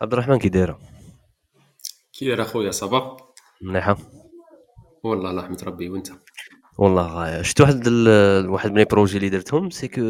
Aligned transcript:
عبد 0.00 0.12
الرحمن 0.12 0.38
كي 0.38 0.48
دايره 0.48 0.80
كي 2.12 2.26
داير 2.26 2.42
اخويا 2.42 2.70
ça 2.70 2.93
va 2.93 3.16
مليحه 3.62 3.96
والله 5.04 5.30
الله 5.30 5.44
يحمد 5.44 5.64
ربي 5.64 5.88
وأنت؟ 5.90 6.08
والله 6.78 7.06
غاية 7.06 7.42
شفت 7.42 7.60
واحد 7.60 7.82
ال... 7.86 8.48
واحد 8.48 8.70
من 8.70 8.78
les 8.78 8.84
projets 8.84 9.16
اللي 9.16 9.28
درتهم؟ 9.28 9.70
c'est 9.70 9.88
que 9.88 10.02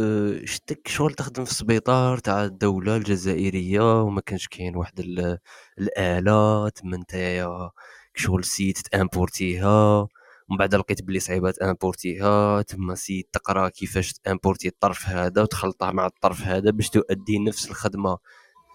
شتك 0.44 0.88
شغل 0.88 1.14
تخدم 1.14 1.44
في 1.44 1.50
السبيطار 1.50 2.18
تاع 2.18 2.44
الدولة 2.44 2.96
الجزائرية 2.96 4.02
وما 4.02 4.20
كانش 4.20 4.48
كاين 4.48 4.76
واحد 4.76 5.00
ال... 5.00 5.38
الاله 5.78 6.68
تما 6.68 6.96
نتايا 6.96 7.70
شغل 8.14 8.44
سيت 8.44 8.78
تامبورتيها. 8.78 10.06
ومن 10.50 10.58
بعد 10.58 10.74
لقيت 10.74 11.02
بلي 11.02 11.20
صعيبه 11.20 11.50
تامبورتيها 11.50 12.62
تما 12.62 12.94
سيت 12.94 13.28
تقرا 13.32 13.68
كيفاش 13.68 14.12
تأمبورتي 14.12 14.68
الطرف 14.68 15.08
هذا 15.08 15.42
وتخلطه 15.42 15.90
مع 15.92 16.06
الطرف 16.06 16.42
هذا 16.42 16.70
باش 16.70 16.88
تؤدي 16.88 17.38
نفس 17.38 17.70
الخدمة 17.70 18.18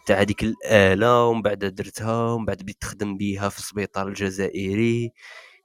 تاع 0.06 0.22
هذيك 0.22 0.44
الآلة 0.44 1.26
ومن 1.26 1.42
بعد 1.42 1.60
درتها 1.60 2.32
ومن 2.32 2.46
بعد 2.46 2.58
بديت 2.58 2.78
تخدم 2.82 3.18
بها 3.18 3.50
في 3.50 3.60
السبيطار 3.60 4.08
الجزائري. 4.08 5.12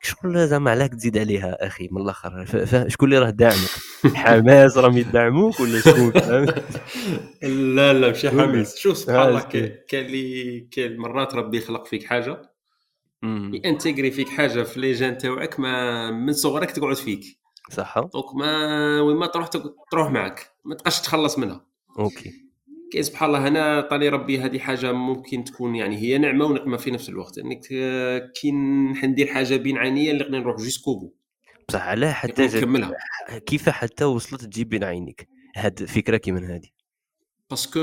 شغل 0.02 0.48
زعما 0.48 0.70
علاك 0.70 0.94
تزيد 0.94 1.18
عليها 1.18 1.66
أخي 1.66 1.88
من 1.92 2.02
الآخر؟ 2.02 2.44
شكون 2.88 3.08
اللي 3.08 3.18
راه 3.24 3.30
داعمك؟ 3.30 3.70
حماس 4.14 4.76
راهم 4.78 4.98
يدعموك 4.98 5.60
ولا 5.60 5.80
شكون؟ 5.80 6.12
لا 7.76 7.92
لا 7.92 8.08
ماشي 8.08 8.30
حماس. 8.30 8.76
شوف 8.76 8.96
سبحان 8.96 9.28
الله 9.28 9.40
كاين 9.88 10.06
اللي 10.06 10.60
كاين 10.60 10.96
مرات 10.96 11.34
ربي 11.34 11.58
يخلق 11.58 11.86
فيك 11.86 12.04
حاجة 12.04 12.49
intégrée 13.22 14.10
فيك 14.10 14.28
حاجة 14.28 14.62
في 14.62 14.80
les 14.80 14.92
gènes 14.92 15.18
تاوعك 15.18 15.60
ما 15.60 16.10
من 16.10 16.32
صغرك 16.32 16.70
تقعد 16.70 16.96
فيك. 16.96 17.38
صح. 17.70 17.98
donc 17.98 18.34
ما 18.34 19.00
وين 19.00 19.16
ما 19.16 19.26
تروح 19.26 19.48
تروح 19.90 20.10
معك 20.10 20.50
ما 20.64 20.74
تبقاش 20.74 21.00
تخلص 21.00 21.38
منها. 21.38 21.66
OK. 21.98 22.32
كاين 22.92 23.02
سبحان 23.02 23.28
الله 23.28 23.48
هنا 23.48 23.80
طاني 23.80 24.08
ربي 24.08 24.40
هذه 24.40 24.58
حاجة 24.58 24.92
ممكن 24.92 25.44
تكون 25.44 25.74
يعني 25.74 25.96
هي 25.96 26.18
نعمة 26.18 26.44
ونقمة 26.44 26.76
في 26.76 26.90
نفس 26.90 27.08
الوقت 27.08 27.38
إنك 27.38 27.60
كي 28.34 28.52
ندير 29.06 29.26
حاجة 29.26 29.56
بين 29.56 29.78
عينيا 29.78 30.12
اللي 30.12 30.38
نروح 30.38 30.56
jusqu'au 30.56 30.94
bout. 30.94 31.12
بصح 31.68 31.82
علاه 31.82 32.12
حتى 32.12 32.46
نكملها. 32.46 32.94
كيف 33.46 33.68
حتى 33.68 34.04
وصلت 34.04 34.44
تجيب 34.44 34.68
بين 34.68 34.84
عينيك؟ 34.84 35.28
هاد 35.56 35.84
فكرة 35.84 36.16
كيما 36.16 36.56
هذه 36.56 36.68
parce 37.50 37.69
que 37.69 37.80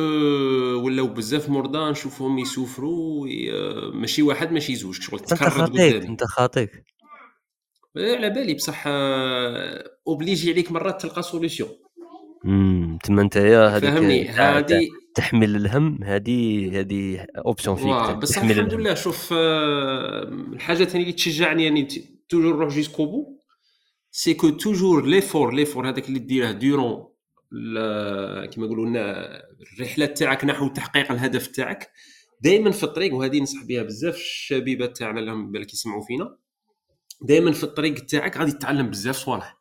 ولاو 0.83 1.07
بزاف 1.07 1.49
مرضى 1.49 1.91
نشوفهم 1.91 2.39
يسوفروا 2.39 3.27
ماشي 3.93 4.21
واحد 4.21 4.51
ماشي 4.51 4.75
زوج 4.75 5.01
شغل 5.01 5.19
تكرر 5.19 5.65
قدامي 5.65 6.07
أنت 6.07 6.23
خاطيك. 6.23 6.83
إيه، 7.97 8.15
على 8.15 8.29
بالي 8.29 8.53
بصح 8.53 8.83
obligé 10.07 10.52
عليك 10.51 10.71
مرات 10.71 11.01
تلقى 11.01 11.23
solution 11.23 11.69
امم 12.45 12.97
تما 13.03 13.23
نتايا 13.23 13.67
هذيك 13.67 13.89
فهمني 13.89 14.27
هذه 14.27 14.87
تحمل 15.15 15.55
الهم 15.55 16.03
هذه 16.03 16.69
هذه 16.79 17.25
obsession 17.38 17.75
فيك 17.75 18.17
بس 18.17 18.37
الحمد 18.37 18.73
لله 18.73 18.93
شوف 18.93 19.33
آه، 19.33 20.23
الحاجة 20.53 20.83
ثانية 20.83 21.03
اللي 21.03 21.13
تشجعني 21.13 21.63
يعني 21.63 21.87
toujours 22.30 22.55
نروح 22.55 22.73
jusqu'au 22.73 23.05
bout 23.05 23.39
c'est 24.11 24.33
que 24.33 24.49
toujours 24.49 25.05
l'effort 25.05 25.53
l'effort 25.53 25.89
هذاك 25.89 26.07
اللي 26.07 26.19
ديره 26.19 26.52
durant 26.52 27.07
كما 28.52 28.65
يقولوا 28.65 28.85
لنا 28.85 29.27
الرحلة 29.61 30.05
تاعك 30.05 30.45
نحو 30.45 30.67
تحقيق 30.67 31.11
الهدف 31.11 31.47
تاعك. 31.47 31.91
دائما 32.41 32.72
في 32.72 32.83
الطريق 32.83 33.13
وهذه 33.13 33.39
ننصح 33.39 33.64
بها 33.64 33.83
بزاف 33.83 34.16
الشبيبة 34.16 34.86
تاعنا 34.86 35.19
اللي 35.19 35.33
بالك 35.33 35.73
يسمعوا 35.73 36.03
فينا 36.03 36.38
دائما 37.22 37.52
في 37.52 37.64
الطريق 37.64 38.05
تاعك 38.05 38.38
غادي 38.38 38.52
تتعلم 38.52 38.89
بزاف 38.89 39.16
صوالح. 39.16 39.58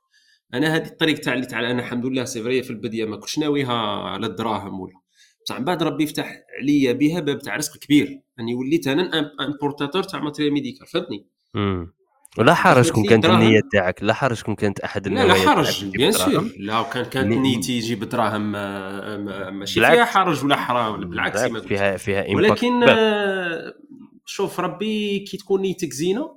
أنا 0.55 0.77
هذه 0.77 0.87
الطريق 0.87 1.19
تاع 1.19 1.35
اللي 1.35 1.47
تعال 1.47 1.65
أنا 1.65 1.83
الحمد 1.83 2.07
لله 2.07 2.25
c'est 2.25 2.63
في 2.63 2.71
البداية 2.71 3.05
ما 3.05 3.17
كنتش 3.17 3.39
ناويها 3.39 3.75
على 4.03 4.27
الدراهم 4.27 4.81
ولا. 4.81 5.01
بصح 5.45 5.59
من 5.59 5.65
بعد 5.65 5.83
ربي 5.83 6.05
يفتح 6.05 6.43
عليا 6.61 6.93
بها 6.93 7.21
باب 7.21 7.39
تاع 7.39 7.57
رزق 7.57 7.77
كبير. 7.77 8.21
أني 8.41 8.55
وليت 8.55 8.87
أنا 8.87 9.33
importateur 9.41 10.03
تاع 10.03 10.21
matériel 10.21 10.53
médical 10.53 10.87
فهمتني؟ 10.87 11.27
ولا 12.39 12.55
حرج 12.55 12.91
كون 12.91 13.05
كانت 13.05 13.27
النية 13.27 13.61
تاعك 13.73 14.03
لا 14.03 14.15
حرج 14.15 14.43
كون 14.43 14.55
كانت 14.55 14.81
أحد 14.81 15.09
لا 15.09 15.25
لا 15.25 15.35
حرج 15.35 15.85
bien 15.85 16.13
sûr 16.13 16.51
لا 16.59 16.83
كان 16.83 17.05
كانت 17.05 17.33
نيتي 17.33 17.73
يجيب 17.73 18.05
دراهم 18.05 18.53
ماشي 19.59 19.81
فيها 19.81 20.05
حرج 20.05 20.45
ولا 20.45 20.57
حرام 20.57 21.01
بالعكس 21.01 21.43
فيها 21.43 21.97
فيها 21.97 22.27
ولكن 22.35 22.87
شوف 24.25 24.61
ربي 24.61 25.19
كي 25.19 25.37
تكون 25.37 25.61
نيتك 25.61 25.93
زينه 25.93 26.37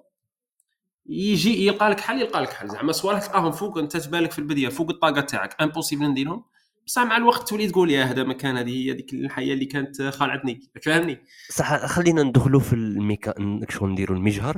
يجي 1.09 1.67
يلقى 1.67 1.89
لك 1.89 1.99
حل 1.99 2.21
يلقى 2.21 2.41
لك 2.41 2.53
حل. 2.53 2.69
زعما 2.69 2.91
صوالح 2.91 3.25
تلقاهم 3.25 3.51
فوق 3.51 3.77
أنت 3.77 3.97
تبالك 3.97 4.31
في 4.31 4.39
البدايه 4.39 4.69
فوق 4.69 4.89
الطاقة 4.89 5.21
تاعك. 5.21 5.61
impossible 5.61 6.05
نديرهم. 6.05 6.43
بصح 6.87 7.01
مع 7.01 7.17
الوقت 7.17 7.49
تولي 7.49 7.67
تقول 7.67 7.91
يا 7.91 8.03
هذا 8.03 8.23
مكان 8.23 8.57
هذه 8.57 8.69
هي 8.69 8.91
هذيك 8.91 9.13
الحياة 9.13 9.53
اللي 9.53 9.65
كانت 9.65 10.01
خالعتني. 10.01 10.59
فهمني؟ 10.83 11.19
صح 11.49 11.85
خلينا 11.85 12.23
ندخلوا 12.23 12.59
في 12.59 12.73
الميكا 12.73 13.33
شغل 13.69 13.89
نديروا 13.89 14.17
المجهر. 14.17 14.57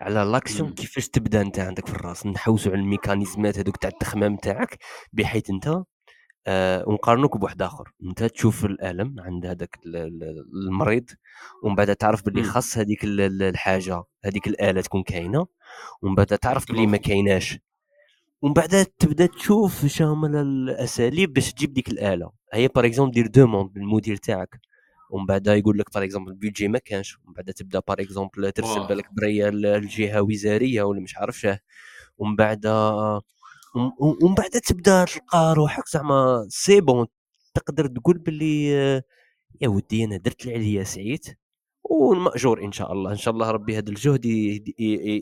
على 0.00 0.20
l'action 0.20 0.72
كيفاش 0.72 1.08
تبدا 1.08 1.40
انت 1.40 1.58
عندك 1.58 1.86
في 1.86 1.94
الراس؟ 1.94 2.26
نحوسوا 2.26 2.72
على 2.72 2.80
الميكانيزمات 2.80 3.58
هذوك 3.58 3.76
تاع 3.76 3.90
التخمام 3.90 4.36
تاعك 4.36 4.78
بحيث 5.12 5.50
انت 5.50 5.82
آه 6.46 6.84
ونقارنوك 6.88 7.36
بواحد 7.36 7.62
آخر. 7.62 7.92
انت 8.02 8.24
تشوف 8.24 8.64
الألم 8.64 9.20
عند 9.20 9.46
هذاك 9.46 9.78
المريض 10.66 11.10
ومن 11.62 11.74
بعد 11.74 11.96
تعرف 11.96 12.24
باللي 12.24 12.42
خاص 12.42 12.78
هذيك 12.78 13.00
الحاجة 13.04 14.04
هذيك 14.24 14.46
الآلة 14.46 14.80
تكون 14.80 15.02
كاينة. 15.02 15.46
ومن 16.02 16.14
بعد 16.14 16.26
تعرف 16.26 16.72
بلي 16.72 16.86
ما 16.86 16.96
كايناش. 16.96 17.58
ومن 18.42 18.52
بعد 18.52 18.86
تبدا 18.98 19.26
تشوف 19.26 19.86
شامل 19.86 20.36
الأساليب 20.36 21.32
باش 21.32 21.52
تجيب 21.52 21.72
ديك 21.72 21.88
الآلة. 21.88 22.30
هي 22.52 22.68
par 22.68 22.86
exemple 22.86 23.12
دير 23.12 23.26
demande 23.26 23.78
للمدير 23.78 24.16
تاعك. 24.16 24.60
ومن 25.10 25.26
بعد 25.26 25.46
يقول 25.46 25.78
لك 25.78 25.94
par 25.94 26.04
exemple 26.04 26.30
ال 26.32 26.37
budget 26.37 26.68
ما 26.68 26.78
كانش 26.78 27.18
ومن 27.18 27.34
بعد 27.34 27.44
تبدأ 27.44 27.80
par 27.88 28.00
exemple 28.00 28.52
ترسل 28.52 28.86
بالك 28.86 29.12
برية 29.12 29.48
الجهة 29.48 30.22
وزارية 30.22 30.82
ولا 30.82 31.00
مش 31.00 31.16
عارف 31.16 31.38
شه 31.38 31.58
ومن 32.18 32.36
بعد 32.36 32.66
ومن 34.00 34.34
بعد 34.34 34.50
تبدأ 34.50 35.04
تلقى 35.04 35.54
روحك 35.56 35.88
زعما 35.88 36.46
c'est 36.48 36.80
bon 36.80 37.06
تقدر 37.54 37.86
تقول 37.86 38.18
باللي 38.18 38.66
يا 39.60 39.68
ودي 39.68 40.04
أنا 40.04 40.16
درت 40.16 40.42
اللي 40.46 40.54
عليا 40.54 40.84
سعيت 40.84 41.26
والمأجور 41.84 42.64
إن 42.64 42.72
شاء 42.72 42.92
الله 42.92 43.10
إن 43.10 43.16
شاء 43.16 43.34
الله 43.34 43.50
ربي 43.50 43.78
هذا 43.78 43.88
الجهد 43.90 44.24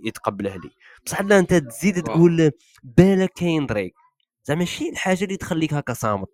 يتقبله 0.06 0.54
لي. 0.56 0.70
بصح 1.06 1.20
لا 1.20 1.38
أنت 1.38 1.54
تزيد 1.54 2.02
تقول 2.02 2.50
بالك 2.82 3.32
كاين 3.32 3.66
طريق 3.66 3.92
زعما 4.44 4.58
ماشي 4.58 4.88
الحاجة 4.88 5.24
اللي 5.24 5.36
تخليك 5.36 5.74
هكا 5.74 5.92
صامت. 5.92 6.28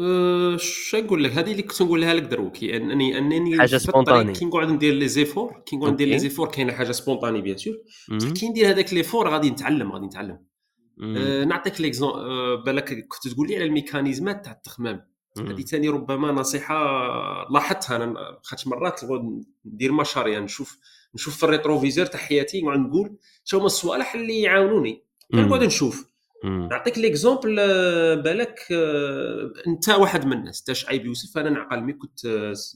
اش 0.00 0.94
نقول 0.94 1.24
لك؟ 1.24 1.32
هذه 1.32 1.52
اللي 1.52 1.62
كنت 1.62 1.82
نقولها 1.82 2.14
لك 2.14 2.22
دروك 2.22 2.64
انني 2.64 3.18
أنني 3.18 3.58
حاجة 3.58 3.76
spontanée 3.76 4.32
كي 4.32 4.44
نقعد 4.44 4.68
ندير 4.68 4.94
les 4.94 5.08
efforts 5.08 5.62
كي 5.66 5.76
نقعد 5.76 5.92
ندير 5.92 6.08
les 6.08 6.18
efforts 6.18 6.48
كاينة 6.48 6.72
حاجة 6.72 6.92
spontanée 6.92 7.40
bien 7.40 7.56
sûr. 7.56 7.74
كي 8.32 8.48
ندير 8.48 8.70
هذاك 8.70 8.94
l'effort 8.94 9.28
غادي 9.28 9.50
نتعلم 9.50 9.92
غادي 9.92 10.06
نتعلم. 10.06 10.38
أه 11.02 11.44
نعطيك 11.44 11.80
ليكزون 11.80 12.10
أه 12.10 12.62
بالك 12.66 13.06
كنت 13.08 13.28
تقول 13.34 13.48
لي 13.48 13.56
على 13.56 13.64
الميكانيزمات 13.64 14.44
تاع 14.44 14.52
التخمام. 14.52 15.10
هذه 15.38 15.62
ثاني 15.62 15.88
ربما 15.88 16.32
نصيحة 16.32 16.74
لاحظتها 17.50 17.96
أنا 17.96 18.14
خاطش 18.42 18.66
مرات 18.66 19.00
ندير 19.64 19.92
مشاريع 19.92 20.38
نشوف 20.38 20.78
نشوف 21.14 21.36
في 21.36 21.44
ال 21.44 21.49
rétroviseur 21.49 22.06
تاع 22.06 22.20
حياتي 22.20 22.62
نقعد 22.62 22.78
نقول 22.78 23.16
شو 23.44 23.56
هما 23.56 23.66
الصوالح 23.66 24.14
اللي 24.14 24.40
يعاونوني. 24.40 25.04
نقعد 25.34 25.62
نشوف. 25.62 26.09
نعطيك 26.44 26.98
l'exemple 26.98 27.56
آه، 27.60 28.14
بالك 28.14 28.60
آه، 28.72 29.52
انت 29.66 29.88
واحد 29.88 30.26
من 30.26 30.32
الناس 30.32 30.58
انت 30.58 30.72
شعيب 30.72 31.06
يوسف 31.06 31.38
أنا 31.38 31.50
نعقل 31.50 31.80
مي 31.80 31.92
كنت 31.92 32.26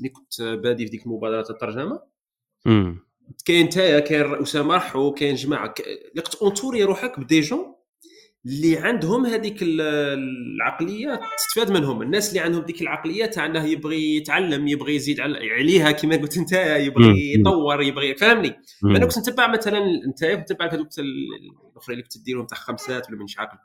مي 0.00 0.08
كنت 0.08 0.42
بادي 0.42 0.84
في 0.84 0.90
ديك 0.90 1.06
المبادره 1.06 1.50
الترجمة. 1.50 2.00
كاين 3.44 3.64
انت 3.64 3.74
كاين 3.74 4.42
اسامه 4.42 4.76
رحو 4.76 5.12
كاين 5.12 5.34
جماعة 5.34 5.74
لقيت 6.14 6.34
entouré 6.34 6.84
روحك 6.84 7.20
ب 7.20 7.25
des 7.25 7.40
gens. 7.40 7.74
اللي 8.46 8.76
عندهم 8.76 9.26
هذيك 9.26 9.56
العقليه 9.62 11.20
تستفاد 11.36 11.70
منهم. 11.70 12.02
الناس 12.02 12.28
اللي 12.28 12.40
عندهم 12.40 12.62
ديك 12.62 12.82
العقليه 12.82 13.26
تاع 13.26 13.46
انه 13.46 13.64
يبغي 13.64 14.16
يتعلم 14.16 14.68
يبغي 14.68 14.94
يزيد 14.94 15.20
عليها 15.20 15.90
كما 15.90 16.16
قلت 16.16 16.36
انت 16.36 16.52
يبغي 16.52 17.34
يطور 17.34 17.82
يبغي 17.82 18.14
فهمني؟ 18.14 18.56
أنا 18.84 19.06
كنت 19.06 19.18
نتبع 19.18 19.52
مثلا 19.52 19.78
انت 20.06 20.24
كنت 20.24 20.52
نتبع 20.52 20.66
هذوك 20.72 20.88
الاخرين 20.98 21.98
اللي 21.98 22.02
كنت 22.02 22.24
ديرهم 22.24 22.46
تاع 22.46 22.58
خمسات 22.58 23.08
ولا 23.08 23.18
من 23.18 23.26
عقل. 23.38 23.58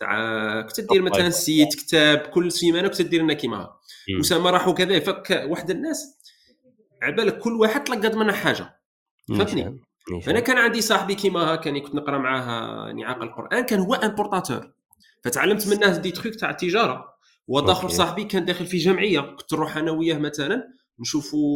تاع 0.00 0.60
كنت 0.60 0.80
دير 0.80 1.02
مثلا 1.02 1.30
سيت 1.30 1.74
كتاب 1.74 2.18
كل 2.18 2.52
سيمانة 2.52 2.88
كنت 2.88 3.02
دير 3.02 3.22
لنا 3.22 3.34
كيما. 3.34 3.70
اسامه 4.20 4.50
راحوا 4.50 4.72
كذا 4.72 5.00
فك 5.00 5.44
واحد 5.46 5.70
الناس 5.70 6.18
على 7.02 7.16
بالك 7.16 7.38
كل 7.38 7.52
واحد 7.52 7.84
تلقى 7.84 8.16
منه 8.18 8.32
حاجة. 8.32 8.80
فهمتني؟ 9.28 9.80
أنا 10.28 10.40
كان 10.40 10.58
عندي 10.58 10.80
صاحبي 10.80 11.14
كيما 11.14 11.54
هكا 11.54 11.78
كنت 11.78 11.94
نقرأ 11.94 12.18
معاه 12.18 12.94
عاقل 13.04 13.22
القرآن 13.22 13.64
كان 13.64 13.80
هو 13.80 13.94
امبورتاتور 13.94 14.72
فتعلمت 15.24 15.68
منه 15.68 15.96
دي 15.96 16.10
تخيك 16.10 16.34
تاع 16.34 16.50
التجارة. 16.50 17.16
وداخل 17.48 17.90
صاحبي 17.90 18.24
كان 18.24 18.44
داخل 18.44 18.66
في 18.66 18.76
جمعية 18.76 19.20
كنت 19.20 19.52
نروح 19.54 19.76
أنا 19.76 19.90
وياه 19.90 20.18
مثلا 20.18 20.68
نشوفوا 21.00 21.46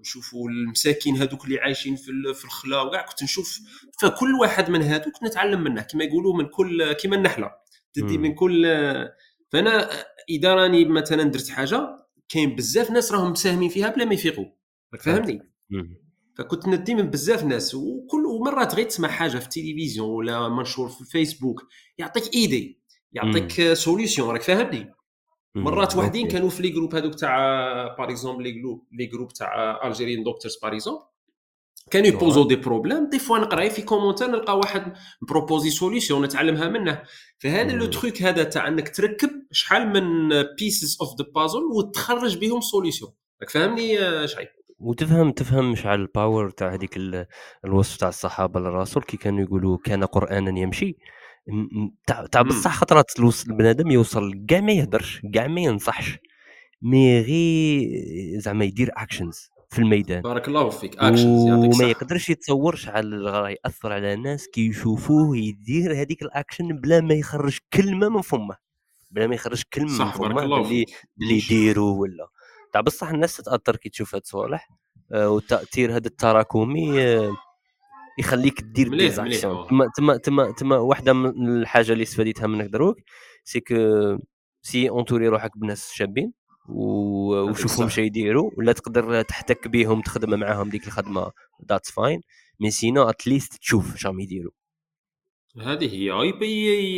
نشوفوا 0.00 0.50
المساكين 0.50 1.16
هذوك 1.16 1.44
اللي 1.44 1.60
عايشين 1.60 1.96
في 1.96 2.34
في 2.34 2.44
الخلا 2.44 2.82
وكاع 2.82 3.06
كنت 3.06 3.22
نشوف. 3.22 3.60
فكل 4.00 4.34
واحد 4.34 4.70
من 4.70 4.82
هذوك 4.82 5.22
نتعلم 5.24 5.64
منه 5.64 5.82
كما 5.82 6.04
يقولوا 6.04 6.36
من 6.36 6.46
كل 6.46 6.92
كما 6.92 7.16
النحلة. 7.16 7.50
تدي 7.92 8.18
من 8.18 8.34
كل 8.34 8.66
فأنا 9.52 9.90
إذا 10.28 10.54
راني 10.54 10.84
مثلا 10.84 11.22
درت 11.22 11.48
حاجة 11.48 12.06
كاين 12.28 12.56
بزاف 12.56 12.90
ناس 12.90 13.12
راهم 13.12 13.30
مساهمين 13.30 13.68
فيها 13.68 13.88
بلا 13.88 14.04
ما 14.04 14.14
يفيقوا. 14.14 14.46
راك 14.92 15.02
فاهمني؟ 15.02 15.50
فكنت 16.34 16.68
ندي 16.68 16.94
من 16.94 17.10
بزاف 17.10 17.44
ناس 17.44 17.74
وكل 17.74 18.22
مرات 18.44 18.74
غير 18.74 18.86
تسمع 18.86 19.08
حاجة 19.08 19.38
في 19.38 19.44
التلفزيون 19.44 20.10
ولا 20.10 20.48
منشور 20.48 20.88
في 20.88 21.00
الفيسبوك 21.00 21.66
يعطيك 21.98 22.34
idée 22.34 22.80
يعطيك 23.12 23.72
solution 23.72 24.30
راك 24.30 24.42
فاهمني؟ 24.42 24.94
مرات 25.54 25.96
وحدين 25.96 26.28
كانوا 26.28 26.48
في 26.48 26.62
les 26.62 26.68
groupes 26.68 26.94
هذوك 26.94 27.14
تاع 27.14 27.36
par 27.98 28.10
exemple 28.10 28.42
les 28.42 28.52
groupes 28.52 28.86
les 28.92 29.06
groupes 29.06 29.32
تاع 29.32 29.80
Algerian 29.86 30.22
Doctors 30.22 30.58
par 30.62 30.74
exemple 30.74 31.04
كانوا 31.90 32.08
يبوزو 32.08 32.48
des 32.48 32.56
problèmes 32.56 33.10
des 33.10 33.18
fois 33.18 33.38
نقرا 33.38 33.68
في 33.68 33.82
commentaire 33.82 34.30
نلقى 34.30 34.58
واحد 34.58 34.92
proposer 35.28 35.70
solution 35.70 36.24
نتعلمها 36.24 36.68
منه. 36.68 37.02
فهذا 37.38 37.72
le 37.72 37.86
truc 37.86 38.22
هذا 38.22 38.42
تاع 38.42 38.68
إنك 38.68 38.96
تركب 38.96 39.30
شحال 39.52 39.86
من 39.88 40.28
pieces 40.58 40.98
of 41.00 41.18
the 41.18 41.26
puzzle 41.34 41.58
وتخرج 41.58 42.38
بهم 42.38 42.60
solution 42.60 43.12
راك 43.40 43.50
فاهمني 43.50 43.96
شعيب؟ 44.28 44.48
وتفهم 44.80 45.30
تفهم 45.30 45.74
شحال 45.74 46.00
ال 46.00 46.08
power 46.08 46.50
تاع 46.50 46.74
هذيك 46.74 46.98
الوصف 47.64 47.96
تاع 47.96 48.08
الصحابة 48.08 48.60
للرسول 48.60 49.02
كي 49.02 49.16
كانوا 49.16 49.40
يقولوا 49.40 49.78
كان 49.84 50.04
قرآنا 50.04 50.60
يمشي 50.60 50.96
تاع 52.06 52.42
بصح 52.42 52.74
خطرات 52.76 53.06
البنادم 53.48 53.90
يوصل 53.90 54.44
كاع 54.48 54.60
ما 54.60 54.72
يهدرش 54.72 55.20
كاع 55.34 55.46
ما 55.46 55.60
ينصحش 55.60 56.18
mais 56.82 57.20
غير 57.20 57.88
زعما 58.40 58.64
يدير 58.64 58.90
actions 58.96 59.50
في 59.70 59.78
الميدان. 59.78 60.22
بارك 60.22 60.48
الله 60.48 60.68
فيك 60.70 60.98
actions 60.98 61.46
يعطيك 61.48 61.74
وما 61.74 61.84
يقدرش 61.90 62.30
يتصور 62.30 62.74
شحال 62.76 63.22
راه 63.22 63.50
يأثر 63.50 63.92
على 63.92 64.14
الناس 64.14 64.48
كي 64.48 64.66
يشوفوه 64.66 65.36
يدير 65.36 65.92
هذيك 65.92 66.22
الاكشن 66.22 66.68
بلا 66.80 67.00
ما 67.00 67.14
يخرج 67.14 67.58
كلمة 67.72 68.08
من 68.08 68.20
فمه 68.22 68.56
بلا 69.10 69.26
ما 69.26 69.34
يخرج 69.34 69.62
كلمة 69.72 70.04
من 70.04 70.10
فمه 70.10 70.44
اللي 70.44 70.84
اللي 71.22 71.38
يديروا 71.38 72.00
ولا. 72.00 72.28
تاع 72.72 72.80
بصح 72.80 73.08
الناس 73.08 73.36
تتأثر 73.36 73.76
كي 73.76 73.88
تشوف 73.88 74.14
هاد 74.14 74.22
الصوالح 74.22 74.68
آه 75.12 75.30
والتأثير 75.30 75.96
هذا 75.96 76.06
التراكمي 76.06 77.02
آه 77.02 77.36
يخليك 78.18 78.60
دير 78.60 78.88
des 78.88 79.11
actions 79.11 79.66
تما 79.68 79.86
تما 79.96 80.16
تما 80.16 80.52
تما 80.52 80.76
واحدة 80.76 81.12
من 81.12 81.48
الحاجة 81.48 81.92
اللي 81.92 82.02
استفديتها 82.02 82.46
منك 82.46 82.66
دروك 82.66 82.96
c'est 83.44 83.60
que 83.60 83.74
c'est 84.62 84.88
entourer 84.88 85.28
روحك 85.28 85.58
بناس 85.58 85.92
شابين 85.92 86.32
وشوفهم 86.68 87.88
شي 87.88 88.02
يديروا 88.02 88.50
ولا 88.58 88.72
تقدر 88.72 89.22
تحتك 89.22 89.68
بهم 89.68 90.00
تخدم 90.00 90.40
معاهم 90.40 90.68
ديك 90.68 90.86
الخدمة 90.86 91.30
that's 91.68 91.90
fine 91.90 92.20
mais 92.60 92.70
sinon 92.70 93.02
at 93.02 93.17
least 93.17 93.56
تشوف 93.56 93.96
شام 93.96 94.20
يديروا 94.20 94.52
هذه 95.58 95.94
هي 95.94 96.10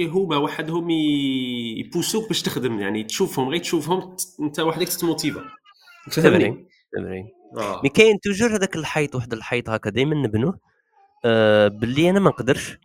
هما 0.06 0.36
وحدهم 0.36 0.90
يبوسوك 0.90 2.28
باش 2.28 2.42
تخدم 2.42 2.80
يعني 2.80 3.04
تشوفهم 3.04 3.48
غير 3.48 3.60
تشوفهم 3.60 4.16
انت 4.40 4.60
وحدك 4.60 4.88
تتموتيفا 4.88 5.44
تمرين. 6.10 6.68
تمرين. 6.96 7.28
آه. 7.56 7.80
mais 7.82 7.88
كاين 7.88 8.20
toujours 8.20 8.56
هذاك 8.56 8.76
الحيط 8.76 9.14
واحد 9.14 9.32
الحيط 9.32 9.70
هكا 9.70 9.90
دائما 9.90 10.14
نبنوه. 10.14 10.58
آه 11.24 11.68
باللي 11.68 12.10
أنا 12.10 12.20
ما 12.20 12.30
نقدرش. 12.30 12.78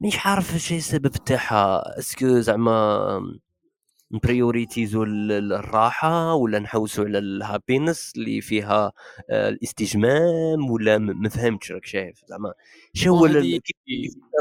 مش 0.00 0.26
عارف 0.26 0.54
اش 0.54 0.72
السبب 0.72 1.12
تاعها. 1.12 1.98
est-ce 1.98 2.26
que 2.26 2.40
زعما 2.40 3.20
ن 4.12 4.19
prioritiser 4.19 4.95
و 4.95 5.02
الراحة 5.02 6.34
ولا 6.34 6.58
نحوسوا 6.58 7.04
على 7.04 7.18
ال 7.18 7.27
happiness 7.27 8.12
اللي 8.16 8.40
فيها 8.40 8.92
آه، 9.30 9.48
الاستجمام 9.48 10.70
ولا 10.70 10.98
ما 10.98 11.28
فهمتش 11.28 11.72
راك 11.72 11.84
شايف. 11.86 12.20
زعما 12.26 12.52
شو 12.94 13.14
هو 13.16 13.26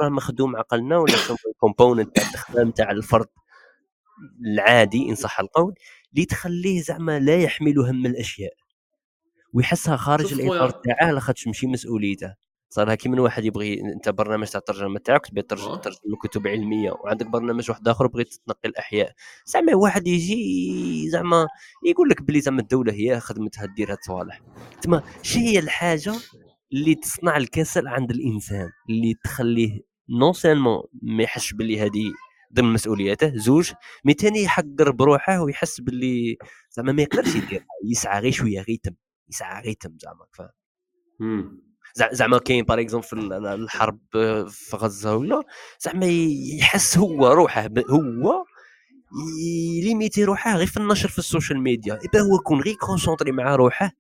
راه 0.04 0.10
مخدوم 0.10 0.56
عقلنا 0.56 0.98
ولا 0.98 1.16
شو 1.16 1.36
ال 1.50 1.56
component 1.56 2.16
تاع 2.16 2.24
الاستخدام 2.24 2.72
تاع 2.72 2.92
الفرد 2.92 3.28
العادي 4.46 5.10
إن 5.10 5.16
صح 5.16 5.40
القول. 5.40 5.74
اللي 6.18 6.26
تخليه 6.26 6.82
زعما 6.82 7.20
لا 7.20 7.38
يحمل 7.38 7.80
هم 7.80 8.06
الأشياء. 8.06 8.54
ويحسها 9.54 9.98
خارج 9.98 10.34
الإطار 10.34 10.70
تاعه 10.70 11.12
لاخاطش 11.12 11.48
ماشي 11.48 11.68
مسؤوليته. 11.68 12.34
صار 12.70 12.96
كي 12.96 13.10
من 13.10 13.20
واحد 13.20 13.46
يبغي 13.46 13.82
أنت 13.82 14.10
برنامج 14.10 14.48
تاع 14.48 14.60
الترجمة 14.60 15.00
تاعك 15.00 15.28
تبي 15.28 15.42
ترجم 15.42 15.76
ترجم 15.76 16.16
كتب 16.24 16.48
علمية 16.48 16.92
وعندك 16.92 17.26
برنامج 17.26 17.70
واحد 17.70 17.88
آخر 17.88 18.08
بغيت 18.08 18.34
تنقي 18.34 18.70
الاحياء 18.70 19.14
زعما 19.46 19.76
واحد 19.76 20.08
يجي 20.08 21.10
زعما 21.10 21.48
يقول 21.86 22.10
لك 22.10 22.22
بلي 22.22 22.42
زعما 22.42 22.62
الدولة 22.62 22.94
هي 22.94 23.20
خدمتها 23.20 23.66
دير 23.66 23.92
هاد 23.92 23.98
الصوالح 23.98 24.42
تما 24.82 25.04
شي 25.22 25.40
هي 25.40 25.60
الحاجة 25.60 26.14
اللي 26.74 26.96
تصنع 26.96 27.38
الكسل 27.38 27.88
عند 27.88 28.12
الإنسان 28.12 28.70
اللي 28.90 29.14
تخليه 29.24 29.82
non 30.10 30.34
seulement 30.34 30.84
ما 31.02 31.24
يحسش 31.24 31.54
باللي 31.54 31.82
هذه 31.82 32.12
ضمن 32.54 32.74
مسؤولياته 32.74 33.32
زوج 33.36 33.72
mais 34.06 34.14
ثاني 34.14 34.44
يحقر 34.44 34.92
بروحه 34.92 35.42
ويحس 35.42 35.82
باللي 35.82 36.38
زعما 36.72 36.92
ما 36.92 37.02
يقدرش 37.02 37.36
يدير 37.36 37.66
يسعى 37.86 38.20
غير 38.20 38.32
شوية 38.32 38.58
غير 38.58 38.70
يتم 38.70 38.96
يسعى 39.30 39.62
غير 39.62 39.72
يتم 39.72 39.98
زعما 40.02 40.26
فاهم 40.32 40.50
زعما 42.12 42.38
كاين 42.38 42.66
par 42.66 42.82
exemple 42.82 43.46
الحرب 43.46 44.00
في 44.50 44.76
غزة 44.78 45.16
ولا 45.16 45.44
زعما 45.80 46.06
يحس 46.60 46.98
هو 46.98 47.28
روحه 47.28 47.70
هو 47.90 48.46
limiter 49.84 50.24
روحه 50.24 50.58
غير 50.58 50.68
في 50.68 50.78
النشر 50.78 51.10
في 51.10 51.20
ال 51.20 51.26
social 51.26 51.60
media. 51.60 51.94
إبا 51.94 52.20
هو 52.20 52.36
يكون 52.36 52.62
غير 52.62 52.76
concentré 52.76 53.32
مع 53.32 53.56
روحه 53.56 53.92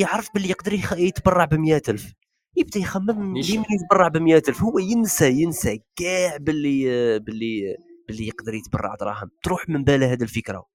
يعرف 0.00 0.28
باللي 0.34 0.50
يقدر 0.50 0.72
يتبرع 0.98 1.44
ب 1.44 1.52
ألف. 1.88 2.12
يبدأ 2.60 2.80
يخمم 2.80 3.36
لي 3.36 3.64
يتبرع 3.70 4.08
ب 4.08 4.16
ألف. 4.16 4.62
هو 4.62 4.78
ينسى 4.78 5.30
ينسى 5.42 5.82
كاع 5.96 6.36
باللي 6.36 7.18
باللي 7.18 7.76
باللي 8.08 8.28
يقدر 8.28 8.54
يتبرع 8.54 8.94
دراهم. 8.94 9.30
تروح 9.42 9.68
من 9.68 9.84
باله 9.84 10.12
هذه 10.12 10.22
الفكرة. 10.22 10.66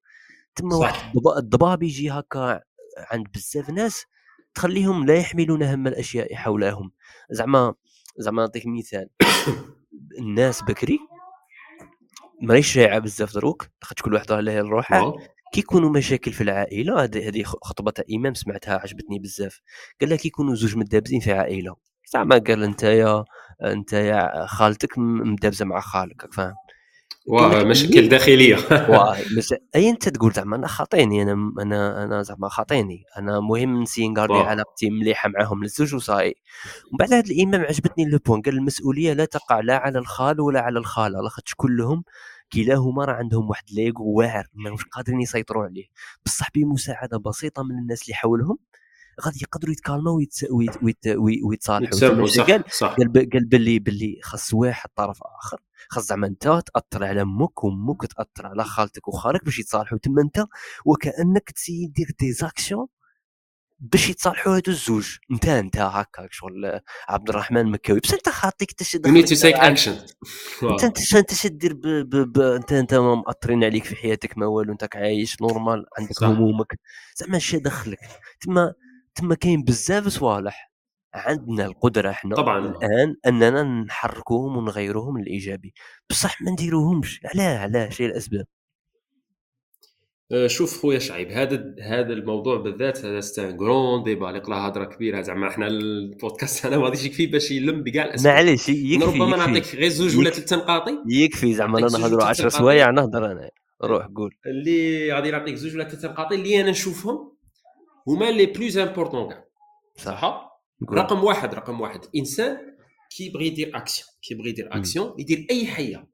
تما 0.56 0.76
واحد 0.76 1.12
الضباب 1.38 1.82
يجي 1.82 2.10
هكا 2.10 2.60
عند 3.10 3.26
بزاف 3.34 3.70
ناس 3.70 4.04
تخليهم 4.54 5.06
لا 5.06 5.14
يحملون 5.14 5.62
هم 5.62 5.86
الأشياء 5.86 6.34
حولهم. 6.34 6.92
زعما 7.30 7.74
زعما 8.18 8.42
نعطيك 8.42 8.62
مثال. 8.66 9.08
الناس 10.18 10.62
بكري 10.62 10.98
ماهيش 12.42 12.72
شائعه 12.72 12.98
بزاف 12.98 13.34
دروك. 13.34 13.68
لاخاطش 13.82 14.02
كل 14.02 14.14
واحد 14.14 14.32
له 14.32 14.60
روحه 14.60 15.14
كي 15.54 15.60
يكونوا 15.60 15.90
مشاكل 15.90 16.32
في 16.32 16.40
العائلة؟ 16.40 17.04
هذه 17.04 17.42
خطبة 17.42 17.90
تاع 17.90 18.04
امام 18.14 18.34
سمعتها 18.34 18.78
عجبتني 18.78 19.18
بزاف. 19.18 19.60
قال 20.00 20.10
لك 20.10 20.26
يكونوا 20.26 20.54
زوج 20.54 20.76
مدابزين 20.76 21.20
في 21.20 21.32
عائلة. 21.32 21.76
زعما 22.12 22.38
قال 22.38 22.62
انت 22.62 22.82
يا 22.82 23.24
انت 23.64 23.92
يا 23.92 24.46
خالتك 24.46 24.98
مدابزة 24.98 25.64
مع 25.64 25.80
خالك 25.80 26.34
فاهم؟ 26.34 26.54
مشاكل 27.64 28.08
داخلية. 28.08 28.56
مش... 29.38 29.54
أي 29.74 29.90
أنت 29.90 30.08
تقول 30.08 30.32
زعما 30.32 30.56
أنا 30.56 30.66
خاطيني 30.66 31.22
أنا 31.22 31.52
أنا 31.60 32.04
أنا 32.04 32.22
زعما 32.22 32.48
خاطيني. 32.48 33.02
أنا 33.18 33.40
مهم 33.40 33.82
نسي 33.82 34.08
نقاردي 34.08 34.48
علاقتي 34.48 34.90
مليحة 34.90 35.28
معاهم 35.28 35.62
للزوج 35.62 35.94
وصاي. 35.94 36.34
ومن 36.92 36.98
بعد 36.98 37.12
هذا 37.12 37.30
الإمام 37.30 37.60
عجبتني 37.60 38.04
لو 38.04 38.18
بوان 38.26 38.42
قال 38.42 38.54
المسؤولية 38.54 39.12
لا 39.12 39.24
تقع 39.24 39.60
لا 39.60 39.76
على 39.76 39.98
الخال 39.98 40.40
ولا 40.40 40.60
على 40.60 40.78
الخالة 40.78 41.20
لاخاطش 41.22 41.54
كلهم 41.56 42.04
كلاهما 42.52 43.04
راه 43.04 43.14
عندهم 43.14 43.50
واحد 43.50 43.64
l'ego 43.72 44.18
واعر 44.18 44.46
ماهوش 44.54 44.84
قادرين 44.84 45.20
يسيطروا 45.20 45.64
عليه. 45.64 45.86
بصح 46.26 46.48
بمساعدة 46.54 47.18
بسيطة 47.18 47.62
من 47.62 47.78
الناس 47.78 48.02
اللي 48.02 48.14
حولهم 48.14 48.58
غادي 49.24 49.38
يقدروا 49.42 49.72
يتكالموا 49.72 50.20
ويتصالحوا 51.44 51.98
قال 52.42 53.12
قال 53.32 53.44
باللي 53.44 53.78
باللي 53.78 54.20
خاص 54.22 54.54
واحد 54.54 54.88
طرف 54.96 55.18
آخر 55.22 55.60
خاص 55.88 56.06
زعما 56.06 56.26
انت 56.26 56.42
تأثر 56.42 57.04
على 57.04 57.22
أمك 57.22 57.64
وأمك 57.64 58.06
تأثر 58.06 58.46
على 58.46 58.64
خالتك 58.64 59.08
وخالك 59.08 59.44
باش 59.44 59.58
يتصالحوا 59.58 59.98
تما 59.98 60.22
انت 60.22 60.46
وكأنك 60.84 61.50
تسي 61.50 61.86
دير 61.86 62.06
des 62.20 62.32
actions 62.32 62.86
باش 63.92 64.08
يتصالحوا 64.08 64.56
هادو 64.56 64.70
الزوج. 64.70 65.16
انت 65.32 65.48
انت 65.48 65.76
هكاك 65.76 66.32
شغل 66.32 66.80
عبد 67.08 67.28
الرحمن 67.28 67.66
مكاوي. 67.70 68.00
بس 68.00 68.14
انت 68.14 68.28
خاطيك 68.28 68.72
تشد 68.72 69.06
you 69.06 69.22
to 69.22 69.34
take 69.34 69.54
action 69.54 69.96
انت 70.62 70.84
انت 70.84 71.14
انت 71.14 71.46
تدير 71.46 71.72
انت 72.56 72.72
انت 72.72 72.94
مأثرين 72.94 73.64
عليك 73.64 73.84
في 73.84 73.96
حياتك 73.96 74.38
ما 74.38 74.46
والو. 74.46 74.72
انت 74.72 74.88
عايش 74.96 75.42
normal 75.42 75.86
عندك 75.98 76.22
همومك. 76.22 76.78
زعما 77.16 77.36
اش 77.36 77.54
دخلك. 77.54 77.98
تما 78.40 78.74
تما 79.14 79.34
كاين 79.34 79.62
بزاف 79.62 80.08
صوالح. 80.08 80.72
عندنا 81.14 81.66
القدرة 81.66 82.10
إحنا 82.10 82.36
طبعا. 82.36 82.58
الآن 82.58 83.16
أننا 83.26 83.62
نحركوهم 83.62 84.56
ونغيروهم 84.56 85.18
للايجابي 85.18 85.74
بصح 86.10 86.42
ما 86.42 86.50
نديروهمش. 86.50 87.20
علاه 87.24 87.58
علاه 87.58 87.88
شي 87.88 88.06
الاسباب 88.06 88.46
شوف 90.46 90.80
خويا 90.82 90.98
شعيب 90.98 91.30
هذا 91.30 91.74
هذا 91.82 92.12
الموضوع 92.12 92.56
بالذات 92.56 93.04
هذا 93.04 93.20
c'est 93.20 93.49
un 93.49 93.60
grand 93.60 94.02
débat 94.02 94.28
اللي 94.28 94.40
قلاه 94.40 94.66
هضرة 94.66 94.84
كبيرة 94.84 95.20
زعما 95.20 95.48
إحنا 95.48 95.66
البودكاست 95.66 96.66
أنا 96.66 96.78
ما 96.78 96.84
غاديش 96.84 97.04
يكفي 97.04 97.26
باش 97.26 97.50
يلم 97.50 97.82
بكاع 97.82 98.04
الاسباب 98.04 98.34
معليش 98.34 98.68
يكفي 98.68 99.04
ربما 99.04 99.36
نعطيك 99.36 99.74
غير 99.74 99.88
زوج 99.88 100.18
ولا 100.18 100.30
ثلاث 100.30 100.52
نقاطي؟ 100.52 100.98
يكفي 101.08 101.54
زعما 101.54 101.78
أنا 101.78 101.86
نهضروا 101.86 102.24
10 102.24 102.48
سوايع 102.48 102.90
نهضر 102.90 103.32
أنا. 103.32 103.50
روح 103.84 104.06
قول. 104.06 104.34
اللي 104.46 105.12
غادي 105.12 105.30
نعطيك 105.30 105.54
زوج 105.54 105.74
ولا 105.74 105.88
ثلاث 105.88 106.04
نقاطي 106.04 106.34
اللي 106.34 106.60
أنا 106.60 106.70
نشوفهم 106.70 107.36
هما 108.08 108.30
les 108.30 108.46
plus 108.46 108.78
importants 108.78 109.28
كاع. 109.28 109.44
صح. 109.96 110.50
رقم 110.92 111.24
واحد 111.24 111.54
رقم 111.54 111.80
واحد. 111.80 112.00
إنسان 112.16 112.56
كيبغي 113.16 113.46
يدير 113.46 113.76
اكسيون 113.76 114.08
كيبغي 114.22 114.48
يدير 114.48 114.68
اكسيون 114.76 115.14
يدير 115.18 115.46
أي 115.50 115.66
حيه 115.66 116.08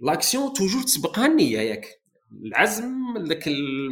l'action 0.00 0.52
toujours 0.52 0.82
تسبقها 0.82 1.26
النية 1.26 1.58
ياك. 1.58 2.05
العزم 2.32 3.18
داك 3.18 3.48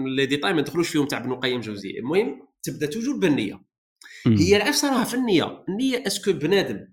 les 0.07 0.27
détails 0.27 0.53
ما 0.53 0.61
ندخلوش 0.61 0.89
فيهم 0.89 1.07
تاع 1.07 1.19
ابن 1.19 1.33
القيم 1.33 1.57
الجوزيه 1.57 1.99
المهم 1.99 2.49
تبدا 2.63 2.87
toujours 2.87 3.17
بالنية. 3.17 3.63
هي 4.27 4.57
العيب 4.57 4.75
صراحة 4.75 5.05
في 5.05 5.15
النية. 5.15 5.65
النية 5.69 6.07
est-ce 6.07 6.24
que 6.24 6.33
بنادم 6.33 6.89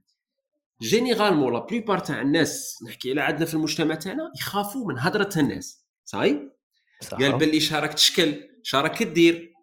généralement 0.82 1.54
la 1.54 1.60
plupart 1.60 2.00
تاع 2.00 2.22
الناس 2.22 2.84
نحكي 2.88 3.12
على 3.12 3.22
عندنا 3.22 3.46
في 3.46 3.54
المجتمع 3.54 3.96
تاعنا 3.96 4.32
يخافوا 4.40 4.88
من 4.88 5.00
هضرة 5.00 5.30
الناس. 5.38 5.86
صاي 6.06 6.52
قال 7.12 7.38
باللي 7.38 7.60
شا 7.60 7.77
راك 7.77 7.94
تشكل 7.94 8.44
شا 8.64 8.84
راك 8.84 9.04
دير. 9.04 9.54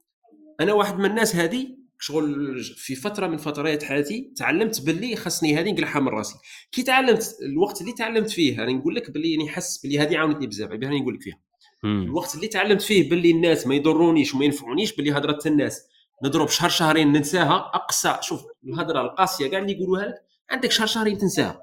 أنا 0.61 0.73
واحد 0.73 0.99
من 0.99 1.05
الناس 1.05 1.37
هذه 1.37 1.79
شغل 2.01 2.61
في 2.65 2.95
فترة 2.95 3.27
من 3.27 3.37
فترات 3.37 3.83
حياتي 3.83 4.33
تعلمت 4.37 4.81
باللي 4.81 5.17
خاصني 5.17 5.57
هذه 5.57 5.73
نقلعها 5.73 6.01
من 6.01 6.09
راسي. 6.09 6.35
كي 6.73 6.83
تعلمت 6.83 7.37
الوقت 7.43 7.81
اللي 7.81 7.93
تعلمت 7.93 8.31
فيه 8.31 8.63
أنا 8.63 8.73
نقول 8.73 8.95
لك 8.95 9.11
باللي 9.11 9.37
راني 9.37 9.49
حس 9.49 9.79
باللي 9.79 9.99
هذه 9.99 10.19
عاونتني 10.19 10.47
بزاف 10.47 10.71
بها 10.71 10.91
نقول 10.91 11.15
لك 11.15 11.23
فيها. 11.23 11.48
الوقت 11.85 12.35
اللي 12.35 12.49
تعلمت 12.49 12.83
فيه 12.83 13.11
باللي 13.11 13.31
الناس 13.31 13.67
ما 13.67 13.75
يضرونيش 13.75 14.35
وما 14.35 14.45
ينفعونيش 14.45 14.97
باللي 14.97 15.13
هضره 15.13 15.39
الناس. 15.47 15.89
نضرب 16.25 16.49
شهر 16.49 16.69
شهرين 16.69 17.13
ننساها 17.13 17.71
أقصى 17.75 18.17
شوف 18.21 18.43
الهضرة 18.67 19.01
القاسية 19.01 19.51
كاع 19.51 19.59
اللي 19.59 19.73
يقولوها 19.73 20.07
لك 20.07 20.15
عندك 20.51 20.71
شهر 20.71 20.87
شهرين 20.87 21.19
تنساها. 21.19 21.61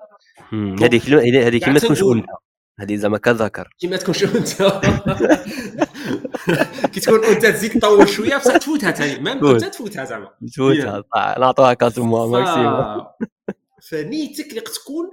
هذيك 0.81 1.09
هذيك 1.09 1.69
ما 1.69 1.79
تكونش 1.79 2.03
أنت. 2.03 2.25
هذه 2.79 2.95
زعما 2.95 3.17
كذكر 3.17 3.67
كي 3.79 3.87
ما 3.87 3.97
تكونش 3.97 4.23
أنت. 4.23 4.47
كي 6.93 6.99
تكون 6.99 7.25
أنت 7.25 7.45
تزيد 7.45 7.71
تطول 7.71 8.09
شوية 8.09 8.37
بصح 8.37 8.57
تفوتها 8.57 8.91
ثاني 8.91 9.23
ما 9.23 9.31
انت 9.31 9.65
تفوتها 9.65 10.05
زعما. 10.05 10.29
تفوتها. 10.53 11.03
نعطوها 11.39 11.73
كاس 11.73 11.99
ماكسيموم. 11.99 13.05
فنيتك 13.89 14.49
اللي 14.49 14.61
تكون 14.61 15.05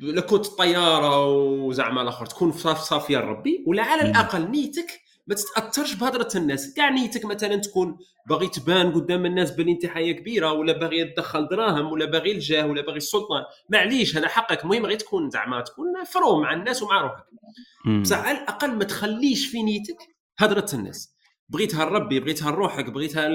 لا 0.00 0.20
كنت 0.20 0.46
طيارة 0.46 1.26
وزعما 1.34 2.02
الآخر 2.02 2.26
تكون 2.26 2.52
صافية 2.52 3.18
لربي 3.18 3.64
ولا 3.66 3.82
على 3.82 4.02
الأقل 4.02 4.50
نيتك 4.50 5.00
ما 5.26 5.34
تتأثرش 5.34 5.94
بهضرة 5.94 6.28
الناس. 6.36 6.74
كاع 6.74 6.88
نيتك 6.88 7.24
مثلا 7.24 7.56
تكون 7.56 7.98
باغي 8.28 8.48
تبان 8.48 8.92
قدام 8.92 9.26
الناس 9.26 9.50
بلي 9.50 9.72
انت 9.72 9.86
حياه 9.86 10.12
كبيرة 10.12 10.52
ولا 10.52 10.72
باغي 10.72 11.04
تدخل 11.04 11.48
دراهم 11.48 11.92
ولا 11.92 12.04
باغي 12.04 12.32
الجاه 12.32 12.66
ولا 12.66 12.82
باغي 12.82 12.96
السلطان. 12.96 13.42
معليش 13.68 14.16
هذا 14.16 14.28
حقك. 14.28 14.64
المهم 14.64 14.86
غير 14.86 14.98
تكون 14.98 15.30
زعما 15.30 15.60
تكون 15.60 16.04
فروم 16.04 16.42
مع 16.42 16.52
الناس 16.52 16.82
ومع 16.82 17.00
روحك. 17.00 17.24
بصح 18.00 18.18
على 18.18 18.38
الأقل 18.38 18.74
ما 18.74 18.84
تخليش 18.84 19.46
في 19.46 19.62
نيتك 19.62 19.98
هضرة 20.38 20.66
الناس. 20.74 21.16
بغيتها 21.48 21.84
لربي 21.84 22.20
بغيتها 22.20 22.50
لروحك 22.50 22.90
بغيتها 22.90 23.28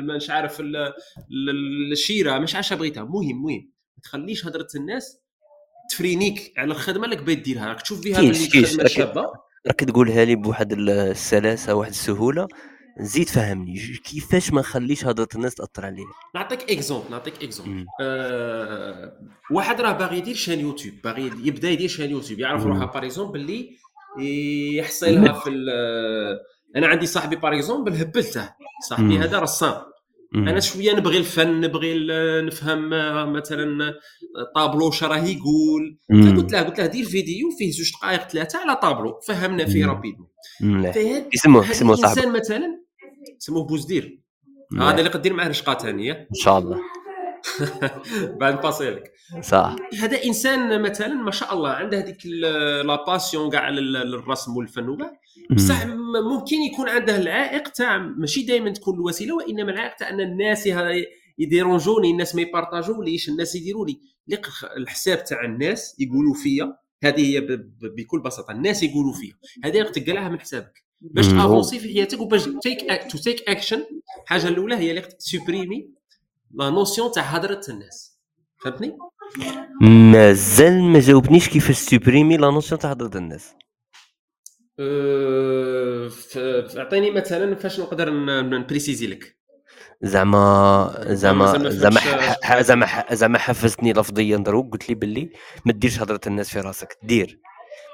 مش 0.00 0.30
عارف 0.30 0.62
الشيره 1.92 2.38
مش 2.38 2.54
عارف 2.54 2.72
بغيتها. 2.72 3.04
مهم 3.04 3.42
مهم. 3.42 3.70
ما 3.96 4.02
تخليش 4.02 4.46
هضرة 4.46 4.68
الناس 4.74 5.21
تفرينيك 5.92 6.52
على 6.58 6.72
الخدمة 6.72 7.04
اللي 7.04 7.16
بغيت 7.16 7.38
ديرها. 7.38 7.66
راك 7.66 7.82
تشوف 7.82 8.00
فيها 8.00 8.20
باللي 8.20 8.66
خدمة 8.66 8.86
شابة. 8.86 9.32
راك 9.66 9.80
تقولها 9.80 10.24
لي 10.24 10.34
بواحد 10.34 10.72
السلاسة 10.72 11.74
واحد 11.74 11.90
السهولة. 11.90 12.48
زيد 13.00 13.28
فهمني. 13.28 13.80
كيفاش 14.04 14.52
ما 14.52 14.60
نخليش 14.60 15.04
هضره 15.06 15.28
الناس 15.34 15.54
تأثر 15.54 15.86
عليا 15.86 16.04
نعطيك 16.34 16.70
exemple 16.70 17.10
نعطيك 17.10 17.42
exemple 17.42 17.86
أه 18.00 19.12
واحد 19.50 19.80
راه 19.80 19.92
باغي 19.92 20.18
يدير 20.18 20.34
chaîne 20.34 20.60
يوتيوب 20.60 20.94
باغي 21.04 21.32
يبدأ 21.42 21.70
يدير 21.70 21.88
chaîne 21.88 22.10
يوتيوب 22.10 22.40
يعرف 22.40 22.66
روحه. 22.66 22.86
par 22.86 23.04
exemple 23.04 23.32
باللي 23.32 23.76
يحصلها 24.78 25.32
في 25.32 25.50
أنا 26.76 26.86
عندي 26.86 27.06
صاحبي 27.06 27.36
par 27.36 27.54
exemple 27.54 27.92
هبلته 27.92 28.54
صاحبي 28.88 29.18
هذا 29.18 29.38
رسام. 29.38 29.91
أنا 30.34 30.60
شوية 30.60 30.92
نبغي 30.92 31.18
الفن 31.18 31.60
نبغي 31.60 32.06
نفهم 32.42 32.88
مثلا 33.32 33.94
طابلو 34.54 34.90
شراه 34.90 35.08
راه 35.08 35.24
يقول. 35.24 35.98
فقلت 36.10 36.52
له 36.52 36.62
قلت 36.62 36.80
له 36.80 36.86
دير 36.86 37.04
فيديو 37.04 37.50
فيه 37.58 37.70
زوج 37.70 37.90
دقائق 37.92 38.28
ثلاثة 38.28 38.58
على 38.58 38.76
طابلو. 38.76 39.20
فهمنا 39.28 39.66
فيه 39.66 39.86
rapidement 39.86 40.28
اسمه 41.34 41.62
صاحبي 41.62 41.92
الإنسان 41.92 42.32
مثلا 42.32 42.84
سموه 43.38 43.66
بوزدير. 43.66 44.18
هذا 44.78 44.98
اللي 44.98 45.10
قدير 45.10 45.32
معاه 45.32 45.48
رشقات 45.48 45.82
ثانية. 45.82 46.12
إن 46.12 46.34
شاء 46.34 46.58
الله. 46.58 46.78
بعد 48.40 48.54
ن 48.54 48.59
passer 48.59 48.90
لك 48.90 49.12
صح. 49.40 49.76
هذا 50.00 50.24
إنسان 50.24 50.82
مثلا 50.82 51.14
ما 51.14 51.30
شاء 51.30 51.54
الله 51.54 51.70
عنده 51.70 51.98
هذيك 51.98 52.26
la 52.26 53.04
passion 53.04 53.50
كاع 53.50 53.68
للرسم 53.70 54.56
والفن 54.56 54.88
وكاع. 54.88 55.12
بصح 55.50 55.86
ممكن 56.32 56.56
يكون 56.72 56.88
عنده 56.88 57.16
العائق 57.16 57.68
تاع 57.68 57.98
ماشي 57.98 58.42
دائما 58.42 58.70
تكون 58.70 58.94
الوسيلة 58.94 59.34
وإنما 59.36 59.72
العائق 59.72 59.96
تاع 59.96 60.08
أن 60.08 60.20
الناس 60.20 60.68
ي 61.38 61.44
déranger 61.44 61.92
وني 61.92 62.10
الناس 62.10 62.34
ما 62.34 62.42
ي 62.42 62.48
partager 62.48 62.97
وليش 62.97 63.28
الناس 63.28 63.54
يديروا 63.54 63.86
لي 63.86 64.00
الحساب 64.76 65.24
تاع 65.24 65.44
الناس 65.44 65.96
يقولوا 65.98 66.34
فيا 66.34 66.76
هذه 67.04 67.34
هي 67.34 67.40
بكل 67.96 68.20
بساطة 68.20 68.52
الناس 68.52 68.82
يقولوا 68.82 69.12
فيا. 69.12 69.34
هذه 69.64 69.82
تقلعها 69.82 70.28
من 70.28 70.40
حسابك. 70.40 70.84
باش 71.00 71.26
ت 71.26 71.32
avancer 71.32 71.78
في 71.78 71.88
حياتك 71.88 72.20
وباش 72.20 72.48
take 72.62 73.10
to 73.10 73.18
take 73.18 73.48
action 73.48 73.82
الحاجة 74.22 74.48
الأولى 74.48 74.74
هي 74.74 74.90
اللي 74.90 75.00
ت 75.00 75.09
supprimer 75.09 75.90
la 76.52 76.70
notion 76.70 77.12
تاع 77.12 77.22
هضره 77.22 77.60
الناس 77.68 78.18
فهمتني 78.64 78.98
مازال 79.80 80.82
ما 80.82 81.00
جاوبنيش 81.00 81.48
كيفاش 81.48 81.76
supprimer 81.76 82.36
la 82.36 82.50
notion 82.50 82.80
تاع 82.80 82.90
هضره 82.90 83.18
الناس 83.18 83.54
اعطيني 86.78 87.10
مثلا 87.10 87.54
فاش 87.54 87.80
نقدر 87.80 88.10
ن 88.42 88.49
préciser 88.49 89.06
لك 89.06 89.36
زعما 90.02 91.04
زعما 91.08 91.70
زعما 91.70 92.00
زعما 92.62 93.04
زعما 93.10 93.38
حفزتني 93.38 93.92
لفظيا 93.92 94.36
دروك 94.36 94.72
قلت 94.72 94.88
لي 94.88 94.94
باللي 94.94 95.32
ما 95.64 95.72
ديرش 95.72 96.00
هضره 96.00 96.20
الناس 96.26 96.50
في 96.50 96.60
راسك 96.60 96.98
دير 97.02 97.40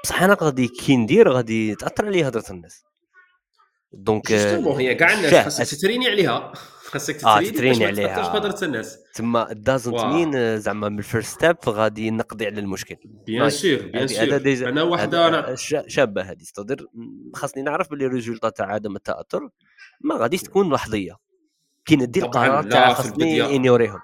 بصح 0.03 0.23
أنا 0.23 0.37
غادي 0.41 0.67
كي 0.67 0.97
ندير 0.97 1.31
غادي 1.31 1.75
تاثر 1.75 2.05
عليا 2.05 2.27
هضره 2.27 2.45
الناس 2.49 2.83
donc 3.93 4.31
هي 4.31 4.95
كاع 4.95 5.13
الناس 5.13 5.33
خاصك 5.33 5.77
تت 5.77 5.82
entraîner 5.82 6.07
عليها 6.07 6.53
خاصك 6.89 7.23
آه 7.23 7.41
تت 7.41 7.49
entraîner 7.49 7.85
عليها. 7.85 8.37
هضرة 8.37 8.65
الناس. 8.65 8.99
تما 9.13 9.53
doesn't 9.53 9.95
mean 9.95 10.59
زعما 10.59 10.89
من 10.89 10.97
ال 10.97 11.02
first 11.02 11.29
step 11.29 11.57
غادي 11.67 12.11
نقضي 12.11 12.45
على 12.45 12.59
المشكل. 12.59 12.95
bien 13.25 13.49
sûr 13.49 13.77
bien 13.77 14.07
sûr 14.07 14.69
أنا 14.69 14.83
واحدة 14.83 15.27
أنا 15.27 15.55
شابة 15.87 16.21
هذه 16.21 16.43
تقدر 16.55 16.85
خاصني 17.35 17.63
نعرف 17.63 17.89
باللي 17.89 18.05
ال 18.05 18.10
résultat 18.10 18.49
تاع 18.49 18.65
عدم 18.65 18.95
التأثر 18.95 19.49
ما 20.01 20.15
غاديش 20.15 20.41
تكون 20.41 20.73
لحظية. 20.73 21.15
كي 21.85 21.95
ندير 21.95 22.25
قرارات 22.25 22.71
تاع 22.71 22.93
خاصني 22.93 23.55
إنيوريهم. 23.55 23.99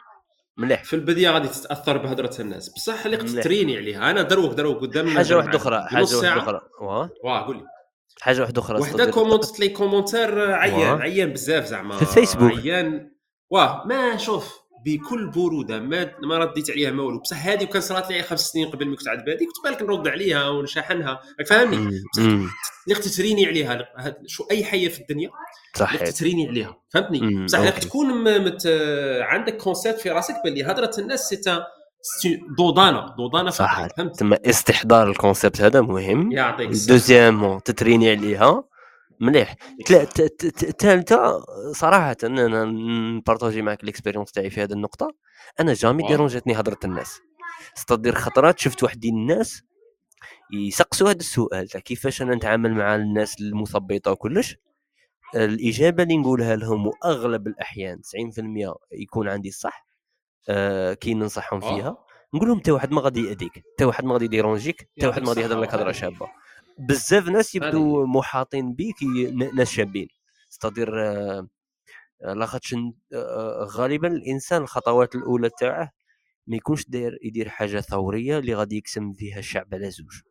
مليح. 0.58 0.84
في 0.84 0.96
البدايه 0.96 1.30
غادي 1.30 1.48
تتأثر 1.48 1.98
بهضرة 1.98 2.36
الناس. 2.40 2.70
بصح 2.70 3.06
اللي 3.06 3.18
ت 3.42 3.46
entraîner 3.46 3.78
عليها. 3.78 4.12
أنا 4.12 4.22
دروك 4.22 4.54
دروك 4.54 4.82
قدام 4.82 5.10
حاجة 5.10 5.38
واحدة 5.38 5.58
أخرى 5.58 5.88
حاجة 5.90 6.16
واحدة 6.18 6.38
أخرى. 6.38 6.62
واه. 6.82 7.46
قول 7.46 7.58
لي. 7.58 7.75
حاجة 8.22 8.42
واحدة 8.42 8.62
أخرى 8.62 8.80
وحدة 8.80 9.12
commenter 9.12 9.55
ت 9.55 9.60
لي 9.60 9.70
commentaire 9.70 10.52
عيان 10.52 11.02
عيان 11.02 11.34
بزاف 11.34 11.66
زعما. 11.66 11.96
في 11.98 12.02
الفيسبوك 12.02 12.52
عيان. 12.52 13.12
واه 13.50 13.84
ما 13.88 14.18
شوف 14.18 14.60
بكل 14.86 15.30
بروده 15.30 15.80
ما 15.80 16.12
ما 16.24 16.38
رديت 16.38 16.72
عليها 16.72 16.92
ما 16.92 17.04
والو. 17.04 17.20
بصح 17.20 17.48
هذه 17.48 17.64
كان 17.64 17.82
صرات 17.82 18.12
لي 18.12 18.24
خمس 18.24 18.40
سنين 18.40 18.68
قبل 18.68 18.88
ما 18.88 18.96
كنت 18.96 19.08
عاد 19.08 19.26
بادي 19.26 19.46
كنت 19.46 19.64
بالك 19.64 19.82
نرد 19.82 20.08
عليها 20.08 20.50
ونشاحنها. 20.50 21.20
فاهمني؟ 21.48 22.02
اللي 22.18 23.00
تت 23.02 23.10
entraîner 23.10 23.46
عليها 23.46 23.88
شوف 24.28 24.44
أي 24.52 24.64
حاجة 24.64 24.90
في 24.90 25.02
الدنيا 25.02 25.30
صحيح. 25.76 26.04
تت 26.04 26.12
entraîner 26.12 26.48
عليها. 26.48 26.78
فهمتني؟ 26.90 27.46
بصح 27.46 27.60
انك 27.60 27.78
تكون 27.78 28.24
مت... 28.46 28.68
عندك 29.22 29.58
concept 29.58 30.00
في 30.00 30.10
راسك 30.10 30.36
باللي 30.44 30.64
هضرة 30.64 30.92
الناس 30.98 31.30
c'est 31.30 31.37
dos 31.37 31.42
d'âne 32.58 33.06
dos 33.06 33.22
d'âne 33.22 33.50
صح. 33.50 33.88
فهمت؟ 33.88 34.20
تما 34.20 34.40
استحضار 34.46 35.10
ال 35.10 35.16
concept 35.16 35.62
هذا 35.62 35.82
مهم. 35.82 36.32
يعطيك 36.32 36.68
deuxièmement 36.68 37.50
تت 37.50 37.64
entraîner 37.64 38.12
عليها. 38.12 38.64
مليح. 39.20 39.56
ثالثه 40.80 41.46
صراحة 41.72 42.18
أنا 42.24 42.66
ن 42.66 42.77
partager 42.77 43.62
معك 43.62 43.84
ال 43.84 43.88
expérience 43.88 44.32
تاعي 44.32 44.50
في 44.50 44.64
هذه 44.64 44.74
النقطة. 44.74 45.16
أنا 45.60 45.74
jamais 45.74 46.08
dérangé 46.08 46.44
اتني 46.44 46.60
هضرة 46.60 46.80
الناس. 46.86 47.20
ستادير 47.76 48.16
خطرات 48.16 48.60
شفت 48.60 48.84
واحد 48.84 49.06
الناس 49.06 49.64
يسقسوا 50.54 51.10
هذا 51.10 51.18
السؤال 51.18 51.68
تاع 51.68 51.80
كيفاش 51.80 52.22
أنا 52.22 52.36
نتعامل 52.36 52.74
مع 52.74 52.96
الناس 52.96 53.42
المثبطة 53.42 54.12
وكلش. 54.12 54.56
الإجابة 55.36 56.04
اللي 56.04 56.18
نقولها 56.18 56.56
لهم 56.56 56.88
وأغلب 56.88 57.48
الأحيان 57.48 58.02
90% 58.02 58.76
يكون 58.92 59.30
عندي 59.30 59.50
الصح. 59.50 59.85
آه 60.50 60.94
كي 60.94 61.14
ننصحهم 61.14 61.64
آه. 61.64 61.76
فيها. 61.76 61.98
نقول 62.34 62.48
لهم 62.48 62.60
حتى 62.60 62.72
واحد 62.72 62.92
ما 62.92 63.02
غادي 63.02 63.28
يأذيك 63.28 63.64
حتى 63.74 63.86
واحد 63.86 64.06
ما 64.06 64.14
غادي 64.14 64.26
يديرونجيك 64.26 64.90
حتى 64.98 65.08
واحد 65.08 65.22
ما 65.22 65.30
غادي 65.30 65.42
يهضر 65.42 65.60
لك 65.62 65.74
هضرة 65.74 65.92
شابة. 65.92 66.28
بزاف 66.80 67.28
ناس 67.28 67.56
يبدو 67.56 68.06
محاطين 68.06 68.74
بك 68.74 69.04
ناس 69.54 69.70
شابين. 69.72 70.08
ستادير 70.50 71.02
آه، 71.02 71.48
لاخاطش 72.22 72.76
آه، 73.14 73.68
غالبا 73.72 74.08
الإنسان 74.08 74.62
الخطوات 74.62 75.16
الأولى 75.16 75.50
تاعه 75.60 75.92
ما 76.48 76.56
يكونش 76.56 76.86
داير 76.90 77.20
يدير 77.24 77.50
حاجة 77.50 77.80
ثورية 77.80 78.40
اللي 78.40 78.56
غادي 78.56 78.78
يقسم 78.78 79.14
فيها 79.14 79.40
الشعب 79.40 79.68
على 79.74 79.92
زوج. 79.92 80.22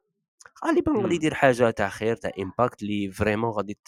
غالبا 0.67 0.93
غادي 1.03 1.15
يدير 1.15 1.35
حاجة 1.35 1.71
تاع 1.71 1.89
خير 1.89 2.17
تاع 2.17 2.31
impact 2.39 2.83
اللي 2.83 3.11
vraiment 3.11 3.51
غادي 3.51 3.79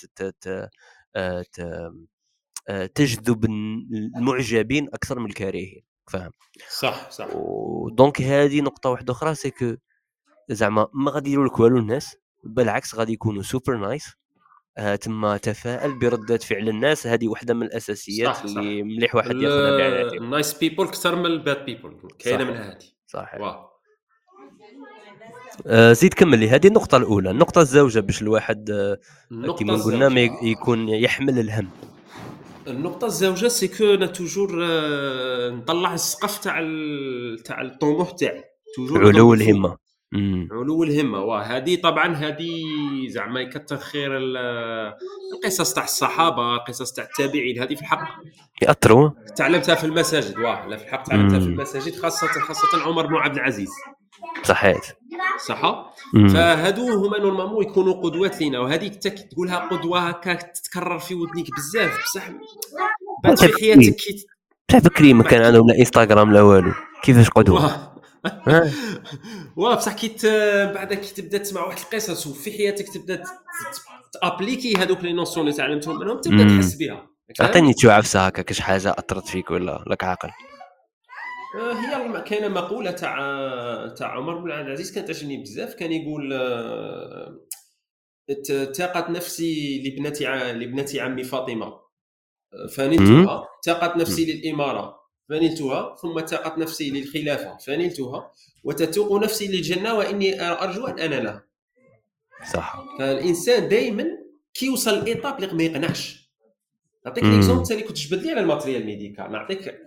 تجذب 2.95 3.45
المعجبين 3.45 4.89
أكثر 4.95 5.19
من 5.19 5.27
الكارهين. 5.27 5.83
فاهم. 6.11 6.31
صح 6.71 7.11
صح. 7.11 7.29
donc 7.93 8.23
هذه 8.23 8.61
نقطة 8.61 8.91
واحدة 8.91 9.13
أخرى 9.13 9.35
c'est 9.35 9.51
que 9.51 9.75
زعما 10.51 10.89
ما 10.93 11.11
غادي 11.11 11.29
يديروا 11.31 11.47
لك 11.47 11.61
والو 11.61 11.79
الناس 11.79 12.17
بالعكس 12.45 12.95
غادي 12.95 13.13
يكونوا 13.13 13.43
super 13.43 13.77
nice 13.77 14.13
آه 14.79 14.97
تما 14.97 15.37
تفائل 15.37 15.99
بردات 15.99 16.43
فعل 16.43 16.69
الناس 16.69 17.07
هذه 17.07 17.29
واحدة 17.29 17.55
من 17.55 17.63
الأساسيات 17.63 18.37
صح 18.37 18.43
اللي 18.43 18.55
صح. 18.81 18.87
مليح 18.97 19.15
واحد 19.15 19.31
ياخذها 19.37 20.03
ال 20.13 20.22
nice 20.22 20.59
people 20.59 20.85
أكثر 20.85 21.17
من 21.17 21.27
ال 21.27 21.36
bad 21.36 21.65
people 21.65 21.97
كاينة 22.19 22.45
من 22.45 22.57
هذه 22.57 22.79
صحيح. 23.07 23.41
آه 25.67 25.93
زيد 25.93 26.15
كمل 26.15 26.39
لي 26.39 26.49
هذه 26.49 26.67
النقطة 26.67 26.97
الأولى، 26.97 27.31
النقطة 27.31 27.61
الزوجة 27.61 28.01
باش 28.01 28.23
الواحد 28.23 28.71
آه 28.71 28.99
كما 29.59 29.75
قلنا 29.85 30.09
ما 30.09 30.21
يكون 30.21 30.89
يحمل 30.89 31.39
الهم. 31.39 31.71
النقطة 32.69 33.07
الزوجة 33.07 33.49
c'est 33.49 33.69
que 33.69 33.95
أنا 33.95 34.07
toujours 34.07 34.65
آه 34.65 35.51
نطلع 35.51 35.95
السقف 35.95 36.39
تاع 36.39 36.55
تاع 37.45 37.63
الطموح 37.63 38.11
تاعي. 38.11 38.45
toujours 38.77 39.07
علو 39.07 39.35
الهمة. 39.35 39.77
علو 40.53 40.83
الهمه 40.83 41.19
وهذه 41.21 41.81
طبعا 41.81 42.15
هذه 42.15 42.63
زعما 43.09 43.41
يكثر 43.41 43.77
خير 43.77 44.19
القصص 44.19 45.75
تاع 45.75 45.85
الصحابة 45.85 46.55
القصص 46.55 46.93
تاع 46.93 47.05
التابعين 47.05 47.63
هذه 47.63 47.75
في 47.75 47.81
الحق. 47.81 48.09
يأثروا. 48.63 49.11
تعلمتها 49.37 49.75
في 49.75 49.85
المساجد 49.85 50.39
واه 50.39 50.67
لا 50.67 50.77
في 50.77 50.85
الحق 50.85 51.03
تعلمتها 51.03 51.41
في 51.41 51.47
المساجد 51.47 51.95
خاصة 51.95 52.27
خاصة 52.27 52.83
عمر 52.83 53.07
بن 53.07 53.15
عبد 53.15 53.37
العزيز. 53.37 53.71
صحيح. 54.43 54.81
صح 55.49 55.93
فهادو 56.33 56.89
هما 56.89 57.19
نورمالمون 57.19 57.65
يكونوا 57.65 58.03
قدوات 58.03 58.41
لينا 58.41 58.59
وهذيك 58.59 58.95
تقولها 58.95 59.69
قدوة 59.69 59.99
هكا 59.99 60.35
تتكرر 60.35 60.99
في 60.99 61.15
ودنيك 61.15 61.47
بزاف 61.57 62.03
بصح 62.05 62.31
بعد 63.25 63.39
في 63.39 63.53
حياتك 63.61 63.97
بصح 64.69 64.79
بكري 64.79 65.13
ما 65.13 65.23
كان 65.23 65.43
عندهم 65.43 65.69
لا 65.69 65.79
انستغرام 65.79 66.33
لا 66.33 66.43
والو. 66.43 66.73
كيفاش 67.03 67.31
قدوة؟ 67.31 67.93
واه. 69.57 69.77
بصح 69.77 69.93
كي 69.93 70.17
بعد 70.75 70.95
كي 70.95 71.15
تبدا 71.15 71.39
تسمع 71.39 71.65
واحد 71.65 71.79
القصص 71.79 72.27
وفي 72.27 72.53
حياتك 72.53 72.89
تبدا 72.89 73.23
ت 74.23 74.28
appliquer 74.28 74.77
هذوك 74.77 75.05
les 75.05 75.13
notions 75.13 75.47
اللي 75.47 75.57
تعلمتهم 75.57 75.99
منهم 75.99 76.21
تبدا 76.21 76.57
تحس 76.57 76.75
بها 76.75 77.07
أعطيني 77.41 77.75
عفسة 77.85 78.27
هكا 78.27 78.43
كاش 78.43 78.61
حاجة 78.61 78.91
أثرت 78.91 79.29
فيك 79.29 79.51
ولا 79.51 79.85
لك 79.87 80.05
عاقل؟ 80.05 80.31
هي 81.57 82.23
كاينة 82.23 82.49
مقولة 82.49 82.91
تاع 82.91 83.17
تاع 83.99 84.09
عمر 84.09 84.39
بن 84.39 84.51
عبد 84.51 84.67
العزيز 84.67 84.95
كانت 84.95 85.07
تعجبني 85.11 85.43
بزاف. 85.43 85.75
كان 85.75 85.93
يقول 85.93 86.33
آه، 86.33 87.47
تاقت 88.75 89.11
نفسي 89.11 89.83
لابنة 89.83 90.25
لابنة 90.53 91.01
عمي 91.01 91.25
فاطمة. 91.25 91.67
آه، 91.67 92.67
فنلتها 92.77 93.49
تاقت 93.63 93.97
نفسي 93.97 94.33
للإمارة. 94.33 94.97
فنلتها 95.29 95.97
ثم 96.03 96.21
تاقت 96.21 96.59
نفسي 96.59 96.91
للخلافة. 96.91 97.59
فنلتها 97.59 98.33
وتتوق 98.65 99.23
نفسي 99.23 99.47
للجنة 99.47 99.95
وإني 99.95 100.51
أرجو 100.51 100.87
أن 100.87 100.99
انالها 100.99 101.47
صح. 102.53 102.85
فالإنسان 102.99 103.69
دائما 103.69 104.05
كي 104.55 104.67
يوصل 104.67 105.05
l'étape 105.05 105.55
ما 105.55 105.63
يقنعش. 105.63 106.26
نعطيك 107.07 107.25
l'exemple 107.25 107.67
ثاني 107.67 107.83
كنت 107.83 107.99
جبد 107.99 108.23
لي 108.23 108.31
على 108.31 108.41
ال 108.41 108.46
matériel 108.46 108.87
médical 108.87 109.33
نعطيك 109.33 109.81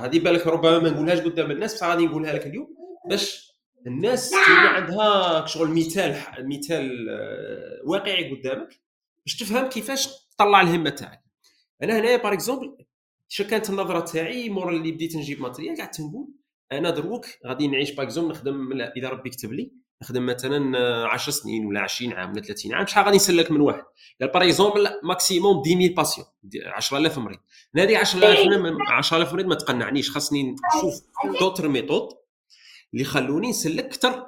هذه 0.00 0.18
بالك 0.18 0.46
ربما 0.46 0.78
ما 0.78 0.90
نقولهاش 0.90 1.20
قدام 1.20 1.50
الناس 1.50 1.74
بصح 1.74 1.86
غادي 1.88 2.06
نقولها 2.06 2.32
لك 2.32 2.46
اليوم. 2.46 2.76
باش 3.08 3.52
الناس 3.86 4.30
تولي 4.30 4.68
عندها 4.68 5.46
شغل 5.46 5.68
مثال 5.70 6.16
مثال 6.38 7.08
آه، 7.10 7.80
واقعي 7.84 8.30
قدامك 8.30 8.80
باش 9.26 9.36
تفهم 9.36 9.68
كيفاش 9.68 10.08
تطلع 10.30 10.60
الهمة 10.60 10.90
تاعك. 10.90 11.22
أنا 11.82 11.98
هنايا 11.98 12.16
par 12.16 12.32
exemple 12.32 12.76
شو 13.28 13.44
كانت 13.44 13.70
النظرة 13.70 14.00
تاعي 14.00 14.48
مور 14.48 14.70
اللي 14.70 14.92
بديت 14.92 15.16
نجيب 15.16 15.40
matériel 15.40 15.76
قعدت 15.76 16.00
نقول 16.00 16.28
أنا 16.72 16.90
دروك 16.90 17.26
غادي 17.46 17.68
نعيش 17.68 17.90
par 17.90 18.06
exemple 18.06 18.30
نخدم 18.30 18.72
إذا 18.96 19.08
ربي 19.08 19.30
كتب 19.30 19.52
لي 19.52 19.72
نخدم 20.02 20.26
مثلا 20.26 20.78
10 21.06 21.32
سنين 21.32 21.66
ولا 21.66 21.80
20 21.80 22.12
عام 22.12 22.32
ولا 22.32 22.42
30 22.42 22.74
عام 22.74 22.86
شحال 22.86 23.04
غادي 23.04 23.16
نسلك 23.16 23.50
من 23.50 23.60
واحد؟ 23.60 23.82
قال 24.20 24.30
par 24.30 24.44
exemple 24.44 24.88
maximum 25.02 25.62
10000 25.66 25.96
patients 25.96 26.26
10000 26.66 27.18
مريض. 27.18 27.38
هذه 27.76 27.96
10000 27.96 28.76
10000 28.90 29.32
مريض 29.32 29.46
ما 29.46 29.54
تقنعنيش 29.54 30.10
خاصني 30.10 30.42
نشوف 30.42 31.02
d'autres 31.40 31.68
méthodes 31.68 32.08
اللي 32.92 33.04
خلوني 33.04 33.48
نسلك 33.48 33.84
أكثر 33.84 34.26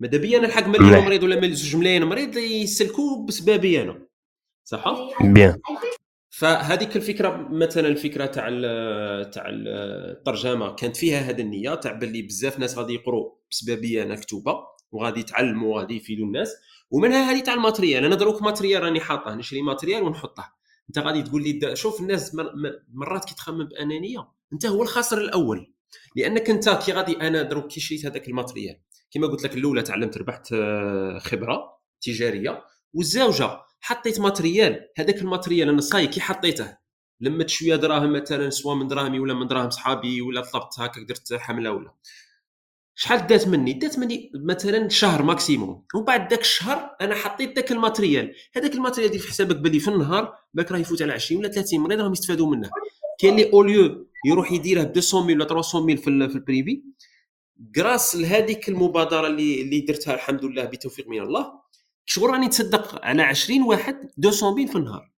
ماذا 0.00 0.18
بيا 0.18 0.38
نلحق 0.38 0.66
مليون 0.66 1.04
مريض 1.04 1.22
ولا 1.22 1.54
زوج 1.54 1.76
ملايين 1.76 2.04
مريض 2.04 2.36
يسلكوا 2.36 3.26
بسبابي 3.26 3.82
أنا. 3.82 4.06
صح؟ 4.64 4.84
bien. 5.20 5.60
فهذيك 6.30 6.96
الفكرة 6.96 7.48
مثلا 7.50 7.88
الفكرة 7.88 8.26
تاع 8.26 8.48
تاع 9.22 9.44
الترجمة 9.48 10.74
كانت 10.74 10.96
فيها 10.96 11.18
هذه 11.18 11.40
النية 11.40 11.74
تاع 11.74 11.92
باللي 11.92 12.22
بزاف 12.22 12.58
ناس 12.58 12.78
غادي 12.78 12.94
يقروا 12.94 13.32
بسببي 13.50 14.02
أنا 14.02 14.16
كتوبة. 14.16 14.71
وغادي 14.92 15.20
يتعلموا 15.20 15.74
وغادي 15.74 15.96
يفيدوا 15.96 16.26
الناس. 16.26 16.54
ومنها 16.90 17.30
هذه 17.30 17.40
تاع 17.40 17.54
ال 17.54 17.59
matériel. 17.59 18.04
أنا 18.04 18.14
دروك 18.14 18.42
matériel 18.42 18.82
راني 18.82 19.00
حاطه. 19.00 19.34
نشري 19.34 19.62
matériel 19.62 20.02
ونحطه. 20.02 20.52
أنت 20.88 20.98
غادي 20.98 21.22
تقول 21.22 21.42
لي 21.42 21.76
شوف 21.76 22.00
الناس 22.00 22.36
مرات 22.92 23.24
كي 23.24 23.34
تخمم 23.34 23.64
بأنانية. 23.64 24.28
أنت 24.52 24.66
هو 24.66 24.82
الخاسر 24.82 25.18
الأول. 25.18 25.72
لأنك 26.16 26.50
أنت 26.50 26.68
كي 26.68 26.92
غادي 26.92 27.16
أنا 27.16 27.42
دروك 27.42 27.66
كي 27.66 27.80
شريت 27.80 28.06
هذاك 28.06 28.28
ال 28.28 28.33
matériel. 28.33 28.80
كما 29.10 29.26
قلت 29.26 29.44
لك 29.44 29.56
الأولى 29.56 29.82
تعلمت 29.82 30.18
ربحت 30.18 30.52
آه، 30.52 31.18
خبرة 31.18 31.62
تجارية 32.00 32.64
والزوجه 32.94 33.60
حطيت 33.80 34.20
matériel. 34.20 34.88
هذاك 34.98 35.18
ال 35.18 35.24
matériel 35.24 35.68
أنا 35.68 35.80
صاي 35.80 36.06
كي 36.06 36.20
حطيته. 36.20 36.76
لمت 37.20 37.48
شوية 37.48 37.76
دراهم 37.76 38.12
مثلا 38.12 38.50
سواء 38.50 38.76
من 38.76 38.88
دراهمي 38.88 39.20
ولا 39.20 39.34
من 39.34 39.46
دراهم 39.46 39.70
صحابي 39.70 40.20
ولا 40.22 40.40
طلبت 40.40 40.80
هكا 40.80 41.02
درت 41.02 41.34
حملة 41.34 41.72
ولا. 41.72 41.94
شحال 42.94 43.26
دات 43.26 43.48
مني؟ 43.48 43.72
دات 43.72 43.98
مني 43.98 44.30
مثلا 44.34 44.88
شهر 44.88 45.22
maximum. 45.22 45.84
ومن 45.94 46.04
بعد 46.04 46.30
ذاك 46.30 46.40
الشهر 46.40 46.96
أنا 47.00 47.14
حطيت 47.14 47.56
ذاك 47.56 47.72
ال 47.72 47.78
matériel. 47.78 48.34
هذاك 48.56 48.74
ال 48.74 48.78
matériel 48.78 49.10
دير 49.10 49.20
في 49.20 49.28
حسابك 49.28 49.56
باللي 49.56 49.80
في 49.80 49.88
النهار 49.88 50.34
بالك 50.54 50.72
راه 50.72 50.78
يفوت 50.78 51.02
على 51.02 51.12
20 51.12 51.40
ولا 51.40 51.52
30 51.52 51.80
مريض 51.80 52.00
راهم 52.00 52.12
يستفادوا 52.12 52.46
منه. 52.46 52.70
كاين 53.18 53.34
اللي 53.34 53.52
au 53.52 53.70
lieu 53.70 54.06
يروح 54.26 54.52
يديره 54.52 54.82
ب 54.82 54.96
200 54.96 55.16
ولا 55.16 55.44
300 55.44 55.96
في, 55.96 56.02
في 56.02 56.08
ال 56.08 56.20
privé 56.20 56.82
grâce 57.74 58.16
لهذيك 58.16 58.68
المبادرة 58.68 59.26
اللي 59.26 59.62
اللي 59.62 59.80
درتها 59.80 60.14
الحمد 60.14 60.44
لله 60.44 60.64
بتوفيق 60.64 61.08
من 61.08 61.20
الله 61.20 61.52
شغل 62.04 62.30
راني 62.30 62.48
تصدق 62.48 63.04
على 63.04 63.22
20 63.22 63.62
واحد 63.62 64.10
200 64.18 64.66
في 64.66 64.76
النهار. 64.76 65.12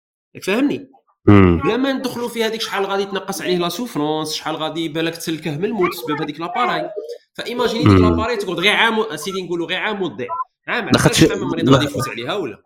فاهمني؟ 0.43 0.91
بلا 1.27 1.77
ما 1.77 1.93
ندخلوا 1.93 2.29
في 2.29 2.45
هذيك 2.45 2.61
شحال 2.61 2.87
غادي 2.87 3.05
تنقص 3.05 3.43
عليه 3.43 3.57
la 3.57 3.69
souffrance 3.69 4.33
شحال 4.33 4.57
غادي 4.57 4.89
بالك 4.89 5.17
تسلكه 5.17 5.57
من 5.57 5.65
الموت 5.65 5.91
بسبب 5.91 6.23
هذيك 6.23 6.41
l'appareil 6.41 6.91
ف 7.35 7.40
imaginer 7.40 7.85
ديك 7.85 8.01
l'appareil 8.01 8.37
تقعد 8.37 8.59
غير 8.59 8.73
عام 8.73 9.17
سيدي 9.17 9.43
نقولوا 9.43 9.67
غير 9.67 9.79
عام 9.79 10.03
وتضيع. 10.03 10.29
عام 10.69 10.89
لاخاطش 10.89 11.25
المريض 11.25 11.71
غادي 11.71 11.85
يفوت 11.85 12.09
عليها 12.09 12.35
ولا؟ 12.35 12.63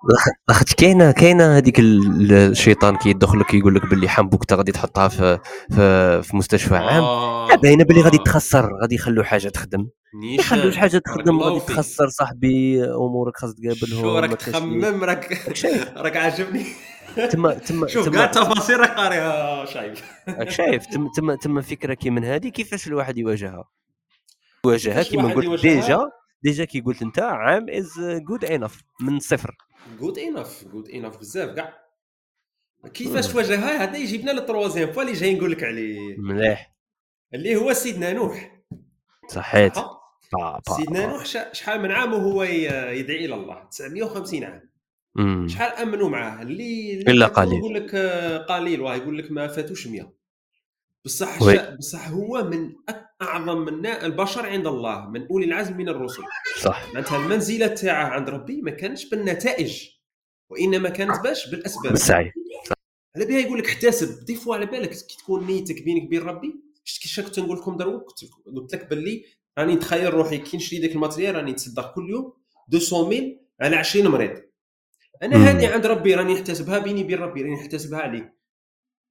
لاخاطش 0.48 0.74
كاينة 0.74 1.10
كاينة 1.10 1.56
هذيك 1.56 1.76
الشيطان 1.80 2.96
كيدخل 2.96 3.40
لك 3.40 3.54
يقول 3.54 3.74
لك 3.74 3.86
باللي 3.86 4.08
حنبوك 4.08 4.40
انت 4.40 4.52
غادي 4.52 4.72
تحطها 4.72 5.08
في 5.08 5.38
في, 5.70 6.22
في 6.22 6.36
مستشفى 6.36 6.76
عام. 6.76 7.02
آه 7.02 7.54
باينة 7.54 7.84
باللي 7.84 8.02
غادي 8.02 8.18
تخسر 8.18 8.70
غادي 8.82 8.94
يخلوا 8.94 9.24
حاجة 9.24 9.48
تخدم. 9.48 9.88
ما 10.14 10.26
يخلوش 10.26 10.76
حاجة 10.76 10.98
تخدم 10.98 11.40
غادي 11.40 11.60
تخسر 11.60 12.08
صاحبي 12.08 12.84
أمورك 12.84 13.36
خاص 13.36 13.54
تقابلهم 13.54 14.00
شو 14.02 14.18
راك 14.18 14.34
تخمم 14.34 15.04
راك 15.04 15.42
راك 15.96 16.16
عاجبني. 16.16 16.64
تما 17.30 17.54
تما 17.54 17.86
شوف 17.86 18.08
كاع 18.08 18.24
التفاصيل 18.24 18.80
راك 18.80 18.90
قاريها 18.90 19.64
شايف. 19.64 20.04
راك 20.28 20.50
شايف. 20.50 20.86
تما 20.86 21.10
تما 21.16 21.36
تما 21.36 21.60
فكرة 21.60 21.94
كي 21.94 22.10
من 22.10 22.24
هذه 22.24 22.48
كيفاش 22.48 22.86
الواحد 22.86 23.18
يواجهها؟ 23.18 23.64
يواجهها 24.70 25.02
كيما 25.02 25.34
قلت 25.34 25.62
déjà 25.62 26.10
déjà 26.42 26.64
كي 26.64 26.80
قلت 26.80 27.02
أنت 27.02 27.18
عام 27.18 27.66
is 27.70 27.90
good 28.28 28.44
enough 28.44 28.80
من 29.00 29.20
صفر. 29.20 29.56
good 30.00 30.18
enough 30.18 30.64
good 30.72 30.88
enough 30.88 31.16
بزاف 31.16 31.56
كاع. 31.56 31.86
كيفاش 32.94 33.32
تواجهها 33.32 33.82
هذا 33.82 33.96
يجيبنا 33.96 34.30
للتروازيام 34.30 34.92
فوا 34.92 35.02
اللي 35.02 35.12
جاي 35.12 35.34
نقول 35.34 35.52
لك 35.52 35.64
عليه. 35.64 36.16
مليح. 36.18 36.74
اللي 37.34 37.56
هو 37.56 37.72
سيدنا 37.72 38.12
نوح. 38.12 38.62
صحيت. 39.28 39.72
سيدنا 40.76 41.06
نوح 41.06 41.24
شحال 41.52 41.82
من 41.82 41.90
عام 41.90 42.12
وهو 42.12 42.42
يدعي 42.42 43.24
إلى 43.24 43.34
الله؟ 43.34 43.64
950 43.64 44.44
عام. 44.44 44.70
شحال 45.48 45.72
أمنوا 45.72 46.08
معاه؟ 46.08 46.42
اللي, 46.42 46.92
اللي 46.92 47.10
إلا 47.10 47.26
قليل. 47.26 47.58
يقول 47.58 47.74
لك 47.74 47.96
قليل 48.48 48.80
واه 48.80 48.96
يقول 48.96 49.18
لك 49.18 49.30
ما 49.30 49.48
فاتوش 49.48 49.86
100 49.86 50.12
بصح 51.04 51.38
بصح 51.78 52.08
هو 52.08 52.44
من 52.44 52.72
أعظم 53.22 53.58
من 53.58 53.86
البشر 53.86 54.46
عند 54.46 54.66
الله 54.66 55.10
من 55.10 55.26
أولي 55.26 55.46
العزم 55.46 55.76
من 55.76 55.88
الرسل. 55.88 56.22
صح. 56.62 56.86
معناتها 56.86 57.16
المنزلة 57.24 57.66
تاعه 57.66 58.04
عند 58.04 58.30
ربي 58.30 58.62
ما 58.62 58.70
كانتش 58.70 59.08
بالنتائج 59.08 59.88
وإنما 60.50 60.88
كانت 60.88 61.20
باش 61.20 61.50
بالأسباب. 61.50 61.92
بالسعي. 61.92 62.32
على 63.16 63.24
بها 63.24 63.38
يقول 63.38 63.58
لك 63.58 63.66
احتسب 63.66 64.24
des 64.24 64.34
fois 64.34 64.54
على 64.54 64.66
بالك 64.66 64.90
كي 64.90 65.16
تكون 65.18 65.46
نيتك 65.46 65.82
بينك 65.82 66.02
وبين 66.02 66.22
ربي. 66.22 66.54
شفت 66.84 67.26
كنت 67.26 67.38
نقول 67.38 67.58
لكم 67.58 67.76
دروك 67.76 68.14
قلت 68.56 68.74
لك 68.74 68.90
باللي 68.90 69.24
راني 69.58 69.74
نتخيل 69.74 70.14
روحي 70.14 70.38
كي 70.38 70.56
نشري 70.56 70.78
ديك 70.78 70.92
ال 70.92 70.97
matériel 70.97 71.34
راني 71.34 71.52
نتصدق 71.52 71.94
كل 71.94 72.10
يوم 72.10 72.32
200 72.72 73.38
على 73.60 73.76
20 73.76 74.08
مريض. 74.08 74.42
أنا 75.22 75.36
هذه 75.36 75.72
عند 75.72 75.86
ربي 75.86 76.14
راني 76.14 76.34
نحتسبها 76.34 76.78
بيني 76.78 77.04
وبين 77.04 77.18
ربي 77.18 77.42
راني 77.42 77.54
نحتسبها 77.54 77.98
عليه 77.98 78.36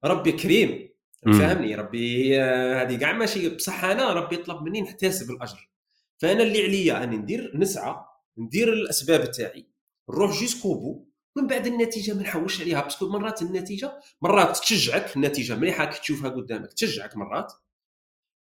ربي 0.04 0.32
كريم. 0.32 0.95
فهمني؟ 1.22 1.74
ربي 1.74 2.40
هذه 2.40 2.96
كاع 2.96 3.12
ماشي 3.12 3.48
بصح 3.48 3.84
أنا 3.84 4.12
ربي 4.12 4.34
يطلب 4.34 4.62
مني 4.62 4.80
نحتسب 4.80 5.30
الأجر. 5.30 5.70
فأنا 6.18 6.42
اللي 6.42 6.62
عليا 6.62 7.04
أني 7.04 7.16
ندير 7.16 7.52
نسعى 7.54 7.96
ندير 8.38 8.72
الأسباب 8.72 9.30
تاعي 9.30 9.66
نروح 10.10 10.38
jusqu'au 10.38 10.74
bout 10.74 11.06
من 11.36 11.46
بعد 11.46 11.66
النتيجة 11.66 12.14
ما 12.14 12.22
نحوش 12.22 12.60
عليها 12.60 12.80
parce 12.82 12.98
que 12.98 13.08
مرات 13.08 13.42
النتيجة 13.42 14.00
مرات 14.22 14.56
تشجعك 14.56 15.16
النتيجة 15.16 15.54
مليحة 15.56 15.84
كي 15.84 16.00
تشوفها 16.00 16.30
قدامك 16.30 16.72
تشجعك 16.72 17.16
مرات. 17.16 17.52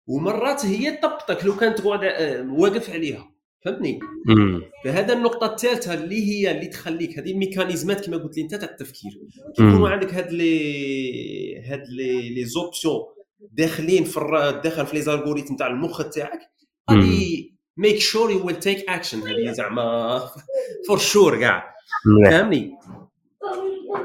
ومرات 0.07 0.67
هي 0.67 0.97
تطبطك 0.97 1.45
لو 1.45 1.57
كانت 1.57 1.81
آه، 1.81 2.53
واقف 2.53 2.91
عليها. 2.91 3.32
فهمتني؟ 3.65 3.99
فهذا 4.85 5.13
النقطة 5.13 5.47
الثالثة 5.47 5.95
اللي 5.95 6.31
هي 6.31 6.51
اللي 6.51 6.67
تخليك 6.67 7.19
هذه 7.19 7.31
الـ 7.31 7.38
mécanismات 7.38 8.07
كما 8.07 8.17
قلت 8.17 8.37
لي 8.37 8.43
أنت 8.43 8.55
تاع 8.55 8.69
التفكير 8.69 9.21
كيكونوا 9.57 9.89
عندك 9.89 10.15
هاد 10.15 10.33
لي 10.33 11.63
هاد 11.63 11.83
les 11.89 12.35
les 12.35 12.45
options 12.45 13.03
داخلين 13.53 14.05
في 14.05 14.21
داخل 14.65 14.87
في 14.87 14.97
les 14.97 15.03
algorithmes 15.03 15.57
تاع 15.57 15.67
المخ 15.67 16.09
تاعك 16.09 16.41
غادي 16.91 17.53
make 17.77 17.99
sure 17.99 18.31
you 18.31 18.47
will 18.47 18.59
take 18.59 18.89
action 18.89 19.19
هذه 19.19 19.53
زعما 19.53 20.19
for 20.89 20.99
sure 20.99 21.41
كاع. 21.41 21.75
فهمني؟ 22.25 22.79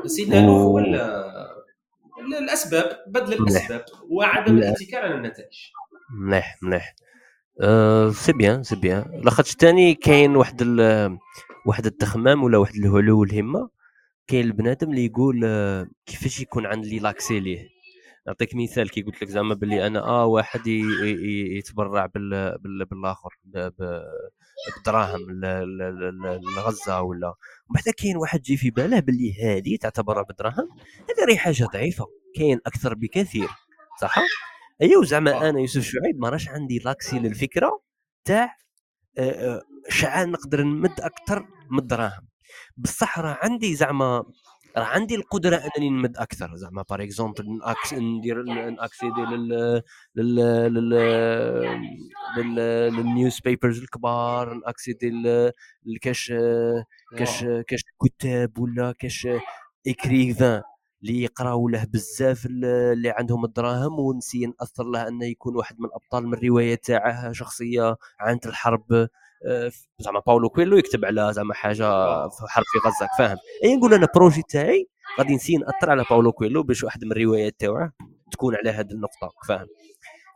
سيدنا 0.06 0.48
هو 0.48 0.80
الأسباب 2.42 2.98
بدل 3.08 3.34
الأسباب 3.34 3.86
وعدم 4.10 4.58
الاتكال 4.58 5.00
على 5.00 5.16
النتائج. 5.16 5.72
مليح 6.20 6.58
مليح. 6.62 6.96
أه 7.62 8.10
c'est 8.12 8.34
bien 8.34 8.64
c'est 8.64 8.76
bien. 8.76 9.22
لاخاطش 9.24 9.52
ثاني 9.52 9.94
كاين 9.96 10.36
واحد 10.36 10.62
واحد 11.66 11.86
التخمام 11.86 12.44
ولا 12.44 12.58
واحد 12.58 12.76
الهلو 12.76 13.20
والهمة. 13.20 13.70
كاين 14.28 14.46
البنادم 14.46 14.90
اللي 14.90 15.06
يقول 15.06 15.42
آه، 15.46 15.88
كيفاش 16.06 16.40
يكون 16.42 16.66
عندي 16.66 17.00
l'accès 17.00 17.40
ليه؟ 17.40 17.70
نعطيك 18.28 18.56
مثال 18.56 18.90
كي 18.90 19.02
قلت 19.02 19.22
لك 19.24 19.30
زعما 19.30 19.56
باللي 19.56 19.88
أنا 19.88 20.00
آه 20.00 20.26
واحد 20.26 20.68
يتبرع 21.58 22.06
بال 22.06 22.58
بالآخر 22.86 23.30
بالدراهم 24.76 25.20
لغزة 26.56 27.02
ولا. 27.02 27.28
ومن 27.28 27.36
بعد 27.86 27.94
كاين 27.98 28.18
واحد 28.18 28.40
يجي 28.40 28.58
في 28.58 28.70
باله 28.70 29.00
باللي 29.00 29.34
هذه 29.44 29.78
تعتبر 29.82 30.22
بالدراهم 30.22 30.70
هذه 31.10 31.26
راهي 31.28 31.38
حاجة 31.38 31.64
ضعيفة. 31.74 32.06
كاين 32.36 32.60
أكثر 32.66 32.94
بكثير 32.94 33.50
صح؟ 34.02 34.16
ايوا 34.82 35.06
زعما 35.06 35.50
أنا 35.50 35.60
يوسف 35.60 35.82
شعيب 35.84 36.20
ما 36.20 36.30
راش 36.30 36.50
عندي 36.50 36.80
لاكسي 36.80 37.20
للفكرة 37.20 37.82
تاع 38.26 38.58
شعال 39.90 40.32
نقدر 40.32 40.62
نمد 40.64 41.02
أكثر 41.02 41.48
من 41.72 41.80
الدراهم 41.80 42.28
بصح 42.78 43.20
راه 43.20 43.40
عندي 43.44 43.76
زعما 43.76 44.24
راه 44.78 44.84
عندي 44.86 45.16
القدرة 45.16 45.56
أنني 45.78 45.90
نمد 45.90 46.18
أكثر 46.18 46.56
زعما 46.56 46.84
par 46.90 47.04
exemple 47.04 47.60
ندير 47.94 48.44
نaccéder 48.44 49.22
لل 49.22 49.84
لل 50.16 50.36
لل 50.74 52.56
لل 52.96 53.40
newspapers 53.40 53.80
الكبار 53.82 54.54
نaccéder 54.54 55.12
لكاش 55.86 56.34
كاش 57.18 57.44
كاش 57.68 57.82
كتاب 58.06 58.60
ولا 58.60 58.92
كاش 59.00 59.28
écrivain. 59.88 60.62
اللي 61.02 61.24
يقراو 61.24 61.70
له 61.70 61.86
بزاف 61.94 62.46
اللي 62.46 63.10
عندهم 63.10 63.46
الدراهم 63.46 64.00
و 64.00 64.05
نessayer 64.05 64.46
نأثر 64.46 64.84
له 64.84 65.08
أنه 65.08 65.26
يكون 65.26 65.56
واحد 65.56 65.80
من 65.80 65.86
الابطال 65.86 66.28
من 66.28 66.34
الرواية 66.34 66.76
تاعه 66.76 67.32
شخصية 67.32 67.96
عانت 68.20 68.46
الحرب 68.46 69.08
آه، 69.46 69.72
زعما 70.00 70.20
باولو 70.28 70.50
كويلو 70.50 70.78
يكتب 70.78 71.06
على 71.06 71.34
زعما 71.34 71.54
حاجة 71.54 71.86
في 72.28 72.44
حرب 72.48 72.66
في 72.66 72.88
غزة 72.88 73.10
فاهم؟ 73.18 73.38
أي 73.64 73.76
نقول 73.76 73.94
أنا 73.94 74.08
projet 74.16 74.42
تاعي 74.50 74.88
غادي 75.20 75.36
نessayer 75.36 75.58
نأثر 75.58 75.90
على 75.90 76.06
باولو 76.10 76.32
كويلو 76.32 76.64
باش 76.64 76.84
واحد 76.84 77.06
من 77.06 77.12
الروايات 77.12 77.56
تاعه 77.60 77.92
تكون 78.32 78.56
على 78.56 78.70
هذه 78.70 78.92
النقطة 78.92 79.30
فاهم؟ 79.48 79.68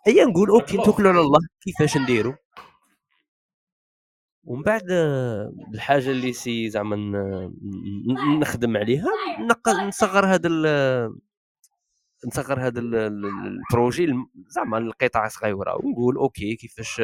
أي 0.08 0.26
نقول 0.26 0.50
okay 0.50 0.78
نتوكلوا 0.78 1.12
على 1.12 1.20
الله 1.20 1.40
كيفاش 1.62 1.98
نديروا 1.98 2.34
ومن 4.44 4.64
بعد 4.64 4.92
الحاجة 5.74 6.12
اللي 6.12 6.34
سي 6.34 6.70
زعما 6.70 6.96
نخدم 8.42 8.78
عليها 8.78 9.08
نصغر 9.88 10.26
هذا 10.26 10.50
نصغر 12.28 12.60
هذا 12.68 12.80
ال 12.80 12.98
projet 12.98 14.08
زعما 14.48 14.78
القطع 14.78 15.28
صغيرة 15.28 15.76
ونقول 15.86 16.16
okay 16.18 16.56
كيفاش 16.56 17.02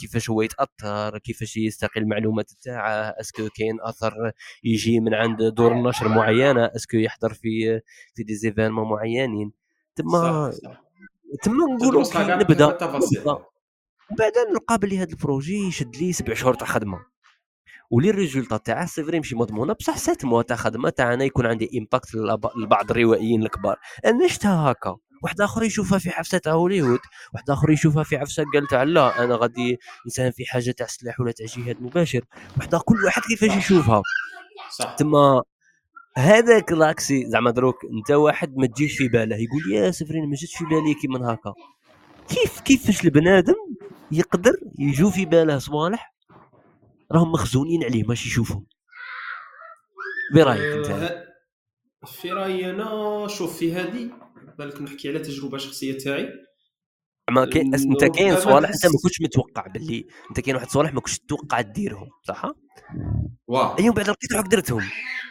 كيفاش 0.00 0.30
هو 0.30 0.42
يتأثر 0.42 1.18
كيفاش 1.18 1.56
يستقي 1.56 2.00
المعلومات 2.00 2.50
تاعه 2.62 2.90
est-ce 3.20 3.39
que 3.39 3.48
كاين 3.56 3.76
أثر 3.80 4.32
يجي 4.64 5.00
من 5.00 5.14
عند 5.14 5.42
دور 5.42 5.72
النشر 5.72 6.08
معينة 6.08 6.64
est-ce 6.76 6.89
que 6.89 6.96
يحضر 6.96 7.34
في 7.34 7.80
في 8.14 8.22
des 8.22 8.34
événements 8.34 8.88
معينين. 8.88 9.52
تما 9.96 10.50
تما 11.42 11.64
نقول 11.74 11.94
okay 11.96 12.18
نبدأ. 12.44 12.78
بعدا 14.10 14.50
نلقى 14.50 14.78
بلي 14.78 14.98
هذا 14.98 15.10
ال 15.10 15.18
projet 15.18 15.68
يشد 15.68 15.96
لي 15.96 16.12
سبع 16.12 16.34
شهور 16.34 16.54
تاع 16.54 16.66
خدمة. 16.66 16.98
ولي 17.90 18.10
ال 18.10 18.15
résultat 18.15 18.56
تاعه 18.56 18.86
c'est 18.86 19.04
vrai 19.04 19.18
ماشي 19.18 19.36
مضمونه 19.36 19.72
بصح 19.72 19.96
sept 19.96 20.24
mois 20.24 20.42
تاع 20.42 20.56
خدمة 20.56 20.90
تاع 20.90 21.14
أنا 21.14 21.24
يكون 21.24 21.46
عندي 21.46 21.78
impact 21.78 22.14
لبعض 22.56 22.90
الروائيين 22.90 23.42
الكبار. 23.42 23.76
أنا 24.04 24.28
شفتها 24.28 24.70
هكا. 24.72 24.96
واحد 25.22 25.40
آخر 25.40 25.62
يشوفها 25.62 25.98
في 25.98 26.10
حفسة 26.10 26.38
تاع 26.38 26.52
هوليوود 26.52 26.98
واحد 27.34 27.50
آخر 27.50 27.70
يشوفها 27.70 28.02
في 28.02 28.18
حفسة 28.18 28.44
قال 28.54 28.66
تاع 28.66 28.82
لا 28.82 29.24
أنا 29.24 29.36
غادي 29.36 29.78
نساهم 30.06 30.30
في 30.30 30.46
حاجة 30.46 30.70
تاع 30.70 30.86
سلاح 30.86 31.20
ولا 31.20 31.32
تاع 31.32 31.46
جهاد 31.46 31.82
مباشر. 31.82 32.24
واحد 32.56 32.74
كل 32.74 33.04
واحد 33.04 33.22
كيفاش 33.22 33.56
يشوفها؟ 33.56 34.02
صح. 34.78 34.94
تما 34.94 35.42
هذاك 36.16 36.72
لاكسي 36.72 37.26
زعما 37.26 37.50
دروك 37.50 37.76
أنت 37.98 38.10
واحد 38.10 38.56
ما 38.56 38.66
تجيش 38.66 38.98
في 38.98 39.08
باله. 39.08 39.36
يقول 39.36 39.72
يا 39.72 39.90
سفرين 39.90 40.28
ما 40.28 40.36
جاتش 40.36 40.56
في 40.56 40.64
بالي 40.64 40.94
كيما 40.94 41.34
هكا. 41.34 41.54
كيف 42.28 42.60
كيفاش 42.60 43.04
البنادم 43.04 43.54
يقدر 44.12 44.52
يجو 44.78 45.10
في 45.10 45.24
باله 45.24 45.58
صوالح 45.58 46.14
راهم 47.12 47.32
مخزونين 47.32 47.84
عليه 47.84 48.02
ماشي 48.02 48.28
يشوفهم؟ 48.28 48.66
برايك 50.34 50.60
أنت؟ 50.60 50.90
أه 50.90 51.24
في 52.06 52.32
رأيي 52.32 52.70
أنا 52.70 53.28
شوف 53.28 53.58
في 53.58 53.74
هذه 53.74 54.10
بالك 54.58 54.82
نحكي 54.82 55.08
على 55.08 55.18
تجربة 55.18 55.58
شخصية 55.58 55.98
تاعي. 55.98 56.28
ما 57.30 57.46
كي... 57.46 57.60
أنت 57.60 58.04
كاين 58.04 58.36
صوالح 58.36 58.68
أنت 58.68 58.86
ما 58.86 58.98
كنتش 59.02 59.20
متوقع 59.20 59.66
باللي 59.66 60.06
أنت 60.30 60.40
كاين 60.40 60.56
واحد 60.56 60.68
صوالح 60.68 60.94
ما 60.94 61.00
كنتش 61.00 61.18
تتوقع 61.18 61.60
ديرهم 61.60 62.08
صح؟ 62.28 62.52
واه 63.46 63.78
ايوا 63.78 63.94
بعد 63.94 64.10
لقيت 64.10 64.32
روحك 64.32 64.46
درتهم. 64.48 64.82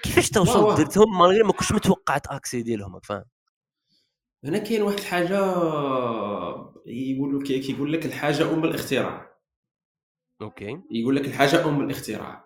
كيفاش 0.04 0.30
توصل 0.30 0.76
درتهم 0.76 1.20
ما 1.46 1.52
كنتش 1.52 1.72
متوقع 1.72 2.18
تاكسيدي 2.18 2.76
لهم 2.76 3.00
فاهم؟ 3.04 3.24
هنا 4.44 4.58
كاين 4.58 4.82
واحد 4.82 4.98
الحاجة 4.98 5.40
يقولوا 6.86 7.44
كيقول 7.44 7.94
لك 7.94 8.06
الحاجة 8.06 8.54
أم 8.54 8.64
الاختراع. 8.66 9.34
okay. 10.42 10.82
يقول 10.92 11.16
لك 11.16 11.26
الحاجة 11.26 11.66
أم 11.70 11.82
الاختراع. 11.82 12.46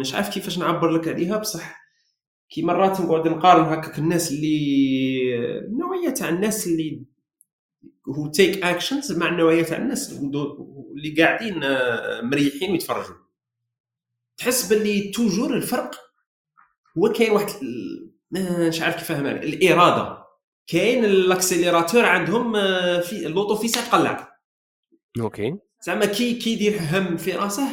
مش 0.00 0.14
عارف 0.14 0.28
كيفاش 0.28 0.58
نعبر 0.58 0.90
لك 0.90 1.08
عليها 1.08 1.36
بصح 1.36 1.78
كي 2.50 2.62
مرات 2.62 3.00
نقعد 3.00 3.28
نقارن 3.28 3.64
هكاك 3.64 3.98
الناس 3.98 4.32
اللي 4.32 5.58
النوعيه 5.58 6.10
تاع 6.10 6.28
الناس 6.28 6.66
اللي 6.66 7.04
who 8.08 8.26
take 8.30 8.64
actions 8.64 9.12
مع 9.12 9.28
النوعيه 9.28 9.62
تاع 9.62 9.78
الناس 9.78 10.12
اللي 10.12 11.14
قاعدين 11.18 11.62
آه، 11.62 12.20
مريحين 12.20 12.70
ويتفرجوا 12.72 13.14
تحس 14.36 14.72
باللي 14.72 15.10
toujours 15.10 15.54
الفرق 15.56 15.90
هو 16.98 17.12
كاين 17.12 17.30
واحد 17.32 17.48
مش 18.32 18.82
عارف 18.82 18.96
كيف 18.96 19.08
فاهمها 19.08 19.32
الإرادة. 19.32 20.17
كاين 20.68 21.04
ال 21.04 21.12
accélérateur 21.12 22.04
عندهم 22.04 22.56
آه، 22.56 23.00
في 23.00 23.26
l'auto 23.26 23.56
في 23.56 23.68
تقلع 23.68 24.38
okay. 25.20 25.54
زعما 25.86 26.06
كي 26.06 26.34
كيدير 26.34 26.78
هم 26.80 27.16
في 27.16 27.32
راسه 27.32 27.68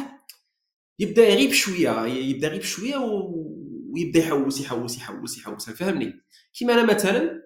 يبدا 0.98 1.28
يغيب 1.28 1.52
شوية 1.52 2.06
يبدا 2.06 2.46
يغيب 2.46 2.62
شوية 2.62 2.96
ويبدا 2.96 4.18
يحوس 4.18 4.60
يحوس 4.60 4.96
يحوس 4.98 5.38
يحوس. 5.38 5.70
فهمني؟ 5.70 6.12
كيما 6.58 6.72
أنا 6.72 6.94
مثلا 6.94 7.42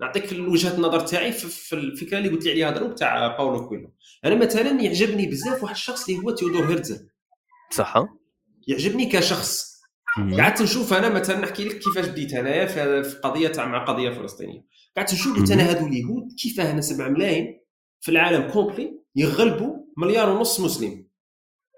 نعطيك 0.00 0.32
وجهة 0.32 0.74
النظر 0.74 1.00
تاعي 1.00 1.32
في 1.32 1.72
الفكرة 1.72 2.18
اللي 2.18 2.28
قلت 2.28 2.44
لي 2.44 2.50
عليها 2.50 2.70
دروك 2.70 2.98
تاع 2.98 3.36
باولو 3.36 3.68
كويلو. 3.68 3.94
أنا 4.24 4.34
مثلا 4.34 4.82
يعجبني 4.82 5.26
بزاف 5.26 5.62
واحد 5.62 5.74
الشخص 5.74 6.08
اللي 6.08 6.22
هو 6.22 6.30
تيودور 6.30 6.64
هيرتزل 6.64 7.08
صح. 7.70 7.94
يعجبني 8.68 9.06
كشخص. 9.06 9.78
قعدت 10.38 10.62
نشوف 10.62 10.92
أنا 10.92 11.08
مثلا 11.08 11.40
نحكي 11.40 11.64
لك 11.64 11.78
كيفاش 11.78 12.06
بديت 12.06 12.34
أنايا 12.34 12.66
في 13.02 13.18
قضية 13.24 13.48
تاع 13.48 13.66
مع 13.66 13.84
قضية 13.84 14.10
فلسطينية. 14.10 14.64
قعدت 14.98 15.14
نشوف 15.14 15.36
قلت 15.36 15.50
أنا 15.50 15.62
هذو 15.62 15.86
اليهود 15.86 16.32
كيفاه 16.38 16.70
أنا 16.70 16.80
7 16.80 17.08
ملايين 17.08 17.60
في 18.00 18.10
العالم 18.10 18.50
complet 18.50 19.00
يغلبوا 19.16 19.76
مليار 19.96 20.30
ونص 20.30 20.60
مسلم. 20.60 21.08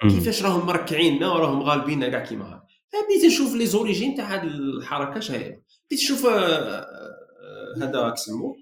كيفاش 0.03 0.43
راهم 0.43 0.67
مركعيننا 0.67 1.29
وراهم 1.29 1.63
غالبيننا 1.63 2.09
كاع 2.09 2.25
كيما 2.25 2.45
هكا. 2.45 2.67
بديت 3.09 3.25
نشوف 3.25 3.55
les 3.55 3.67
origines 3.67 4.15
تاع 4.15 4.35
هذه 4.35 4.43
الحركة 4.43 5.21
شهيه 5.21 5.63
بديت 5.87 6.01
نشوف 6.01 6.27
آه، 6.27 6.31
آه، 6.31 7.77
هذا 7.77 8.11
كسمو 8.11 8.57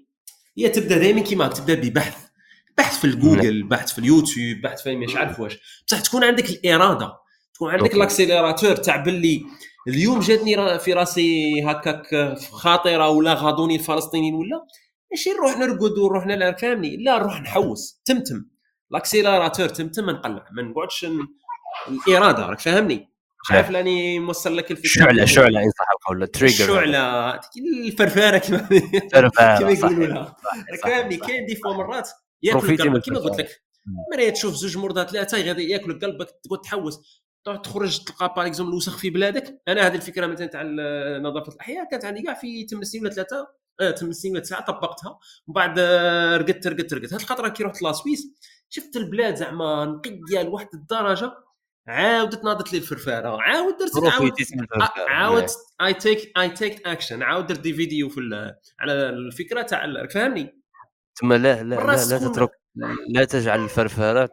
هي 0.57 0.69
تبدا 0.69 0.97
دائما 0.97 1.21
كيما 1.21 1.47
تبدا 1.47 1.73
ببحث. 1.73 2.29
بحث 2.77 2.99
في 2.99 3.05
الجوجل 3.05 3.63
بحث 3.63 3.91
في 3.93 3.99
اليوتيوب 3.99 4.61
بحث 4.61 4.81
في 4.81 4.95
مش 4.95 5.15
عارف 5.15 5.39
واش 5.39 5.83
بصح 5.87 5.99
تكون 5.99 6.23
عندك 6.23 6.49
الإرادة. 6.49 7.13
تكون 7.53 7.71
عندك 7.71 7.93
ال 7.93 7.99
accélérateur 7.99 8.75
تاع 8.75 8.95
باللي 8.95 9.45
اليوم 9.87 10.19
جاتني 10.19 10.79
في 10.79 10.93
راسي 10.93 11.61
هكاك 11.63 12.37
خاطرة 12.51 13.09
ولا 13.09 13.33
غاضوني 13.33 13.75
الفلسطينيين 13.75 14.33
ولا؟ 14.33 14.65
ماشي 15.11 15.29
نروح 15.29 15.57
نرقد 15.57 15.97
ونروح 15.97 16.25
نلعب 16.25 16.59
فهمني؟ 16.59 16.97
لا 16.97 17.19
نروح 17.19 17.41
نحوس. 17.41 18.01
تمتم. 18.05 18.45
l'accélérateur 18.91 19.69
تمتم 19.69 20.09
نقلع. 20.09 20.45
ما 20.51 20.61
نقعدش 20.63 21.05
الإرادة 22.07 22.45
راك 22.45 22.59
فاهمني؟ 22.59 23.09
مش 23.43 23.51
عارف 23.51 23.69
لاني 23.69 24.19
موصل 24.19 24.57
لك 24.57 24.71
الفكرة. 24.71 24.89
شعله 24.89 25.25
شعلة 25.25 25.59
ان 25.63 25.69
صح 25.69 25.85
القول 25.99 26.27
trigger 26.27 26.65
الشعله 26.65 27.39
الفرفارة 27.85 28.37
كما 28.37 28.67
كما 29.59 29.71
يقولوا 29.71 30.07
لها. 30.07 30.35
فاهمني؟ 30.83 31.17
كاين 31.17 31.45
des 31.45 31.55
fois 31.55 31.73
مرات 31.73 32.09
ياكل 32.43 32.77
كما 32.77 32.93
قلت 32.93 33.39
لك. 33.39 33.61
مرات 34.13 34.33
تشوف 34.33 34.53
زوج 34.53 34.77
مرضى 34.77 35.07
ثلاثة 35.11 35.41
غادي 35.41 35.69
ياكل 35.69 35.99
قلبك 35.99 36.27
تقعد 36.43 36.61
تحوس. 36.63 36.99
تخرج 37.45 38.03
تلقى 38.03 38.33
par 38.37 38.45
exemple 38.45 38.71
الوسخ 38.71 38.97
في 38.97 39.09
بلادك. 39.09 39.61
أنا 39.67 39.87
هذه 39.87 39.95
الفكرة 39.95 40.27
مثلا 40.27 40.47
تاع 40.47 40.63
نظافة 41.19 41.53
الأحياء 41.53 41.89
كانت 41.91 42.05
عندي 42.05 42.21
كاع 42.21 42.33
في 42.33 42.67
8 42.67 42.85
سنين 42.85 43.03
ولا 43.03 43.13
ثلاثة. 43.13 43.47
آه 43.81 43.91
8 43.91 44.13
سنين 44.13 44.33
ولا 44.33 44.43
تسعة 44.43 44.65
طبقتها. 44.65 45.19
ومن 45.47 45.53
بعد 45.53 45.79
آه، 45.79 46.37
رقدت 46.37 46.67
رقدت 46.67 46.93
رقدت. 46.93 47.13
هذه 47.13 47.21
الخطرة 47.21 47.49
كي 47.49 47.63
رحت 47.63 47.81
la 47.81 47.92
Suisse 47.92 48.27
شفت 48.69 48.95
البلاد 48.95 49.35
زعما 49.35 49.85
نقية 49.85 50.41
لواحد 50.43 50.67
الدرجة. 50.73 51.31
عاودت 51.87 52.43
ناضت 52.43 52.73
لي 52.73 52.79
الفرفارة. 52.79 53.41
عاود 53.41 53.77
درت 53.77 54.13
عاود 54.13 54.33
عاود 55.09 55.45
I 55.81 55.93
take 55.93 56.37
I 56.37 56.49
take 56.49 56.87
action 56.87 57.23
عاود 57.23 57.47
درت 57.47 57.59
des 57.59 57.73
vidéos 57.73 58.09
في 58.09 58.53
على 58.79 58.93
الفكرة 58.93 59.61
تاع 59.61 60.07
فهمني؟ 60.07 60.59
ثم 61.19 61.33
لا 61.33 61.63
لا 61.63 61.75
لا, 61.75 62.05
لا 62.09 62.17
تترك 62.17 62.58
لا 63.09 63.25
تجعل 63.25 63.63
الفرفرة 63.63 64.29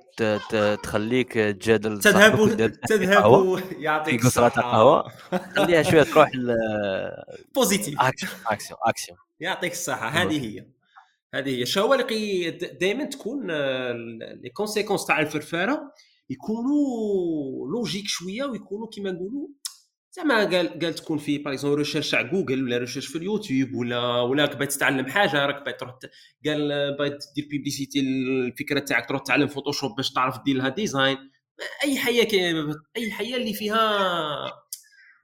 تخليك 0.82 1.32
تجادل 1.32 2.00
تذهب 2.00 2.56
تذهب 2.88 3.62
يعطيك 3.78 4.24
الصحة. 4.24 4.48
قهوه 4.48 5.08
خليها 5.56 5.82
شوية 5.82 6.02
تروح 6.02 6.30
positive 7.54 8.00
action 8.00 8.28
action 8.86 9.14
يعطيك 9.40 9.72
الصحة. 9.72 10.08
هذه 10.08 10.46
هي. 10.46 10.66
هذه 11.34 11.60
هي. 11.60 11.66
شو 11.66 11.94
اللي 11.94 12.50
دائما 12.50 13.04
تكون 13.04 13.46
les 14.42 14.50
conséquences 14.54 15.06
تاع 15.06 15.20
الفرفاره 15.20 15.92
يكونوا 16.30 17.68
لوجيك 17.68 18.04
شوية 18.06 18.44
ويكونوا 18.44 18.88
كيما 18.88 19.10
نقولوا 19.10 19.48
زعما 20.16 20.44
قال 20.44 20.78
قال 20.78 20.94
تكون 20.94 21.18
في 21.18 21.38
par 21.38 21.52
exemple 21.52 21.78
recherche 21.78 22.10
تاع 22.10 22.22
جوجل 22.22 22.64
ولا 22.64 22.78
recherche 22.78 23.06
في 23.06 23.18
اليوتيوب 23.18 23.74
ولا 23.74 24.20
ولا 24.20 24.44
راك 24.44 24.56
باغي 24.56 24.66
تتعلم 24.66 25.06
حاجة 25.06 25.46
راك 25.46 25.64
باغي 25.64 25.72
تروح 25.72 25.94
قال 26.46 26.96
باغي 26.98 27.18
دير 27.36 27.46
publicité 27.50 28.00
الفكرة 28.00 28.78
تاعك 28.78 29.08
تروح 29.08 29.22
تتعلم 29.22 29.46
فوتوشوب 29.46 29.96
باش 29.96 30.12
تعرف 30.12 30.38
دير 30.44 30.56
لها 30.56 30.68
design 30.68 31.16
أي 31.84 31.98
حاجة 31.98 32.28
أي 32.96 33.10
حاجة 33.10 33.36
اللي 33.36 33.52
فيها 33.52 33.88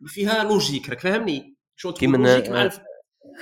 فيها 0.07 0.45
logique 0.45 0.91
راك 0.91 1.01
فاهمني؟ 1.01 1.57
شو 1.77 1.91
تكون 1.91 2.27
الف... 2.27 2.81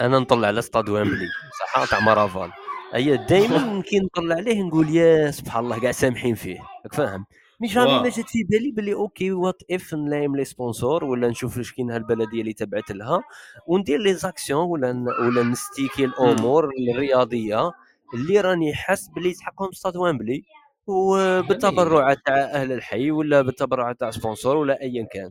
أنا 0.00 0.18
نطلع 0.18 0.48
على 0.48 0.62
ستاد 0.62 0.88
ويمبلي 0.88 1.28
صح؟ 1.60 1.90
تاع 1.90 2.00
مارافال 2.00 2.50
هي 2.94 3.16
دائما 3.16 3.82
كي 3.82 3.98
نطلع 3.98 4.34
عليه 4.34 4.62
نقول 4.62 4.96
يا 4.96 5.30
سبحان 5.30 5.64
الله 5.64 5.80
كاع 5.80 5.92
سامحين 5.92 6.34
فيه. 6.34 6.60
راك 6.84 6.94
فاهم؟ 6.94 7.26
mais 7.60 7.68
jamais 7.68 7.98
ما 7.98 8.08
جات 8.08 8.28
في 8.28 8.44
بالي 8.44 8.70
بلي 8.70 8.94
okay 8.94 9.32
what 9.32 9.62
if 9.70 9.94
نلم 9.94 10.36
les 10.36 10.44
sponsors 10.44 11.04
ولا 11.04 11.28
نشوف 11.28 11.58
اش 11.58 11.72
كاين 11.72 11.90
البلدية 11.92 12.40
اللي 12.40 12.52
تبعت 12.52 12.90
لها 12.90 13.22
وندير 13.66 13.98
les 14.00 14.14
actions 14.14 14.66
ولا 14.68 14.90
ولا 15.20 15.42
نستيكي 15.42 16.04
الأمور 16.04 16.70
الرياضية 16.94 17.72
اللي 18.14 18.40
راني 18.40 18.74
حاس 18.74 19.08
بلي 19.08 19.28
يسحقهم 19.30 19.72
ستاد 19.72 19.96
وامبلي 19.96 20.44
وبالتبرعات 20.86 22.18
تاع 22.26 22.34
أهل 22.36 22.72
الحي 22.72 23.10
ولا 23.10 23.42
بالتبرعات 23.42 24.00
تاع 24.00 24.10
sponsors 24.10 24.56
ولا 24.56 24.80
ايا 24.82 25.04
كان. 25.12 25.30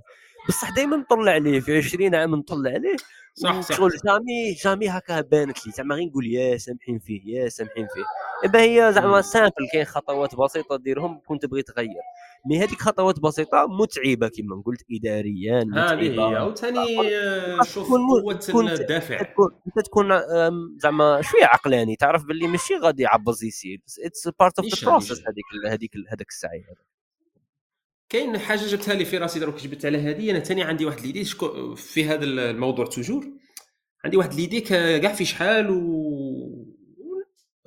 بصح 0.49 0.75
دائما 0.75 0.97
نطلع 0.97 1.31
عليه 1.31 1.59
في 1.59 1.77
20 1.77 2.15
عام 2.15 2.35
نطلع 2.35 2.71
عليه. 2.71 2.95
صح 3.33 3.61
صح. 3.61 3.77
شغل 3.77 3.91
jamais 4.05 4.53
jamais 4.63 4.89
هكا 4.89 5.21
بانت 5.21 5.67
لي 5.67 5.71
زعما 5.71 5.95
غير 5.95 6.05
نقول 6.05 6.27
يا 6.27 6.57
سامحين 6.57 6.99
فيه 6.99 7.21
يا 7.25 7.49
سامحين 7.49 7.87
فيه. 7.93 8.03
اما 8.49 8.61
هي 8.61 8.93
زعما 8.93 9.21
simple 9.21 9.67
كاين 9.73 9.85
خطوات 9.85 10.35
بسيطة 10.35 10.77
ديرهم 10.77 11.21
كنت 11.27 11.45
تبغي 11.45 11.61
تغير. 11.61 12.01
mais 12.49 12.59
هذيك 12.59 12.81
خطوات 12.81 13.19
بسيطة 13.19 13.67
متعبة 13.67 14.27
كما 14.27 14.63
قلت 14.65 14.81
اداريا 14.91 15.65
هذه 15.75 16.19
هي. 16.19 16.41
وثاني 16.41 16.85
شوف 17.63 17.89
قوة 18.53 18.71
الدافع. 18.73 19.19
انت 19.67 19.85
تكون 19.85 20.09
زعما 20.77 21.21
شوية 21.21 21.45
عقلاني. 21.45 21.95
تعرف 21.95 22.25
باللي 22.25 22.47
ماشي 22.47 22.75
غادي 22.75 23.03
يعبز 23.03 23.43
يسير 23.43 23.81
it's 24.05 24.27
part 24.39 24.59
of 24.59 24.67
the 24.67 24.91
process 24.91 25.19
هذيك 25.19 25.73
هذيك 25.73 25.91
هذاك 26.11 26.27
السعي 26.29 26.65
كاين 28.09 28.37
حاجة 28.37 28.59
جبتها 28.59 28.93
لي 28.93 29.05
في 29.05 29.17
راسي 29.17 29.39
دروك 29.39 29.55
جبت 29.55 29.85
على 29.85 29.97
هذه. 29.97 30.31
أنا 30.31 30.39
ثاني 30.39 30.63
عندي 30.63 30.85
واحد 30.85 31.01
l'idée 31.01 31.25
في 31.75 32.05
هذا 32.05 32.25
الموضوع 32.25 32.85
toujours 32.85 33.27
عندي 34.05 34.17
واحد 34.17 34.33
l'idée 34.33 34.61
كاع 34.61 35.13
في 35.13 35.25
شحال 35.25 35.69
و 35.69 36.65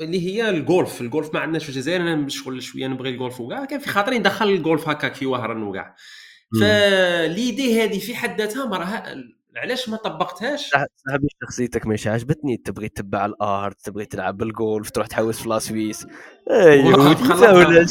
اللي 0.00 0.26
هي 0.26 0.50
الجولف 0.50 1.00
الجولف 1.00 1.34
ما 1.34 1.40
عندناش 1.40 1.62
في 1.62 1.68
الجزائر. 1.68 2.00
أنا 2.00 2.28
شغل 2.28 2.62
شوية 2.62 2.86
نبغي 2.86 3.10
الجولف 3.10 3.40
وكاع 3.40 3.64
كان 3.64 3.80
في 3.80 3.88
خاطري 3.88 4.18
ندخل 4.18 4.48
الجولف 4.48 4.88
هكاك 4.88 5.14
في 5.14 5.26
وهران 5.26 5.62
وكاع 5.62 5.96
ف 6.60 6.78
l'idée 6.78 7.82
هذه 7.82 7.98
في 7.98 8.14
حد 8.14 8.40
ذاتها 8.40 8.64
راها 8.64 9.14
علاش 9.56 9.88
ما 9.88 9.96
طبقتهاش؟ 9.96 10.70
صاحبي 10.70 11.28
شخصيتك 11.42 11.86
ماشي 11.86 12.08
عجبتني. 12.08 12.56
تبغي 12.56 12.88
تتبع 12.88 13.26
ال 13.26 13.40
art 13.40 13.80
تبغي 13.80 14.04
تلعب 14.04 14.36
بالجولف 14.36 14.90
تروح 14.90 15.06
تحوس 15.06 15.42
في 15.42 15.48
la 15.48 15.63
Suisse 15.63 16.06
ولا 16.50 17.82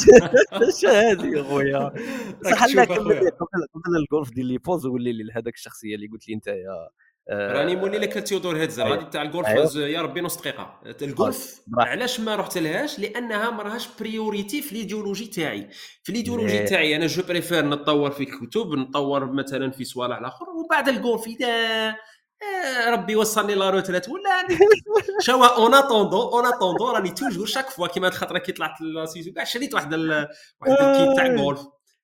اش 0.51 0.85
هذه 0.85 1.43
خويا؟ 1.43 1.91
صح 2.51 2.65
لا 2.75 2.83
قبل 2.83 3.97
الجولف 4.01 4.29
دير 4.29 4.45
لي 4.45 4.57
pause 4.57 4.85
وقول 4.85 5.03
لي 5.03 5.31
هذاك 5.35 5.53
الشخصية 5.53 5.95
اللي 5.95 6.07
قلت 6.07 6.27
لي 6.27 6.35
أنت 6.35 6.47
يا 6.47 6.89
راني 7.31 7.75
مولي 7.75 7.97
لك 7.97 8.13
تيودور 8.13 8.57
هيرتزل 8.57 8.85
أيوه. 8.85 8.97
هذه 8.97 9.03
تاع 9.03 9.21
الجولف 9.21 9.47
أيوه. 9.47 9.87
يا 9.87 10.01
ربي 10.01 10.21
نص 10.21 10.37
دقيقة. 10.37 10.81
الجولف 11.01 11.61
علاش 11.77 12.19
ما 12.19 12.35
رحت 12.35 12.57
لهاش؟ 12.57 12.99
لأنها 12.99 13.49
ما 13.49 13.63
راهاش 13.63 13.87
priorité 13.99 14.61
في 14.61 14.71
الايديولوجي 14.71 15.25
تاعي. 15.25 15.69
في 16.03 16.09
الايديولوجي. 16.09 16.59
تاعي 16.59 16.95
أنا 16.95 17.07
je 17.07 17.23
préfère 17.23 17.65
نتطور 17.65 18.11
في 18.11 18.23
الكتب 18.23 18.67
نطور 18.75 19.31
مثلا 19.31 19.71
في 19.71 19.83
صوالح 19.83 20.17
الآخر 20.17 20.45
وبعد 20.49 20.89
الجولف 20.89 21.27
إذا 21.27 21.47
آه، 22.41 22.89
ربي 22.89 23.15
وصلني 23.15 23.55
la 23.55 23.69
retraite 23.69 24.09
ولا 24.09 24.47
شوا 25.25 25.45
en 25.45 25.73
attendant 25.73 26.21
en 26.21 26.45
attendant 26.45 26.91
راني 26.91 27.09
toujours 27.09 27.45
chaque 27.45 27.69
fois 27.69 27.87
كيما 27.87 28.07
الخطره 28.07 28.37
كي 28.37 28.51
طلعت 28.51 28.81
لاسيزو 28.81 29.33
كاع 29.33 29.43
شريت 29.43 29.73
واحد 29.73 29.93
واحد 29.93 30.71
ال 30.71 30.82
kit 30.82 31.15
تاع 31.15 31.25
الجولف 31.25 31.61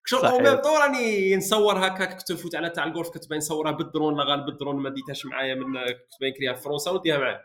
شغل 0.10 0.26
أو 0.26 0.40
ميم 0.40 0.56
طون 0.56 0.78
راني 0.78 1.36
نصور 1.36 1.88
هكا 1.88 2.06
كنت 2.06 2.32
نفوت 2.32 2.56
على 2.56 2.70
تاع 2.70 2.84
الجولف 2.84 3.10
كنت 3.10 3.30
باين 3.30 3.38
نصورها 3.38 3.72
بالدرون 3.72 4.18
لا 4.18 4.24
غالب 4.24 4.50
الدرون 4.50 4.76
ما 4.76 4.90
ديتهاش 4.90 5.26
معايا 5.26 5.56
من 5.56 5.74
كنت 5.74 6.20
باين 6.22 6.34
كريها 6.34 6.54
في 6.54 6.62
فرنسا 6.62 6.92
ونديها 6.92 7.18
معاه 7.18 7.42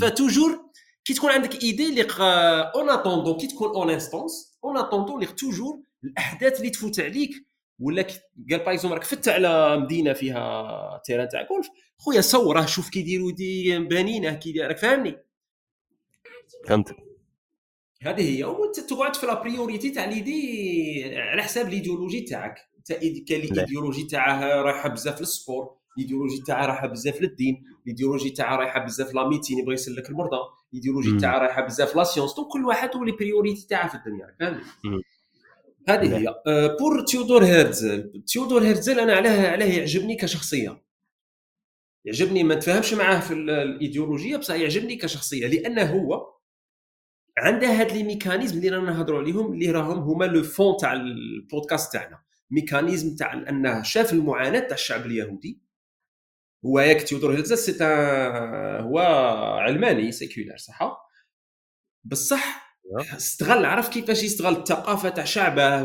ف 0.00 0.08
toujours 0.08 0.70
كي 1.04 1.14
تكون 1.14 1.30
عندك 1.30 1.62
idée 1.62 1.88
اللي 1.88 2.06
en 2.74 2.90
attendant 2.90 3.36
كي 3.36 3.46
تكون 3.46 3.68
en 3.68 3.90
instance 3.90 4.58
en 4.64 4.76
attendant 4.76 5.14
اللي 5.14 5.26
toujours 5.26 5.82
الأحداث 6.04 6.58
اللي 6.58 6.70
تفوت 6.70 7.00
عليك 7.00 7.30
ولا 7.80 8.06
قال 8.50 8.58
بايزون 8.64 8.92
راك 8.92 9.04
فت 9.04 9.28
على 9.28 9.76
مدينة 9.76 10.12
فيها 10.12 11.02
terrain 11.04 11.28
تاع 11.28 11.42
جولف 11.42 11.68
خويا 11.98 12.20
صوره 12.20 12.66
شوف 12.66 12.90
كي 12.90 13.00
يديروا 13.00 13.32
دي 13.32 13.78
بانينه 13.78 14.34
كي 14.34 14.60
راك 14.60 14.78
فاهمني؟ 14.78 15.16
فهمتك. 16.68 17.11
هذه 18.02 18.22
هي. 18.22 18.46
تقعد 18.88 19.16
في 19.16 19.26
la 19.26 19.39
priorité 19.39 19.90
تاع 19.90 20.04
l'idée 20.04 21.18
على 21.18 21.42
حساب 21.42 21.68
الإيديولوجي 21.68 22.20
تاعك. 22.20 22.54
كاين 23.28 23.42
الإيديولوجي 23.44 24.02
تاعه 24.02 24.62
رايحة 24.62 24.88
بزاف 24.88 25.20
لل 25.20 25.36
sport 25.36 25.76
ال 25.96 26.01
idéologie 26.01 26.42
تاعها 26.46 26.66
رايحة 26.66 26.86
بزاف 26.86 27.22
للدين 27.22 27.64
الإيديولوجي 27.82 28.30
تاعها 28.30 28.56
رايحة 28.56 28.84
بزاف 28.84 29.14
la 29.14 29.23
médecine 29.23 29.58
يبغى 29.58 29.74
يسلك 29.74 30.10
المرضى 30.10 30.36
الإيديولوجي 30.72 31.20
تاعها 31.20 31.38
رايحة 31.38 31.66
بزاف 31.66 31.96
la 31.96 32.04
science 32.04 32.34
donc 32.34 32.48
كل 32.48 32.64
واحد 32.64 32.96
و 32.96 33.00
les 33.00 33.12
priorités 33.12 33.66
تاعه 33.66 33.88
في 33.88 33.94
الدنيا. 33.94 34.36
فهمت 34.40 34.62
هذه 35.88 36.18
هي. 36.18 36.34
pour 36.78 37.00
تيودور 37.00 37.44
هيرتزل. 37.44 38.22
تيودور 38.26 38.62
هيرتزل 38.62 39.00
أنا 39.00 39.14
علاه 39.14 39.48
علاه 39.48 39.66
يعجبني 39.66 40.16
كشخصية. 40.16 40.82
يعجبني 42.04 42.44
ما 42.44 42.54
نتفاهمش 42.54 42.94
معاه 42.94 43.20
في 43.20 43.34
الإيديولوجية 43.34 44.36
بصح 44.36 44.54
يعجبني 44.54 44.96
كشخصية 44.96 45.46
لأنه 45.46 45.82
هو 45.82 46.31
عندها 47.38 47.80
هاد 47.80 47.92
les 47.92 48.02
mécanismes 48.02 48.56
اللي 48.58 48.68
رانا 48.68 48.90
نهضروا 48.90 49.20
عليهم 49.20 49.52
اللي 49.52 49.70
راهم 49.70 49.98
هما 49.98 50.24
le 50.24 50.42
fond 50.42 50.76
تاع 50.80 50.92
البودكاست 50.92 51.92
تاعنا. 51.92 52.22
mécanisme 52.50 53.16
تاع 53.16 53.32
أنه 53.32 53.82
شاف 53.82 54.12
المعاناة 54.12 54.60
تاع 54.60 54.74
الشعب 54.74 55.06
اليهودي. 55.06 55.62
هو 56.66 56.80
ياك 56.80 57.02
تيودور 57.02 57.32
هيرتزل 57.34 57.56
سي 57.56 57.84
هو 58.80 58.98
علماني 59.60 60.12
secular 60.12 60.56
صح 60.56 60.82
بصح 62.04 62.76
استغل 63.16 63.64
عرف 63.64 63.88
كيفاش 63.88 64.22
يستغل 64.22 64.56
الثقافة 64.56 65.08
تاع 65.08 65.24
شعبه 65.24 65.82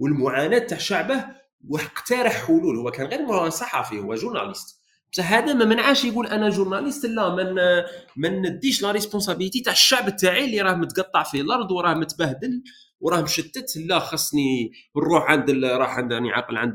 والمعاناة 0.00 0.58
تاع 0.58 0.78
شعبه 0.78 1.26
واقترح 1.68 2.46
حلول. 2.46 2.76
هو 2.76 2.90
كان 2.90 3.06
غير 3.06 3.48
صحفي 3.48 3.98
هو 3.98 4.14
journaliste. 4.14 4.79
بصح 5.12 5.32
هذا 5.32 5.52
ما 5.52 5.64
منعاش 5.64 6.04
يقول 6.04 6.26
أنا 6.26 6.48
journaliste 6.48 7.06
لا 7.06 7.34
من 7.34 7.54
ما 8.16 8.28
نديش 8.28 8.82
la 8.82 8.90
responsabilité 8.92 9.60
تاع 9.60 9.72
الشعب 9.72 10.16
تاعي 10.16 10.44
اللي 10.44 10.60
راه 10.60 10.74
متقطع 10.74 11.22
في 11.22 11.40
الأرض 11.40 11.70
وراه 11.70 11.94
متبهدل 11.94 12.62
وراه 13.00 13.22
مشتت. 13.22 13.76
لا 13.76 13.98
خصني 13.98 14.72
نروح 14.96 15.30
عند 15.30 15.64
راح 15.64 15.98
عند 15.98 16.12
راني 16.12 16.32
عاقل 16.32 16.56
عند 16.56 16.74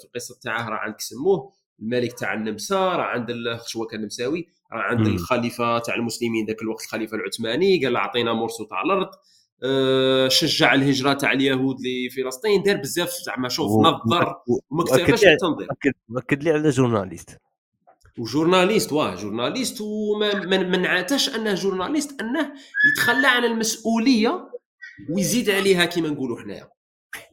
في 0.00 0.04
القصة 0.04 0.38
تاعه 0.42 0.68
راه 0.68 0.76
عند 0.76 0.94
سموه 0.98 1.52
الملك 1.80 2.12
تاع 2.12 2.34
النمسا 2.34 2.76
راه 2.76 3.02
عند 3.02 3.30
هو 3.76 3.86
كان 3.86 4.00
نمساوي 4.00 4.46
راه 4.72 4.82
عند 4.82 5.06
الخليفة 5.06 5.78
تاع 5.78 5.94
المسلمين 5.94 6.46
ذاك 6.46 6.62
الوقت 6.62 6.84
الخليفة 6.84 7.16
العثماني 7.16 7.84
قال 7.84 7.92
له 7.92 7.98
أعطينا 7.98 8.32
مرسو 8.32 8.64
تاع 8.64 8.82
الأرض 8.82 9.08
آه، 9.64 10.28
شجع 10.28 10.74
الهجرة 10.74 11.12
تاع 11.12 11.32
اليهود 11.32 11.76
لفلسطين 11.80 12.62
دار 12.62 12.76
بزاف 12.76 13.08
زعما 13.08 13.48
شوف 13.48 13.72
نظر 13.80 14.34
وما 14.70 14.84
كتبش 14.84 15.24
التنظير 15.24 15.68
اكد 16.16 16.42
لي 16.42 16.50
على 16.50 16.70
جورناليست. 16.70 17.38
وجورناليست 18.18 18.92
واه 18.92 19.14
جورناليست 19.14 19.80
وما 19.80 20.34
من 20.44 20.86
عاتش 20.86 21.36
انه 21.36 21.54
جورناليست 21.54 22.20
أنه 22.20 22.52
يتخلى 22.92 23.26
عن 23.26 23.44
المسؤولية 23.44 24.50
ويزيد 25.10 25.50
عليها 25.50 25.84
كما 25.84 26.08
نقولوا 26.08 26.40
حنايا. 26.40 26.68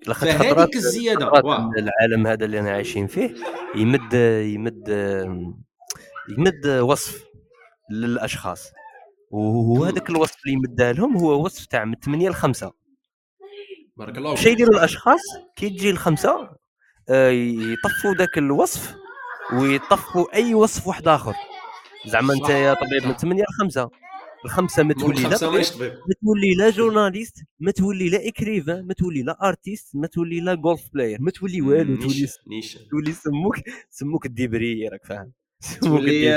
فهذيك 0.06 0.76
الزيادة 0.76 1.32
العالم 1.78 2.28
هذا 2.28 2.46
اللي 2.46 2.60
أنا 2.60 2.72
عايشين 2.72 3.08
فيه 3.08 3.36
يمد 3.76 4.14
يمد 4.44 4.88
يمد 6.38 6.68
وصف 6.68 7.24
للأشخاص. 7.92 8.72
وهذاك 9.32 10.10
الوصف 10.10 10.36
اللي 10.46 10.54
يمدها 10.54 10.94
لهم 10.94 11.18
هو 11.18 11.46
وصف 11.46 11.66
تاع 11.66 11.86
من 11.86 11.96
8 12.06 12.30
ل 12.30 12.34
5 12.34 12.72
بارك 13.98 14.18
الله 14.18 14.36
فيك 14.36 14.48
يديروا 14.48 14.74
الأشخاص 14.74 15.22
كي 15.56 15.70
تجي 15.70 15.90
الخمسة 15.90 16.50
آه، 17.10 17.30
يطفوا 17.30 18.14
ذاك 18.16 18.38
الوصف 18.38 18.96
ويطفوا 19.54 20.36
أي 20.36 20.54
وصف 20.54 20.88
واحد 20.88 21.08
آخر. 21.08 21.34
زعما 22.06 22.34
أنت 22.34 22.50
يا 22.50 22.74
طبيب 22.74 23.06
من 23.06 23.14
8 23.18 23.44
ل 23.44 23.46
5 23.60 23.90
الخمسه 24.46 24.84
ما 24.84 24.94
تولي 24.94 25.24
لا 25.24 25.30
ما 25.30 26.14
تولي 26.24 26.54
لا 26.58 26.70
جورناليست 26.70 27.36
ما 27.60 27.72
تولي 27.72 28.10
لا 28.10 28.28
اكريفا 28.28 28.82
ما 28.82 28.94
تولي 28.94 29.24
لا 29.24 29.48
آرتيست 29.48 29.96
ما 29.96 30.08
تولي 30.08 30.40
لا 30.40 30.56
جولف 30.56 30.90
بلاير 30.94 31.18
ما 31.22 31.32
تولي 31.32 31.62
والو 31.62 31.96
تولي 31.96 32.28
تولي 32.92 33.12
سموك 33.12 33.56
سموك 33.90 34.26
الديبري 34.26 34.88
راك 34.88 35.06
فاهم. 35.06 35.32
تولي 35.84 36.36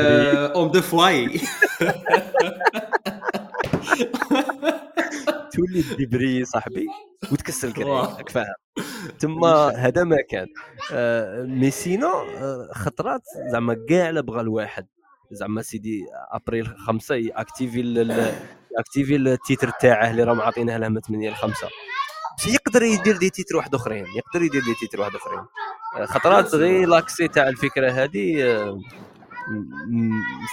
اون 0.55 0.71
دو 0.71 0.81
فلاي 0.83 1.41
تولي 5.53 5.81
الديبري 5.81 6.45
صاحبي 6.45 6.87
وتكسر 7.33 7.69
الكريم 7.69 8.07
فاهم 8.31 8.55
تما 9.19 9.69
هذا 9.77 10.05
ما 10.05 10.17
كان. 10.31 10.47
آه 10.93 11.43
ميسينا 11.43 12.07
آه 12.07 12.69
خطرات 12.75 13.23
زعما 13.53 13.77
كاع 13.89 14.11
بغى 14.21 14.41
الواحد. 14.41 14.87
زعما 15.31 15.63
سيدي 15.63 16.05
أبريل 16.33 16.67
خمسة 16.87 17.15
يأكتيفي 17.15 17.81
يأكتيفي 18.79 19.17
التيتر 19.17 19.71
تاعه 19.81 20.11
اللي 20.11 20.23
راه 20.25 20.35
معطينه 20.35 20.77
له 20.77 20.89
من 20.89 21.01
8 21.01 21.31
ل 21.31 21.35
5 21.35 21.69
بس 22.39 22.47
يقدر 22.47 22.83
يدير 22.83 23.17
دي 23.17 23.31
تيتر 23.31 23.57
واحد 23.57 23.75
أخرين 23.75 24.05
يقدر 24.17 24.43
يدير 24.43 24.63
دي 24.65 24.75
تيتر 24.81 25.01
واحد 25.01 25.15
أخرين. 25.15 25.41
آه، 25.97 26.05
خطرات 26.07 26.55
غير 26.65 26.89
لاكسي 26.89 27.29
تاع 27.29 27.49
الفكرة 27.49 27.91
هذه 27.91 28.43
آه، 28.45 28.81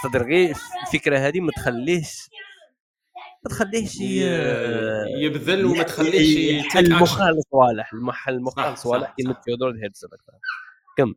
صدر 0.04 0.24
غير 0.24 0.56
الفكرة 0.88 1.18
هذه 1.18 1.40
ما 1.40 1.52
تخليهش 1.52 2.30
ما 3.44 3.50
تخليهش 3.50 4.02
يبذل 5.20 5.66
وما 5.66 5.84
تخليهش 5.84 6.66
يحل 6.66 6.94
مخال 6.94 7.42
صوالح 7.52 7.94
المحل 7.94 8.42
مخال 8.42 8.78
صوالح 8.78 9.14
كيما 9.18 9.34
تيودور 9.34 9.76
هيرتز 9.76 10.06
كم 10.98 11.14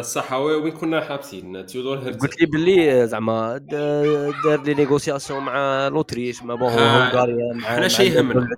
صح 0.00 0.32
وين 0.32 0.72
كنا 0.72 1.00
حابسين 1.00 1.66
تيودور 1.66 1.98
هيرتزل 1.98 2.20
قلت 2.20 2.40
لي 2.40 2.46
باللي 2.46 3.06
زعما 3.06 3.56
دار 3.58 4.62
les 4.62 4.74
négociations 4.74 5.42
مع 5.42 5.88
l'Autriche 5.88 6.42
مع 6.42 6.54
بون 6.54 6.68
هونغاريا 6.68 7.54
مع 7.54 7.76
حنا 7.76 7.88
شي 7.88 8.02
يهمنا 8.02 8.48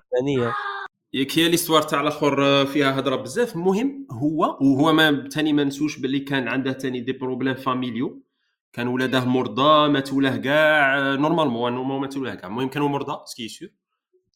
ياك 1.14 1.38
هي 1.38 1.48
l'histoire 1.48 1.82
تاع 1.82 2.00
الآخر 2.00 2.66
فيها 2.66 2.98
هضره 2.98 3.16
بزاف. 3.16 3.54
المهم 3.54 4.06
هو 4.10 4.58
وهو 4.60 4.92
ما 4.92 5.28
ثاني 5.28 5.52
ما 5.52 5.64
نسوش 5.64 5.98
باللي 5.98 6.20
كان 6.20 6.48
عنده 6.48 6.72
ثاني 6.72 7.00
des 7.00 7.12
problèmes 7.12 7.54
familiaux. 7.54 8.22
كان 8.72 8.88
ولاداه 8.88 9.24
مرضى 9.24 9.88
ماتوا 9.88 10.22
له 10.22 10.36
كاع 10.36 11.14
normalement 11.14 11.72
normalement 11.72 12.00
ماتوا 12.00 12.24
له 12.24 12.34
كاع. 12.34 12.48
المهم 12.48 12.68
كانوا 12.68 12.88
مرضى 12.88 13.18
ce 13.26 13.35
qui 13.35 13.48
est 13.48 13.57
sûr. 13.57 13.68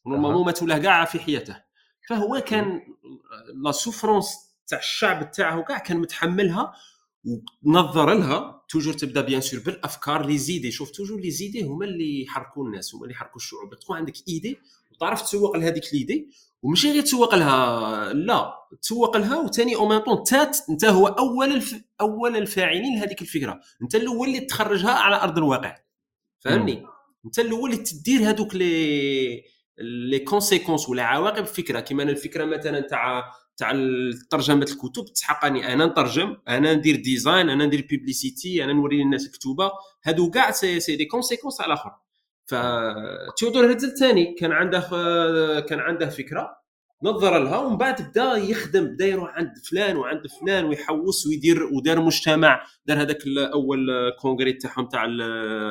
normalement 0.07 0.45
ماتوا 0.45 0.67
له 0.67 0.77
كاع 0.77 1.05
في 1.05 1.19
حياته. 1.19 1.63
فهو 2.09 2.43
كان 2.47 2.81
la 3.63 3.71
souffrance 3.71 4.27
تاع 4.67 4.79
الشعب 4.79 5.31
تاعه 5.31 5.61
كاع 5.61 5.77
كان 5.77 5.97
متحملها 5.97 6.73
ونظر 7.63 8.13
لها. 8.13 8.63
toujours 8.69 8.93
تبدا 8.93 9.21
bien 9.21 9.41
sûr 9.41 9.59
بالأفكار 9.59 10.25
les 10.25 10.37
idées. 10.37 10.71
شوف 10.71 10.91
toujours 10.91 11.19
les 11.19 11.31
idées 11.31 11.63
هما 11.63 11.85
اللي 11.85 12.21
يحركوا 12.21 12.65
الناس 12.65 12.95
هما 12.95 13.03
اللي 13.03 13.13
يحركوا 13.13 13.35
الشعوب. 13.35 13.75
تكون 13.75 13.97
عندك 13.97 14.15
idée 14.27 14.59
وتعرف 14.91 15.21
تسوق 15.21 15.57
لهذيك 15.57 15.83
l'idée 15.93 16.29
وماشي 16.61 16.91
غير 16.91 17.01
تسوق 17.01 17.35
لها. 17.35 18.13
لا 18.13 18.53
تسوق 18.81 19.17
لها 19.17 19.37
وثاني 19.37 19.75
au 19.75 19.87
même 19.87 19.99
temps 19.99 20.23
انت 20.69 20.85
هو 20.85 21.07
أول 21.07 21.53
الف... 21.53 21.81
أول 22.01 22.37
الفاعلين 22.37 22.99
لهذيك 22.99 23.21
الفكرة. 23.21 23.59
انت 23.81 23.95
الأول 23.95 24.27
اللي 24.27 24.39
تخرجها 24.39 24.91
على 24.91 25.15
أرض 25.15 25.37
الواقع. 25.37 25.77
فهمني؟ 26.39 26.85
انت 27.25 27.39
الأول 27.39 27.71
اللي 27.71 27.83
تدير 27.83 28.29
هذوك 28.29 28.55
les 28.55 29.43
les 29.79 30.19
conséquences 30.19 30.89
ولا 30.89 31.03
عواقب 31.03 31.43
الفكرة 31.43 31.79
كيما 31.79 32.03
أنا 32.03 32.11
الفكرة 32.11 32.45
مثلا 32.45 32.79
تاع 32.79 33.23
تاع 33.57 33.71
ترجمة 34.29 34.65
الكتب. 34.71 35.05
تحقني. 35.05 35.73
أنا 35.73 35.85
نترجم. 35.85 36.37
أنا 36.47 36.73
ندير 36.73 36.95
design 36.95 37.49
أنا 37.49 37.65
ندير 37.65 37.87
publicité 37.89 38.63
أنا 38.63 38.73
نوري 38.73 39.03
للناس 39.03 39.25
الكتوبة 39.25 39.71
هادو 40.03 40.29
كاع 40.29 40.51
c'est, 40.51 40.79
c'est 40.79 40.95
des 40.95 41.05
conséquences 41.05 41.61
على 41.61 41.73
الآخر. 41.73 41.91
فتيودور 42.47 43.65
هيرتزل 43.65 43.97
ثاني 43.97 44.35
كان 44.39 44.51
عنده 44.51 44.79
كان 45.69 45.79
عنده 45.79 46.09
فكرة 46.09 46.57
نظر 47.03 47.39
لها 47.39 47.57
ومن 47.57 47.77
بعد 47.77 48.01
بدا 48.01 48.33
يخدم 48.33 48.85
بدا 48.85 49.05
يروح 49.05 49.29
عند 49.29 49.51
فلان 49.71 49.97
وعند 49.97 50.27
فلان 50.41 50.65
ويحوس 50.65 51.27
ويدير 51.27 51.63
ودار 51.63 52.01
مجتمع. 52.01 52.65
دار 52.85 53.01
هذاك 53.01 53.27
الأول 53.27 53.87
كونغري 54.21 54.53
تاعهم 54.53 54.85
تاع 54.85 55.05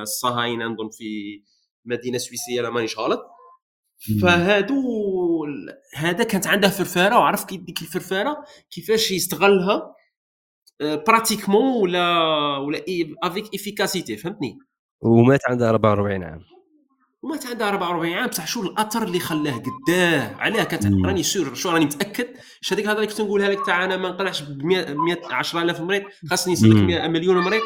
الصهاينة 0.03 0.65
نظن 0.65 0.91
في 0.91 1.43
مدينة 1.85 2.19
سويسرية 2.19 2.63
لا 2.63 2.71
مانيش 2.71 2.99
غلط. 2.99 3.27
فهادو 4.23 4.83
هذا 5.95 6.25
كانت 6.25 6.47
عنده 6.47 6.69
فرفارة 6.69 7.19
وعرف 7.19 7.45
كي 7.45 7.57
ديك 7.57 7.83
الفرفارة 7.83 8.45
كيفاش 8.71 9.11
يستغلها 9.11 9.95
براتيكمون 10.81 11.65
آه، 11.65 11.79
ولا 11.79 12.57
ولا 12.57 12.85
افيك 13.23 13.55
افيكاسيتي 13.55 14.17
فهمتني؟ 14.17 14.59
ومات 15.01 15.41
عنده 15.49 15.71
44 15.71 16.25
عام. 16.25 16.56
ومات 17.27 17.47
عندها 17.47 17.69
44 17.69 18.13
عام 18.13 18.27
بصح 18.27 18.47
شو 18.47 18.63
الاثر 18.63 19.03
اللي 19.03 19.19
خلاه 19.19 19.53
قداه؟ 19.53 20.35
عليها 20.35 20.65
كانت 20.65 21.07
راني 21.07 21.23
سور 21.23 21.55
شو 21.55 21.71
راني 21.71 21.85
متأكد؟ 21.85 22.27
اش 22.63 22.73
هذيك 22.73 22.85
الهضره 22.85 23.01
اللي 23.01 23.11
كنت 23.11 23.21
نقولها 23.21 23.49
لك 23.49 23.67
تاع 23.67 23.85
أنا 23.85 23.97
ما 23.97 24.09
نقنعش 24.09 24.43
ب 24.43 24.65
100 24.65 25.27
10000 25.31 25.81
مريض 25.81 26.03
خاصني 26.31 26.53
نسلك 26.53 26.77
100 26.77 27.09
مليون 27.09 27.37
مريض. 27.37 27.63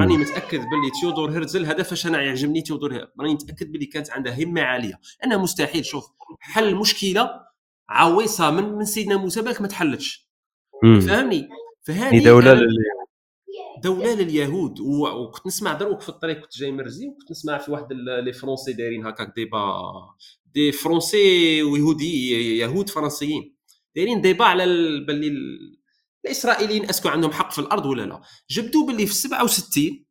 راني 0.00 0.16
متأكد 0.16 0.58
باللي 0.58 0.90
تيودور 1.00 1.30
هرتزل 1.30 1.66
هذا 1.66 1.82
فاش 1.82 2.06
أنا 2.06 2.22
يعجبني 2.22 2.62
تيودور 2.62 2.92
هرتزل 2.92 3.12
راني 3.20 3.34
متأكد 3.34 3.72
باللي 3.72 3.86
كانت 3.86 4.10
عندها 4.10 4.44
همة 4.44 4.62
عالية. 4.62 5.00
أنا 5.24 5.36
مستحيل 5.36 5.84
شوف 5.84 6.04
حل 6.40 6.74
مشكلة 6.74 7.30
عويصة 7.88 8.50
من 8.50 8.74
من 8.74 8.84
سيدنا 8.84 9.16
موسى 9.16 9.42
بالك 9.42 9.60
ما 9.60 9.68
تحلتش. 9.68 10.28
فهمني؟ 10.82 11.48
فهذه 11.82 12.24
دوله 12.24 12.52
دولة 13.82 14.14
لليهود. 14.14 14.80
وكنت 14.80 15.46
نسمع 15.46 15.72
دروك 15.72 16.00
في 16.00 16.08
الطريق 16.08 16.40
كنت 16.40 16.58
جاي 16.58 16.72
مرزي 16.72 17.08
وكنت 17.08 17.30
نسمع 17.30 17.58
في 17.58 17.70
واحد 17.70 17.86
لي 17.92 18.32
فرونسي 18.32 18.72
دايرين 18.72 19.06
هكاك 19.06 19.32
ديبا 19.36 19.82
دي 20.54 20.72
فرونسي 20.72 21.62
ويهودي 21.62 22.32
يهود 22.58 22.88
فرنسيين. 22.88 23.56
دايرين 23.96 24.20
débat 24.20 24.44
على 24.44 24.64
باللي 25.06 25.32
الإسرائيليين 26.24 26.88
est-ce 26.88 27.01
que 27.01 27.08
عندهم 27.08 27.32
حق 27.32 27.52
في 27.52 27.58
الأرض 27.58 27.86
ولا 27.86 28.02
لا. 28.02 28.20
جبدوا 28.50 28.86
باللي 28.86 29.06
في 29.06 29.14
67 29.14 30.04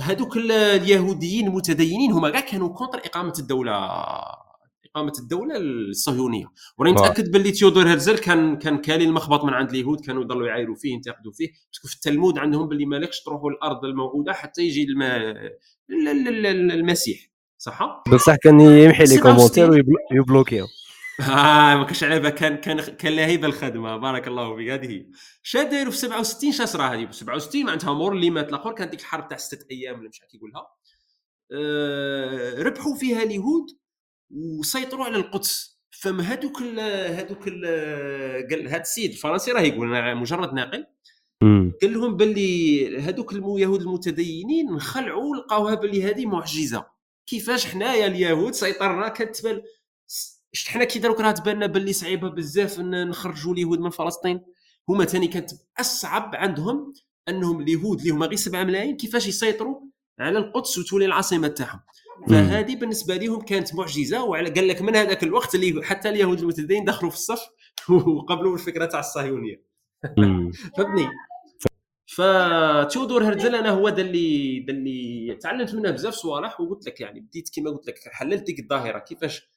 هذوك 0.00 0.36
اليهوديين 0.36 1.46
المتدينين 1.46 2.12
هما 2.12 2.30
كاع 2.30 2.40
كانوا 2.40 2.68
contre 2.68 2.98
إقامة 2.98 3.34
الدولة. 3.38 3.72
اقامه 4.94 5.12
الدولة 5.18 5.56
الصهيونية. 5.56 6.46
وراني 6.78 6.94
متأكد 6.94 7.30
باللي 7.30 7.50
تيودور 7.50 7.92
هرزل 7.92 8.18
كان 8.18 8.58
كان 8.58 8.78
كالي 8.78 9.04
المخبط 9.04 9.44
من 9.44 9.54
عند 9.54 9.70
اليهود 9.70 10.00
كانوا 10.00 10.22
يضلوا 10.22 10.46
يعايروا 10.46 10.76
فيه 10.76 10.92
ينتقدوا 10.92 11.32
فيه. 11.32 11.48
parce 11.72 11.82
que 11.82 11.88
في 11.88 11.94
التلمود 11.94 12.38
عندهم 12.38 12.68
باللي 12.68 12.86
مالكش 12.86 13.22
تروحوا 13.22 13.50
الأرض 13.50 13.84
الموعودة 13.84 14.32
حتى 14.32 14.62
يجي 14.62 14.82
الم... 14.82 15.02
المسيح. 16.70 17.30
صح؟ 17.58 18.02
بصح 18.12 18.36
كان 18.36 18.60
يمحي 18.60 19.04
لي 19.04 19.18
كومونتير 19.18 19.70
ويبلوكيو 20.12 20.66
آه 21.20 21.76
ما 21.76 21.84
كانش 21.84 22.04
على 22.04 22.30
كان 22.30 22.56
كان 22.56 22.80
كان 22.80 23.12
لهيب 23.12 23.44
الخدمة. 23.44 23.96
بارك 23.96 24.28
الله 24.28 24.56
فيك. 24.56 24.70
هذه 24.70 24.90
هي. 24.90 25.06
شا 25.42 25.62
دايروا 25.62 25.92
في 25.92 25.98
67 25.98 26.52
شا 26.52 26.64
صرا 26.64 26.84
هذه؟ 26.84 27.06
في 27.06 27.12
67 27.12 27.64
معناتها 27.64 27.94
مور 27.94 28.12
اللي 28.12 28.30
مات 28.30 28.48
الآخر 28.48 28.72
كانت 28.72 28.90
ديك 28.90 29.00
الحرب 29.00 29.28
تاع 29.28 29.36
ست 29.36 29.66
أيام 29.70 30.00
ولا 30.00 30.08
مش 30.08 30.22
عارف 30.22 30.34
يقولها. 30.34 30.66
أه 31.52 32.62
ربحوا 32.62 32.96
فيها 32.96 33.22
اليهود 33.22 33.66
وسيطروا 34.30 35.04
على 35.04 35.16
القدس. 35.16 35.80
فما 35.90 36.22
هذوك 36.22 36.62
هذوك 36.62 37.48
قال 38.50 38.68
هذا 38.68 38.80
السيد 38.80 39.10
الفرنسي 39.10 39.52
راه 39.52 39.60
يقول 39.60 40.14
مجرد 40.14 40.52
ناقل. 40.52 40.86
قال 41.82 41.92
لهم 41.92 42.16
باللي 42.16 42.98
هذوك 42.98 43.32
اليهود 43.32 43.80
المتدينين 43.80 44.72
نخلعوا 44.72 45.36
لقاوها 45.36 45.74
باللي 45.74 46.02
هذه 46.02 46.26
معجزة. 46.26 46.86
كيفاش 47.26 47.66
حنايا 47.66 48.06
اليهود 48.06 48.52
سيطرنا 48.52 49.08
كتبان 49.08 49.62
حنا 50.66 50.84
كي 50.84 50.98
دروك 50.98 51.20
راه 51.20 51.32
تبان 51.32 51.66
باللي 51.66 51.92
صعيبة 51.92 52.28
بزاف 52.28 52.80
نخرجوا 52.80 53.52
اليهود 53.52 53.80
من 53.80 53.90
فلسطين. 53.90 54.40
هما 54.88 55.04
ثاني 55.04 55.28
كانت 55.28 55.50
أصعب 55.80 56.34
عندهم 56.34 56.94
أنهم 57.28 57.60
اليهود 57.60 57.98
اللي 58.00 58.10
هما 58.10 58.26
غير 58.26 58.36
7 58.36 58.64
ملايين 58.64 58.96
كيفاش 58.96 59.26
يسيطروا 59.26 59.80
على 60.18 60.38
القدس 60.38 60.78
وتولي 60.78 61.06
العاصمة 61.06 61.48
تاعهم. 61.48 61.80
فهذه 62.28 62.76
بالنسبة 62.76 63.16
لهم 63.16 63.40
كانت 63.40 63.74
معجزة 63.74 64.24
وعلى 64.24 64.50
قال 64.50 64.68
لك 64.68 64.82
من 64.82 64.96
هذاك 64.96 65.22
الوقت 65.22 65.54
اللي 65.54 65.82
حتى 65.84 66.08
اليهود 66.08 66.40
المتدينين 66.40 66.84
دخلوا 66.84 67.10
في 67.10 67.16
الصف 67.16 67.48
وقبلوا 68.06 68.54
الفكرة 68.54 68.84
تاع 68.84 69.00
الصهيونية. 69.00 69.62
فهمتني؟ 70.76 71.08
فتودور 72.06 73.24
هرتزل 73.24 73.54
أنا 73.54 73.70
هو 73.70 73.88
ده 73.88 74.02
اللي 74.02 74.60
ده 74.60 74.72
اللي 74.72 75.34
تعلمت 75.34 75.74
منه 75.74 75.90
بزاف 75.90 76.14
صوالح 76.14 76.60
وقلت 76.60 76.86
لك 76.86 77.00
يعني 77.00 77.20
بديت 77.20 77.50
كما 77.54 77.70
قلت 77.70 77.86
لك 77.88 77.98
حللت 78.12 78.42
ديك 78.42 78.58
الظاهرة 78.60 78.98
كيفاش 78.98 79.48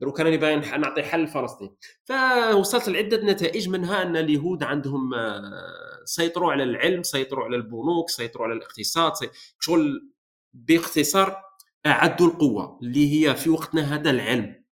دروك 0.00 0.20
راني 0.20 0.36
باغي 0.36 0.56
نعطي 0.56 1.02
حل 1.02 1.22
لفلسطين 1.22 1.76
فوصلت 2.04 2.88
لعدة 2.88 3.16
نتائج 3.16 3.68
منها 3.68 4.02
أن 4.02 4.16
اليهود 4.16 4.62
عندهم 4.62 5.14
آه، 5.14 6.02
سيطروا 6.04 6.52
على 6.52 6.62
العلم 6.62 7.02
سيطروا 7.02 7.44
على 7.44 7.56
البنوك 7.56 8.10
سيطروا 8.10 8.46
على 8.46 8.54
الاقتصاد 8.54 9.12
شغل 9.60 10.10
باختصار 10.54 11.42
أعدوا 11.86 12.26
القوة 12.26 12.78
اللي 12.82 13.12
هي 13.28 13.36
في 13.36 13.50
وقتنا 13.50 13.94
هذا 13.94 14.10
العلم. 14.10 14.64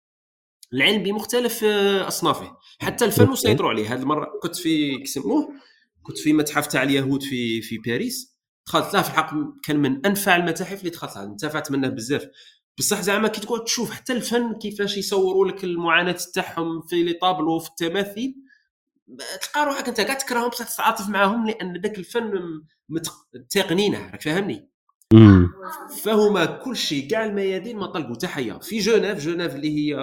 العلم 0.72 1.02
بمختلف 1.02 1.64
آه، 1.64 2.08
أصنافه. 2.08 2.56
حتى 2.80 3.04
الفن 3.04 3.34
سيطروا 3.34 3.70
عليه. 3.70 3.94
هذه 3.94 4.02
المرة 4.02 4.26
كنت 4.42 4.56
في 4.56 4.98
كسموه 4.98 5.52
كنت 6.02 6.18
في 6.18 6.32
متحف 6.32 6.66
تاع 6.66 6.82
اليهود 6.82 7.22
في 7.22 7.62
في 7.62 7.78
باريس. 7.78 8.38
دخلت 8.66 8.94
له 8.94 9.02
في 9.02 9.08
الحق 9.08 9.34
كان 9.62 9.76
من 9.76 10.06
أنفع 10.06 10.36
المتاحف 10.36 10.78
اللي 10.78 10.90
دخلت 10.90 11.16
لها 11.16 11.24
انتفعت 11.24 11.70
منه 11.70 11.88
بزاف. 11.88 12.26
بصح 12.78 13.00
زعما 13.00 13.28
كي 13.28 13.40
تقعد 13.40 13.64
تشوف 13.64 13.90
حتى 13.90 14.12
الفن 14.12 14.54
كيفاش 14.54 14.96
يصوروا 14.96 15.48
لك 15.48 15.64
المعاناة 15.64 16.16
تاعهم 16.34 16.82
في 16.82 17.02
les 17.02 17.12
tableaux 17.12 17.58
في 17.58 17.68
التماثيل 17.68 18.34
تلقى 19.42 19.66
روحك 19.66 19.88
أنت 19.88 20.00
قاعد 20.00 20.18
تكرههم 20.18 20.48
بصح 20.48 20.68
تتعاطف 20.74 21.08
معاهم 21.08 21.46
لأن 21.46 21.76
ذاك 21.76 21.98
الفن 21.98 22.32
تقنينه. 23.50 24.10
راك 24.10 24.22
فاهمني؟ 24.22 24.70
فهما 26.02 26.44
كل 26.44 26.76
شيء 26.76 27.08
كاع 27.08 27.24
الميادين 27.24 27.76
ما 27.76 27.86
طلقوا 27.86 28.14
تحيه 28.14 28.52
في 28.52 28.78
جنيف 28.78 29.18
جنيف 29.18 29.54
اللي 29.54 29.78
هي 29.78 29.96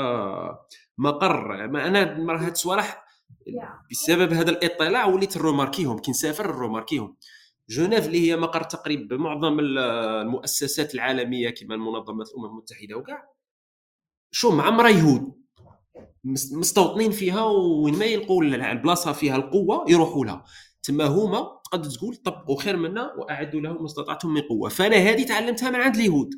مقر. 0.98 1.68
ما 1.68 1.88
أنا 1.88 2.46
هاد 2.46 2.52
الصوالح 2.52 3.06
بسبب 3.92 4.34
هذا 4.34 4.50
الاطلاع 4.50 5.06
وليت 5.06 5.38
نروماركيهم 5.38 6.00
كي 6.00 6.12
نسافر 6.12 6.48
نروماركيهم 6.48 7.16
جنيف 7.70 8.06
اللي 8.06 8.30
هي 8.30 8.38
مقر 8.38 8.64
تقريب 8.64 9.14
معظم 9.14 9.60
المؤسسات 9.60 10.96
العالمية 10.96 11.50
كما 11.50 11.78
منظمه 11.78 12.24
الأمم 12.24 12.46
المتحدة 12.46 12.96
وكاع. 12.98 13.32
شو 14.32 14.52
معمره 14.52 14.90
يهود. 14.90 15.42
مستوطنين 16.54 17.12
فيها 17.12 17.44
وين 17.46 18.00
ما 18.00 18.06
يلقوا 18.06 18.44
البلاصة 18.44 19.12
فيها 19.12 19.36
القوة 19.36 19.86
يروحوا 19.88 20.26
لها. 20.26 20.46
تما 20.84 21.06
هما 21.06 21.62
تقدر 21.66 21.90
تقول 21.90 22.16
طبقوا 22.16 22.62
خير 22.62 22.78
منا 22.78 23.14
وأعدوا 23.18 23.62
لهم 23.62 23.80
ما 23.80 23.86
استطعتم 23.86 24.30
من 24.30 24.42
قوة. 24.42 24.70
فأنا 24.70 24.96
هذه 24.96 25.24
تعلمتها 25.24 25.70
من 25.70 25.76
عند 25.76 25.96
اليهود. 25.96 26.30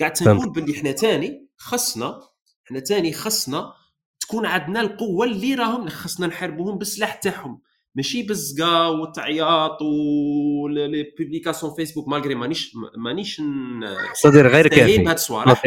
قاعد 0.00 0.22
نقول 0.22 0.50
باللي 0.50 0.72
إحنا 0.78 0.92
تاني 0.92 1.48
خصنا 1.56 2.20
إحنا 2.66 2.80
تاني 2.80 3.12
خصنا 3.12 3.72
تكون 4.20 4.46
عندنا 4.46 4.80
القوة 4.80 5.26
اللي 5.26 5.54
راهم 5.54 5.88
خصنا 5.88 6.26
نحاربوهم 6.26 6.78
بالسلاح 6.78 7.14
تاعهم. 7.14 7.60
ماشي 7.94 8.22
بالزقا 8.22 8.86
والتعياط 8.86 9.82
و 9.82 10.12
les 10.12 11.02
publications 11.18 11.74
فيسبوك 11.74 12.08
malgré 12.08 12.34
مانيش 12.34 12.72
مانيش 12.96 13.42
صدر 14.14 14.46
غير 14.46 14.68
كافي. 14.68 14.98
بهاد 14.98 15.14
الصوالح 15.16 15.64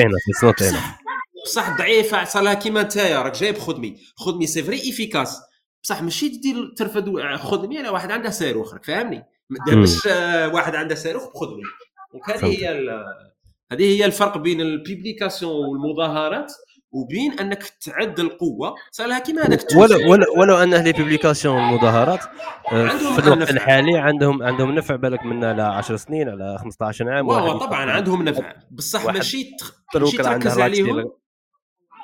بصح 1.45 1.77
ضعيفة 1.77 2.23
صالها 2.23 2.53
كيما 2.53 2.83
نتايا 2.83 3.21
راك 3.21 3.37
جايب 3.37 3.57
خدمي 3.57 3.97
خدمي 4.15 4.47
سي 4.47 4.63
فري 4.63 4.81
ايفيكاس 4.81 5.39
بصح 5.83 6.01
ماشي 6.01 6.29
تدير 6.29 6.73
ترفد 6.77 7.35
خدمي 7.35 7.77
على 7.77 7.89
واحد 7.89 8.11
عنده 8.11 8.29
صاروخ 8.29 8.73
راك 8.73 8.85
فاهمني؟ 8.85 9.23
باش 9.49 10.05
واحد 10.53 10.75
عنده 10.75 10.95
صاروخ 10.95 11.23
بخدمي 11.23 11.63
دونك 12.13 12.29
هذه 12.29 12.45
هي 12.45 12.89
هذه 13.71 13.83
هي 13.83 14.05
الفرق 14.05 14.37
بين 14.37 14.61
البيبليكاسيون 14.61 15.51
والمظاهرات 15.51 16.53
وبين 16.91 17.39
أنك 17.39 17.63
تعد 17.63 18.19
القوة. 18.19 18.75
صار 18.91 19.19
كيما 19.19 19.41
هذاك 19.47 19.59
ولو 19.75 20.11
ولو 20.11 20.25
ولو 20.37 20.57
أن 20.57 20.73
لي 20.73 20.91
بيبليكاسيون 20.91 21.57
المظاهرات 21.57 22.19
آه، 22.71 22.87
في 22.87 23.27
الوقت 23.27 23.49
الحالي 23.51 23.97
عندهم 23.97 24.43
عندهم 24.43 24.71
نفع 24.71 24.95
بالك 24.95 25.25
من 25.25 25.43
على 25.43 25.61
10 25.61 25.95
سنين 25.95 26.29
على 26.29 26.57
15 26.59 27.09
عام 27.09 27.27
واو 27.27 27.57
طبعا 27.57 27.91
عندهم 27.91 28.23
نفع. 28.23 28.53
بصح 28.71 29.05
ماشي 29.05 29.51
ماشي 29.95 30.17
تركز 30.17 30.59
عليهم. 30.59 31.11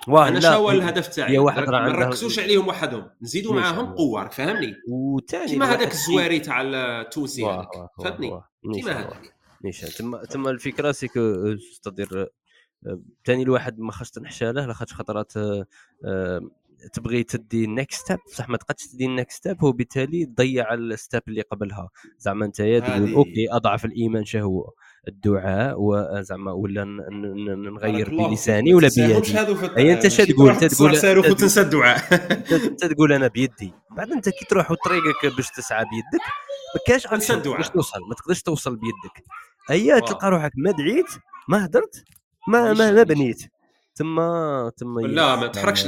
أنا 0.08 0.40
شنو 0.40 0.52
هو 0.52 0.72
الهدف 0.72 1.08
تاعي؟ 1.08 1.38
واحد 1.38 1.70
ما 1.70 1.90
نركزوش 1.90 2.40
عليهم 2.40 2.68
وحدهم 2.68 3.10
نزيدوا 3.22 3.54
معاهم 3.54 3.94
قوة 3.94 4.24
راك 4.24 4.32
فاهمني 4.32 4.76
وثاني 4.88 5.48
كيما 5.48 5.66
هذاك 5.66 5.92
الزواري 5.92 6.40
تاع 6.40 6.62
التونسي 6.62 7.42
فهمتني؟ 7.98 8.42
كيما 8.74 8.92
هذاك. 8.92 9.34
نيشان. 9.64 9.90
تما 9.90 10.26
تما 10.26 10.50
الفكرة 10.50 10.92
سيكو 10.92 11.56
ستادير 11.74 12.28
ثاني 13.26 13.44
الواحد 13.44 13.80
ما 13.80 13.92
خاصش 13.92 14.12
تنحشى 14.12 14.52
له 14.52 14.66
لاخاطش 14.66 14.94
خطرات 14.94 15.34
آه، 15.38 16.42
تبغي 16.94 17.24
تدي 17.24 17.66
النكست 17.66 18.02
ستيب 18.02 18.18
بصح 18.32 18.50
ما 18.50 18.58
تقدش 18.58 18.88
تدي 18.88 19.06
النكست 19.06 19.38
ستيب 19.38 19.64
وبالتالي 19.64 20.26
تضيع 20.26 20.74
الستيب 20.74 21.22
اللي 21.28 21.42
قبلها. 21.42 21.90
زعما 22.20 22.46
أنت 22.46 22.56
تقول 22.58 23.14
أوكي 23.14 23.52
أضعف 23.52 23.86
الإيمان 23.86 24.26
شهوة. 24.26 24.74
الدعاء 25.08 25.76
وزعما 25.78 26.52
ولا 26.52 26.84
نغير 26.84 28.10
بلساني 28.10 28.74
ولا 28.74 28.90
بيدي. 28.98 29.34
هي 29.78 29.94
أنت 29.94 30.08
شا 30.08 30.26
تقول 30.26 30.50
أنت 30.50 30.66
تقول 30.66 31.18
وتنسى 31.18 31.62
الدعاء. 31.68 32.00
أنت 32.72 32.86
تقول 32.86 33.14
أنا 33.14 33.28
بيدي. 33.28 33.74
بعد 33.92 34.12
أنت 34.12 34.30
كي 34.30 34.46
تروح 34.46 34.72
وطريقك 34.72 35.36
باش 35.38 35.50
تسعى 35.50 35.86
بيدك 35.86 36.26
ما 36.76 36.82
كاش 36.88 37.04
تنسى 37.04 37.36
باش 37.36 37.70
توصل 37.70 38.00
ما 38.10 38.16
تقدرش 38.16 38.42
توصل 38.42 38.76
بيدك. 38.76 39.24
هي 39.70 40.02
تلقى 40.02 40.30
روحك 40.32 40.52
ما 40.58 40.72
دعيت 40.72 41.08
ما 41.50 41.66
هدرت 41.66 42.04
ما 42.48 42.74
ما, 42.74 42.92
ما 42.92 43.04
بنيت. 43.04 43.44
ثم 44.00 44.16
ثم 44.78 45.00
لا 45.00 45.36
ما 45.36 45.48
تحركش 45.48 45.86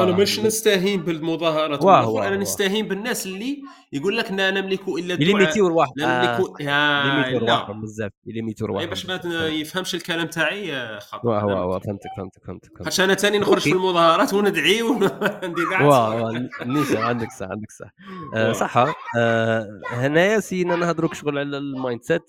أنا 0.00 0.12
مش 0.16 0.40
نستهين 0.40 1.02
بالمظاهرات 1.02 1.82
واه 1.84 2.26
أنا 2.28 2.36
نستهين 2.36 2.88
بالناس 2.88 3.26
اللي 3.26 3.62
يقول 3.92 4.16
لك 4.18 4.32
لا 4.32 4.50
نملك 4.50 4.88
إلا 4.88 5.14
الدعاء. 5.14 5.20
يليميتيو 5.22 5.68
رواح 5.68 5.88
لا 5.96 6.36
نملك 6.36 6.60
يليميتيو 6.60 7.38
رواحهم 7.38 7.80
بزاف 7.82 8.12
يليميتيو 8.26 8.66
رواحهم 8.66 8.88
باش 8.88 9.06
ما 9.06 9.20
يفهمش 9.46 9.94
الكلام 9.94 10.26
تاعي 10.26 11.00
خاطر 11.00 11.28
واه 11.28 11.44
واه 11.66 11.78
فهمتك 11.78 12.10
فهمتك 12.16 12.40
فهمتك. 12.46 12.78
خاطش 12.78 13.00
أنا 13.00 13.14
ثاني 13.14 13.38
نخرج 13.38 13.58
في 13.60 13.72
المظاهرات 13.72 14.34
وندعي 14.34 14.82
وندير 14.88 15.82
واه 15.82 16.48
عندك 16.94 17.30
صح 17.30 17.46
عندك 17.48 17.70
صح. 17.70 17.88
آه، 18.34 18.52
صح. 18.52 18.76
آه، 19.18 19.66
هنايا 19.90 20.40
سينا 20.40 20.76
نهضروا 20.76 21.14
شغل 21.14 21.38
على 21.38 21.58
المايند 21.58 22.02
سيت 22.02 22.22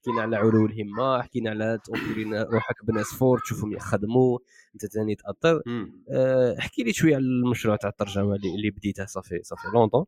حكينا 0.00 0.22
على 0.22 0.36
علو 0.36 0.66
الهمة 0.66 1.22
حكينا 1.22 1.50
على 1.50 1.78
روحك 2.52 2.84
بناس 2.84 3.06
فور 3.06 3.38
تشوفهم 3.38 3.72
يخدموا 3.72 4.38
انت 4.74 4.86
ثاني 4.86 5.14
تاثر 5.14 5.62
أه 6.10 6.56
احكي 6.58 6.82
لي 6.82 6.92
شوية 6.92 7.14
على 7.14 7.24
المشروع 7.24 7.76
تاع 7.76 7.90
الترجمة 7.90 8.34
اللي 8.34 8.70
بديته 8.70 9.06
صافي 9.06 9.40
صافي 9.42 9.68
لونطون 9.74 10.04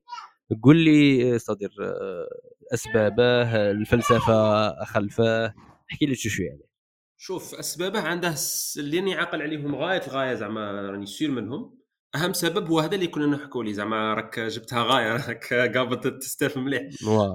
قول 0.62 0.76
لي 0.76 1.38
صدر 1.38 1.70
آه، 1.82 2.28
أسبابه 2.74 3.70
الفلسفة 3.70 4.84
خلفه. 4.84 5.47
احكي 5.93 6.07
لي 6.07 6.14
شوية 6.14 6.51
عليه. 6.51 6.72
شوف 7.16 7.55
أسبابه 7.55 8.01
عنده 8.01 8.34
اللي 8.78 8.99
راني 9.01 9.14
عاقل 9.14 9.43
عليهم 9.43 9.74
غاية 9.74 10.03
الغاية 10.07 10.34
زعما 10.34 10.72
راني 10.72 11.07
سير 11.07 11.30
منهم. 11.30 11.78
أهم 12.14 12.32
سبب 12.32 12.68
هو 12.68 12.80
هذا 12.80 12.95
اللي 12.95 13.07
كنا 13.07 13.26
نحكوا 13.26 13.64
لي 13.64 13.74
زعما 13.74 14.14
راك 14.14 14.40
جبتها 14.40 14.84
غاية 14.84 15.12
راك 15.28 15.55
قابط 15.55 16.07
تستافهم 16.07 16.64
مليح. 16.64 16.82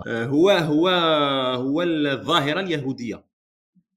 آه، 0.08 0.26
هو 0.26 0.50
هو 0.50 0.90
هو 1.56 1.82
الظاهرة 1.84 2.60
اليهودية. 2.60 3.26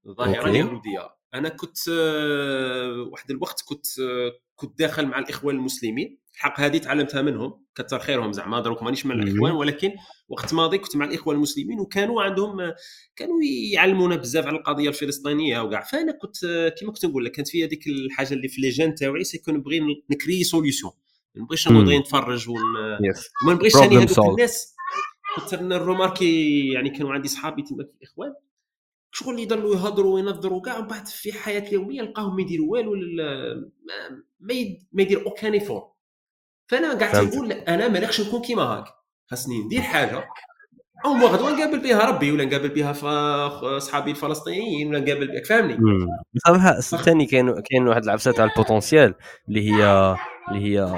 الظاهرة 0.06 0.38
OK. 0.38 0.50
اليهودية. 0.50 1.19
أنا 1.34 1.48
كنت 1.48 1.78
آه، 1.88 3.08
واحد 3.12 3.30
الوقت 3.30 3.62
كنت 3.68 3.86
آه، 4.00 4.32
كنت 4.56 4.78
داخل 4.78 5.06
مع 5.06 5.18
الإخوان 5.18 5.56
المسلمين. 5.56 6.18
الحق 6.34 6.60
هذه 6.60 6.78
تعلمتها 6.78 7.22
منهم 7.22 7.64
كثر 7.74 7.98
خيرهم 7.98 8.32
زعما 8.32 8.60
دروك 8.60 8.82
مانيش 8.82 9.06
مع 9.06 9.14
الإخوان 9.14 9.52
ولكن 9.52 9.92
وقت 10.28 10.54
ماضي 10.54 10.78
كنت 10.78 10.96
مع 10.96 11.04
الإخوان 11.04 11.36
المسلمين 11.36 11.80
وكانوا 11.80 12.22
عندهم 12.22 12.60
آه، 12.60 12.74
كانوا 13.16 13.36
يعلمونا 13.72 14.16
بزاف 14.16 14.46
على 14.46 14.56
القضية 14.58 14.88
الفلسطينية 14.88 15.60
وكاع. 15.60 15.82
فأنا 15.82 16.12
كنت 16.12 16.36
كما 16.80 16.92
كنت 16.92 17.06
نقول 17.06 17.24
لك 17.24 17.32
كانت 17.32 17.48
في 17.48 17.64
هذيك 17.64 17.86
الحاجة 17.86 18.34
اللي 18.34 18.48
في 18.48 18.60
les 18.60 18.73
gènes 18.73 18.94
تاعي 18.94 19.24
سي 19.24 19.38
كون 19.38 19.54
نبغي 19.54 19.80
نكري 20.10 20.44
solution 20.44 20.92
ما 21.34 21.42
نبغيش 21.42 21.68
نقعد 21.68 21.88
نتفرج 21.88 22.48
وما 22.48 23.54
نبغيش 23.54 23.72
ثاني 23.72 23.98
هذوك 23.98 24.18
الناس. 24.18 24.74
كنت 25.36 25.54
نروماركي 25.54 26.68
يعني 26.68 26.90
كانوا 26.90 27.12
عندي 27.12 27.28
صحابي 27.28 27.62
تما 27.62 27.82
الإخوان. 27.82 28.34
شغل 29.12 29.38
يضلوا 29.38 29.74
يهضروا 29.74 30.14
وينظروا 30.14 30.60
كاع 30.60 30.78
ومن 30.78 30.86
بعد 30.88 31.06
في 31.06 31.28
الحياة 31.28 31.68
اليومية 31.68 32.02
نلقاهم 32.02 32.36
ما 32.36 32.42
يديروا 32.42 32.68
والو 32.72 32.92
ما 34.90 35.02
يدير 35.02 35.26
aucun 35.26 35.52
effort 35.52 35.90
فأنا 36.66 36.98
قاعد 36.98 37.16
نقول 37.24 37.52
أنا 37.52 37.88
ما 37.88 37.98
نقدرش 38.00 38.20
نكون 38.20 38.42
كيما 38.42 38.62
هاك. 38.62 38.84
خاصني 39.30 39.58
ندير 39.64 39.80
حاجة 39.80 40.28
أو 41.04 41.16
غدوة 41.26 41.50
نقابل 41.50 41.80
بها 41.80 42.04
ربي 42.04 42.32
ولا 42.32 42.44
نقابل 42.44 42.68
بها 42.68 42.92
صحابي 43.78 44.10
الفلسطينيين 44.10 44.88
ولا 44.88 45.00
نقابل 45.00 45.26
بها 45.28 45.42
فاهمني 45.44 45.76
بصراحه 46.34 46.80
ثاني 46.80 47.26
كاين 47.26 47.60
كاين 47.60 47.88
واحد 47.88 48.04
العفسة 48.04 48.32
تاع 48.32 48.44
ال 48.44 48.51
potentiel 48.51 49.14
اللي 49.48 49.70
هي 49.70 50.16
اللي 50.50 50.78
هي 50.78 50.94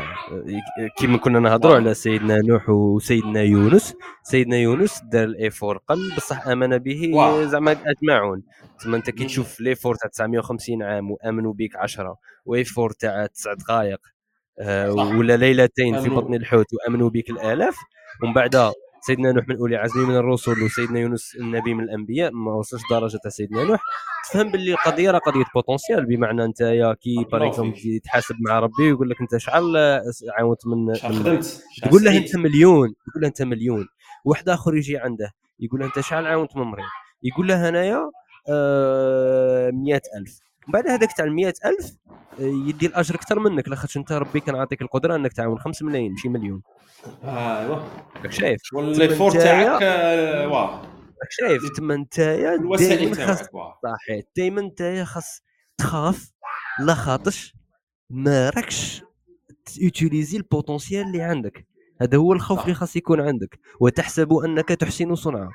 كيما 0.98 1.18
كنا 1.18 1.40
نهضروا 1.40 1.76
على 1.76 1.94
سيدنا 1.94 2.38
نوح 2.42 2.68
وسيدنا 2.68 3.42
يونس. 3.42 3.94
سيدنا 4.22 4.56
يونس 4.56 5.00
دار 5.12 5.24
ال 5.24 5.32
effort 5.32 5.76
قل 5.88 6.12
بصح 6.16 6.46
آمن 6.46 6.78
به 6.78 7.12
زعما 7.46 7.72
أجمعون. 7.86 8.42
تما 8.84 8.96
أنت 8.96 9.10
كي 9.10 9.24
تشوف 9.24 9.60
l'effort 9.60 9.94
تاع 9.94 10.08
950 10.10 10.82
عام 10.82 11.10
وآمنوا 11.10 11.52
بك 11.52 11.76
10 11.76 12.16
و 12.44 12.51
effort 12.51 12.90
تاع 12.90 13.26
9 13.26 13.54
دقائق 13.54 14.00
آه 14.58 14.92
ولا 14.92 15.36
ليلتين 15.36 16.00
في 16.00 16.08
بطن 16.08 16.34
الحوت 16.34 16.66
وآمنوا 16.74 17.10
بك 17.10 17.30
الآلاف 17.30 17.76
ومن 18.22 18.32
بعد 18.34 18.72
سيدنا 19.06 19.32
نوح 19.32 19.48
من 19.48 19.56
أولي 19.58 19.76
عزم 19.76 20.08
من 20.08 20.16
الرسل 20.16 20.62
وسيدنا 20.62 20.98
يونس 21.00 21.36
النبي 21.40 21.74
من 21.74 21.84
الأنبياء 21.84 22.32
ما 22.32 22.52
وصلش 22.54 22.82
درجة 22.90 23.16
تاع 23.22 23.30
سيدنا 23.30 23.64
نوح. 23.64 23.80
تفهم 24.30 24.50
باللي 24.50 24.72
القضية 24.72 25.10
راه 25.10 25.18
قضية 25.18 25.44
potentiel 25.54 26.06
بمعنى 26.06 26.44
أنت 26.44 26.60
يا 26.60 26.94
كي 26.94 27.24
par 27.32 27.46
exemple 27.48 28.00
تحاسب 28.04 28.34
مع 28.48 28.58
ربي 28.58 28.82
ويقول 28.92 29.10
لك 29.10 29.20
أنت 29.20 29.36
شحال 29.36 29.76
عاونت 30.38 30.66
من 30.66 30.94
خدمت؟ 30.94 31.62
تقول 31.82 32.04
له 32.04 32.16
أنت 32.16 32.36
مليون 32.36 32.88
تقول 33.10 33.22
له 33.22 33.28
أنت 33.28 33.42
مليون. 33.42 33.86
واحد 34.24 34.48
آخر 34.48 34.74
يجي 34.76 34.98
عنده 34.98 35.30
يقول 35.60 35.80
له 35.80 35.86
أنت 35.86 36.00
شحال 36.00 36.26
عاونت 36.26 36.56
من 36.56 36.62
مريض؟ 36.62 36.86
يقول 37.22 37.48
له 37.48 37.68
انايا 37.68 38.10
آه 38.48 39.70
100000 39.70 40.40
من 40.68 40.72
بعد 40.72 40.86
هذاك 40.88 41.12
تاع 41.16 41.24
100000 41.26 41.52
آه، 42.40 42.42
يدي 42.42 42.86
الأجر 42.86 43.14
أكثر 43.14 43.38
منك 43.38 43.68
لاخاطش 43.68 43.96
أنت 43.96 44.12
ربي 44.12 44.40
كان 44.40 44.56
عاطيك 44.56 44.82
القدرة 44.82 45.16
أنك 45.16 45.32
تعاون 45.32 45.58
5 45.58 45.86
ملايين 45.86 46.10
ماشي 46.12 46.28
مليون. 46.28 46.62
ايوا 47.24 47.76
راك 48.22 48.32
شايف. 48.32 48.60
والليفور 48.74 49.30
تاعك 49.30 49.82
واه 50.50 50.82
شايف. 51.30 51.62
تما 51.76 51.94
انت 51.94 52.20
دائما 52.20 53.26
خاص 53.26 53.42
صحيح. 53.42 54.24
دائما 54.36 54.60
انت 54.60 55.04
خاص 55.06 55.42
تخاف. 55.78 56.32
لا 56.80 56.94
خاطش. 56.94 57.54
ما 58.10 58.50
راكش 58.50 59.02
تيوتيليزي 59.64 60.36
ال 60.36 60.43
potentiel 60.43 61.06
اللي 61.06 61.22
عندك. 61.22 61.66
هذا 62.00 62.18
هو 62.18 62.32
الخوف 62.32 62.62
اللي 62.62 62.74
خاص 62.74 62.96
يكون 62.96 63.20
عندك. 63.20 63.58
وتحسب 63.80 64.32
أنك 64.32 64.68
تحسن 64.68 65.14
صنعا 65.14 65.50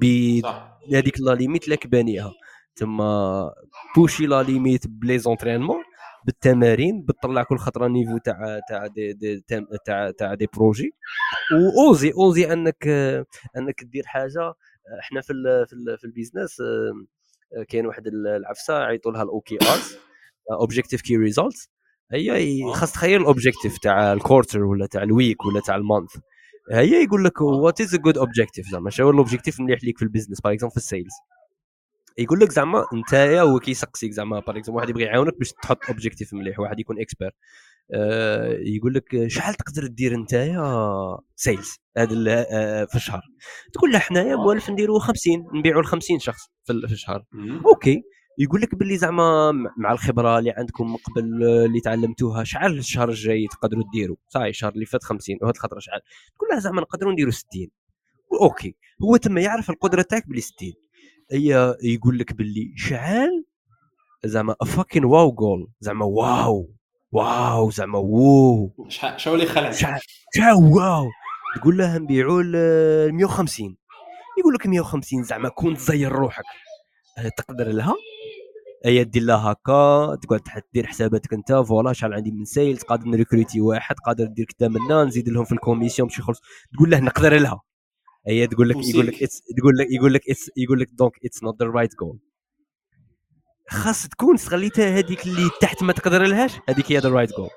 بهذيك 0.00 1.20
la 1.20 1.34
limite 1.34 1.68
اللي 1.68 1.86
بانيها. 1.86 2.32
تما 2.76 3.52
pousser 3.96 4.42
la 4.42 4.53
limite 4.53 4.86
ب 4.86 5.18
les 5.18 5.30
entraînements 5.30 5.82
بالتمارين 6.26 7.02
بتطلع 7.02 7.42
كل 7.42 7.58
خطرة 7.58 7.88
niveau 7.88 8.18
تاع 8.18 8.60
تاع 8.68 8.86
des, 8.86 9.12
des 9.12 9.44
تاع 9.84 10.10
تاع 10.10 10.34
des 10.34 10.46
projets. 10.56 10.90
وأوزي 11.52 12.12
أوزي 12.12 12.52
أنك 12.52 12.88
أنك 13.56 13.84
دير 13.84 14.02
حاجة. 14.06 14.54
إحنا 15.00 15.20
في 15.20 15.32
ال 15.32 15.66
في, 15.66 15.72
ال 15.72 15.98
في 15.98 16.04
ال 16.04 16.10
business 16.10 16.56
كاين 17.68 17.86
واحد 17.86 18.06
العفسة 18.06 18.78
يعيطوا 18.78 19.12
لها 19.12 19.22
ال 19.22 19.40
OKRs 19.40 19.96
objective 20.52 21.00
key 21.00 21.16
result 21.16 21.68
هي 22.12 22.62
خاص 22.72 22.92
تخيل 22.92 23.20
ال 23.20 23.26
objective 23.26 23.78
تاع 23.78 24.12
ال 24.12 24.18
quarter 24.18 24.64
ولا 24.64 24.86
تاع 24.86 25.02
ال 25.02 25.10
week 25.10 25.44
ولا 25.44 25.60
تاع 25.60 25.76
ال 25.76 25.82
month. 25.82 26.16
هي 26.72 27.04
يقول 27.04 27.24
لك 27.24 27.40
what 27.40 27.80
is 27.80 27.94
a 27.94 27.98
good 27.98 28.18
objective 28.18 28.66
زعما 28.68 28.90
شنو 28.90 29.10
ال 29.10 29.15
objective 29.15 29.60
مليح 29.60 29.84
ليك 29.84 29.98
في 29.98 30.04
ال 30.04 30.08
business؟ 30.08 30.40
par 30.40 30.52
exemple 30.52 30.70
في 30.70 30.76
ال 30.76 30.81
sales. 30.81 31.12
يقول 32.18 32.40
لك 32.40 32.52
زعما 32.52 32.84
انت 32.94 33.14
هو 33.14 33.58
كيسقسيك 33.58 34.12
زعما 34.12 34.40
par 34.40 34.60
واحد 34.68 34.90
يبغي 34.90 35.04
يعاونك 35.04 35.38
باش 35.38 35.52
تحط 35.52 35.78
objective 35.88 36.34
مليح 36.34 36.60
واحد 36.60 36.80
يكون 36.80 37.00
expert 37.00 37.30
آه 37.94 38.58
يقول 38.62 38.94
لك 38.94 39.26
شحال 39.26 39.54
تقدر 39.54 39.86
دير 39.86 40.14
انت 40.14 40.34
sales 41.36 41.76
هذا 41.96 42.46
آه 42.50 42.84
في 42.84 42.94
الشهر؟ 42.96 43.22
تقول 43.72 43.92
له 43.92 43.98
حنايا 43.98 44.36
موالف 44.36 44.70
نديروا 44.70 44.98
50 45.00 45.44
نبيعوا 45.54 45.82
ل 45.82 45.84
50 45.84 46.18
شخص 46.18 46.42
في 46.64 46.72
الشهر. 46.72 47.24
OK. 47.66 48.02
يقول 48.38 48.60
لك 48.60 48.74
باللي 48.74 48.96
زعما 48.96 49.52
مع 49.76 49.92
الخبرة 49.92 50.38
اللي 50.38 50.50
عندكم 50.50 50.96
قبل 50.96 51.44
اللي 51.44 51.80
تعلمتوها 51.80 52.44
شحال 52.44 52.78
الشهر 52.78 53.08
الجاي 53.08 53.46
تقدروا 53.52 53.84
ديروا 53.92 54.16
صاي 54.28 54.48
الشهر 54.50 54.72
اللي 54.72 54.86
فات 54.86 55.04
50 55.04 55.36
وهاد 55.42 55.54
الخطرة 55.54 55.78
شحال؟ 55.78 56.00
تقول 56.36 56.48
له 56.52 56.58
زعما 56.58 56.80
نقدروا 56.80 57.12
نديروا 57.12 57.32
60 57.32 57.68
OK. 58.42 58.76
هو 59.02 59.16
تما 59.16 59.40
يعرف 59.40 59.70
القدرة 59.70 60.02
تاعك 60.02 60.28
بلي 60.28 60.40
60 60.40 60.72
هي 61.32 61.76
يقول 61.82 62.18
لك 62.18 62.32
باللي 62.32 62.72
شحال 62.76 63.44
زعما 64.24 64.54
fucking 64.66 65.04
wow 65.04 65.32
goal 65.32 65.70
زعما 65.80 66.04
wow 66.04 66.70
wow 67.12 67.70
زعما 67.70 67.98
wow 67.98 68.86
شحال 68.88 69.34
اللي 69.34 69.46
خلع. 69.46 69.70
شحال 69.70 70.54
wow. 70.54 71.06
تقول 71.56 71.78
له 71.78 71.98
نبيعوا 71.98 72.42
ل 72.42 73.12
150 73.12 73.76
يقول 74.38 74.54
لك 74.54 74.66
150 74.66 75.22
زعما 75.22 75.48
كون 75.48 75.74
تزير 75.76 76.12
روحك. 76.12 76.44
تقدر 77.36 77.68
لها؟ 77.68 77.94
هي 78.84 79.04
دير 79.04 79.22
لها 79.22 79.52
هكا 79.52 80.16
تقعد 80.22 80.40
دير 80.74 80.86
حساباتك 80.86 81.32
انت 81.32 81.52
voilà 81.52 81.92
شحال 81.92 82.14
عندي 82.14 82.30
من 82.30 82.44
sales 82.44 82.82
قادر 82.82 83.08
نريكروتي 83.08 83.60
واحد 83.60 83.96
قادر 84.06 84.24
ندير 84.24 84.44
كدا 84.44 84.68
منا 84.68 85.04
نزيد 85.04 85.28
لهم 85.28 85.44
في 85.44 85.52
ال 85.52 85.57
commission 85.57 86.08
باش 86.08 86.18
يخلص. 86.18 86.40
تقول 86.74 86.90
له 86.90 87.00
نقدر 87.00 87.38
لها. 87.38 87.60
هي 88.26 88.46
تقول 88.46 88.68
لك 88.68 88.76
يقول 88.76 89.06
لك 89.06 89.14
تقول 89.58 89.76
لك 89.78 89.86
يقول 89.90 90.14
لك 90.14 90.22
يقول 90.56 90.80
لك 90.80 90.88
donc 90.92 91.12
it's 91.24 91.42
not 91.42 91.62
the 91.62 91.68
right 91.68 91.94
goal 91.94 92.18
خاص 93.70 94.08
تكون 94.08 94.34
استغليتها 94.34 94.98
هذيك 94.98 95.26
اللي 95.26 95.50
تحت 95.60 95.82
ما 95.82 95.92
تقدر 95.92 96.22
لهاش 96.22 96.52
هذيك 96.68 96.92
هي 96.92 96.98
the 96.98 97.08
right 97.08 97.30
goal 97.36 97.48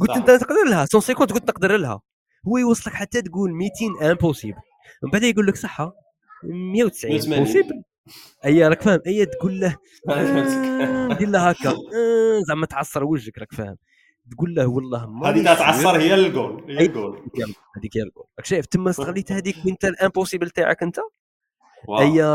قلت 0.00 0.10
أنت 0.10 0.30
تقدر 0.30 0.64
لها 0.64 0.86
150 0.92 1.16
قلت 1.16 1.32
تقدر 1.48 1.76
لها. 1.76 2.00
هو 2.48 2.58
يوصلك 2.58 2.94
حتى 2.94 3.22
تقول 3.22 3.52
200 3.52 4.10
impossible 4.10 4.58
من 5.02 5.10
بعد 5.10 5.22
يقول 5.22 5.46
لك 5.46 5.56
صح 5.56 5.90
190 6.42 7.32
impossible 7.32 7.82
أي 8.44 8.68
راك 8.68 8.82
فاهم. 8.82 9.00
أي 9.06 9.26
تقول 9.26 9.60
له 9.60 9.76
دير 11.18 11.28
له 11.28 11.48
هكا. 11.50 11.70
آه، 11.70 12.40
زعما 12.48 12.66
تعصر 12.66 13.04
وجهك 13.04 13.38
راك 13.38 13.52
فاهم. 13.52 13.76
تقول 14.30 14.54
له 14.54 14.66
والله 14.66 15.06
ما 15.06 15.28
هذه 15.28 15.44
تعصر 15.44 15.96
هي 15.96 16.14
الجول 16.14 16.64
هي 16.68 16.86
الجول. 16.86 17.18
هذيك 17.76 17.96
هي 17.96 18.02
الجول 18.02 18.24
راك 18.38 18.46
شايف 18.46 18.66
تما 18.66 18.90
استغليت 18.90 19.32
هذيك 19.32 19.56
انت 19.68 19.84
ال 19.84 19.90
impossible 19.90 20.50
تاعك 20.50 20.82
أنت؟ 20.82 20.98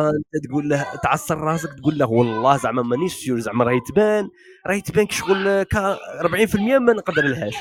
أنت 0.10 0.46
تقول 0.50 0.70
له 0.70 0.96
تعصر 1.04 1.38
راسك 1.38 1.74
تقول 1.74 1.98
له 1.98 2.10
والله 2.10 2.58
زعما 2.58 2.82
مانيش 2.82 3.14
سيور 3.14 3.40
زعما 3.40 3.64
راهي 3.66 3.80
تبان 3.90 4.30
راهي 4.68 4.82
تبان 4.82 5.06
كشغل 5.06 5.66
40% 5.66 6.56
ما 6.56 6.94
نقدر 6.94 7.24
لهاش 7.24 7.56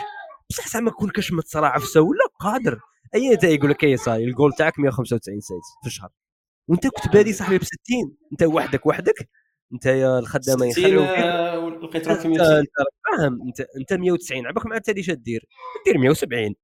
بصح 0.51 0.68
زعما 0.68 0.91
كون 0.91 1.11
كاش 1.11 1.33
متصرع 1.33 1.78
في 1.78 1.99
ولا 1.99 2.26
قادر. 2.41 2.81
اي 3.14 3.33
انت 3.33 3.45
يقول 3.45 3.70
لك 3.70 3.85
اي 3.85 3.97
صاي 3.97 4.24
الجول 4.24 4.53
تاعك 4.53 4.78
195 4.78 5.41
سيت 5.41 5.59
في 5.83 5.87
الشهر. 5.87 6.09
وأنت 6.68 6.87
كنت 6.87 7.12
بادي 7.12 7.33
صاحبي 7.33 7.59
ب 7.59 7.64
60 7.64 7.76
أنت 8.33 8.43
وحدك 8.43 8.87
وحدك. 8.87 9.28
أنت 9.72 9.87
يا 9.87 10.18
الخدامة 10.18 10.66
يخليوك 10.66 11.09
لقيت 11.83 12.09
راك 12.09 12.26
أنت 12.26 12.39
فاهم. 12.39 13.43
انت 13.43 13.61
أنت 13.61 13.93
190 13.93 14.47
عباك 14.47 14.66
ما 14.66 14.74
عاد 14.74 14.99
اش 14.99 15.11
دير. 15.11 15.45
دير 15.87 15.99
170 15.99 16.55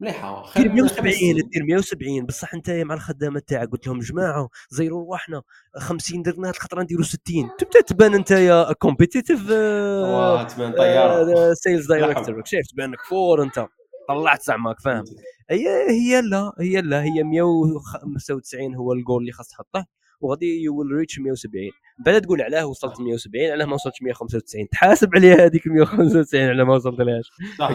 مليحة. 0.00 0.52
دير 0.56 0.72
170 0.72 1.34
دير 1.34 1.64
170 1.64 2.26
بصح 2.26 2.54
أنت 2.54 2.70
مع 2.70 2.94
الخدامة 2.94 3.42
تاعك. 3.46 3.68
قلت 3.68 3.86
لهم 3.86 3.98
جماعة 3.98 4.48
زيروا 4.70 5.04
رواحنا. 5.04 5.42
50 5.76 6.22
درنا 6.22 6.48
هاد 6.48 6.54
الخطرة 6.54 6.82
نديروا 6.82 7.04
60 7.04 7.50
تبدأ 7.58 7.80
تبان 7.80 8.14
أنت 8.14 8.30
يا 8.30 8.72
competitive 8.72 9.40
تبان 9.46 10.72
طيارة. 10.72 11.54
sales 11.54 11.86
director 11.86 12.42
شايف 12.44 12.66
تبان 12.66 12.92
لك 12.92 13.04
fort 13.04 13.42
أنت. 13.42 13.66
طلعت 14.08 14.42
زعماك 14.42 14.80
فاهم. 14.80 15.04
هي 15.50 15.90
هي 15.90 16.20
لا 16.22 16.52
هي 16.60 16.80
لا 16.80 17.02
هي 17.02 17.22
195 17.22 18.74
هو 18.74 18.92
الجول 18.92 19.20
اللي 19.20 19.32
خاص 19.32 19.48
تحطه. 19.48 19.86
وغادي 20.22 20.62
you 20.62 20.78
will 20.78 20.92
reach 20.92 21.18
170 21.18 21.64
بعد 22.06 22.20
تقول 22.20 22.42
علاه 22.42 22.66
وصلت 22.66 23.00
170 23.00 23.50
علاه 23.50 23.66
ما 23.66 23.74
وصلتش 23.74 24.02
195 24.02 24.68
تحاسب 24.68 25.14
عليها 25.14 25.46
هذيك 25.46 25.66
195 25.66 26.42
على 26.42 26.64
ما 26.64 26.74
وصلت 26.74 27.00
لهاش. 27.00 27.30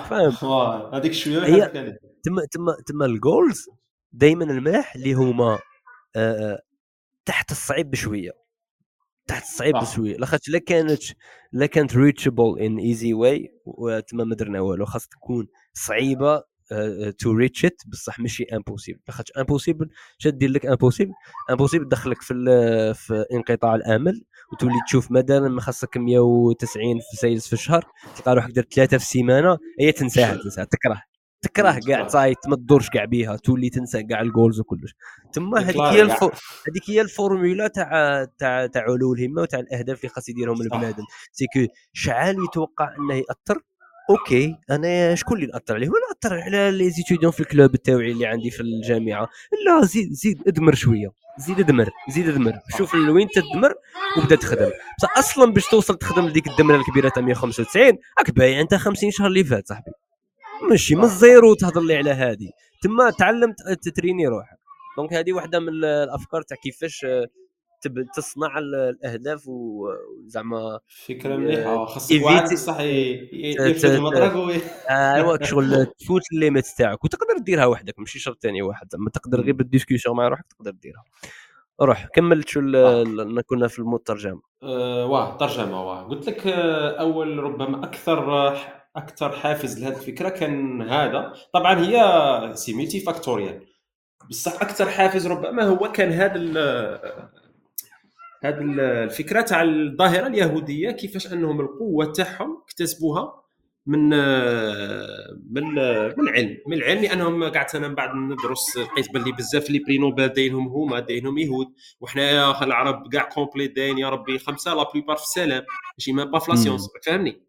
فاهم؟ 0.10 0.32
هذيك 0.94 1.12
شوية 1.14 1.46
هي 1.46 1.98
تما 2.24 2.46
تما 2.52 2.76
تما 2.88 3.06
ال 3.06 3.16
goals 3.16 3.70
دائما 4.12 4.44
الماح 4.44 4.96
اللي 4.96 5.14
هما 5.14 5.60
آه, 6.16 6.54
آه، 6.54 6.60
تحت 7.26 7.52
الصعيب 7.52 7.92
بشوية. 7.92 8.32
تحت 9.28 9.44
الصعيب 9.44 9.76
بشوية. 9.76 10.18
لاخاطش 10.18 10.50
لا 10.50 10.60
كانت 10.60 11.02
لا 11.52 11.66
كانت 11.66 11.96
reachable 11.96 12.60
in 12.60 12.78
easy 12.78 13.14
way 13.14 13.50
تما 14.08 14.24
ما 14.24 14.36
درنا 14.36 14.62
والو 14.62 14.86
خاص 14.86 15.08
تكون 15.08 15.48
صعيبة 15.74 16.44
to 17.20 17.32
reach 17.32 17.66
it 17.66 17.82
بصح 17.88 18.20
ماشي 18.20 18.44
impossible 18.44 19.00
لاخاطش 19.08 19.32
impossible 19.38 19.90
اش 20.20 20.28
دير 20.28 20.50
لك 20.50 20.66
impossible 20.66 21.14
impossible 21.50 21.86
تدخلك 21.86 22.22
في 22.22 22.34
في 22.94 23.26
انقطاع 23.34 23.76
الأمل 23.76 24.24
وتولي 24.54 24.76
تشوف 24.88 25.12
مثلا 25.12 25.50
ما 25.50 25.62
خاصك 25.62 25.98
190 25.98 27.00
في 27.00 27.18
sales 27.18 27.48
في 27.48 27.54
الشهر 27.54 27.86
تلقى 28.16 28.36
روحك 28.36 28.52
درت 28.52 28.74
ثلاثة 28.74 28.98
في 28.98 29.04
السيمانة 29.04 29.58
هي 29.80 29.92
تنساها 29.92 30.36
تنساها 30.36 30.66
تكره 30.66 31.02
تكره 31.42 31.80
كاع 31.88 32.08
صايت 32.08 32.38
ما 32.48 32.56
تدورش 32.56 32.90
كاع 32.90 33.06
بها 33.06 33.36
تولي 33.36 33.70
تنسى 33.70 34.04
كاع 34.04 34.22
ال 34.22 34.28
goals 34.28 34.60
وكلش. 34.60 34.96
تما 35.34 35.60
هذيك 35.60 35.78
هي 35.82 36.02
الفو... 36.02 36.26
هذيك 36.68 36.90
هي 36.90 37.02
الفورمولا 37.02 37.68
تاع 37.68 38.26
تاع 38.38 38.66
تاع 38.68 38.82
علو 38.82 39.14
الهمة 39.14 39.42
وتاع 39.42 39.60
الأهداف 39.60 40.00
اللي 40.00 40.10
خاص 40.10 40.30
يديرهم 40.30 40.62
البنادم. 40.62 41.04
سيكو 41.32 41.74
شحال 41.94 42.36
يتوقع 42.44 42.96
إنه 43.00 43.16
يأثر؟ 43.16 43.62
OK 44.10 44.56
أنا 44.70 45.16
شكون 45.16 45.38
اللي 45.38 45.52
ناثر 45.54 45.76
عليه؟ 45.76 45.90
ولا 45.90 46.02
ناثر 46.24 46.40
على 46.40 46.72
les 46.72 46.90
étudiants 46.90 47.32
في 47.32 47.40
ال 47.40 47.46
clubs 47.46 47.76
تاوعي 47.76 48.12
اللي 48.12 48.26
عندي 48.26 48.50
في 48.52 48.62
الجامعة. 48.62 49.30
لا 49.66 49.86
زيد 49.86 50.12
زيد 50.12 50.48
أدمر 50.48 50.76
شوية. 50.76 51.12
زيد 51.40 51.60
أدمر 51.60 51.90
زيد 52.10 52.30
أدمر. 52.30 52.54
شوف 52.78 52.96
لوين 52.96 53.28
تدمر 53.28 53.74
وبدا 54.18 54.36
تخدم. 54.36 54.72
بصح 55.00 55.18
أصلا 55.18 55.54
باش 55.54 55.66
توصل 55.66 55.98
تخدم 55.98 56.28
لديك 56.28 56.48
الدمره 56.48 56.76
الكبيرة 56.76 57.10
تاع 57.10 57.24
195 57.24 57.98
راك 58.20 58.32
بايع 58.32 58.62
أنت 58.62 58.76
50 58.76 59.12
شهر 59.12 59.28
اللي 59.28 59.44
فات 59.44 59.68
صاحبي. 59.68 59.92
ماشي 60.70 60.96
من 60.96 61.04
ال 61.04 61.14
zéro 61.14 61.54
تهضر 61.54 61.82
لي 61.82 61.96
على 61.96 62.12
هذه 62.12 62.50
تما 62.82 63.10
تعلمت 63.10 63.56
تتريني 63.82 64.28
روحك. 64.28 64.58
donc 64.98 65.14
هذه 65.14 65.34
واحدة 65.34 65.60
من 65.60 65.70
الأفكار 65.70 66.42
تاع 66.42 66.58
كيفاش 66.64 67.06
تصنع 68.16 68.58
الأهداف 68.58 69.44
وزعما 69.48 70.80
فكرة 71.08 71.36
مليحة. 71.36 71.86
خاصك 71.86 72.24
واحد 72.26 72.54
بصح 72.54 72.80
يرفد 72.80 73.86
المطرق 73.86 74.62
أيوا 74.90 75.44
شغل 75.44 75.86
تفوت 75.86 76.22
ال 76.34 76.38
limite 76.38 76.68
تاعك 76.78 77.04
وتقدر 77.04 77.38
ديرها 77.38 77.66
وحدك 77.66 78.00
ماشي 78.00 78.20
شرط 78.20 78.38
ثاني 78.42 78.62
واحد. 78.62 78.88
زعما 78.92 79.10
تقدر 79.10 79.42
غير 79.42 79.54
بال 79.54 79.64
discussion 79.64 80.16
مع 80.16 80.28
روحك 80.28 80.46
تقدر 80.50 80.72
ديرها. 80.72 81.04
روح 81.82 82.08
كملت 82.14 82.48
شو 82.48 82.62
كنا 83.46 83.68
في 83.68 83.80
المترجم 83.80 84.40
أه 84.64 85.06
واه 85.06 85.38
ترجمة 85.38 85.88
واه 85.88 86.04
قلت 86.04 86.28
لك 86.28 86.48
آه، 86.48 87.00
أول 87.00 87.38
ربما 87.38 87.84
أكثر 87.84 88.48
أكثر 88.96 89.32
حافز 89.32 89.80
لهذه 89.80 89.96
الفكرة 89.96 90.30
كان 90.30 90.82
هذا. 90.82 91.34
طبعا 91.54 91.80
هي 91.80 92.56
c'est 92.56 92.74
multifactoriel. 92.74 93.66
بصح 94.30 94.62
أكثر 94.62 94.90
حافز 94.90 95.28
ربما 95.28 95.64
هو 95.64 95.92
كان 95.92 96.12
هذا 96.12 96.36
هذه 98.44 98.62
الفكرة 98.62 99.42
تاع 99.42 99.64
الظاهرة 99.64 100.28
اليهودية 100.28 100.92
كيفاش 100.92 101.34
أنهم 101.34 101.62
القوة 101.62 102.12
تاعهم 102.12 102.62
اكتسبوها 102.64 103.44
من 103.86 104.10
من 105.50 105.64
من 106.18 106.30
علم. 106.30 106.58
من 106.68 106.78
العلم 106.78 107.02
لأنهم 107.02 107.44
قعدت 107.44 107.76
أنا 107.76 107.88
من 107.88 107.96
بعد 107.96 108.16
ندرس 108.16 108.78
لقيت 108.78 109.14
باللي 109.14 109.32
بزاف 109.32 109.68
اللي 109.68 109.80
prix 109.80 109.98
Nobel 109.98 110.28
داينهم 110.28 110.68
هما 110.68 111.00
داينهم 111.00 111.38
يهود 111.38 111.68
وحنايا 112.00 112.64
العرب 112.64 113.14
كاع 113.14 113.24
complet 113.24 113.76
داين 113.76 113.98
يا 113.98 114.10
ربي 114.10 114.40
خمسة 114.40 114.74
la 114.74 114.92
plupart 114.92 115.16
في 115.16 115.24
السلام. 115.24 115.64
ماشي 115.98 116.12
même 116.12 116.24
pas 116.24 116.40
في 116.40 116.52
la 116.52 116.60
science 116.60 116.90
فهمني؟ 117.06 117.42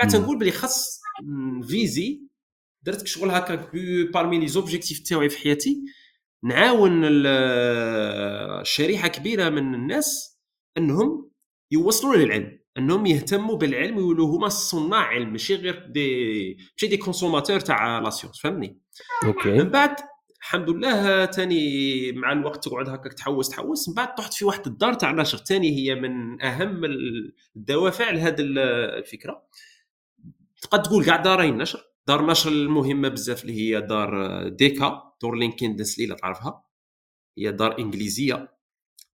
قعدت 0.00 0.16
نقول 0.16 0.38
بلي 0.38 0.50
خاص 0.50 1.00
فيزي 1.68 2.20
درت 2.82 3.06
شغل 3.06 3.30
هكا 3.30 3.54
parmi 4.12 4.38
les 4.38 4.48
objectifs 4.48 4.98
تاعي 4.98 5.28
في 5.28 5.38
حياتي 5.38 5.82
نعاون 6.44 7.02
شريحة 8.64 9.08
كبيرة 9.08 9.48
من 9.48 9.74
الناس 9.74 10.38
أنهم 10.78 11.30
يوصلوا 11.70 12.16
للعلم 12.16 12.60
أنهم 12.78 13.06
يهتموا 13.06 13.56
بالعلم 13.56 13.96
ويولوا 13.96 14.36
هما 14.36 14.48
صناع 14.48 15.02
علم 15.02 15.32
ماشي 15.32 15.54
غير 15.54 15.86
des 15.88 16.54
ماشي 16.54 16.86
des 16.86 16.96
consommateurs 16.96 17.60
تاع 17.60 17.98
la 17.98 18.10
science 18.10 18.40
فهمني؟ 18.40 18.80
OK. 19.24 19.50
من 19.50 19.68
بعد 19.68 19.96
الحمد 20.40 20.70
لله 20.70 21.24
تاني 21.24 22.12
مع 22.12 22.32
الوقت 22.32 22.64
تقعد 22.64 22.88
هكاك 22.88 23.12
تحوس 23.12 23.48
تحوس 23.48 23.88
من 23.88 23.94
بعد 23.94 24.14
طحت 24.14 24.34
في 24.34 24.44
واحد 24.44 24.66
الدار 24.66 24.94
تاع 24.94 25.10
نشر 25.10 25.38
تاني 25.38 25.76
هي 25.76 25.94
من 25.94 26.42
أهم 26.42 26.84
الدوافع 27.56 28.10
لهذه 28.10 28.36
الفكرة. 28.40 29.42
تقد 30.62 30.82
تقول 30.82 31.04
كاع 31.04 31.16
دارين 31.16 31.58
نشر 31.58 31.80
دار 32.06 32.26
نشر 32.26 32.50
المهمة 32.50 33.08
بزاف 33.08 33.42
اللي 33.42 33.54
هي 33.54 33.80
دار 33.80 34.48
DK. 34.48 35.09
Dorling 35.20 35.76
Kindersley 35.76 36.06
لا 36.06 36.14
تعرفها؟ 36.14 36.64
هي 37.38 37.52
دار 37.52 37.78
إنجليزية. 37.78 38.60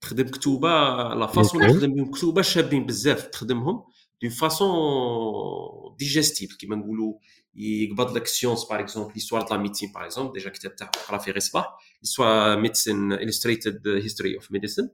تخدم 0.01 0.29
كتوبة 0.29 0.69
la 1.15 1.27
façon 1.27 1.67
تخدم 1.69 1.95
بهم 1.95 2.11
كتوبة 2.11 2.43
شابين 2.43 2.87
بزاف 2.87 3.27
تخدمهم 3.27 3.85
d'une 4.23 4.31
façon 4.31 4.77
digestive 5.99 6.57
كيما 6.57 6.77
نقولوا 6.77 7.15
يقبض 7.55 8.17
لك 8.17 8.27
science 8.27 8.65
par 8.65 8.81
exemple 8.81 9.13
l'histoire 9.15 9.43
de 9.43 9.55
la 9.55 9.61
médecine 9.61 9.93
par 9.93 10.05
exemple 10.05 10.33
déjà 10.33 10.51
كتاب 10.51 10.77
تاعو 10.77 10.91
قرا 11.09 11.19
في 11.19 11.31
غير 11.31 11.39
صباح 11.39 11.67
l'histoire 12.03 12.61
médecine 12.61 13.13
illustrated 13.13 13.89
history 13.89 14.35
of 14.35 14.53
medicine 14.53 14.89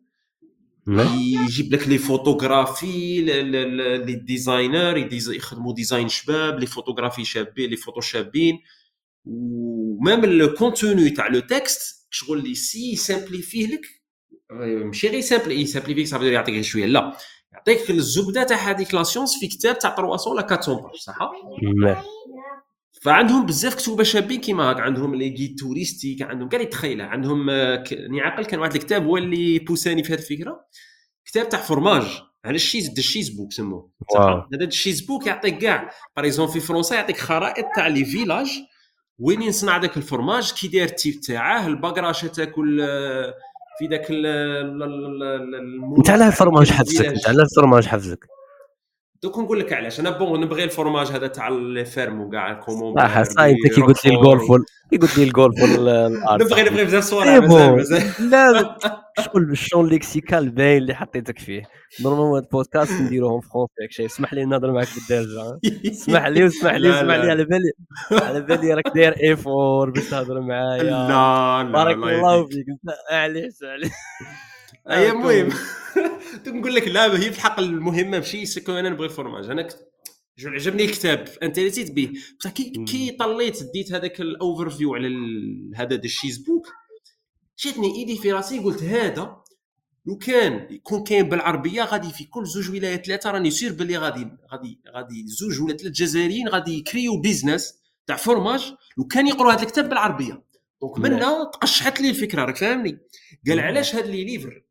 يجيب 0.89 1.75
لك 1.75 1.89
les 1.89 1.99
photographies 1.99 3.21
les 3.21 4.15
designers 4.15 4.97
يخدموا 5.13 5.75
design 5.75 6.09
شباب 6.09 6.59
les 6.59 6.67
photographies 6.67 7.25
شابين 7.25 7.71
les 7.71 7.77
photos 7.77 8.01
شابين. 8.01 8.59
و 9.25 9.45
même 9.45 10.25
ال 10.25 10.35
contenu 10.35 11.11
تاع 11.11 11.29
le 11.29 11.41
texte 11.41 12.07
شغل 12.11 12.49
اللي 12.49 12.55
c'est 12.55 12.97
simplifié 12.97 13.67
لك. 13.67 13.81
ماشي 14.51 15.09
غير 15.09 15.21
simpli 15.21 15.67
simplifié 15.67 16.07
صافي 16.07 16.33
يعطيك 16.33 16.55
غير 16.55 16.63
شوية. 16.63 16.87
لا. 16.87 17.17
يعطيك 17.53 17.91
الزبدة 17.91 18.43
تاع 18.43 18.57
هذيك 18.57 18.95
la 18.95 19.03
science 19.03 19.39
في 19.41 19.49
كتاب 19.49 19.79
تاع 19.79 19.97
300 19.97 20.29
ولا 20.29 20.43
400 20.43 20.83
pages 20.83 20.95
صح؟ 21.01 21.19
فعندهم 23.03 23.47
بزاف 23.47 23.75
كتوبه 23.75 24.05
شابين 24.05 24.41
كيما 24.41 24.71
هاك. 24.71 24.81
عندهم 24.81 25.15
les 25.15 25.29
guides 25.29 25.59
touristiques 25.59 26.23
عندهم 26.23 26.49
كاع 26.49 26.61
اللي 26.61 26.71
تخيلة. 26.71 27.05
عندهم 27.05 27.51
راني 27.51 28.21
عاقل 28.21 28.45
كان 28.45 28.61
واحد 28.61 28.75
الكتاب 28.75 29.07
هو 29.07 29.17
اللي 29.17 29.59
بوساني 29.59 30.05
في 30.05 30.13
هذه 30.13 30.19
الفكرة. 30.19 30.67
كتاب 31.25 31.49
تاع 31.49 31.61
فورماج 31.61 32.05
على 32.45 32.55
ال 32.55 32.59
cheese 32.59 32.89
the 32.89 32.99
cheese 32.99 33.29
book 33.29 33.53
سموه. 33.53 33.91
هذا 34.55 34.65
ال 34.65 34.70
cheese 34.70 35.01
book 35.01 35.27
يعطيك 35.27 35.59
كاع. 35.59 35.91
par 36.17 36.27
région 36.27 36.47
في 36.47 36.61
فرنسا 36.61 36.95
يعطيك 36.95 37.17
خرائط 37.17 37.67
تاع 37.77 37.87
les 37.87 38.05
villages 38.05 38.49
وين 39.23 39.43
يصنع 39.43 39.77
ذاك 39.77 39.97
الفورماج 39.97 40.53
كي 40.53 40.69
داير 40.69 40.85
ال 40.85 40.92
type 40.92 41.21
تاعه 41.21 41.67
الباكراشه 41.67 42.29
تاكل 42.29 42.79
في 43.79 43.87
ذاك 43.87 44.07
انت 45.99 46.11
على 46.11 46.27
الفرماج 46.27 46.71
حفزك 46.73 47.05
انت 47.07 47.29
على 47.29 47.43
الفرماج 47.43 47.87
حفزك. 47.87 48.27
دوك 49.23 49.39
نقول 49.39 49.61
لك 49.61 49.73
علاش. 49.73 50.01
أنا 50.01 50.11
bon 50.11 50.41
نبغي 50.41 50.65
الفرماج 50.65 51.07
هذا 51.07 51.27
تاع 51.27 51.49
les 51.49 51.85
fermes 51.85 52.21
وكاع 52.21 52.53
الكومون 52.53 52.95
صح 52.97 53.23
صح 53.23 53.41
انت 53.43 53.75
كي 53.75 53.81
قلت 53.81 54.05
لي 54.07 54.15
الجولف 54.17 54.43
كي 54.91 54.97
قلت 54.97 55.19
لي 55.19 55.25
الجولف 55.25 55.55
نبغي 56.41 56.63
نبغي 56.63 56.85
بزاف 56.85 57.05
صور 57.05 57.25
لا. 58.21 58.77
شغل 59.21 59.51
ال 59.51 59.57
champ 59.57 59.89
lexical 59.89 60.51
باين 60.51 60.83
اللي 60.83 60.95
حطيتك 60.95 61.39
فيه؟ 61.39 61.63
normalement 62.01 62.35
هاد 62.35 62.43
البودكاست 62.43 62.93
نديروهم 62.93 63.41
français 63.41 63.73
شيء 63.91 64.07
اسمح 64.07 64.35
لي 64.35 64.45
نهضر 64.45 64.73
معك 64.73 64.89
بالدارجة 64.95 65.61
اسمح 65.87 66.27
لي 66.27 66.47
اسمح 66.47 66.75
لي 66.75 66.91
اسمح 66.91 67.15
لي. 67.15 67.31
على 67.31 67.45
بالي 67.45 67.73
على 68.13 68.41
بالي 68.41 68.75
راك 68.75 68.89
داير 68.95 69.15
effort 69.23 69.91
باش 69.91 70.11
تهضر 70.11 70.41
معايا. 70.41 70.83
لا 70.83 71.09
لا 71.63 71.73
بارك 71.73 71.97
الله 71.97 72.47
فيك. 72.47 72.67
معليش 73.13 73.55
معليش. 73.63 73.93
أي 74.91 75.11
المهم. 75.11 75.49
نقول 76.47 76.75
لك 76.75 76.89
لا 76.89 77.07
هي 77.07 77.33
في 77.33 77.39
الحق 77.39 77.61
المهمة 77.61 78.19
ماشي 78.19 78.47
parce 78.47 78.63
que 78.63 78.73
أنا 78.73 78.89
نبغي 78.91 79.07
الفورماج. 79.07 79.51
أنا 79.51 79.69
je 80.39 80.51
عجبني 80.51 80.85
الكتاب. 80.85 81.25
انتريتيت 81.43 81.93
به 81.93 82.13
بصح 82.41 82.51
كي 82.51 82.73
كي 82.89 83.11
طليت 83.11 83.59
ديت 83.73 83.93
هذاك 83.93 84.21
ال 84.21 84.71
overview 84.71 84.95
على 84.95 85.09
هذا 85.77 85.95
ال 85.95 86.01
cheese 86.01 86.39
book 86.39 86.67
جاتني 87.65 87.95
إيدي 87.97 88.17
في 88.17 88.33
راسي 88.33 88.59
قلت 88.59 88.83
هذا 88.83 89.43
لو 90.07 90.19
كان 90.19 90.67
يكون 90.71 91.05
كاين 91.05 91.29
بالعربية 91.29 91.83
غادي 91.83 92.11
في 92.11 92.25
كل 92.25 92.47
زوج 92.47 92.71
ولايات 92.71 93.07
ثلاثة 93.07 93.31
راني 93.31 93.51
سير 93.51 93.73
باللي 93.73 93.97
غادي 93.97 94.29
غادي 94.53 94.81
غادي 94.95 95.25
زوج 95.27 95.61
ولا 95.61 95.77
ثلاث 95.77 95.93
جزائريين 95.93 96.49
غادي 96.49 96.79
يكريو 96.79 97.21
business 97.21 97.83
تاع 98.07 98.17
فورماج 98.17 98.75
لو 98.99 99.05
كان 99.05 99.27
يقروا 99.27 99.53
هذا 99.53 99.63
الكتاب 99.63 99.89
بالعربية. 99.89 100.43
donc 100.81 100.99
منا 100.99 101.51
تقشحت 101.53 102.01
لي 102.01 102.11
الفكرة 102.11 102.45
راك 102.45 102.57
فاهمني؟ 102.57 102.99
قال 103.49 103.61
علاش 103.61 103.95
هاد 103.95 104.07
les 104.07 104.25
livres 104.25 104.63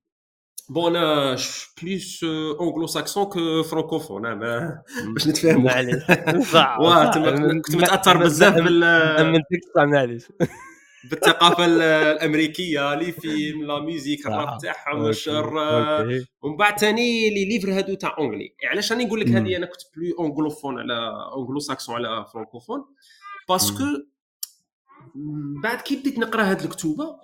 bon 0.70 0.95
أنا 0.96 1.38
plus 1.82 2.24
anglo-saxon 2.60 3.26
que 3.26 3.64
francophone 3.64 4.26
أنا 4.26 4.84
باش 5.14 5.28
نتفاهم 5.28 5.64
معليش. 5.64 6.04
كنت 7.66 7.76
متاثر 7.76 8.18
بزاف 8.18 8.54
بال 8.54 9.44
معليش. 9.76 10.24
بالثقافة 11.04 11.66
الأمريكية 11.66 12.95
les 12.95 13.12
films 13.12 13.64
la 13.64 13.80
musique 13.80 14.28
الراب 14.28 14.58
تاعهم 14.58 15.06
الشر. 15.06 15.54
ومن 16.41 16.58
بعد 16.58 16.80
ثاني 16.80 17.30
les 17.30 17.45
livres 17.45 17.74
هادو 17.74 17.93
تاع 17.93 18.16
anglais 18.18 18.56
علاش 18.64 18.91
راني 18.91 19.06
نقول 19.06 19.20
لك 19.20 19.28
هذه 19.28 19.58
أنا 19.58 19.66
كنت 19.66 19.82
plus 19.95 20.20
anglophone 20.20 20.80
على 20.80 20.93
anglo-saxon 21.34 21.95
على 21.95 22.26
francophone 22.34 22.86
parce 23.49 23.71
que 23.71 23.84
بعد 25.64 25.82
كي 25.82 25.95
بديت 25.95 26.20
نقرا 26.20 26.43
هاد 26.43 26.62
الكتوبة 26.62 27.18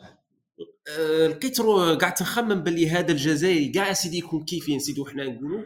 آه، 0.90 1.28
لقيت 1.28 1.62
قعدت 1.62 2.22
نخمم 2.22 2.64
باللي 2.64 2.90
هذا 2.90 3.12
الجزائري 3.12 3.70
كاع 3.70 3.94
سيدي 3.94 4.18
يكون 4.18 4.46
كيفي 4.46 4.76
نسيدو 4.76 5.06
حنا 5.06 5.24
نقولوا 5.24 5.66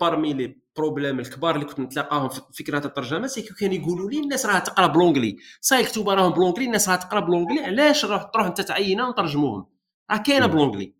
parmi 0.00 0.32
les 0.32 0.56
problèmes 0.76 1.20
الكبار 1.20 1.54
اللي 1.54 1.66
كنت 1.66 1.80
نتلاقاهم 1.80 2.28
في 2.28 2.40
فكره 2.52 2.86
الترجمة 2.86 3.26
c'est 3.26 3.42
كانوا 3.42 3.74
يقولوا 3.74 4.10
لي 4.10 4.20
الناس 4.20 4.46
راه 4.46 4.58
تقرأ 4.58 4.86
ب 4.86 4.90
l'anglais. 4.90 5.36
صاي 5.60 5.80
الكتوبه 5.80 6.14
راهم 6.14 6.32
ب 6.32 6.35
l'anglais 6.35 6.64
الناس 6.64 6.88
راه 6.88 6.96
تقرأ 6.96 7.20
ب 7.20 7.24
l'anglais 7.24 7.60
علاش 7.60 8.04
روح 8.04 8.22
تروح 8.22 8.46
أنت 8.46 8.60
تعينها 8.60 9.08
ونترجموهم؟ 9.08 9.66
راه 10.10 10.16
كاينة 10.16 10.46
ب 10.46 10.50
l'anglais. 10.50 10.94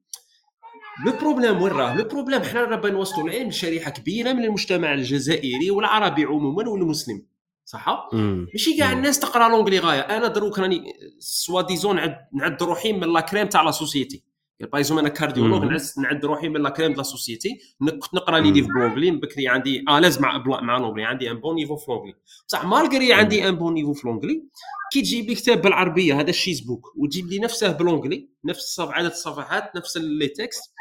le 1.06 1.12
problème 1.12 1.62
وين 1.62 1.72
راه؟ 1.72 1.96
le 1.96 2.04
problème 2.04 2.42
حنا 2.42 2.64
راه 2.64 2.90
نوصلوا 2.90 3.28
العلم 3.28 3.48
لشريحة 3.48 3.90
كبيرة 3.90 4.32
من 4.32 4.44
المجتمع 4.44 4.94
الجزائري 4.94 5.70
والعربي 5.70 6.24
عموما 6.24 6.68
والمسلم. 6.68 7.26
صح 7.64 8.10
ماشي 8.12 8.76
كاع 8.76 8.92
الناس 8.92 9.20
تقرأ 9.20 9.48
l'anglais 9.48 9.78
غاية. 9.78 10.00
أنا 10.00 10.26
دروك 10.26 10.58
راني 10.58 10.92
soi-disant 11.18 11.96
نعد 12.32 12.62
روحي 12.62 12.92
من 12.92 13.12
la 13.12 13.20
crème 13.20 13.46
تاع 13.46 13.62
la 13.62 13.70
société. 13.70 14.22
par 14.60 14.72
exemple 14.72 14.98
أنا 14.98 15.08
cardiologue 15.08 15.64
نعس 15.64 15.98
نعد 15.98 16.24
روحي 16.24 16.48
من 16.48 16.62
la 16.62 16.70
crème 16.70 16.92
de 16.92 16.96
la 16.96 17.02
société. 17.02 17.58
كنت 17.80 18.14
نقرا 18.14 18.38
les 18.38 18.50
livres 18.50 18.66
ب 18.66 18.71
l'anglais 18.71 19.10
بكري 19.10 19.48
عندي 19.48 19.80
l'aise 19.80 20.20
مع 20.20 20.44
مع 20.46 20.78
l'anglais 20.78 21.04
عندي 21.04 21.30
un 21.30 21.36
bon 21.36 21.54
niveau 21.54 21.76
في 21.76 21.92
l'anglais 21.92 22.14
بصح 22.48 22.64
malgré 22.64 23.12
عندي 23.12 23.48
un 23.48 23.56
bon 23.56 23.74
niveau 23.74 23.92
في 23.92 24.08
l'anglais 24.08 24.42
كي 24.92 25.02
تجيب 25.02 25.28
لي 25.28 25.34
كتاب 25.34 25.62
بالعربية 25.62 26.20
هذا 26.20 26.30
ال 26.30 26.35
cheese 26.35 26.60
book 26.60 26.92
وتجيب 26.96 27.26
لي 27.26 27.38
نفسه 27.38 27.72
ب 27.72 27.78
l'anglais 27.78 28.28
نفس 28.44 28.80
عدد 28.80 29.10
الصفحات 29.10 29.76
نفس 29.76 29.96
les 29.96 30.28
textes. 30.28 30.72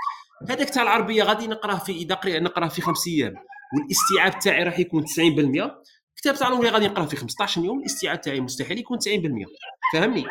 هذاك 0.49 0.69
تاع 0.69 0.83
العربية 0.83 1.23
غادي 1.23 1.47
نقراه 1.47 1.75
في 1.75 1.91
إذا 1.91 2.39
نقراه 2.39 2.67
في 2.67 2.81
خمس 2.81 3.07
أيام. 3.07 3.35
والاستيعاب 3.77 4.39
تاعي 4.39 4.63
راح 4.63 4.79
يكون 4.79 5.05
90% 5.05 5.71
كتاب 6.15 6.35
تاع 6.35 6.49
l'anglais 6.49 6.69
غادي 6.69 6.87
نقراه 6.87 7.05
في 7.05 7.15
15 7.15 7.63
يوم 7.63 7.79
الاستيعاب 7.79 8.21
تاعي 8.21 8.39
مستحيل 8.39 8.79
يكون 8.79 8.97
90% 8.99 9.01
فهمني؟ 9.93 10.25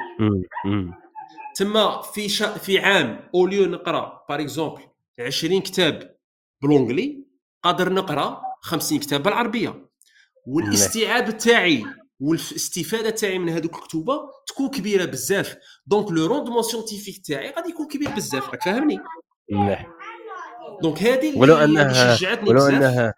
تما 1.57 2.03
في 2.03 2.29
شا... 2.29 2.59
في 2.59 2.79
عام 2.79 3.29
au 3.35 3.46
lieu 3.46 3.67
نقرا 3.67 4.25
par 4.29 4.41
exemple 4.41 4.83
20 5.21 5.61
كتاب 5.61 6.17
ب 6.63 6.69
l'anglais 6.69 7.25
قادر 7.63 7.93
نقرا 7.93 8.43
50 8.61 8.99
كتاب 8.99 9.23
بالعربية. 9.23 9.89
والاستيعاب 10.47 11.39
تاعي 11.39 11.85
والاستفادة 12.21 13.11
تاعي 13.11 13.39
من 13.39 13.49
هذوك 13.49 13.75
الكتوبة 13.75 14.21
تكون 14.47 14.69
كبيرة 14.71 15.05
بزاف. 15.05 15.57
donc 15.87 16.11
le 16.13 16.27
rendement 16.27 16.63
scientifique 16.63 17.27
تاعي 17.27 17.51
غادي 17.51 17.69
يكون 17.69 17.87
كبير 17.89 18.11
بزاف 18.11 18.51
راك 18.51 18.63
فاهمني؟ 18.63 18.99
مليح. 19.51 19.87
donc 20.83 21.03
هذه 21.03 21.29
اللي 21.29 21.41
ولو 21.41 21.57
أنها 21.57 22.19
ولو 22.47 22.67
أنها 22.67 23.15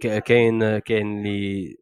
كاين 0.00 0.78
كاين 0.78 1.26
اللي 1.26 1.76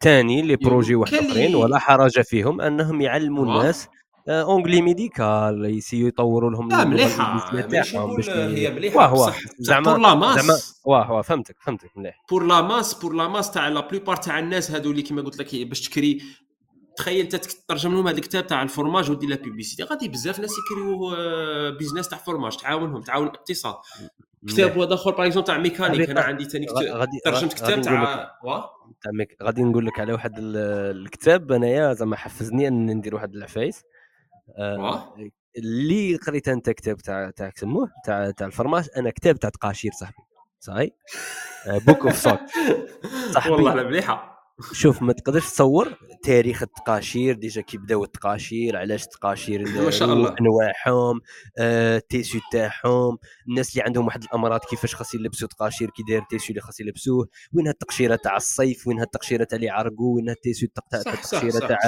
ثاني 0.00 0.42
les 0.42 0.56
projets 0.56 0.94
واحد 0.94 1.14
آخرين 1.14 1.54
ولا 1.54 1.78
حرج 1.78 2.20
فيهم 2.20 2.60
أنهم 2.60 3.00
يعلموا 3.00 3.44
الناس 3.44 3.88
anglais 4.28 4.82
médical 4.82 5.64
يسيو 5.64 6.06
يطوروا 6.06 6.50
لهم 6.50 6.68
لا 6.68 6.84
مليحة. 6.84 7.50
باش 7.62 7.96
هي 8.30 8.70
مليحة 8.70 9.12
بصح 9.12 9.38
زعما 9.58 9.92
pour 9.92 9.98
la 9.98 10.14
masse 10.14 10.80
واه 10.84 11.12
واه 11.12 11.22
فهمتك 11.22 11.56
فهمتك 11.60 11.90
مليح. 11.96 12.24
pour 12.30 12.44
la 12.46 12.60
masse 12.60 12.94
pour 12.94 13.12
la 13.12 13.28
masse 13.28 13.50
تاع 13.50 13.68
la 13.68 13.88
plupart 13.88 14.16
تاع 14.16 14.38
الناس 14.38 14.70
هذو 14.70 14.90
اللي 14.90 15.02
كيما 15.02 15.22
قلت 15.22 15.38
لك 15.38 15.66
باش 15.68 15.88
تكري. 15.88 16.22
تخيل 16.96 17.20
انت 17.20 17.36
تترجم 17.36 17.94
لهم 17.94 18.08
هذا 18.08 18.16
الكتاب 18.16 18.46
تاع 18.46 18.62
الفورماج 18.62 19.10
ودير 19.10 19.30
la 19.30 19.36
publicité 19.36 19.82
غادي 19.82 20.08
بزاف 20.08 20.40
ناس 20.40 20.52
يكريو 20.58 21.14
business 21.78 22.08
تاع 22.08 22.18
فورماج. 22.18 22.56
تعاونهم 22.56 23.02
تعاون 23.02 23.26
الاقتصاد. 23.26 23.74
كتاب 24.48 24.76
واحد 24.76 24.92
آخر 24.92 25.10
باغ 25.10 25.30
تا 25.30 25.40
تاع 25.40 25.58
ميكانيك. 25.58 26.10
أنا 26.10 26.20
عندي 26.20 26.44
ثاني 26.44 26.66
ترجمت 27.24 27.52
كتاب 27.52 27.80
تاع 27.80 28.38
غادي 29.42 29.62
نقول 29.62 29.86
لك 29.86 30.00
على 30.00 30.12
واحد 30.12 30.32
الكتاب. 30.38 31.52
أنايا 31.52 31.92
زعما 31.92 32.16
حفزني 32.16 32.68
أن 32.68 32.86
ندير 32.86 33.14
واحد 33.14 33.34
العفايس. 33.34 33.78
آه 33.78 33.95
اللي 35.58 36.16
قريت 36.16 36.48
أنت 36.48 36.70
كتاب 36.70 36.96
تاع 36.96 37.30
تاع 37.30 37.52
سموه 37.54 37.90
تاع 38.04 38.30
تاع 38.30 38.46
الفرماش 38.46 38.86
أنا 38.96 39.10
كتاب 39.10 39.38
تاع 39.38 39.50
تقاشير 39.50 39.92
صاحبي 39.92 40.16
صحيح؟ 40.60 40.90
Book 41.86 42.06
of 42.06 42.16
socks 42.16 42.40
صاحبي 43.30 43.52
والله 43.54 43.74
مليحة. 43.74 44.35
شوف 44.72 45.02
ما 45.02 45.12
تقدرش 45.12 45.44
تصور 45.44 45.98
تاريخ 46.24 46.62
التقاشير 46.62 47.34
déjà 47.34 47.60
كي 47.60 47.78
بداو 47.78 48.04
التقاشير 48.04 48.76
علاش 48.76 49.04
التقاشير 49.04 49.68
ما 49.68 49.90
شاء 49.90 50.12
الله. 50.12 50.34
أنواعهم 50.40 51.20
آه، 51.58 52.02
تاعهم 52.52 53.18
الناس 53.48 53.70
اللي 53.72 53.82
عندهم 53.82 54.06
واحد 54.06 54.22
الأمراض 54.22 54.60
كيفاش 54.70 54.94
خاص 54.94 55.14
يلبسوا 55.14 55.48
تقاشير 55.48 55.90
كي 55.90 56.02
داير 56.08 56.22
tissu 56.30 56.46
اللي 56.50 56.60
خاص 56.60 56.80
يلبسوه 56.80 57.28
وين 57.52 57.68
التقشيرة 57.68 58.16
تاع 58.16 58.36
الصيف 58.36 58.86
وين 58.86 59.00
التقشيرة 59.00 59.44
تاع 59.44 59.56
اللي 59.56 59.66
يعرقوا 59.66 60.16
وين 60.16 60.28
ال 60.30 60.36
tissu 60.36 60.66
تاع 60.90 61.00
التقشيرة 61.00 61.66
تاع 61.66 61.78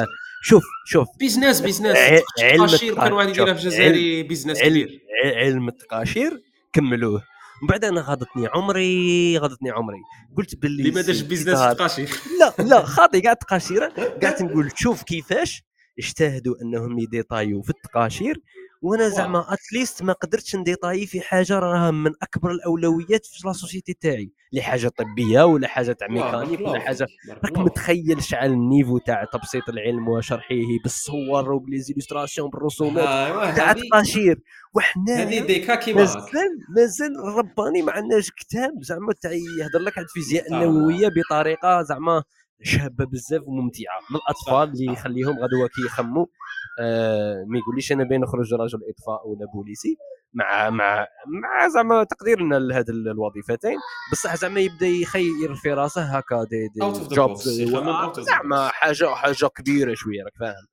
شوف 0.42 0.64
شوف. 0.86 1.08
business 1.18 1.60
business. 1.60 1.96
التقاشير 1.96 2.94
كان 2.94 3.12
واحد 3.12 3.28
يديرها 3.28 3.54
في 3.54 3.60
الجزائر 3.60 4.26
business 4.26 4.62
كبير. 4.62 5.00
علم 5.24 5.68
التقاشير 5.68 6.42
كملوه. 6.72 7.22
من 7.62 7.68
بعد 7.68 7.84
أنا 7.84 8.00
غاضتني 8.00 8.46
عمري 8.46 9.38
غاضتني 9.38 9.70
عمري. 9.70 9.96
قلت 10.36 10.56
باللي 10.56 10.82
اللي 10.82 10.94
ما 10.94 11.00
دارش 11.02 11.20
business 11.20 11.58
تقاشير 11.58 12.10
لا 12.40 12.64
لا 12.64 12.84
خاطي 12.96 13.20
كاع 13.20 13.32
التقاشير 13.32 13.84
قعدت 14.22 14.42
نقول 14.42 14.70
شوف 14.76 15.02
كيفاش 15.02 15.62
اجتهدوا 15.98 16.54
أنهم 16.62 16.98
يديطايو 16.98 17.62
في 17.62 17.70
التقاشير. 17.70 18.40
وأنا 18.82 19.08
زعما 19.08 19.46
at 19.54 19.68
least 19.68 20.02
ما 20.02 20.12
قدرتش 20.12 20.56
نديطاي 20.56 21.06
في 21.06 21.20
حاجة 21.20 21.58
راها 21.58 21.90
من 21.90 22.12
أكبر 22.22 22.50
الأولويات 22.50 23.26
في 23.26 23.46
la 23.46 23.52
société 23.52 23.94
تاعي 24.00 24.30
لحاجه 24.52 24.88
طبية 24.88 25.42
ولا 25.42 25.68
حاجة 25.68 25.92
تاع 25.92 26.08
ميكانيك 26.08 26.60
ولا 26.60 26.80
حاجة. 26.80 27.06
راك 27.44 27.58
متخيل 27.58 28.22
شحال 28.22 28.50
ال 28.52 28.59
niveau 28.59 28.98
تاع 28.98 29.24
تبسيط 29.24 29.68
العلم 29.68 30.08
وشرحه 30.08 30.54
بالصور 30.82 31.52
وب 31.52 31.63
les 31.63 31.79
illustrations 31.79 32.50
بالرسومات 32.50 33.56
تاع 33.56 33.70
التقاشير 33.70 34.40
وحنا 34.74 35.22
هذه 35.22 35.38
déjà 35.46 35.74
كيما. 35.74 36.00
مازال 36.00 36.48
مازال 36.76 37.16
رباني 37.36 37.82
ما 37.82 37.92
عندناش 37.92 38.30
كتاب 38.30 38.82
زعما 38.82 39.12
تاع 39.22 39.32
يهضر 39.32 39.78
لك 39.78 39.98
على 39.98 40.04
الفيزياء 40.04 40.46
النووية 40.52 41.08
بطريقة 41.08 41.82
زعما 41.82 42.22
شابة 42.62 43.04
بزاف 43.04 43.42
وممتعة. 43.46 44.00
للاطفال 44.10 44.72
اللي 44.72 44.92
يخليهم 44.92 45.38
غدوة 45.38 45.68
كي 45.68 45.82
يخموا 45.86 46.26
آه 46.80 47.44
ما 47.48 47.58
يقوليش 47.58 47.92
أنا 47.92 48.04
باين 48.04 48.20
نخرج 48.20 48.54
رجل 48.54 48.78
إطفاء 48.90 49.28
ولا 49.28 49.46
بوليسي. 49.54 49.96
مع 50.32 50.70
مع 50.70 51.06
مع 51.26 51.68
زعما 51.68 52.04
تقدير 52.04 52.40
لنا 52.40 52.54
لهذه 52.56 52.90
الوظيفتين. 52.90 53.76
بصح 54.12 54.36
زعما 54.36 54.60
يبدأ 54.60 54.86
يخير 54.86 55.54
في 55.54 55.72
راسه 55.72 56.02
هكا 56.02 56.44
des, 56.44 56.68
des 56.68 56.80
jobs 57.14 57.36
زعما 58.18 58.68
حاجة 58.68 59.14
حاجة 59.14 59.46
كبيرة 59.46 59.94
شوية 59.94 60.24
راك 60.24 60.32
فاهم. 60.40 60.66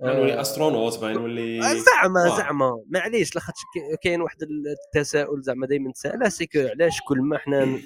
نولي 0.00 0.40
astronaute 0.40 0.98
باين 0.98 1.16
نولي 1.16 1.60
زعما 1.62 2.36
زعما. 2.36 2.82
معليش 2.90 3.34
لاخاطش 3.34 3.60
كاين 4.02 4.20
واحد 4.20 4.36
التساؤل 4.42 5.42
زعما 5.42 5.66
دائما 5.66 5.90
نتساءله 5.90 6.28
c'est 6.28 6.47
que 6.47 6.58
علاش 6.58 7.00
كل 7.08 7.18
ما 7.18 7.36
إحنا 7.36 7.78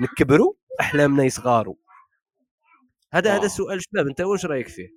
نكبروا 0.00 0.52
أحلامنا 0.80 1.24
يصغاروا 1.24 1.74
هذا 3.16 3.36
هذا 3.36 3.48
سؤال 3.48 3.82
شباب 3.82 4.06
أنت 4.06 4.20
واش 4.20 4.46
رأيك 4.46 4.68
فيه؟ 4.68 4.88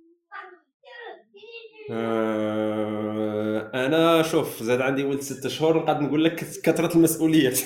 آه 1.90 3.70
أنا 3.74 4.22
شوف 4.22 4.62
زاد 4.62 4.80
عندي 4.80 5.04
ولد 5.04 5.20
ست 5.20 5.48
شهور 5.48 5.76
نقعد 5.76 6.00
نقول 6.00 6.24
لك 6.24 6.34
كثرة 6.34 6.96
المسؤوليات. 6.96 7.58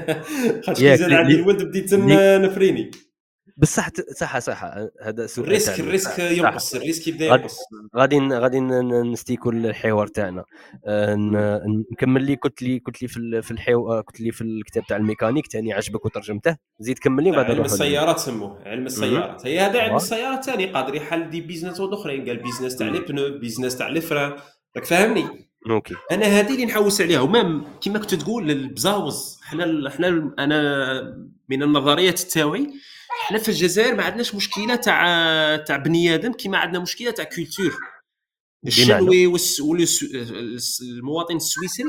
خاطر 0.66 0.96
زاد 0.96 1.12
عندي 1.12 1.34
الولد 1.34 1.62
بديت 1.62 1.94
نفريني. 1.94 2.90
بصح 3.58 3.88
صح 4.16 4.38
صح 4.38 4.64
هذا 5.02 5.26
سؤال 5.26 5.46
ال 5.46 5.51
risque 5.51 5.80
ال 5.80 5.85
risque 5.85 6.18
ينقص 6.18 6.74
ال 6.74 6.79
risque 6.79 7.08
يبدأ 7.08 7.26
ينقص. 7.26 7.58
غادي 7.96 8.18
غادي 8.18 8.60
نستيكو 8.60 9.50
الحوار 9.50 10.06
تاعنا. 10.06 10.44
آه، 10.86 11.14
نكمل 11.92 12.24
لي 12.24 12.34
قلت 12.34 12.62
لي 12.62 12.82
قلت 12.86 13.02
لي 13.02 13.08
في 13.08 13.42
في 13.42 13.50
الحوار 13.50 14.00
قلت 14.00 14.20
لي 14.20 14.32
في 14.32 14.40
الكتاب 14.40 14.86
تاع 14.86 14.96
الميكانيك 14.96 15.46
ثاني 15.46 15.72
عجبك 15.72 16.04
وترجمته. 16.04 16.56
زيد 16.80 16.98
كمل 16.98 17.24
لي 17.24 17.30
بعد 17.30 17.50
علم 17.50 17.64
السيارات 17.64 18.18
سموه 18.18 18.58
علم 18.66 18.86
السيارات. 18.86 19.46
هي 19.46 19.60
هذا 19.60 19.80
علم 19.80 19.96
السيارات 19.96 20.44
ثاني 20.44 20.66
قادر 20.66 20.94
يحل 20.94 21.30
des 21.30 21.40
business 21.40 21.80
اخرين 21.80 22.28
قال 22.28 22.36
business 22.36 22.76
تاع 22.76 22.88
les 22.88 23.00
pneus 23.00 23.38
business 23.38 23.76
تاع 23.76 23.88
les 23.88 24.00
freins 24.00 24.32
راك 24.76 24.84
فاهمني؟ 24.84 25.48
OK. 25.70 25.94
أنا 26.12 26.26
هذه 26.26 26.54
اللي 26.54 26.64
نحوس 26.64 27.00
عليها. 27.00 27.20
و 27.20 27.29
même 27.29 27.64
كما 27.80 27.98
كنت 27.98 28.14
تقول 28.14 28.50
البزاوز 28.50 29.38
إحنا 29.44 29.88
إحنا 29.88 30.34
أنا 30.38 31.28
من 31.48 31.62
النظريات 31.62 32.18
تاوعي 32.18 32.66
حنا 33.28 33.38
في 33.38 33.48
الجزائر 33.48 33.94
ما 33.94 34.02
عندناش 34.02 34.34
مشكلة 34.34 34.76
تاع 34.76 35.56
تاع 35.56 35.76
بني 35.76 36.14
آدم 36.14 36.32
كيما 36.32 36.58
عندنا 36.58 36.82
مشكلة 36.82 37.10
تاع 37.10 37.24
culture 37.24 37.76
الشنوي 38.66 39.26
والمواطن 39.26 41.36
السويسري 41.36 41.86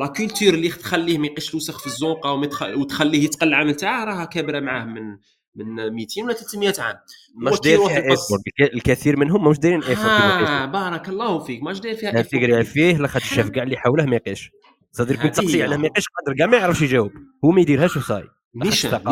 لا 0.00 0.06
كولتور 0.06 0.54
اللي 0.54 0.68
تخليه 0.68 1.18
ما 1.18 1.26
يقش 1.26 1.50
الوسخ 1.50 1.80
في 1.80 1.86
الزنقة 1.86 2.32
وتخليه 2.76 3.24
يتقل 3.24 3.48
العمل 3.48 3.74
تاعه 3.74 4.04
راها 4.04 4.24
كابرة 4.24 4.60
معاه 4.60 4.84
من 4.84 5.16
من 5.54 5.94
200 5.94 6.22
ولا 6.22 6.34
300 6.34 6.74
عام. 6.78 6.96
ماش 7.34 7.60
داير 7.60 7.88
فيها 7.88 8.10
ايفور 8.10 8.38
الكثير 8.60 9.18
منهم 9.18 9.44
ماش 9.44 9.58
دايرين 9.58 9.82
ايفور 9.82 10.10
آه 10.10 10.66
بارك 10.66 11.08
الله 11.08 11.38
فيك. 11.38 11.62
ماش 11.62 11.80
داير 11.80 11.96
فيها 11.96 12.18
ايفور 12.18 12.64
فيه 12.64 12.96
لاخاطش 12.96 13.34
شاف 13.34 13.48
كاع 13.48 13.62
اللي 13.62 13.76
حوله 13.76 14.04
ما 14.04 14.16
يقيش. 14.16 14.50
صدر 14.92 15.16
كنت 15.16 15.36
تقصي 15.36 15.62
على 15.62 15.76
ما 15.76 15.86
يقيش 15.86 16.04
قادر 16.08 16.38
كاع 16.38 16.46
ما 16.46 16.56
يعرفش 16.56 16.82
يجاوب. 16.82 17.12
هو 17.44 17.50
ما 17.50 17.60
يديرهاش 17.60 17.96
وصاي. 17.96 18.24
ميشا 18.54 19.02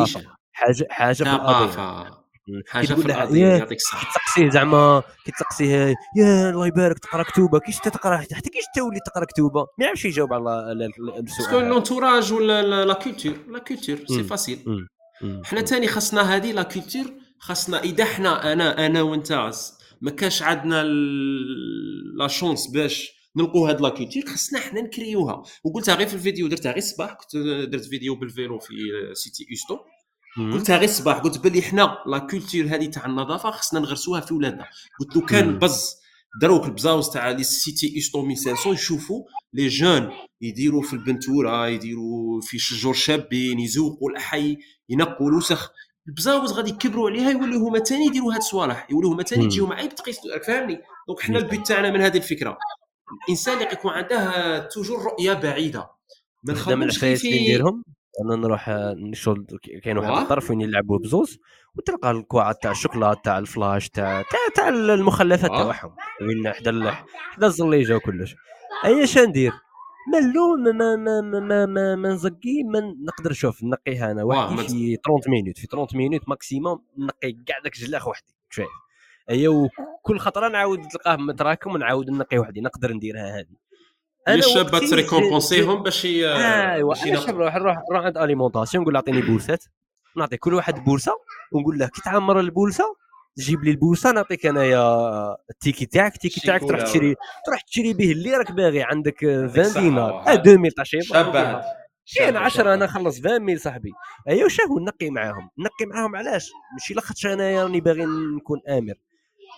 حاجة 0.56 0.86
حاجة 0.90 1.14
في 1.14 1.22
القضية. 1.22 2.26
حاجة 2.68 2.86
في 2.86 3.06
القضية 3.06 3.46
يعطيك 3.46 3.78
الصحة. 3.78 4.10
تسقسيه 4.10 4.50
زعما 4.50 5.02
كي 5.24 5.64
يا 6.16 6.50
الله 6.50 6.66
يبارك 6.66 6.98
تقرا 6.98 7.22
كتوبة. 7.22 7.58
كيش 7.58 7.78
تقرا؟ 7.78 8.16
حتى 8.16 8.50
كيش 8.50 8.64
تولي 8.76 9.00
تقرا 9.06 9.24
كتوبة؟ 9.24 9.66
ما 9.78 9.84
يعرفش 9.84 10.04
يجاوب 10.04 10.32
على 10.32 10.72
السؤال 10.72 11.22
parce 11.22 11.46
que 11.46 11.60
l'entourage 11.60 12.32
ولا 12.32 12.84
la 12.84 12.94
culture 12.94 13.34
la 13.48 13.58
culture 13.58 13.96
c'est 14.06 14.22
facile 14.22 14.86
حنا 15.44 15.60
ثاني 15.60 15.86
خاصنا 15.86 16.36
هذه 16.36 16.52
la 16.52 16.62
culture 16.62 17.04
خاصنا 17.38 17.80
إذا 17.82 18.04
حنا 18.04 18.52
أنا 18.52 18.86
أنا 18.86 19.02
وأنت 19.02 19.50
ما 20.00 20.10
كاش 20.10 20.42
عندنا 20.42 20.82
la 22.18 22.28
chance 22.28 22.66
باش 22.66 23.12
نلقوا 23.36 23.68
هاد 23.68 23.80
la 23.80 23.88
culture 23.88 24.22
خاصنا 24.26 24.60
حنا 24.60 24.80
نكريوها. 24.80 25.42
وقلتها 25.64 25.94
غير 25.94 26.06
في 26.06 26.14
الفيديو 26.14 26.48
درتها 26.48 26.70
غير 26.70 26.78
الصباح 26.78 27.12
كنت 27.12 27.36
درت 27.70 27.84
فيديو 27.84 28.14
بال 28.14 28.29
vélo 28.29 28.58
في 28.58 28.74
cité 29.12 29.46
USTO 29.50 29.78
قلتها 30.36 30.76
غير 30.76 30.88
الصباح 30.88 31.18
قلت 31.18 31.38
باللي 31.38 31.62
حنا 31.62 31.98
la 32.06 32.18
culture 32.18 32.64
هذه 32.64 32.86
تاع 32.86 33.06
النظافة 33.06 33.50
خصنا 33.50 33.80
نغرسوها 33.80 34.20
في 34.20 34.34
ولادنا. 34.34 34.66
قلت 35.00 35.16
لو 35.16 35.22
كان 35.22 35.58
بز. 35.58 35.96
دروك 36.40 36.64
البزاوز 36.64 37.10
تاع 37.10 37.30
les 37.30 37.44
cités 37.44 37.96
USTO 37.96 38.20
1500 38.20 38.74
يشوفوا 38.74 39.24
les 39.52 39.68
jeunes 39.68 40.10
يديروا 40.40 40.82
في 40.82 40.92
البنتورة 40.92 41.68
يديروا 41.68 42.40
في 42.40 42.58
شجور 42.58 42.94
شابين 42.94 43.60
يزوقوا 43.60 44.10
الحي 44.10 44.56
ينقوا 44.88 45.30
الوسخ. 45.30 45.70
البزاوز 46.08 46.52
غادي 46.52 46.70
يكبروا 46.70 47.10
عليها 47.10 47.30
يوليو 47.30 47.66
هما 47.68 47.78
ثاني 47.78 48.06
يديروا 48.06 48.32
هاد 48.32 48.38
الصوالح 48.38 48.86
يوليو 48.90 49.12
هما 49.12 49.22
ثاني 49.22 49.46
تجيهم 49.46 49.72
عيب 49.72 49.94
تقيس 49.94 50.18
فاهمني؟ 50.46 50.80
دونك 51.08 51.20
حنا 51.20 51.38
ال 51.38 51.45
but 51.45 51.66
تاعنا 51.66 51.90
من 51.90 52.00
هذه 52.00 52.16
الفكرة. 52.16 52.58
الإنسان 53.24 53.54
اللي 53.54 53.72
يكون 53.72 53.92
عنده 53.92 54.58
toujours 54.68 55.02
رؤية 55.02 55.32
بعيدة. 55.32 55.90
ما 56.44 56.52
نخدمش 56.54 56.98
في 56.98 57.14
نديرهم 57.14 57.82
أنا 58.24 58.36
نروح 58.36 58.68
نشغل 58.96 59.46
كاين 59.82 59.98
واحد 59.98 60.22
الطرف 60.22 60.50
وين 60.50 60.60
يلعبوا 60.60 60.98
بزوز 60.98 61.38
وتلقى 61.76 62.10
الكواع 62.10 62.52
تاع 62.52 62.70
الشوكولاته 62.70 63.20
تاع 63.20 63.38
الفلاش 63.38 63.88
تاع 63.88 64.22
تاع, 64.22 64.40
تاع 64.54 64.68
المخلفات 64.68 65.50
تاعهم. 65.50 65.96
وين 66.22 66.52
حدا 66.52 66.90
حدا 67.06 67.46
الزليجه 67.46 67.96
وكلش 67.96 68.34
اي 68.84 69.06
شا 69.06 69.20
ندير؟ 69.20 69.52
ما 70.12 70.20
ما 70.72 70.96
ما 70.96 71.20
ما 71.20 71.40
ما, 71.40 71.66
ما, 71.66 71.96
ما 71.96 72.08
نزكي 72.08 72.62
ما 72.62 72.80
نقدر 72.80 73.30
نشوف 73.30 73.64
نقيها 73.64 74.10
أنا 74.10 74.24
وحدي 74.24 74.56
في 74.68 74.96
30 74.96 75.32
minutes 75.32 75.58
في 75.58 75.66
30 75.66 75.98
minutes 75.98 76.28
maximum 76.28 76.78
نقي 76.98 77.32
كاع 77.46 77.58
داك 77.58 77.74
الجلاخ 77.74 78.08
وحدي 78.08 78.34
شايف 78.50 78.68
أيا 79.30 79.48
وكل 79.48 80.18
خطرة 80.18 80.48
نعاود 80.48 80.88
تلقاه 80.88 81.16
متراكم 81.16 81.74
ونعاود 81.74 82.10
نقي 82.10 82.38
وحدي 82.38 82.60
نقدر 82.60 82.92
نديرها 82.92 83.38
هذه. 83.38 83.56
أنا 84.28 84.36
الشابه 84.36 84.78
تريكومبونسيهم 84.78 85.82
باش 85.82 86.04
ايوا 86.04 86.94
أنا 87.04 87.32
نروح 87.32 87.54
نروح 87.56 87.82
نروح 87.90 88.04
عند 88.04 88.18
alimentation 88.18 88.82
نقول 88.82 88.96
أعطيني 88.96 89.20
بورسات 89.22 89.64
نعطي 90.16 90.36
كل 90.36 90.54
واحد 90.54 90.84
بورسه 90.84 91.12
ونقول 91.52 91.78
له 91.78 91.86
كي 91.86 92.02
تعمر 92.04 92.40
البورسه 92.40 92.84
جيب 93.38 93.64
لي 93.64 93.70
البورصة 93.70 94.12
نعطيك 94.12 94.46
أنايا 94.46 95.06
ال 95.50 95.55
ticket 95.55 95.86
تاعك. 95.86 96.14
ال 96.14 96.18
ticket 96.18 96.40
تاعك 96.40 96.60
تروح 96.60 96.82
تشري 96.82 97.14
تروح 97.46 97.60
تشري 97.60 97.92
به 97.92 98.12
اللي 98.12 98.30
راك 98.30 98.52
باغي. 98.52 98.82
عندك 98.82 99.24
20 99.24 99.72
دينار 99.72 100.28
آه 100.28 100.32
2000 100.32 100.68
تاع 100.76 100.84
شي 100.84 100.98
كاين 102.16 102.36
10 102.36 102.74
أنا 102.74 102.86
خلص 102.86 103.18
20 103.18 103.56
صاحبي. 103.56 103.90
ايوا 104.28 104.48
شاهو 104.48 104.78
نقي 104.78 105.10
معاهم. 105.10 105.50
نقي 105.58 105.86
معاهم 105.86 106.16
علاش؟ 106.16 106.50
ماشي 106.72 106.94
لاخاطش 106.94 107.26
أنايا 107.26 107.64
راني 107.64 107.80
باغي 107.80 108.04
نكون 108.36 108.60
آمر. 108.68 108.94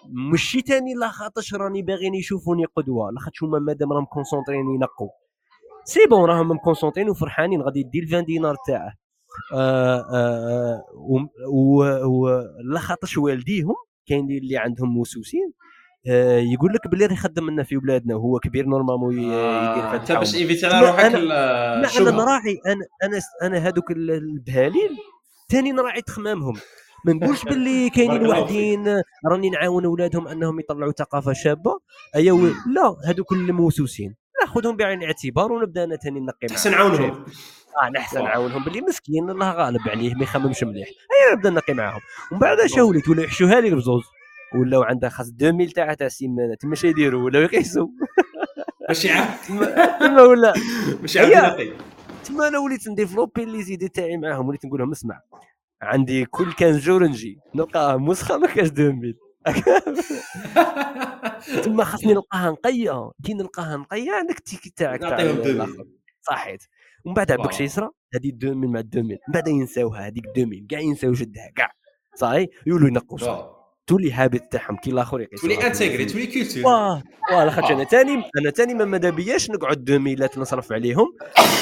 ماشي 0.07 0.63
تاني 0.63 0.95
لاخاطش 0.95 1.55
راني 1.55 1.83
باغيين 1.83 2.15
يشوفوني 2.15 2.65
قدوة 2.65 3.11
لاخاطش 3.11 3.43
هما 3.43 3.59
مادام 3.59 3.93
راهم 3.93 4.05
كونسونطرين 4.05 4.75
ينقوا. 4.75 5.09
c'est 5.85 6.01
bon 6.11 6.25
راهم 6.31 6.51
مكونسونطرين 6.51 7.11
وفرحانين 7.11 7.63
غادي 7.63 7.81
يدي 7.81 7.99
ال 7.99 8.07
20 8.07 8.25
دينار 8.25 8.57
تاعه. 8.67 8.93
آه 9.55 10.05
آه 10.15 10.85
ولخاطش 12.07 13.19
والديهم 13.19 13.75
كاين 14.07 14.31
اللي 14.31 14.57
عندهم 14.57 14.89
موسوسين 14.89 15.53
آه 16.09 16.39
يقول 16.39 16.73
لك 16.73 16.89
باللي 16.89 17.07
راه 17.07 17.13
يخدم 17.13 17.51
لنا 17.51 17.63
في 17.63 17.77
ولادنا 17.77 18.15
وهو 18.17 18.39
كبير 18.39 18.67
normalement 18.67 19.13
يدير 19.19 19.95
انت 19.95 20.13
باش 20.13 20.35
éviter 20.35 20.67
على 20.67 20.87
روحك 20.87 21.05
أنا 21.15 21.99
أنا 21.99 22.11
نراعي 22.11 22.61
أنا 22.67 22.85
أنا 23.03 23.21
أنا 23.43 23.59
هذوك 23.59 23.91
البهاليل 23.91 24.97
ثاني 25.51 25.73
نراعي 25.73 26.03
تخمامهم. 26.03 26.55
ما 27.05 27.13
نقولش 27.13 27.45
باللي 27.45 27.91
كاينين 27.97 28.27
واحدين 28.27 29.03
راني 29.27 29.51
نعاون 29.51 29.85
اولادهم 29.85 30.29
أنهم 30.29 30.61
يطلعوا 30.61 30.93
ثقافة 30.93 31.33
شابة. 31.33 31.79
ايوا 32.17 32.49
لا 32.49 32.97
هذوك 33.07 33.33
الموسوسين 33.33 34.17
ناخذهم 34.41 34.77
بعين 34.77 34.99
الاعتبار 35.03 35.53
ونبدأ 35.53 35.85
أنا 35.85 35.97
ثاني 35.97 36.21
نقي 36.21 36.47
أحسن 36.51 36.71
نعاونهم. 36.71 37.25
آه 37.83 37.89
نحسن 37.91 38.25
نعاونهم. 38.25 38.65
باللي 38.65 38.81
مسكين 38.81 39.31
الله 39.31 39.53
غالب 39.53 39.89
عليه 39.89 40.15
ما 40.15 40.23
يخممش 40.23 40.65
مليح. 40.65 40.89
اي 40.89 41.35
نبدأ 41.35 41.51
نقي 41.51 41.75
معاهم. 41.75 42.01
ومن 42.33 42.41
بعد 42.41 42.61
اش 42.61 42.79
وليت 42.79 43.09
ولا 43.09 43.23
يحشوها 43.23 43.61
لي 43.61 43.71
بزوز 43.71 44.03
ولاو 44.55 44.83
عندها 44.83 45.11
خاص 45.11 45.33
2000 45.43 45.73
تاعها 45.73 45.95
تاع 45.95 46.07
السيمانه 46.07 46.55
تما 46.55 46.73
اش 46.73 46.85
يديروا 46.85 47.23
ولاو 47.25 47.43
يقيسوا. 47.43 47.89
ماشي 48.89 49.11
عارف 49.11 49.47
تما 50.01 50.23
ولا. 50.23 50.53
ماشي 51.01 51.19
عارف 51.21 51.55
نقي 51.55 51.73
تما 52.25 52.49
أنا 52.49 52.59
وليت 52.59 52.89
نديفلوبي 52.89 53.45
les 53.45 53.63
idées 53.63 53.89
تاعي 53.89 54.17
معاهم. 54.17 54.49
وليت 54.49 54.67
نقول 54.67 54.81
لهم 54.81 54.91
اسمع. 54.91 55.21
عندي 55.83 56.25
كل 56.25 56.53
quinze 56.53 56.79
jours 56.79 57.05
نجي 57.05 57.39
نلقاها 57.55 57.97
مسخه 57.97 58.39
ما 58.39 58.47
كاش 58.47 58.69
2000 58.69 59.15
تما 61.65 61.85
خاصني 61.85 62.13
نلقاها 62.15 62.51
نقية. 62.51 63.11
كي 63.25 63.35
نلقاها 63.35 63.77
نقية 63.77 64.13
عندك 64.13 64.39
ال 64.39 64.44
ticket 64.44 64.71
تاعك 64.71 65.01
تاع 65.01 65.17
صحيت. 66.23 66.63
ومن 67.05 67.15
بعد 67.15 67.33
عباك 67.33 67.53
شي 67.53 67.65
يصرى 67.65 67.91
هذه 68.15 68.31
2000 68.31 68.55
مع 68.55 68.81
2000 68.81 69.03
من 69.03 69.17
بعد 69.29 69.49
ينساوها 69.49 70.07
هذيك 70.07 70.25
2000 70.37 70.67
كاع 70.69 70.81
ينساو 70.81 71.13
جدها 71.13 71.51
كاع 71.57 71.73
صاي 72.15 72.51
يولوا 72.67 72.89
ينقوا 72.89 73.19
تولي 73.89 74.13
habit 74.13 74.41
تاعهم 74.41 74.77
كي 74.77 74.91
الآخر 74.91 75.21
يقيس 75.21 75.41
تولي 75.41 75.67
intégrée 75.67 76.05
تولي 76.05 76.27
culture 76.27 76.67
واه 76.67 77.03
واه 77.33 77.45
لاخاطش 77.45 77.71
أنا 77.71 77.85
ثاني 77.85 78.13
أنا 78.13 78.51
ثاني 78.51 78.75
ما 78.75 78.85
ماذا 78.85 79.11
بياش 79.11 79.51
نقعد 79.51 79.91
2000 79.91 80.41
نصرف 80.41 80.73
عليهم. 80.73 81.07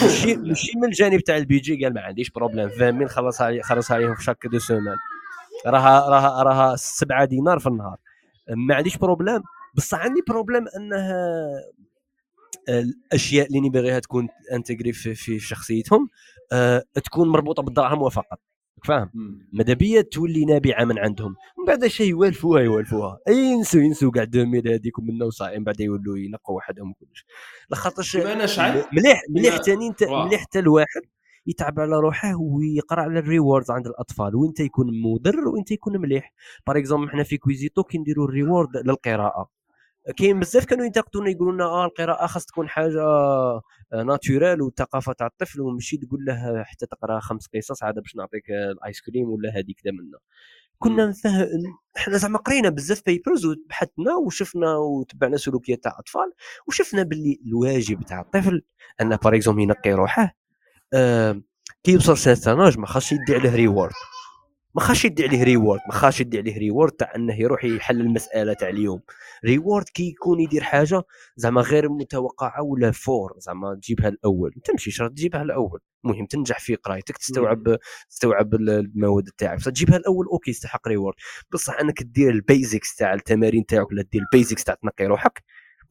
ماشي 0.02 0.36
ماشي 0.36 0.72
من 0.78 0.84
الجانب 0.84 1.20
تاع 1.20 1.36
البيجي 1.36 1.84
قال 1.84 1.94
ما 1.94 2.00
عنديش 2.00 2.30
problème. 2.30 2.68
20000 2.68 3.10
خلص 3.10 3.42
خلص 3.62 3.90
عليهم 3.90 4.14
في 4.14 4.24
chaque 4.24 4.46
deux 4.46 4.58
semaines 4.58 4.96
راها 5.66 6.08
راها 6.08 6.42
راها 6.42 6.76
7 6.76 7.24
دينار 7.24 7.58
في 7.58 7.66
النهار. 7.66 7.96
ما 8.48 8.74
عنديش 8.74 8.96
problème. 8.96 9.42
بصح 9.74 9.98
عندي 9.98 10.22
problème 10.28 10.64
انها 10.76 11.16
الأشياء 12.68 13.46
اللي 13.46 13.70
باغيها 13.70 13.98
تكون 13.98 14.28
intégrée 14.52 14.92
في, 14.92 15.14
في 15.14 15.38
شخصيتهم 15.38 16.08
أه 16.52 16.84
تكون 17.04 17.28
مربوطة 17.28 17.62
بالدراهم 17.62 18.08
فقط 18.08 18.40
فاهم؟ 18.84 19.10
ماذا 19.52 19.72
بيا 19.74 20.02
تولي 20.02 20.44
نابعة 20.44 20.84
من 20.84 20.98
عندهم. 20.98 21.34
من 21.58 21.64
بعد 21.66 21.86
شيء 21.86 22.10
يوالفوها 22.10 22.60
يوالفوها. 22.62 23.18
أي 23.28 23.36
ينسوا 23.36 23.80
ينسوا 23.80 24.10
كاع 24.10 24.22
2000 24.22 24.68
هذيك 24.74 24.98
ومنا 24.98 25.24
وصاعين 25.24 25.64
بعد 25.64 25.80
يولوا 25.80 26.18
ينقوا 26.18 26.56
وحدهم 26.56 26.92
كلش 26.92 27.26
لخاطرش 27.70 28.16
مليح 28.92 29.22
مليح 29.30 29.56
ثاني 29.56 29.88
أنت 29.88 30.02
مليح 30.04 30.40
حتى 30.40 30.58
الواحد 30.58 31.02
يتعب 31.46 31.80
على 31.80 32.00
روحه 32.00 32.36
ويقرأ 32.40 33.00
على 33.00 33.18
ال 33.18 33.25
rewards 33.25 33.70
عند 33.70 33.86
الأطفال 33.86 34.36
وأنت 34.36 34.60
يكون 34.60 34.86
مضر 35.02 35.48
وأنت 35.48 35.70
يكون 35.70 36.00
مليح. 36.00 36.32
par 36.66 36.78
exemple 36.78 37.10
حنا 37.10 37.22
في 37.22 37.38
كويزيتو 37.38 37.82
كي 37.82 37.98
نديروا 37.98 38.28
ال 38.28 38.35
reward 38.35 38.76
للقراءة. 38.76 39.55
كاين 40.16 40.40
بزاف 40.40 40.64
كانوا 40.64 40.84
ينتقدونا 40.84 41.30
يقولوا 41.30 41.52
لنا 41.52 41.64
آه 41.64 41.84
القراءة 41.84 42.26
خاص 42.26 42.46
تكون 42.46 42.68
حاجة 42.68 43.02
naturelle 43.92 44.62
والثقافه 44.62 45.12
تاع 45.12 45.26
الطفل 45.26 45.60
ومشي 45.60 45.96
تقول 45.96 46.24
له 46.24 46.62
حتى 46.64 46.86
تقرأ 46.86 47.20
خمس 47.20 47.46
قصص 47.54 47.82
عاد 47.82 47.94
باش 47.94 48.16
نعطيك 48.16 48.50
ال 48.50 48.63
ice 48.63 49.00
cream 49.00 49.30
ولا 49.30 49.50
هذيك 49.50 49.80
كذا 49.80 49.92
منا 49.92 50.18
كنا 50.78 51.06
نفهم 51.06 51.48
إحنا 51.96 52.16
زعما 52.16 52.38
قرينا 52.38 52.68
بزاف 52.68 53.02
papers 53.06 53.46
وبحثنا 53.46 54.14
وشفنا 54.26 54.76
وتبعنا 54.76 55.36
سلوكيات 55.36 55.84
تاع 55.84 55.96
أطفال 55.98 56.32
وشفنا 56.68 57.02
باللي 57.02 57.40
الواجب 57.46 58.02
تاع 58.02 58.20
الطفل 58.20 58.62
أن 59.00 59.16
par 59.16 59.34
exemple 59.34 59.62
ينقي 59.62 59.92
روحه 59.92 60.36
آه 60.94 61.42
كي 61.82 61.92
يوصل 61.92 62.18
certain 62.18 62.56
ما 62.56 62.86
خاصش 62.86 63.12
يدي 63.12 63.34
عليه 63.34 63.54
reward 63.54 63.92
ما 64.76 64.82
خاش 64.82 65.04
يدي 65.04 65.24
عليه 65.24 65.42
reward 65.44 65.80
ما 65.86 65.92
خاش 65.92 66.20
يدي 66.20 66.38
عليه 66.38 66.58
reward 66.58 66.92
تاع 66.92 67.12
إنه 67.16 67.40
يروح 67.40 67.64
يحل 67.64 68.00
المسألة 68.00 68.52
تاع 68.52 68.68
اليوم. 68.68 69.00
reward 69.44 69.88
كي 69.88 70.08
يكون 70.08 70.40
يدير 70.40 70.62
حاجة 70.62 71.02
زعما 71.36 71.60
غير 71.60 71.88
متوقعة 71.88 72.62
ولا 72.62 72.90
fort 72.90 73.34
زعما 73.38 73.74
تجيبها 73.74 74.08
الأول. 74.08 74.52
انت 74.56 74.70
ماشي 74.70 74.90
شرط 74.90 75.10
تجيبها 75.10 75.42
الأول. 75.42 75.80
المهم 76.04 76.26
تنجح 76.26 76.60
في 76.60 76.74
قرايتك 76.74 77.16
تستوعب 77.18 77.78
تستوعب 78.10 78.54
المواد 78.54 79.28
تاعك. 79.38 79.60
فتجيبها 79.60 79.96
الأول 79.96 80.26
okay 80.26 80.50
يستحق 80.50 80.88
reward 80.88 81.14
بصح 81.52 81.80
أنك 81.80 82.02
دير 82.02 82.30
ال 82.30 82.40
basics 82.40 82.96
تاع 82.96 83.14
التمارين 83.14 83.66
تاعك 83.66 83.90
ولا 83.90 84.02
دير 84.12 84.22
ال 84.22 84.28
basics 84.28 84.64
تاع 84.64 84.74
تنقي 84.74 85.06
روحك 85.06 85.42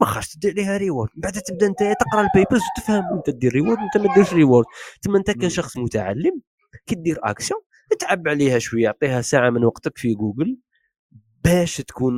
ما 0.02 0.08
خاص 0.08 0.34
تدير 0.34 0.52
عليها 0.52 0.78
reward 0.78 1.10
بعد 1.16 1.34
تبدأ 1.34 1.68
أنت 1.68 1.80
تقرأ 1.80 2.22
ال 2.22 2.27
papers 2.27 2.62
وتفهم. 2.78 3.04
انت 3.18 3.30
دير 3.30 3.54
reward 3.54 3.78
انت 3.80 4.08
ما 4.08 4.14
ديرش 4.16 4.34
reward 4.34 4.66
تما 5.02 5.18
أنت 5.18 5.32
كشخص 5.32 5.78
متعلم 5.78 6.42
كي 6.88 6.96
دير 6.96 7.20
اكسيون 7.24 7.62
اتعب 7.92 8.28
عليها 8.28 8.60
شوية 8.60 8.88
اعطيها 8.88 9.22
ساعة 9.22 9.50
من 9.50 9.64
وقتك 9.66 9.98
في 9.98 10.14
جوجل 10.14 10.58
باش 11.44 11.78
تكون 11.78 12.14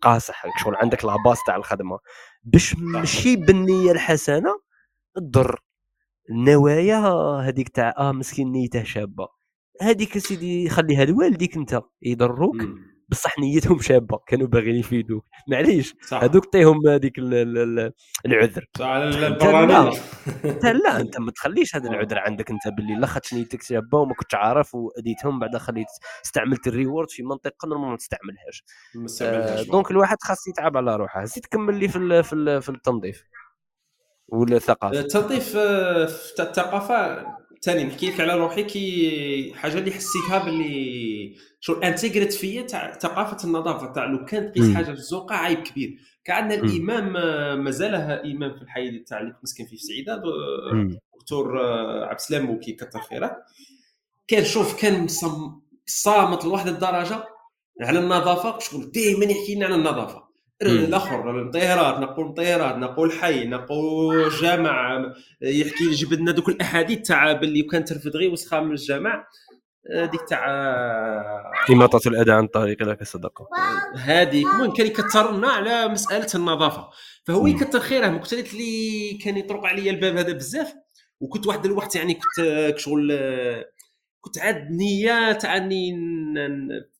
قاصح 0.00 0.44
شغل 0.62 0.74
عندك 0.76 1.04
لاباس 1.04 1.38
تاع 1.46 1.56
الخدمة. 1.56 1.98
باش 2.44 2.76
ماشي 2.78 3.36
بالنية 3.36 3.92
الحسنة 3.92 4.50
تضر 5.16 5.60
النوايا 6.30 6.98
هذيك 7.48 7.68
تاع 7.68 7.94
آه 7.98 8.12
مسكين 8.12 8.52
نيته 8.52 8.82
شابة. 8.82 9.28
هذيك 9.82 10.18
سيدي 10.18 10.68
خليها 10.68 11.04
لوالديك 11.04 11.56
أنت 11.56 11.80
يضروك. 12.02 12.56
بصح 13.08 13.38
نيتهم 13.38 13.78
شابة 13.80 14.18
كانوا 14.26 14.46
باغيين 14.46 14.76
يفيدوك. 14.76 15.24
معليش 15.48 15.94
هذوك 16.12 16.44
طيهم 16.52 16.86
هذيك 16.88 17.18
العذر. 17.18 18.64
أنت 20.44 20.64
لا 20.66 21.00
أنت 21.00 21.18
ما 21.20 21.30
تخليش 21.30 21.76
هذا 21.76 21.90
العذر 21.90 22.18
عندك 22.18 22.50
أنت 22.50 22.68
باللي 22.68 22.94
لا 22.94 23.06
خاطش 23.06 23.34
نيتك 23.34 23.62
شابة 23.62 23.98
وما 23.98 24.14
كنتش 24.14 24.34
عارف 24.34 24.74
وأديتهم 24.74 25.38
بعد 25.38 25.56
خليت 25.56 25.86
استعملت 26.24 26.66
ال 26.66 26.72
reward 26.72 27.10
في 27.10 27.22
منطقه 27.22 27.68
normal 27.68 27.88
ما 27.90 27.96
تستعملهاش 27.96 28.64
آه 29.22 29.62
donc 29.62 29.90
الواحد 29.90 30.16
خاص 30.22 30.48
يتعب 30.48 30.76
على 30.76 30.96
روحه. 30.96 31.24
زيد 31.24 31.46
كمل 31.46 31.74
لي 31.80 31.88
في 31.88 32.22
في, 32.22 32.60
في 32.60 32.68
التنظيف 32.68 33.24
ولا 34.28 34.56
الثقافه 34.56 35.00
التنظيف 35.00 35.48
في 35.48 36.42
الثقافة 36.42 37.26
ثاني 37.64 37.84
نحكي 37.84 38.10
لك 38.10 38.20
على 38.20 38.34
روحي 38.34 38.64
كي 38.64 39.52
حاجة 39.54 39.78
اللي 39.78 39.90
حسيتها 39.90 40.44
باللي 40.44 41.34
شو 41.60 41.72
انتجرت 41.72 42.32
فيا 42.32 42.62
تاع 42.62 42.98
ثقافة 42.98 43.48
النظافة 43.48 43.92
تاع 43.92 44.04
لو 44.04 44.24
كان 44.24 44.52
تقيس 44.52 44.74
حاجة 44.74 44.84
في 44.84 44.90
الزوقة 44.90 45.36
عيب 45.36 45.58
كبير. 45.58 45.98
كأن 46.24 46.36
عندنا 46.36 46.62
الإمام 46.62 47.12
مازالها 47.64 48.24
إمام 48.24 48.54
في 48.54 48.62
الحي 48.62 48.98
تاع 48.98 49.20
اللي 49.20 49.36
مسكن 49.42 49.64
فيه 49.64 49.76
في 49.76 49.82
سعيدة 49.82 50.22
دكتور 51.14 51.58
عبد 52.04 52.18
السلام 52.20 52.46
موكي 52.46 52.72
كثر 52.72 53.00
خيره. 53.00 53.36
كان 54.28 54.44
شوف 54.44 54.80
كان 54.80 55.06
صامت 55.86 56.44
لواحد 56.44 56.68
الدرجة 56.68 57.24
على 57.80 57.98
النظافة 57.98 58.58
شغل 58.58 58.92
دائما 58.92 59.24
يحكي 59.24 59.54
لنا 59.54 59.66
على 59.66 59.74
النظافة. 59.74 60.23
الآخر 60.66 61.30
المطيرات 61.30 61.98
نقول 61.98 62.26
مطيرات 62.26 62.76
نقول 62.76 63.12
حي 63.12 63.44
نقول 63.44 64.30
جامع 64.30 65.04
يحكي 65.42 65.84
يجيب 65.84 66.12
لنا 66.12 66.32
دوك 66.32 66.48
الأحاديث 66.48 66.98
تاع 66.98 67.32
باللي 67.32 67.62
كان 67.62 67.84
ترفد 67.84 68.16
غير 68.16 68.30
وسخة 68.30 68.60
من 68.60 68.70
الجامع. 68.70 69.26
ديك 69.90 70.20
تاع 70.28 70.44
إماطة 71.70 72.08
الأذى 72.08 72.32
عن 72.32 72.46
طريق 72.46 72.82
لك 72.82 73.00
الصدقة. 73.00 73.48
هذيك 73.96 74.46
المهم 74.46 74.72
كان 74.72 74.86
يكثر 74.86 75.36
لنا 75.36 75.48
على 75.48 75.88
مسألة 75.88 76.26
النظافة. 76.34 76.88
فهو 77.24 77.46
يكثر 77.46 77.80
خيره 77.80 78.08
من 78.08 78.18
كثرة 78.18 78.52
اللي 78.52 79.18
كان 79.24 79.36
يطرق 79.36 79.66
عليا 79.66 79.90
الباب 79.90 80.16
هذا 80.16 80.32
بزاف. 80.32 80.74
وكنت 81.20 81.46
واحد 81.46 81.64
الوقت 81.64 81.96
يعني 81.96 82.14
كنت 82.14 82.78
شغل 82.78 83.18
كنت 84.20 84.38
عاد 84.38 84.70
نية 84.70 85.32
تاع 85.32 85.56
أني 85.56 85.92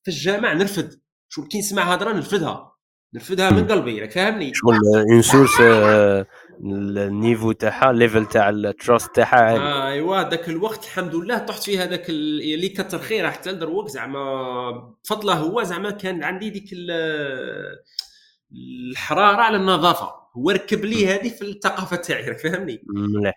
في 0.03 0.09
الجامع 0.09 0.53
نرفد. 0.53 1.01
شغل 1.29 1.47
كي 1.47 1.59
نسمع 1.59 1.83
هضرة 1.83 2.13
نرفدها. 2.13 2.74
نرفدها 3.15 3.51
من 3.51 3.67
قلبي 3.67 4.01
راك 4.01 4.11
فاهمني؟ 4.11 4.53
شغل 4.55 4.79
une 5.11 5.23
source 5.23 5.61
ال 6.61 6.74
niveau 6.74 7.53
تاعها 7.53 7.91
ال 7.91 7.97
level 7.97 8.27
تاع 8.27 8.49
ال 8.49 8.60
trust 8.60 9.15
تاعها. 9.15 9.59
عالي 9.59 9.93
ايوا 9.93 10.29
ذاك 10.31 10.49
الوقت 10.49 10.85
الحمد 10.85 11.15
لله 11.15 11.39
طحت 11.39 11.63
في 11.63 11.79
هذاك 11.79 12.11
اللي 12.11 12.69
كثر 12.69 12.99
خيره 12.99 13.31
حتى 13.31 13.53
دروك 13.53 13.89
زعما 13.89 14.71
بفضله 15.05 15.35
هو 15.35 15.63
زعما 15.63 15.91
كان 15.91 16.23
عندي 16.23 16.51
ديك 16.51 16.71
الحرارة 18.53 19.43
على 19.43 19.57
النظافة. 19.57 20.15
هو 20.37 20.51
ركب 20.51 20.85
لي 20.85 21.07
هذه 21.07 21.29
في 21.29 21.43
الثقافة 21.43 21.97
تاعي 21.97 22.29
راك 22.29 22.39
فاهمني؟ 22.39 22.83
مليح. 22.87 23.35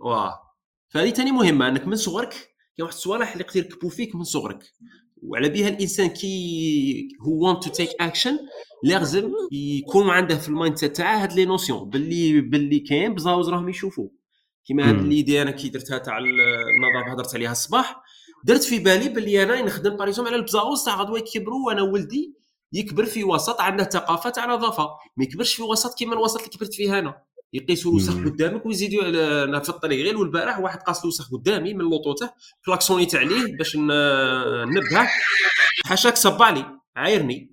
واه 0.00 0.40
فهذه 0.88 1.10
ثاني 1.10 1.32
مهمة 1.32 1.68
أنك 1.68 1.86
من 1.86 1.96
صغرك 1.96 2.30
كاين 2.30 2.86
واحد 2.86 2.92
الصوالح 2.92 3.32
اللي 3.32 3.44
يقدر 3.44 3.56
يركبوا 3.56 3.90
فيك 3.90 4.14
من 4.14 4.24
صغرك. 4.24 4.72
وعلى 5.22 5.48
بها 5.48 5.68
الإنسان 5.68 6.06
كي 6.08 7.08
هو 7.22 7.48
want 7.48 7.64
to 7.64 7.70
take 7.70 7.88
action 8.00 8.38
لازم 8.84 9.32
يكون 9.52 10.10
عنده 10.10 10.38
في 10.38 10.48
ال 10.48 10.76
mindset 10.76 10.96
تاعه 10.96 11.22
هاد 11.22 11.32
les 11.32 11.44
notions 11.44 11.90
باللي 11.90 12.40
باللي 12.40 12.78
كاين 12.78 13.14
بزاوز 13.14 13.48
راهم 13.48 13.68
يشوفوا 13.68 14.08
كيما 14.66 14.88
هاد 14.88 14.98
اللي 14.98 15.42
أنا 15.42 15.50
كي 15.50 15.68
درتها 15.68 15.98
تاع 15.98 16.18
النظافه 16.18 17.12
هضرت 17.12 17.34
عليها 17.34 17.52
الصباح 17.52 18.02
درت 18.44 18.64
في 18.64 18.78
بالي 18.78 19.08
باللي 19.08 19.42
أنا 19.42 19.62
نخدم 19.62 19.96
باريزوم 19.96 20.26
على 20.26 20.36
البزاوز 20.36 20.84
تاع 20.84 21.00
غدوة 21.00 21.18
يكبروا 21.18 21.66
وأنا 21.66 21.82
ولدي 21.82 22.34
يكبر 22.72 23.04
في 23.04 23.24
وسط 23.24 23.60
عنده 23.60 23.84
ثقافة 23.84 24.30
تاع 24.30 24.46
نظافة 24.46 24.88
ما 25.16 25.24
يكبرش 25.24 25.54
في 25.54 25.62
وسط 25.62 25.98
كيما 25.98 26.14
الوسط 26.14 26.36
اللي 26.36 26.50
كبرت 26.50 26.74
فيه 26.74 26.98
أنا. 26.98 27.27
يقيسوا 27.52 27.90
الوسخ 27.90 28.14
قدامك 28.14 28.66
ويزيدوا 28.66 29.08
أنا 29.44 29.60
في 29.60 29.68
الطريق. 29.68 30.04
غير 30.04 30.18
والبارح 30.18 30.58
واحد 30.58 30.78
قاس 30.78 31.02
الوسخ 31.04 31.32
قدامي 31.32 31.74
من 31.74 31.80
l'auto 31.80 32.12
تاعه 32.12 32.34
كلاكسونيت 32.66 33.14
عليه 33.14 33.56
باش 33.56 33.76
ننبهه 33.76 35.08
حاشاك 35.86 36.16
صب 36.16 36.42
علي 36.42 36.64
عايرني. 36.96 37.52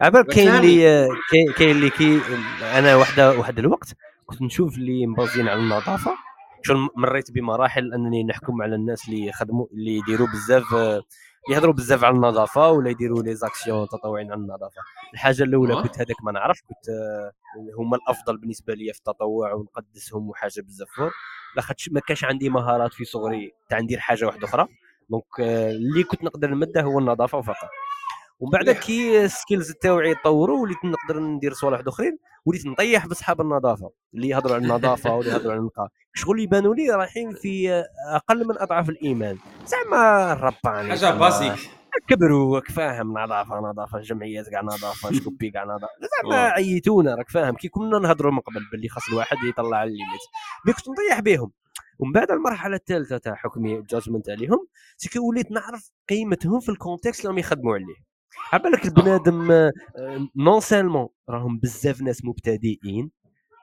عبر 0.00 0.22
كاين 0.22 0.48
اللي 0.48 1.08
كاين 1.56 1.76
اللي 1.76 1.90
كي 1.90 2.20
أنا 2.62 2.96
واحدة 2.96 3.38
واحد 3.38 3.58
الوقت 3.58 3.88
كنت 4.26 4.42
نشوف 4.42 4.78
اللي 4.78 5.06
مبازين 5.06 5.48
على 5.48 5.60
النظافة. 5.60 6.14
شغل 6.62 6.88
مريت 6.96 7.30
بمراحل 7.30 7.94
أنني 7.94 8.24
نحكم 8.24 8.62
على 8.62 8.74
الناس 8.74 9.08
اللي 9.08 9.26
يخدموا 9.26 9.66
اللي 9.72 9.96
يديروا 9.96 10.26
بزاف 10.26 10.64
يهضروا 11.50 11.72
بزاف 11.74 12.04
على 12.04 12.14
النظافة 12.16 12.70
ولا 12.70 12.90
يديروا 12.90 13.22
les 13.22 13.34
actions 13.34 13.88
تطوعين 13.88 14.32
على 14.32 14.40
النظافة. 14.40 14.82
الحاجة 15.14 15.42
الأولى 15.42 15.74
آه. 15.74 15.82
كنت 15.82 15.96
هذاك 15.98 16.16
ما 16.24 16.32
نعرف 16.32 16.60
كنت 16.68 16.88
آه، 16.88 17.32
هما 17.78 17.96
الأفضل 17.96 18.38
بالنسبة 18.38 18.74
لي 18.74 18.92
في 18.92 18.98
التطوع 18.98 19.52
ونقدسهم 19.52 20.28
وحاجة 20.28 20.60
بزاف 20.60 20.88
لاخاطش 21.56 21.88
ما 21.88 22.00
كانش 22.00 22.24
عندي 22.24 22.48
مهارات 22.48 22.92
في 22.94 23.04
صغري 23.04 23.52
تاع 23.68 23.80
ندير 23.80 23.98
حاجة 23.98 24.24
واحدة 24.26 24.44
أخرى. 24.44 24.66
donc 25.10 25.24
آه، 25.40 25.70
اللي 25.70 26.02
كنت 26.02 26.24
نقدر 26.24 26.50
نمده 26.50 26.82
هو 26.82 26.98
النظافة 26.98 27.40
فقط 27.40 27.68
ومن 28.40 28.50
بعد 28.50 28.70
كي 28.70 29.24
ال 29.24 29.31
skills 29.31 29.72
تاوعي 29.72 30.14
تطوروا 30.14 30.62
وليت 30.62 30.76
نقدر 30.84 31.20
ندير 31.20 31.52
صوالح 31.52 31.82
أخرين 31.86 32.18
وليت 32.46 32.66
نطيح 32.66 33.06
بصحاب 33.06 33.40
النظافة 33.40 33.90
اللي 34.14 34.28
يهضروا 34.28 34.54
على 34.54 34.64
النظافة 34.64 35.14
واللي 35.14 35.30
يهضروا 35.32 35.52
على 35.52 35.60
النقاء 35.60 35.88
شغل 36.14 36.40
يبانوا 36.40 36.74
لي 36.74 36.90
رايحين 36.90 37.34
في 37.34 37.84
أقل 38.14 38.46
من 38.48 38.58
أضعف 38.58 38.88
الإيمان. 38.88 39.38
زعما 39.66 40.32
الربان 40.32 40.90
حاجة 40.90 41.10
basique. 41.18 41.52
كبروا 42.08 42.54
راك 42.56 42.70
فاهم 42.70 43.18
نظافة 43.18 43.60
نظافة 43.60 44.00
جمعيات 44.00 44.48
كاع 44.48 44.60
نظافة 44.62 45.12
شكوبي 45.20 45.50
كاع 45.50 45.64
نظافة. 45.64 45.88
زعما 46.22 46.36
عيتونا 46.48 47.14
راك 47.14 47.30
فاهم. 47.30 47.54
كي 47.54 47.68
كنا 47.68 47.98
نهضروا 47.98 48.32
من 48.32 48.38
قبل 48.40 48.60
باللي 48.72 48.88
خاص 48.88 49.08
الواحد 49.08 49.36
يطلع 49.48 49.82
ال 49.82 49.87
limite 49.87 50.20
mais 50.66 50.72
كنت 50.72 50.88
نطيح 50.88 51.20
بهم 51.20 51.52
ومن 51.98 52.12
بعد 52.12 52.30
المرحلة 52.30 52.76
الثالثة 52.76 53.18
تاع 53.18 53.34
حكمي 53.34 53.76
ال 53.78 53.84
judgment 53.84 54.30
عليهم 54.30 54.66
c'est 54.96 55.10
que 55.10 55.18
وليت 55.18 55.50
نعرف 55.50 55.90
قيمتهم 56.08 56.60
في 56.60 56.68
ال 56.68 56.74
context 56.74 57.20
اللي 57.20 57.28
راهم 57.28 57.38
يخدموا 57.38 57.74
عليه. 57.74 58.07
عبالك 58.52 58.84
البنادم 58.84 59.52
non 60.36 60.54
آه، 60.56 60.60
seulement 60.60 61.08
راهم 61.28 61.58
بزاف 61.58 62.02
ناس 62.02 62.24
مبتدئين 62.24 63.10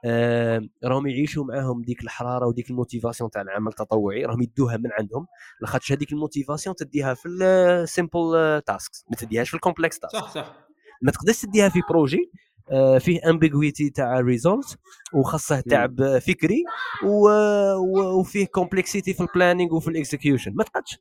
آه، 0.05 0.61
راهم 0.84 1.07
يعيشوا 1.07 1.45
معاهم 1.45 1.82
ديك 1.82 2.03
الحرارة 2.03 2.47
وديك 2.47 2.70
ال 2.69 2.75
motivation 2.75 3.30
تاع 3.30 3.41
العمل 3.41 3.68
التطوعي 3.68 4.26
راهم 4.26 4.41
يدوها 4.41 4.78
من 4.78 4.89
عندهم 4.99 5.28
لاخاطش 5.61 5.91
هذيك 5.91 6.11
ال 6.13 6.19
motivation 6.19 6.76
تديها 6.76 7.13
في 7.13 7.30
ال 7.30 7.48
simple 7.48 8.61
tasks 8.65 9.05
ما 9.09 9.16
تديهاش 9.18 9.49
في 9.49 9.55
ال 9.55 9.61
complex 9.61 9.99
task 9.99 10.15
صح 10.16 10.30
صح. 10.30 10.68
ما 11.01 11.11
تقدرش 11.11 11.41
تديها 11.41 11.70
في 11.70 11.82
projet 11.89 12.32
آه، 12.72 12.97
فيه 12.97 13.30
ambiguity 13.30 13.89
تاع 13.89 14.20
result 14.19 14.78
وخاصه 15.13 15.59
تعب 15.59 16.18
فكري 16.18 16.63
وفيه 18.16 18.45
complexity 18.45 19.13
في 19.13 19.22
ال 19.21 19.28
planning 19.28 19.76
وفي 19.76 19.88
ال 19.88 19.94
execution 19.94 20.53
ما 20.55 20.63
تقدش 20.63 20.99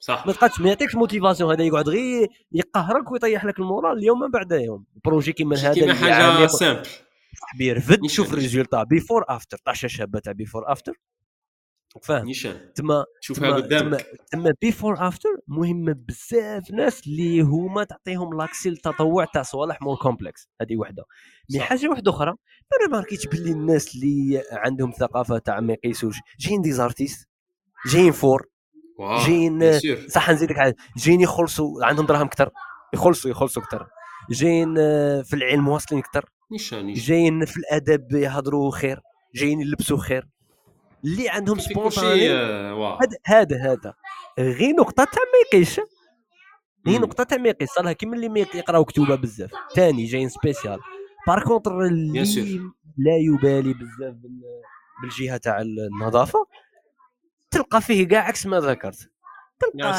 صح. 0.00 0.26
ما 0.26 0.32
تبقاش 0.32 0.60
ما 0.60 0.68
يعطيكش 0.68 0.94
motivation 0.94 1.50
هذا 1.52 1.64
يقعد 1.64 1.88
غير 1.88 2.28
يقهرك 2.52 3.12
ويطيح 3.12 3.44
لك 3.44 3.58
ال 3.58 3.65
moral 3.65 3.98
اليوم 3.98 4.20
من 4.20 4.30
بعد 4.30 4.52
يوم 4.52 4.84
projet 5.04 5.32
كيما 5.32 5.56
هذا 5.56 5.74
كيما 5.74 5.94
حاجة 5.94 6.46
simple 6.46 6.86
صاحبي 7.40 7.66
يرفد 7.66 8.04
يشوف 8.04 8.32
ال 8.32 8.38
résultat 8.38 8.82
before 8.82 9.24
after 9.28 9.56
tache 9.64 9.86
شابة 9.86 10.18
تاع 10.18 10.32
before 10.32 10.72
after 10.72 10.92
فاهم. 12.02 12.24
نيشان. 12.24 12.72
تما 12.74 13.04
تشوفها 13.20 13.50
قدامك. 13.50 14.06
تما 14.32 14.54
before 14.62 15.08
after 15.08 15.28
مهمه 15.48 15.92
بزاف 15.92 16.70
ناس 16.70 17.06
اللي 17.06 17.40
هما 17.40 17.84
تعطيهم 17.84 18.38
l'action 18.38 18.68
تطوع 18.68 19.24
تاع 19.24 19.42
صوالح 19.42 19.82
more 19.82 19.96
complex 19.96 20.48
هذه 20.60 20.76
وحدة. 20.76 21.04
مي 21.52 21.60
حاجة 21.60 21.88
واحدة 21.88 22.10
أخرى 22.10 22.30
أنا 22.80 22.92
ما 22.92 23.00
ركيتش 23.00 23.26
باللي 23.26 23.50
الناس 23.52 23.94
اللي 23.94 24.42
عندهم 24.52 24.90
ثقافة 24.90 25.38
تاع 25.38 25.60
ما 25.60 25.72
يقيسوش. 25.72 26.16
جايين 26.40 26.62
ديزارتيست 26.62 27.28
جايين 27.86 28.12
فور 28.12 28.46
جايين 29.00 29.78
صح 30.08 30.30
نزيدك 30.30 30.56
حاجة 30.56 30.76
جايين 30.96 31.20
يخلصوا 31.20 31.84
عندهم 31.84 32.06
دراهم 32.06 32.26
أكثر 32.26 32.50
يخلصوا 32.94 33.30
يخلصوا 33.30 33.62
أكثر 33.62 33.86
جايين 34.30 34.74
آه، 34.78 35.22
في 35.22 35.36
العلم 35.36 35.68
واصلين 35.68 36.00
أكثر 36.00 36.24
جايين 36.94 37.44
في 37.44 37.56
الأدب 37.56 38.12
يهضروا 38.12 38.70
خير. 38.70 39.00
جايين 39.34 39.60
يلبسوا 39.60 39.98
خير. 39.98 40.28
اللي 41.04 41.28
عندهم 41.28 41.58
سبونتاني 41.58 42.30
آه، 42.32 42.98
هذا 43.26 43.56
هذا 43.56 43.94
غير 44.38 44.74
نقطة 44.74 45.04
تاع 45.04 45.22
ما 45.22 45.58
يقيش 45.58 45.80
هي 46.86 46.98
نقطة 46.98 47.24
تاع 47.24 47.38
ما 47.38 47.48
يقيس 47.48 47.68
صالها 47.70 47.92
كيما 47.92 48.16
اللي 48.16 48.28
ما 48.28 48.38
يقراو 48.40 48.84
كتوبة 48.84 49.14
بزاف. 49.14 49.50
ثاني 49.74 50.04
جايين 50.04 50.28
spécial. 50.28 50.78
par 51.26 51.44
contre 51.44 51.80
اللي 51.80 52.24
لا 52.98 53.16
يبالي 53.20 53.72
بزاف 53.74 54.14
بالجهة 55.02 55.36
تاع 55.36 55.60
النظافة 55.60 56.46
تلقى 57.58 57.80
فيه 57.80 58.08
كاع 58.08 58.20
عكس 58.28 58.46
ما 58.46 58.60
ذكرت. 58.60 59.10
تلقى 59.60 59.92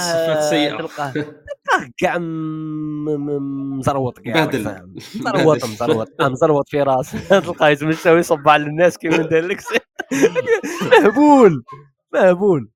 تلقاه 0.78 1.12
تلقاه 1.12 1.90
كاع 1.98 2.18
مزروط 3.78 4.20
كاع 4.20 4.46
مزروط 4.46 5.66
مزروط. 5.66 6.22
مزروط 6.22 6.70
في 6.70 6.82
راسه 6.82 7.40
تلقاه 7.40 7.70
يتمشى 7.70 8.10
ويصب 8.10 8.50
على 8.50 8.64
الناس 8.64 8.98
كيما 8.98 9.18
دار 9.32 9.46
لك. 9.46 9.60
مهبول 10.92 11.64
مهبول. 12.14 12.70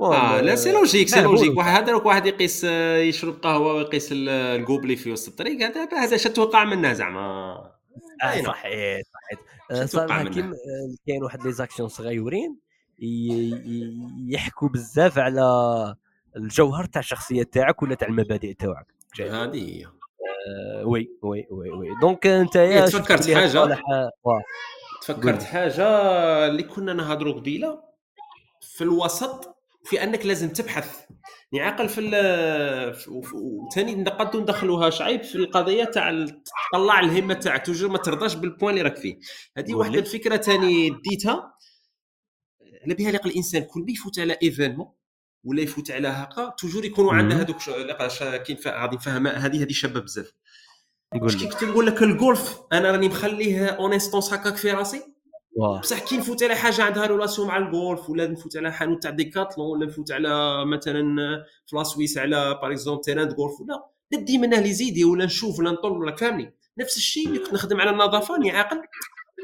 آه 0.00 0.40
لا 0.40 0.54
c'est 0.56 0.72
logique 0.72 1.08
c'est 1.08 1.20
logique 1.20 1.58
واحد 1.58 1.82
هذا 1.82 1.94
واحد 1.94 2.26
يقيس 2.26 2.64
يشرب 2.64 3.34
قهوة 3.42 3.74
ويقيس 3.74 4.08
ال 4.12 4.22
gobelet 4.22 4.96
في 4.96 5.12
وسط 5.12 5.28
الطريق 5.28 5.62
هذا 5.62 5.88
هذا 5.92 6.14
اش 6.14 6.24
توقع 6.24 6.64
منه 6.64 6.92
زعما. 6.92 7.20
آه 8.22 8.42
صحيح 8.46 9.00
صحيح. 9.12 9.84
صراحة 9.86 10.24
كاين 11.06 11.22
واحد 11.22 11.42
les 11.46 11.52
actions 11.52 11.88
صغيورين 11.88 12.67
يحكوا 14.28 14.68
بزاف 14.68 15.18
على 15.18 15.94
الجوهر 16.36 16.84
تاع 16.84 17.00
الشخصية 17.00 17.42
تاعك 17.42 17.82
ولا 17.82 17.94
تاع 17.94 18.08
المبادئ 18.08 18.54
تاعك؟ 18.54 18.86
هذه 19.20 19.56
هي. 19.56 19.86
آه 19.86 20.86
oui 20.86 21.10
oui 21.22 21.46
oui 21.50 21.70
oui. 21.70 21.88
donc 22.00 22.26
انت 22.26 22.56
يا 22.56 22.62
إيه، 22.62 22.80
تفكرت 22.80 23.30
حاجة؟ 23.30 23.80
تفكرت 25.02 25.42
حاجة 25.42 25.86
اللي 26.46 26.62
كنا 26.62 26.92
نهضروا 26.92 27.32
قبيلة 27.32 27.80
في 28.60 28.84
الوسط 28.84 29.56
في 29.84 30.02
أنك 30.02 30.26
لازم 30.26 30.48
تبحث. 30.48 31.04
يعقل 31.52 31.88
في 31.88 32.00
وثاني 33.34 33.94
نقدروا 33.94 34.42
ندخلوها 34.42 34.90
شعيب 34.90 35.22
في 35.22 35.34
القضية 35.34 35.84
تاع 35.84 36.26
تطلع 36.72 37.00
الهمة 37.00 37.34
تاعك 37.34 37.66
toujours 37.66 37.90
ما 37.90 37.98
ترضاش 37.98 38.34
بال 38.34 38.44
point 38.44 38.70
اللي 38.70 38.82
راك 38.82 38.96
فيه. 38.96 39.18
هذه 39.56 39.74
واحد 39.74 39.94
الفكرة 39.94 40.36
ثاني 40.36 40.90
ديتها. 40.90 41.52
على 42.82 42.94
بها 42.94 43.10
لقى 43.12 43.30
الإنسان 43.30 43.62
كل 43.62 43.80
ما 43.80 43.90
يفوت 43.90 44.18
على 44.18 44.38
événement 44.42 44.88
ولا 45.44 45.62
يفوت 45.62 45.90
على 45.90 46.08
هكا 46.08 46.54
toujours 46.58 46.84
يكونوا 46.84 47.12
عنده 47.12 47.36
هذوك 47.36 47.56
كاين 48.46 48.58
غادي 48.66 48.96
نفهم 48.96 49.26
هذه 49.26 49.62
هذه 49.62 49.72
شابة 49.72 50.00
بزاف. 50.00 50.32
واش 51.22 51.36
كي 51.36 51.46
كنت 51.46 51.64
نقول 51.64 51.86
لك 51.86 52.02
الجولف 52.02 52.58
أنا 52.72 52.90
راني 52.90 53.08
مخليه 53.08 53.66
en 53.66 53.92
instance 53.92 54.32
هكاك 54.32 54.56
في 54.56 54.72
راسي. 54.72 55.02
بصح 55.80 55.98
كي 55.98 56.16
نفوت 56.16 56.42
على 56.42 56.54
حاجة 56.54 56.82
عندها 56.82 57.06
relation 57.06 57.48
مع 57.48 57.56
الجولف 57.56 58.10
ولا 58.10 58.26
نفوت 58.26 58.56
على 58.56 58.72
حانوت 58.72 59.02
تاع 59.02 59.10
ديكاتلون 59.10 59.70
ولا 59.70 59.86
نفوت 59.86 60.12
على 60.12 60.64
مثلا 60.66 61.16
في 61.66 61.76
la 61.76 61.82
Suisse 61.82 62.18
على 62.18 62.58
par 62.62 62.72
exemple 62.72 63.00
terrain 63.00 63.28
جولف 63.28 63.60
ولا 63.60 63.90
ندي 64.12 64.38
منه 64.38 64.60
les 64.60 64.72
idées 64.72 65.04
ولا 65.04 65.24
نشوف 65.24 65.58
ولا 65.58 65.70
نطل 65.70 65.92
ولا 65.92 66.16
فهمني؟ 66.16 66.54
نفس 66.78 66.96
الشيء 66.96 67.28
اللي 67.28 67.38
كنت 67.38 67.52
نخدم 67.52 67.80
على 67.80 67.90
النظافة 67.90 68.34
راني 68.34 68.50
عاقل 68.50 68.82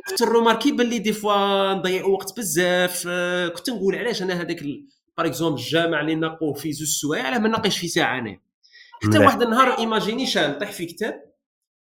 كنت 0.08 0.22
ن 0.22 0.27
remarquer 0.27 0.72
باللي 0.72 0.98
des 0.98 1.12
fois 1.12 1.74
نضيع 1.74 2.04
وقت 2.04 2.38
بزاف. 2.38 3.04
آه، 3.08 3.48
كنت 3.48 3.70
نقول 3.70 3.94
علاش 3.96 4.22
أنا 4.22 4.34
هذاك 4.40 4.62
par 5.18 5.26
exemple 5.26 5.58
الجامع 5.60 6.00
اللي 6.00 6.14
نقوه 6.14 6.54
في 6.54 6.72
زوج 6.72 6.88
سوايع 6.88 7.24
علاه 7.26 7.38
ما 7.38 7.48
نقيش 7.48 7.78
في 7.78 7.88
ساعة 7.88 8.18
أنا. 8.18 8.40
حتى 9.02 9.18
واحد 9.18 9.42
النهار 9.42 9.78
imaginez 9.78 10.26
شان 10.26 10.50
نطيح 10.50 10.72
في 10.72 10.86
كتاب 10.86 11.24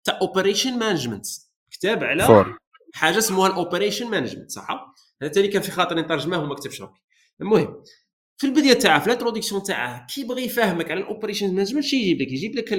تاع 0.04 0.20
operation 0.22 0.80
management 0.80 1.26
كتاب 1.72 2.04
على 2.04 2.26
فور. 2.28 2.58
حاجة 2.94 3.18
اسمها 3.18 3.48
ال 3.48 3.54
operation 3.54 4.10
management 4.10 4.52
صح؟ 4.52 4.94
هذا 5.22 5.32
تاني 5.32 5.48
كان 5.48 5.62
في 5.62 5.72
خاطر 5.72 5.96
نترجمه 6.00 6.44
وما 6.44 6.56
كتبش 6.56 6.82
ربي 6.82 7.00
المهم 7.42 7.84
في 8.38 8.48
البداية 8.48 8.74
تاعها 8.74 9.00
في 9.00 9.08
ال 9.08 9.12
introduction 9.12 9.64
تاعها 9.64 10.08
كي 10.16 10.24
بغى 10.24 10.46
يفهمك 10.46 10.92
على 10.92 11.00
ال 11.00 11.06
operation 11.06 11.56
management 11.56 11.84
شي 11.84 11.96
يجيب 11.96 12.22
لك؟ 12.22 12.32
يجيب 12.32 12.56
لك 12.56 12.74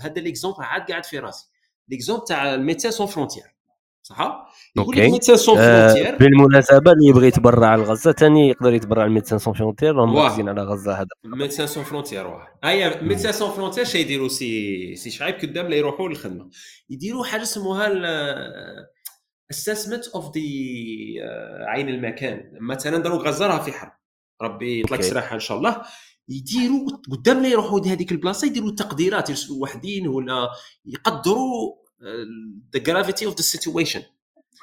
هذا 0.00 0.20
l'exemple 0.20 0.62
عاد 0.62 0.82
قاعد 0.90 1.04
في 1.04 1.18
راسي. 1.18 1.46
l'exemple 1.88 2.24
تاع 2.24 2.54
ال 2.54 2.58
Médecins 2.58 2.92
Sans 2.92 3.06
Frontières 3.06 3.53
صح 4.06 4.46
يقول 4.76 4.96
لك 4.96 5.10
Médecins 5.10 5.36
Sans 5.36 5.56
Frontières. 5.56 6.16
بالمناسبة 6.16 6.92
اللي 6.92 7.06
يبغي 7.08 7.26
يتبرع 7.26 7.68
على 7.68 7.82
غزة 7.82 8.12
ثاني 8.12 8.48
يقدر 8.48 8.74
يتبرع 8.74 9.06
ل 9.06 9.10
Médecins 9.10 9.38
Sans 9.38 9.54
Frontières 9.54 9.94
راهم 9.94 10.12
مركزين 10.14 10.48
على 10.48 10.62
غزة 10.62 10.92
هذا. 10.92 11.06
Médecins 11.24 11.66
Sans 11.66 11.84
Frontières 11.84 12.26
واه 12.26 12.48
اي 12.64 13.02
Médecins 13.02 13.32
Sans 13.32 13.50
Frontières 13.50 13.86
شي 13.86 13.98
يديروا 13.98 14.28
سي 14.28 14.96
سي 14.96 15.10
شعيب 15.10 15.34
قدام 15.34 15.66
لا 15.66 15.76
يروحوا 15.76 16.08
للخدمة. 16.08 16.50
يديروا 16.90 17.24
حاجة 17.24 17.42
اسمها 17.42 17.90
assessment 19.50 20.08
of 20.08 20.24
the 20.24 20.42
عين 21.66 21.88
المكان. 21.88 22.50
مثلا 22.60 22.98
داروا 22.98 23.18
غزة 23.18 23.46
راه 23.46 23.58
في 23.58 23.72
حرب. 23.72 23.92
ربي 24.42 24.80
يطلق 24.80 25.00
سراحه 25.00 25.34
إن 25.34 25.40
شاء 25.40 25.58
الله. 25.58 25.82
يديروا 26.28 26.88
قدام 27.12 27.42
لا 27.42 27.48
يروحوا 27.48 27.80
لهذيك 27.80 28.12
البلاصة 28.12 28.46
يديروا 28.46 28.70
تقديرات 28.70 29.30
يرسلوا 29.30 29.62
وحدين 29.62 30.08
ولا 30.08 30.48
يقدروا 30.86 31.83
the 32.74 32.80
gravity 32.82 33.26
of 33.26 33.34
the 33.36 33.42
situation 33.42 34.02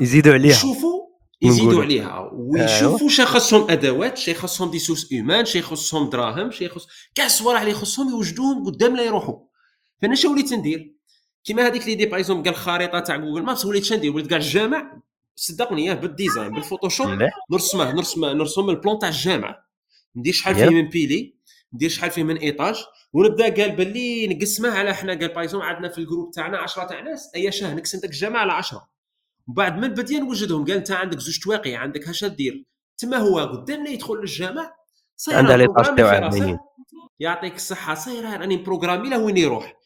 يزيدوا 0.01 0.33
عليها. 0.33 0.51
يشوفوا 0.51 1.01
يزيدوا 1.41 1.83
عليها. 1.83 2.29
ويشوفوا 2.33 3.09
شي 3.09 3.25
خاصهم 3.25 3.71
أدوات 3.71 4.17
شي 4.17 4.33
خاصهم 4.33 4.71
des 4.71 4.79
ressources 4.79 5.11
humaines 5.11 5.45
شي 5.45 5.61
خاصهم 5.61 6.09
دراهم 6.09 6.51
شي 6.51 6.69
خاص 6.69 6.87
كاع 7.15 7.25
الصوالح 7.25 7.59
اللي 7.59 7.71
يخصهم 7.71 8.09
يوجدوهم 8.09 8.65
قدام 8.65 8.95
لا 8.95 9.03
يروحوا. 9.03 9.39
فانا 10.01 10.15
شنو 10.15 10.31
وليت 10.31 10.53
ندير؟ 10.53 10.95
كيما 11.43 11.67
هذيك 11.67 11.83
l'idée 11.84 12.05
par 12.05 12.19
exemple 12.19 12.43
قال 12.43 12.53
الخريطه 12.53 12.99
تاع 12.99 13.17
Google 13.17 13.43
Maps 13.43 13.65
وليت 13.65 13.83
شندير 13.83 14.15
وليت 14.15 14.27
كاع 14.27 14.37
الجامع 14.37 15.01
صدقني 15.35 15.95
بال 15.95 16.09
design 16.09 16.51
بال 16.51 16.62
Photoshop 16.62 17.07
نرسمه 17.51 17.91
نرسم 17.91 18.25
نرسم 18.25 18.69
ال 18.69 18.75
plan 18.75 18.99
تاع 18.99 19.09
الجامع. 19.09 19.63
ندير 20.15 20.33
شحال 20.33 20.55
فيه 20.55 20.69
من 20.69 20.89
pilier 20.89 21.36
ندير 21.74 21.89
شحال 21.89 22.11
فيه 22.11 22.24
من 22.24 22.38
étage 22.38 22.75
ونبدا 23.13 23.43
قال 23.43 23.76
باللي 23.76 24.28
نقسمه 24.28 24.69
على 24.69 24.93
حنا 24.93 25.13
قال 25.13 25.34
بايزون 25.34 25.61
عندنا 25.61 25.89
في 25.89 25.97
ال 25.97 26.02
groupe 26.02 26.32
تاعنا 26.32 26.57
10 26.57 26.84
تاع 26.84 26.99
ناس 26.99 27.32
اي 27.36 27.51
شاه 27.51 27.74
نقسم 27.74 27.99
داك 27.99 28.09
الجامع 28.09 28.39
على 28.39 28.51
10 28.51 28.89
وبعد 29.47 29.78
من 29.78 29.88
بديا 29.88 30.19
نوجدهم 30.19 30.65
قال 30.65 30.76
أنت 30.76 30.91
عندك 30.91 31.19
زوج 31.19 31.39
تواقي 31.39 31.76
عندك 31.76 32.07
هاش 32.07 32.26
دير. 32.26 32.65
تما 32.97 33.17
هو 33.17 33.39
قدامنا 33.39 33.89
يدخل 33.89 34.15
للجامع 34.15 34.74
صاير 35.15 35.38
عنده 35.38 35.55
l'étage 35.55 35.95
تاعو 35.95 36.57
يعطيك 37.19 37.55
الصحة 37.55 37.93
صاير 37.93 38.24
راني 38.24 38.57
programmé 38.57 39.09
له 39.09 39.19
وين 39.19 39.38
يروح. 39.38 39.78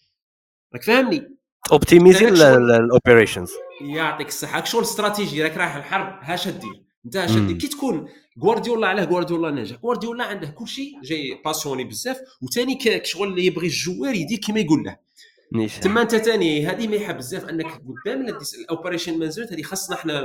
راك 0.74 0.84
فاهمني؟ 0.84 1.38
optimiser 1.72 2.28
ال 2.28 2.39
operations 2.39 3.52
يعطيك 3.82 4.28
الصحة. 4.28 4.64
شغل 4.64 4.82
استراتيجي 4.82 5.44
راك 5.44 5.58
رايح 5.58 5.76
الحرب 5.76 6.20
هاش 6.22 6.48
دير. 6.48 6.86
أنت 7.06 7.18
هاش 7.18 7.32
دير. 7.32 7.58
كي 7.58 7.68
تكون 7.68 8.10
غوارديولا 8.42 8.88
علاه 8.88 9.04
غوارديولا 9.04 9.52
ناجح 9.52 9.78
غوارديولا 9.84 10.24
عنده 10.24 10.48
كل 10.48 10.68
شيء 10.68 11.02
جاي 11.04 11.42
passionné 11.46 11.84
بزاف 11.84 12.18
وثاني 12.42 12.80
شغل 13.04 13.28
اللي 13.28 13.46
يبغي 13.46 13.68
الجوار 13.68 14.16
يدير 14.16 14.38
كيما 14.38 14.60
يقول 14.60 14.84
له. 14.84 14.98
تما 15.82 16.02
انت 16.02 16.16
ثاني 16.16 16.68
هذه 16.68 16.88
مليحه 16.88 17.14
بزاف 17.14 17.50
أنك 17.50 17.66
قدام 17.66 18.26
ال 18.60 18.66
operation 18.66 19.20
management 19.20 19.54
هذه 19.54 19.62
خاصنا 19.62 19.96
إحنا 19.96 20.22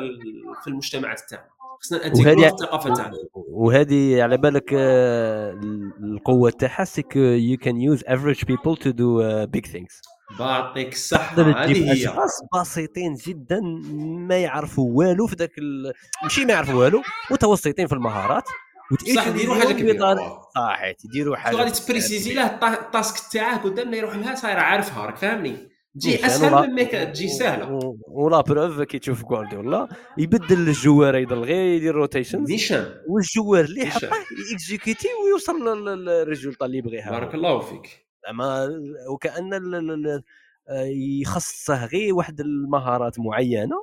في 0.63 0.69
المجتمعات 0.69 1.21
تاعنا. 1.31 1.49
خصنا 1.81 1.99
ن 1.99 2.03
intégrer 2.03 2.40
و 2.40 2.45
الثقافة 2.45 2.95
تاعنا. 2.95 3.17
وهذه 3.35 4.23
على 4.23 4.37
بالك 4.37 4.71
آه، 4.75 5.61
القوة 6.03 6.51
تاعها 6.51 6.85
c'est 6.85 7.05
que 7.05 7.16
you 7.16 7.57
can 7.57 7.81
use 7.81 8.03
average 8.07 8.45
people 8.45 8.77
to 8.77 8.91
do 8.91 9.47
big 9.47 9.66
things 9.66 10.01
يعطيك 10.39 10.93
الصحة 10.93 11.43
هذه 11.43 11.93
هي. 11.93 11.93
أشخاص 11.93 12.41
بسيطين 12.61 13.14
جدا 13.14 13.61
ما 14.28 14.39
يعرفوا 14.39 14.91
والو 14.93 15.26
في 15.26 15.37
ذاك 15.37 15.59
ال... 15.59 15.93
ماشي 16.22 16.45
ما 16.45 16.53
يعرفوا 16.53 16.74
والو 16.74 17.03
متوسطين 17.31 17.87
في 17.87 17.93
المهارات. 17.93 18.45
صح 19.16 19.26
يديروا 19.26 19.55
حاجة 19.55 19.72
كبيرة. 19.72 20.43
صحيح 20.55 20.95
يديروا 21.05 21.37
حاجة 21.37 21.57
غادي 21.57 21.70
ت 21.71 21.78
préciser 21.78 22.35
له 22.35 22.47
ال 22.47 22.64
task 22.64 23.33
تاعه 23.33 23.62
قدامنا 23.62 23.97
يروح 23.97 24.16
لها 24.16 24.35
صاير 24.35 24.59
عارفها 24.59 25.07
راك 25.07 25.16
فاهمني؟ 25.16 25.70
تجي 25.95 26.26
أسهل 26.26 26.68
من 26.68 26.74
ميكا 26.74 27.05
تجي 27.05 27.28
سهلة. 27.28 27.95
و 28.09 28.19
la 28.19 28.41
preuve 28.41 28.83
كي 28.83 28.99
تشوف 28.99 29.24
جوارديولا 29.24 29.89
يبدل 30.18 30.68
ال 30.68 30.75
joueur 30.75 31.16
يضل 31.16 31.39
غير 31.39 31.76
يدير 31.76 31.95
rotation 31.95 32.45
نيشان 32.45 32.95
وال 33.09 33.23
joueur 33.23 33.64
اللي 33.64 33.81
يحطه 33.81 34.11
exécuter 34.53 35.09
ويوصل 35.24 35.78
لل 35.89 36.04
résultat 36.04 36.66
اللي 36.66 36.78
يبغيها 36.78 37.11
بارك 37.11 37.35
الله 37.35 37.61
فيك. 37.61 38.10
زعما 38.27 38.68
وكأن 39.09 39.51
يخصصه 41.21 41.85
غير 41.85 42.14
واحد 42.14 42.41
المهارات 42.41 43.18
معينة 43.18 43.83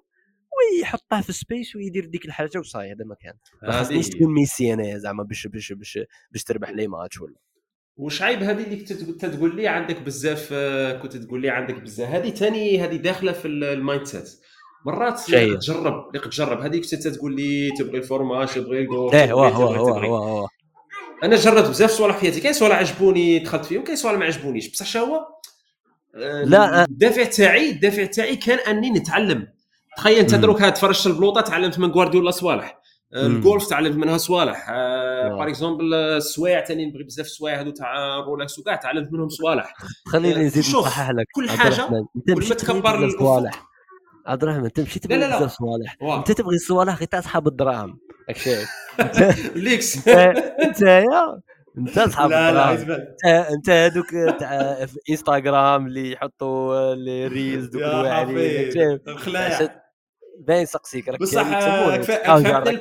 ويحطها 0.58 1.22
في 1.22 1.34
space 1.34 1.76
ويدير 1.76 2.06
ديك 2.06 2.26
الحاجة 2.26 2.60
وصاي 2.60 2.92
هذا 2.92 3.06
مكان. 3.06 3.34
ما 3.64 3.72
خاصنيش 3.72 4.10
تكون 4.10 4.34
ميسي 4.34 4.74
أنا 4.74 4.98
زعما 4.98 5.24
باش 5.24 5.48
باش 5.48 5.72
باش 5.72 6.00
باش 6.32 6.44
تربح 6.44 6.70
لي 6.70 6.88
ماتش 6.88 7.22
ولا. 7.22 7.36
وشعيب 7.98 8.44
هذه 8.44 8.64
اللي 8.64 8.76
كنت 8.76 9.26
تقول 9.26 9.56
لي 9.56 9.68
عندك 9.68 10.02
بزاف 10.02 10.50
آه، 10.52 11.00
كنت 11.00 11.18
تقول 11.18 11.42
لي 11.42 11.50
عندك 11.50 11.82
بزاف. 11.82 12.10
هذه 12.10 12.30
ثاني 12.30 12.80
هذه 12.80 12.96
داخلة 12.96 13.32
في 13.32 13.48
ال 13.48 14.04
mindset 14.04 14.40
مرات 14.86 15.20
تجرب 15.20 16.08
اللي 16.14 16.20
تجرب. 16.20 16.60
هذيك 16.60 16.82
كنت 16.92 17.08
تقول 17.08 17.36
لي 17.36 17.72
تبغي 17.80 17.98
الفورماج 17.98 18.48
تبغي 18.48 18.80
الجول 18.82 19.16
إيه 19.16 19.34
واه 19.34 19.60
واه 19.60 20.12
واه 20.12 20.50
أنا 21.24 21.36
جربت 21.36 21.70
بزاف 21.70 21.92
صوالح 21.92 22.16
في 22.16 22.22
حياتي. 22.22 22.40
كاين 22.40 22.54
صوالح 22.54 22.76
عجبوني 22.76 23.40
دخلت 23.40 23.66
فيهم 23.66 23.84
كاين 23.84 23.96
صوالح 23.96 24.18
ما 24.20 24.26
عجبونيش. 24.26 24.72
بصح 24.72 24.86
شنو 24.86 25.06
هو 25.06 25.28
لا 26.46 26.84
الدافع 26.84 27.24
تاعي 27.24 27.70
الدافع 27.70 28.06
تاعي 28.06 28.36
كان 28.36 28.60
أني 28.60 28.90
نتعلم. 28.90 29.48
تخيل 29.98 30.18
أنت 30.18 30.36
دروك 30.36 30.60
تفرجت 30.60 31.08
البلوطه 31.08 31.42
تعلمت 31.42 31.80
من 31.80 31.92
جوارديولا 31.92 32.32
صوالح. 32.32 32.80
الجولف 33.16 33.68
تعلمت 33.68 33.96
منها 33.96 34.18
صوالح. 34.18 34.72
par 35.30 35.48
exemple 35.48 35.94
السوايع 35.94 36.66
ثاني 36.66 36.86
نبغي 36.86 37.04
بزاف 37.04 37.26
السوايع 37.26 37.62
هذو 37.62 37.72
تاع 37.72 38.18
Rolex 38.20 38.60
وكاع 38.60 38.76
تعلمت 38.76 39.14
منهم 39.14 39.30
صوالح. 39.30 39.74
خليني 40.08 40.46
نزيد 40.46 40.78
نصحح 40.78 41.12
لك 41.12 41.26
كل 41.36 41.50
حاجة 41.50 42.06
كل 42.26 42.48
ما 42.50 42.56
تكبر 42.56 43.06
الصوالح 43.06 43.68
عبد 44.26 44.44
الرحمن 44.44 44.66
أنت 44.66 44.80
مشيت 44.80 45.04
تبغي 45.04 45.50
صوالح. 45.50 45.98
أنت 46.02 46.32
تبغي 46.32 46.56
الصوالح 46.56 46.96
غير 46.96 47.08
تاع 47.08 47.20
أصحاب 47.20 47.48
الدراهم. 47.48 48.00
راك 48.30 48.38
شايف 48.38 48.70
ليكس. 49.56 50.08
انت 50.08 50.82
يا 50.82 51.42
أنت 51.78 51.98
أصحاب 51.98 52.30
لا 52.32 52.52
لا 52.52 53.50
انت 53.54 53.70
هذوك 53.70 54.10
تاع 54.40 54.78
إنستغرام 55.10 55.88
اللي 55.88 56.12
يحطوا 56.12 56.96
لي 56.96 57.28
reels 57.28 57.66
دوك 57.66 57.82
الواعرين 57.82 58.72
باين 60.40 60.66
سقسيك 60.66 61.08
راك 61.10 61.20
بصح 61.20 61.50
كافيار 61.50 62.74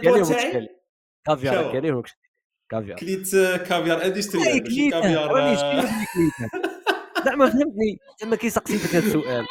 كافيار 1.27 1.73
كريم 1.73 2.03
كافيار 2.71 2.97
كليت 2.99 3.31
كافيار 3.37 4.05
إندستريال 4.05 4.63
ماشي 4.65 4.91
كافيار 4.91 5.87
زعما 7.25 7.47
فهمتني. 7.51 7.99
زعما 8.21 8.37
كيسقسيك 8.37 8.81
هذا 8.95 8.99
السؤال. 9.07 9.47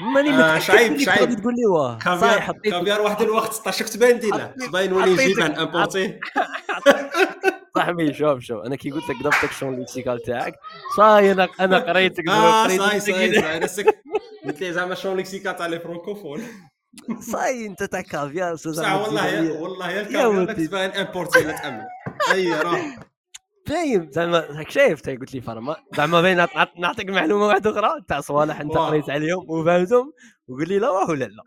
ماني 0.00 0.30
آه 0.30 0.58
شعيب 0.58 0.98
شعيب. 0.98 1.34
تقول 1.40 1.54
لي 1.54 1.66
واه. 1.66 1.98
كافيار 1.98 2.52
كافيار 2.64 3.00
واحد 3.00 3.22
الوقت 3.22 3.54
طاشك 3.54 3.88
تبان 3.88 4.18
دينا. 4.18 4.54
تبين 4.66 4.92
ولي 4.92 5.12
يجيب 5.24 5.40
عن 5.40 5.52
امبورتي 5.52 6.20
صاحبي 7.74 8.14
شوف 8.14 8.40
شوف. 8.40 8.64
أنا 8.64 8.76
كي 8.76 8.90
قلت 8.90 9.04
لك 9.10 9.16
ضبطك 9.22 9.52
شلون 9.52 9.74
الليكسيكال 9.74 10.22
تاعك 10.22 10.54
صاي 10.96 11.32
أنا 11.32 11.48
أنا 11.60 11.78
قريتك 11.88 12.28
آه 12.28 12.68
صاي 12.68 13.00
صاي 13.00 13.66
صاي. 13.68 13.84
قلت 14.46 14.60
لي 14.60 14.72
زعما 14.72 14.94
شلون 14.94 15.12
الليكسيكال 15.12 15.56
تاع 15.56 15.66
لي 15.66 15.80
فرونكوفون 15.80 16.42
صاي 17.20 17.66
أنت 17.66 17.82
تاع 17.82 18.00
كافيار 18.00 18.56
صح 18.56 18.94
والله 18.94 19.52
والله 19.52 19.90
يا 19.90 20.00
الكافيار 20.00 20.52
تبان 20.66 20.90
importé 20.90 21.40
لا 21.44 21.52
تامن 21.62 21.82
أي 22.32 22.52
راه 22.52 22.82
فاهم 23.70 24.10
زعما 24.10 24.64
شايف 24.68 25.08
قلت 25.08 25.34
لي 25.34 25.40
فرما. 25.40 25.76
زعما 25.96 26.20
بين 26.22 26.46
نعطيك 26.78 27.10
معلومة 27.10 27.46
واحدة 27.46 27.70
أخرى. 27.70 28.02
تاع 28.08 28.20
صوالح 28.20 28.60
انت 28.60 28.76
قريت 28.76 29.10
عليهم 29.10 29.50
وفهمتهم. 29.50 30.12
وقول 30.48 30.68
لي 30.68 30.78
لا 30.78 30.90
ولا 30.90 31.24
لا. 31.24 31.42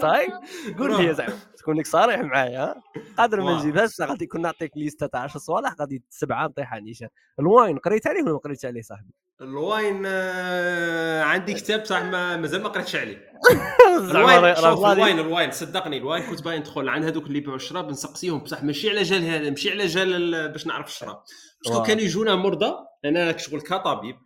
صحيح 0.00 0.40
قول 0.78 1.02
لي 1.02 1.14
زعما 1.14 1.38
تكون 1.58 1.82
صريح 1.84 2.20
معايا 2.20 2.74
قادر 3.18 3.40
ما 3.40 3.58
نجيبهاش 3.58 4.00
غادي 4.00 4.26
كون 4.26 4.40
نعطيك 4.42 4.76
ليستة 4.76 5.06
تاع 5.06 5.20
10 5.20 5.40
صوالح 5.40 5.74
غادي 5.80 6.02
سبعه 6.10 6.46
نطيحها 6.46 6.80
نيشان 6.80 7.08
ال 7.40 7.48
wine 7.48 7.78
قريت 7.78 8.06
عليه 8.06 8.22
ولا 8.22 8.32
ما 8.32 8.38
قريتش 8.38 8.64
عليه 8.64 8.82
صاحبي؟ 8.82 9.14
ال 9.40 9.52
wine 9.52 10.02
آه 10.06 11.22
عندي 11.22 11.54
كتاب 11.54 11.84
صح 11.84 12.02
ما 12.02 12.36
مازال 12.36 12.62
ما 12.62 12.68
قريتش 12.68 12.96
عليه. 12.96 13.30
ال 14.10 14.19
wine 14.19 14.54
شوف 14.56 14.84
ال 14.86 14.92
wine 14.92 15.18
ال 15.18 15.24
wine 15.24 15.50
صدقني 15.50 15.96
ال 15.96 16.01
wine 16.01 16.22
كنت 16.22 16.42
باغي 16.42 16.58
ندخل 16.58 16.88
عند 16.88 17.04
هذوك 17.04 17.26
اللي 17.26 17.38
يبيعوا 17.38 17.56
الشراب 17.56 17.90
نسقسيهم 17.90 18.38
بصح 18.38 18.62
ماشي 18.62 18.90
على 18.90 19.02
جال 19.02 19.24
هذا 19.24 19.50
ماشي 19.50 19.70
على 19.70 19.86
جال 19.86 20.48
باش 20.52 20.66
نعرف 20.66 20.86
الشراب. 20.86 21.22
parce 21.64 21.75
que 21.75 21.82
كانوا 21.82 22.02
يجونا 22.02 22.34
مرضى 22.34 22.74
أنا 23.04 23.36
شغل 23.36 23.60
كطبيب 23.60 24.16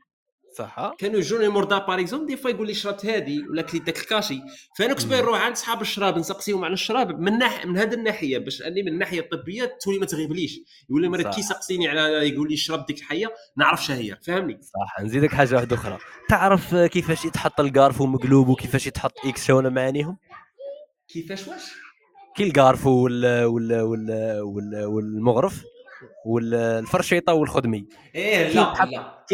صح. 0.59 0.95
كانوا 0.99 1.19
يجوني 1.19 1.49
مرضى 1.49 1.75
par 1.87 2.01
exemple 2.01 2.27
des 2.27 2.37
fois 2.37 2.51
يقول 2.51 2.67
لي 2.67 2.75
شربت 2.75 3.07
هذه 3.07 3.39
ولا 3.51 3.63
كليت 3.63 3.83
داك 3.83 3.99
ال 3.99 4.04
cachet. 4.04 4.41
فأنا 4.79 4.95
كنت 4.95 5.13
نروح 5.13 5.41
عند 5.41 5.57
صحاب 5.57 5.81
الشراب 5.81 6.19
نسقسيهم 6.19 6.65
على 6.65 6.73
الشراب 6.73 7.21
من 7.21 7.39
ناح 7.39 7.67
من 7.67 7.79
هذه 7.79 7.95
الناحية 7.95 8.39
باش 8.39 8.63
اني 8.63 8.83
من 8.83 8.89
الناحية 8.89 9.21
الطبية 9.21 9.79
تولي 9.85 9.99
ما 9.99 10.07
تغيبليش. 10.07 10.61
يقول 10.91 11.03
لي 11.03 11.09
مريض 11.09 11.35
كي 11.35 11.43
سقسيني 11.43 11.89
على 11.89 12.01
يقول 12.29 12.49
لي 12.49 12.57
شرب 12.57 12.87
ديك 12.87 12.99
الحية 12.99 13.35
نعرف 13.57 13.91
هي. 13.91 14.19
فهمني؟ 14.27 14.61
صح. 14.63 15.03
نزيدك 15.03 15.33
حاجة 15.33 15.55
واحدة 15.55 15.77
أخرى. 15.77 15.99
تعرف 16.29 16.75
كيفاش 16.75 17.25
يتحط 17.25 17.61
الكارفو 17.61 18.07
مقلوب 18.07 18.49
وكيفاش 18.49 18.87
يتحط 18.87 19.13
إكس 19.27 19.47
شونا 19.47 19.69
معانيهم؟ 19.69 20.19
كيفاش 21.09 21.49
واش؟ 21.49 21.63
كي 22.37 22.43
الكارفو 22.45 22.91
وال 22.91 23.45
وال 23.45 23.81
وال 23.81 24.85
والمغرف 24.85 25.63
والفرشيطة 26.27 27.33
والخدمي. 27.33 27.87
إيه 28.15 28.49
لا 28.49 28.75
لا. 28.91 29.25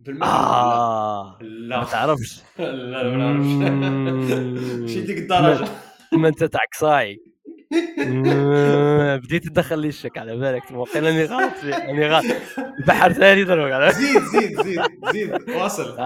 بالمغرب 0.00 0.32
آه. 0.32 1.38
لا. 1.40 1.78
ما 1.78 1.84
تعرفش. 1.84 2.42
لا 2.58 3.02
ما 3.02 3.16
نعرفش 3.16 3.46
ماشي 4.80 5.00
ديك 5.06 5.18
الدرجة. 5.18 5.68
ما 6.12 6.28
أنت 6.28 6.44
تاع 6.44 6.60
كصاي 6.72 7.18
بديت 9.22 9.44
تدخل 9.48 9.78
لي 9.78 9.88
الشك 9.88 10.18
على 10.18 10.36
بالك. 10.36 10.70
وقيل 10.70 11.06
أني 11.06 11.24
غلط. 11.24 11.52
أني 11.64 12.08
غلط. 12.08 12.24
البحر 12.78 13.12
ثاني 13.12 13.44
دروك 13.44 13.92
زيد 13.92 14.22
زيد 14.22 14.60
زيد 14.62 14.90
زيد. 15.12 15.50
واصل. 15.50 15.96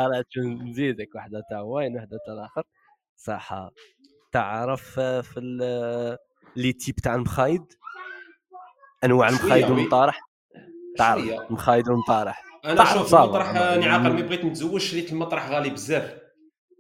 نزيدك. 0.69 1.15
واحدة 1.15 1.43
تاع 1.51 1.61
وين 1.61 1.95
واحدة 1.97 2.19
تاع 2.27 2.35
الآخر. 2.35 2.63
صح 3.17 3.71
تعرف 4.33 5.01
في 5.01 5.41
les 6.57 6.73
types 6.73 6.95
تاع 6.95 7.15
المخايد 7.15 7.63
أنواع 9.05 9.29
المخايد 9.29 9.71
والمطارح 9.71 10.21
تعرف. 10.99 11.25
المخايد 11.51 11.89
والمطارح 11.89 12.52
أنا 12.65 12.85
شوف 12.85 13.15
المطرح 13.15 13.57
راني 13.57 13.89
عاقل 13.89 14.13
ملي 14.13 14.23
بغيت 14.23 14.45
نتزوج 14.45 14.81
شريت 14.81 15.13
المطرح 15.13 15.51
غالي 15.51 15.71
بزاف. 15.71 16.23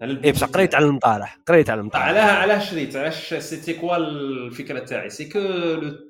اي 0.03 0.33
بصح 0.33 0.47
قريت 0.47 0.75
على 0.75 0.85
المطارح 0.85 1.39
قريت 1.47 1.71
على 1.71 1.81
المطارح. 1.81 2.05
علاه 2.05 2.33
علاه 2.33 2.59
شريت 2.59 2.97
علاش 2.97 3.35
c'était 3.35 3.75
quoi 3.75 3.97
الفكرة 3.97 4.79
تاعي؟ 4.79 5.11
c'est 5.11 5.29
que 5.29 5.39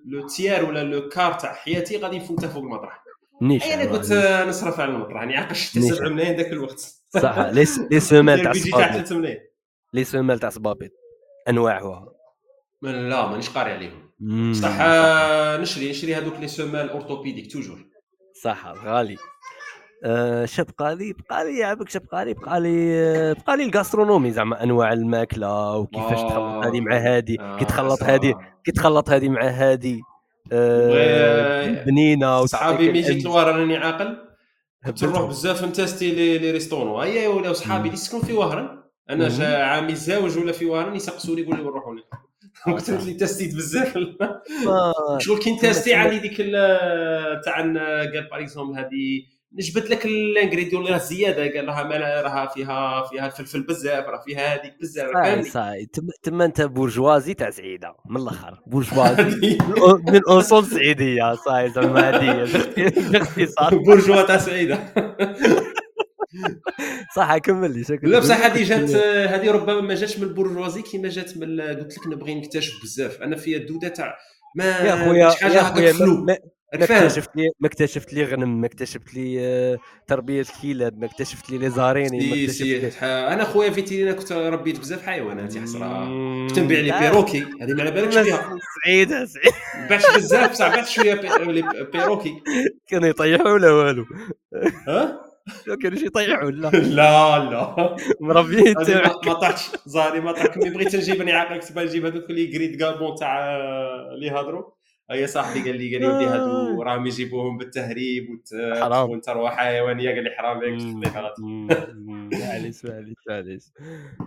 le 0.07 0.27
tiers 0.37 0.65
ولا 0.65 0.85
le 0.85 1.09
quart 1.09 1.33
تاع 1.33 1.55
حياتي 1.55 1.97
غادي 1.97 2.19
نفوتها 2.19 2.49
فوق 2.49 2.63
المطرح. 2.63 3.03
نيش 3.43 3.65
أنا 3.65 3.93
قلت 3.93 4.13
نصرف 4.49 4.81
على 4.81 4.91
المطرح 4.91 5.21
راني 5.21 5.37
عاقل 5.37 5.55
شتي 5.55 5.81
7 5.81 6.09
ملايين 6.09 6.37
ذاك 6.37 6.53
الوقت. 6.53 6.95
صح 7.09 7.39
les 7.91 8.01
semelles 8.01 8.43
تاع 8.43 8.53
صبابيط 8.53 9.13
les 9.93 10.05
semelles 10.05 10.39
تاع 10.39 10.51
صبابيط 10.51 10.91
أنواعها. 11.49 12.13
لا 12.83 13.27
مانيش 13.27 13.51
قاري 13.51 13.73
عليهم. 13.73 14.13
بصح 14.51 14.77
نشري 15.61 15.91
نشري 15.91 16.15
هذوك 16.15 16.35
les 16.41 16.49
semelles 16.49 16.91
orthopédiques 16.91 17.53
toujours. 17.53 17.79
صح 18.43 18.67
غالي. 18.67 19.17
آه 20.05 20.45
شبقى 20.45 20.97
لي 20.97 21.15
بقى 21.31 21.45
لي 21.45 21.59
يعبك 21.59 21.89
شبقى 21.89 22.25
لي 22.25 22.35
بقى 22.35 22.61
لي 22.61 23.35
بقى 23.35 23.57
لي 23.57 23.65
ال 23.65 23.70
gastronomie 23.70 24.31
زعما 24.31 24.63
أنواع 24.63 24.93
الماكلة 24.93 25.77
وكيفاش 25.77 26.21
تخلط 26.21 26.67
هذه 26.67 26.81
مع 26.81 26.97
هذه 26.97 27.37
آه 27.41 27.59
كي 27.59 27.65
تخلط 27.65 28.03
هذه 28.03 28.35
كي 28.65 28.73
تخلط 28.73 29.11
هذه 29.11 29.29
مع 29.29 29.43
هذه 29.43 30.01
آه 30.53 31.85
بنينه 31.85 32.47
صحابي 32.47 32.89
ملي 32.89 33.01
جيت 33.01 33.25
لوهران 33.25 33.57
راني 33.57 33.77
عاقل 33.77 34.17
كنت 34.87 35.05
نروح 35.05 35.23
بزاف 35.23 35.65
ن 35.65 35.71
tester 35.71 36.11
les, 36.11 36.39
les 36.39 36.51
restaurants 36.51 37.05
هيا 37.05 37.29
ولاو 37.29 37.53
صحابي 37.53 37.83
اللي 37.83 37.95
يسكنوا 37.95 38.23
في 38.23 38.33
وهران. 38.33 38.83
أنا 39.11 39.65
عامي 39.65 39.95
زاوج 39.95 40.39
ولا 40.39 40.53
في 40.53 40.67
وهران 40.67 40.97
يسقسوني 40.97 41.41
يقولوا 41.41 41.59
لي 41.59 41.65
نروحوا 41.65 41.95
قلت 42.67 42.91
لي 42.91 43.15
تستيت 43.15 43.55
بزاف. 43.55 43.99
شغل 45.19 45.39
كي 45.39 45.55
ن 45.55 45.60
tester 45.60 45.95
علي 45.95 46.19
ديك 46.19 46.37
تاع 47.45 47.57
قال 47.57 47.73
par 48.31 48.41
exemple 48.41 48.79
هذه 48.79 49.23
جبت 49.59 49.91
لك 49.91 50.07
ال 50.07 50.13
ingrédients 50.13 50.83
اللي 50.83 50.93
راه 50.93 50.99
زياده 50.99 51.43
قال 51.43 51.67
لها 51.67 52.23
راها 52.23 52.47
فيها 52.47 53.03
فيها 53.03 53.27
الفلفل 53.27 53.63
بزاف 53.63 54.05
راه 54.05 54.21
فيها 54.27 54.55
هذيك 54.55 54.75
بزاف 54.81 55.11
فهمتني 55.15 55.51
صاي. 55.51 55.89
تما 56.23 56.45
انت 56.45 56.63
بورجوازي 56.63 57.35
تاع 57.35 57.51
سعيده 57.51 57.95
من 58.11 58.17
الآخر. 58.17 58.61
بورجوازي. 58.67 59.59
من 60.13 60.21
أصول 60.29 60.67
سعيديه 60.67 61.35
صاي 61.35 61.71
زعما 61.71 62.11
هذه 62.11 62.49
باختصار. 63.13 63.75
بورجوا 63.75 64.23
تاع 64.23 64.39
سعيده 64.39 64.79
صح 67.17 67.39
كمل 67.39 67.73
لي 67.73 67.99
لا 68.03 68.19
بصح 68.19 68.45
هذه 68.45 68.65
جات 68.65 68.91
هذه 69.31 69.51
ربما 69.51 69.81
ما 69.81 69.95
جاتش 69.95 70.19
من 70.19 70.25
البورجوازي 70.25 70.83
كيما 70.83 71.09
جات 71.09 71.37
من 71.37 71.61
قلت 71.61 71.99
لك 71.99 72.07
نبغي 72.07 72.35
نكتشف 72.35 72.83
بزاف. 72.83 73.23
أنا 73.23 73.37
فيها 73.37 73.59
الدودة 73.59 73.89
تاع 73.89 74.17
ما 74.57 74.65
يا 74.65 75.05
خويا 75.05 75.29
هكاك 75.29 75.95
فلو 75.95 76.27
ما 76.75 76.85
اكتشفت 76.85 77.37
لي 77.37 77.51
ما 77.61 77.67
اكتشفت 77.69 78.13
لي 78.13 78.25
غنم 78.25 78.61
ما 78.61 78.67
اكتشفت 78.67 79.15
لي 79.15 79.37
آه، 79.41 79.79
تربية 80.07 80.45
كلاب 80.63 80.99
ما 80.99 81.07
اكتشفت 81.07 81.51
لي 81.51 81.59
لي 81.59 81.71
زاريني 81.71 82.31
ما 82.31 82.45
اكتشفت 82.45 83.03
أنا 83.03 83.45
خويا 83.45 83.71
فيتيرينا 83.71 84.13
كنت 84.13 84.33
ربيت 84.33 84.81
بزاف 84.81 85.07
حيوانات 85.07 85.57
يا 85.57 85.61
حسرة. 85.61 86.05
كنت 86.49 86.59
نبيع 86.59 86.81
لي 86.81 87.01
بيروكي. 87.01 87.41
هذه 87.61 87.73
ما 87.75 87.83
على 87.83 87.91
بالكش 87.91 88.19
فيها 88.19 88.59
سعيدة 88.85 89.25
سعيدة. 89.25 89.89
باعش 89.89 90.17
بزاف 90.17 90.51
بصح 90.51 90.69
بعت 90.69 90.89
شوية 90.89 91.15
بيروكي. 91.93 92.35
كانوا 92.89 93.09
يطيحوا 93.09 93.51
ولا 93.53 93.71
والو؟ 93.71 94.05
ها؟ 94.89 95.33
كانوا 95.83 95.99
يطيحوا 95.99 96.51
لا 96.63 96.71
لا. 96.71 96.79
لا 97.51 97.97
مربيين 98.21 98.75
ما 99.27 99.33
طحتش 99.33 99.63
زاري 99.87 100.21
ما 100.21 100.33
كمي 100.33 100.71
بغيت 100.71 100.97
نجيب 100.97 101.23
كنت 101.59 101.73
نجيب 101.79 102.07
هذوك 102.07 102.31
اللي 102.31 102.47
كريت 102.47 102.79
كابون 102.79 103.15
تاع 103.21 103.57
اللي 104.15 104.31
هضروا 104.31 104.82
أي 105.11 105.27
صاحبي 105.27 105.61
قال 105.61 105.79
لي 105.79 105.93
قال 105.93 106.03
لي 106.03 106.09
ودي 106.09 106.25
هادو 106.25 106.81
آه. 106.81 106.85
راهم 106.85 107.07
يجيبوهم 107.07 107.59
بالتهريب 107.59 108.43
حرام. 108.81 109.11
وانت 109.11 109.25
ثروه 109.25 109.51
حيوانية 109.51 110.11
قال 110.11 110.25
لي 110.25 110.31
حرام 110.31 110.59
عليك. 110.59 110.83
معليش 112.41 112.85
معليش 112.85 113.17
معليش. 113.29 113.63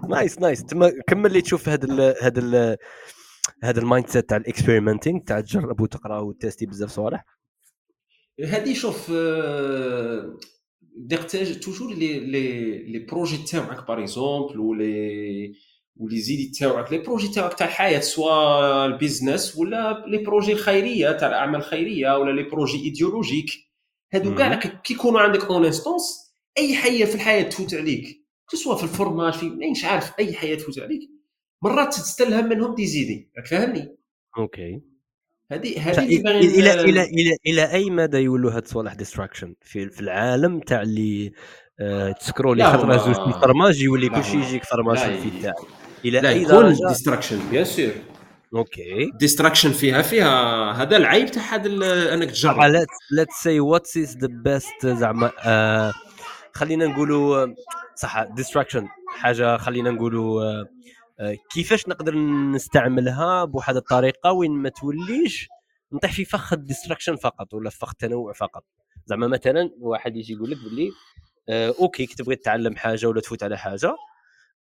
nice 0.10 0.40
nice 0.40 0.66
تما 0.66 0.92
كمل 1.08 1.34
لي 1.34 1.42
تشوف 1.42 1.70
هذا 1.70 2.16
هذا 2.22 2.78
هذا 3.64 3.80
ال 3.80 4.08
mindset 4.08 4.30
تاع 4.30 4.38
ال 4.38 4.44
experimenting 4.44 5.20
تاع 5.20 5.42
تجرب 5.42 5.82
وتقرأ 5.82 6.20
و 6.20 6.26
tester 6.26 6.66
بزاف 6.66 6.90
صوالح. 6.90 7.26
هذه 8.44 8.74
شوف 8.74 9.12
ديغتاج 10.98 11.60
toujours 11.60 11.94
les 11.94 12.20
les 12.20 12.78
les 12.84 13.00
projets 13.00 13.38
تاعك 13.38 13.88
par 13.88 14.00
exemple 14.00 14.60
و 14.60 15.54
les 15.98 16.20
و 16.20 16.23
les 16.23 16.34
idées 16.34 16.52
تاعك 16.60 16.92
les 16.92 16.98
projets 16.98 17.28
تاعك 17.28 17.54
تاع 17.54 17.68
الحياة 17.68 18.00
سواء 18.00 18.86
ال 18.86 18.94
business 18.94 19.58
ولا 19.58 20.06
les 20.08 20.18
projets 20.18 20.54
الخيرية 20.54 21.12
تاع 21.12 21.28
الأعمال 21.28 21.60
الخيرية 21.60 22.18
ولا 22.18 22.42
les 22.42 22.50
projets 22.50 22.84
idéologiques. 22.84 23.50
هادو 24.14 24.36
كاع 24.36 24.56
كي 24.56 24.94
يكونوا 24.94 25.22
عندك 25.22 25.46
اون 25.46 25.66
انستونس 25.66 26.34
أي 26.58 26.76
حيه 26.76 27.06
في 27.06 27.16
الحياة 27.16 27.44
تفوت 27.44 27.74
عليك. 27.74 28.26
سواء 28.54 28.78
في 28.78 28.84
الفورماج 28.84 29.34
في 29.34 29.50
مانيش 29.50 29.86
عارف 29.86 30.20
أي 30.20 30.34
حياة 30.34 30.56
تفوت 30.56 30.80
عليك. 30.80 31.02
مرات 31.62 31.94
تستلهم 31.94 32.50
منهم 32.50 32.76
تزيدي 32.76 33.32
راك 33.38 33.48
فاهمني؟ 33.48 33.98
أوكي. 34.38 34.82
هذه 35.52 35.90
هذه 35.90 36.06
إلى 36.06 36.82
إلى 36.82 37.04
إلى 37.04 37.38
إلى 37.48 37.72
أي 37.72 37.90
مدى 37.90 38.18
يولوا 38.18 38.52
هاد 38.52 38.64
الصوالح 38.64 38.94
ديستراكشن 38.94 39.56
في, 39.62 39.90
في 39.90 40.02
العالم 40.02 40.60
تاع 40.60 40.82
اللي 40.82 41.32
آه 41.80 42.12
تسكرولي 42.12 42.64
خطرة 42.64 42.98
زوج 42.98 43.16
في 43.16 43.38
الفرماج 43.38 43.82
يولي 43.82 44.10
كلشي 44.10 44.38
يجيك 44.38 44.64
فرماج 44.64 44.98
في 44.98 45.42
تاعك. 45.42 45.56
إلى 46.06 46.20
لا 46.20 46.30
أي 46.30 46.46
درجة؟ 46.46 46.88
ديستراكشن 46.88 47.64
سور 47.66 47.92
أوكي. 48.56 49.12
ديستراكشن 49.20 49.72
فيها 49.72 50.02
فيها 50.02 50.72
هذا 50.72 50.98
العيب 50.98 51.32
تاع 51.32 51.44
هذا 51.44 52.14
أنك 52.14 52.32
تجرب. 52.32 52.62
let's 53.12 53.34
see 53.44 53.60
what 53.60 53.98
is 53.98 54.18
the 54.18 54.28
best 54.28 54.88
زعما 54.88 55.32
آه 55.40 55.94
خلينا 56.54 56.86
نقولوا 56.86 57.48
صح 57.96 58.24
distraction 58.24 58.88
حاجة 59.08 59.58
خلينا 59.58 59.92
نقولوا 59.92 60.44
آه 60.44 60.66
آه 61.20 61.36
كيفاش 61.54 61.88
نقدر 61.88 62.16
نستعملها؟ 62.52 63.46
بواحد 63.46 63.76
الطريقة 63.76 64.32
وين 64.32 64.52
ما 64.52 64.70
توليش 64.70 65.48
نطيح 65.92 66.12
في 66.12 66.26
فخ 66.26 66.54
الـ 66.54 66.59
distraction 66.59 67.16
فقط 67.16 67.54
ولا 67.54 67.70
فخ 67.70 67.90
التنوع 67.90 68.34
فقط. 68.34 68.64
زعما 69.06 69.28
مثلا 69.28 69.70
واحد 69.80 70.16
يجي 70.16 70.34
يقول 70.34 70.52
لك 70.52 70.58
باللي 70.64 70.90
آه 71.50 71.74
okay 71.80 72.06
كي 72.06 72.16
تبغي 72.16 72.36
تتعلم 72.36 72.76
حاجة 72.76 73.08
ولا 73.08 73.22
تفوت 73.22 73.44
على 73.44 73.58
حاجة 73.58 73.96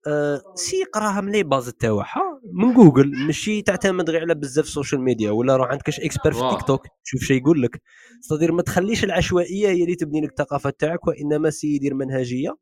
آه 0.06 0.42
c'est 0.54 0.84
قراها 0.84 1.20
من 1.20 1.32
les 1.32 1.42
bases 1.42 1.68
تاعها 1.70 2.40
من 2.52 2.74
جوجل 2.74 3.26
ماشي 3.26 3.62
تعتمد 3.62 4.10
غير 4.10 4.20
على 4.20 4.34
بزاف 4.34 4.64
الـ 4.64 4.69
social 4.69 5.00
media 5.00 5.30
ولا 5.30 5.56
روح 5.56 5.68
عند 5.68 5.82
كاش 5.82 6.00
expert 6.00 6.32
في 6.32 6.40
تيك 6.50 6.62
توك 6.62 6.86
شوف 7.04 7.20
شي 7.22 7.36
يقول 7.36 7.62
لك. 7.62 7.82
صدير 8.20 8.52
ما 8.52 8.62
تخليش 8.62 9.04
العشوائية 9.04 9.68
هي 9.68 9.82
اللي 9.82 9.94
تبني 9.94 10.20
لك 10.20 10.30
الثقافة 10.30 10.70
تاعك 10.70 11.06
وإنما 11.06 11.50
سي 11.50 11.66
يدير 11.74 11.94
منهجية 11.94 12.54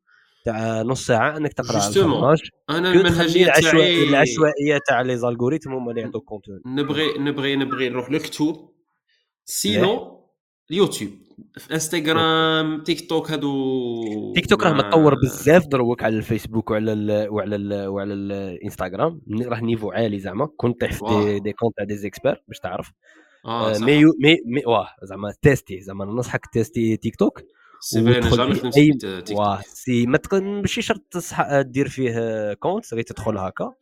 تاع 0.45 0.81
نص 0.81 1.05
ساعة 1.07 1.37
إنك 1.37 1.53
تقرأ 1.53 1.77
الفرماج 2.11 2.39
أنا 2.69 2.91
المنهجية 2.91 3.45
تاعي 3.45 4.03
العشوائية 4.09 4.79
تاع 4.87 5.01
لي 5.01 5.17
زالغوريثم 5.17 5.71
هما 5.73 5.91
اللي 5.91 6.01
يعطوك 6.01 6.23
كونتون 6.23 6.61
نبغي 6.65 7.17
نبغي 7.17 7.55
نبغي 7.55 7.89
نروح 7.89 8.11
للكتب 8.11 8.55
سينو 9.45 10.19
اليوتيوب 10.71 11.11
في 11.57 11.73
انستغرام 11.73 12.83
تيك 12.83 13.09
توك 13.09 13.31
هادو 13.31 14.33
تيك 14.33 14.45
توك 14.45 14.63
راه 14.63 14.73
متطور 14.73 15.15
بزاف 15.15 15.67
دروك 15.67 16.03
على 16.03 16.17
الفيسبوك 16.17 16.71
وعلى 16.71 16.93
ال 16.93 17.29
وعلى 17.29 17.55
ال 17.55 17.87
وعلى 17.87 18.13
الانستغرام 18.13 19.21
راه 19.41 19.59
نيفو 19.59 19.91
عالي 19.91 20.19
زعما. 20.19 20.49
كنت 20.57 20.81
طيح 20.81 20.93
في 20.93 21.05
دي, 21.09 21.39
دي 21.39 21.53
كونت 21.53 21.77
تاع 21.77 21.85
دي 21.85 21.95
زيكسبير 21.95 22.43
باش 22.47 22.59
تعرف. 22.59 22.91
آه 23.45 23.77
مي 23.77 24.05
مي 24.05 24.37
مي 24.45 24.65
واه 24.65 24.87
زعما 25.03 25.33
tester 25.41 25.81
زعما 25.81 26.05
ننصحك 26.05 26.45
tester 26.53 26.97
تيك 26.97 27.15
توك. 27.15 27.41
c'est 27.79 28.01
vrai 28.01 28.17
أنا 28.17 28.35
jamais 28.35 28.53
خدمت 28.53 28.73
في 28.73 28.91
تيك 28.91 29.27
توك. 29.27 29.61
c'est 29.61 30.05
ما 30.05 30.19
ماشي 30.33 30.81
شرط 30.81 31.01
تصح 31.11 31.61
دير 31.61 31.89
فيه 31.89 32.53
compte 32.53 32.93
غير 32.93 33.03
تدخل 33.03 33.37
هكا. 33.37 33.73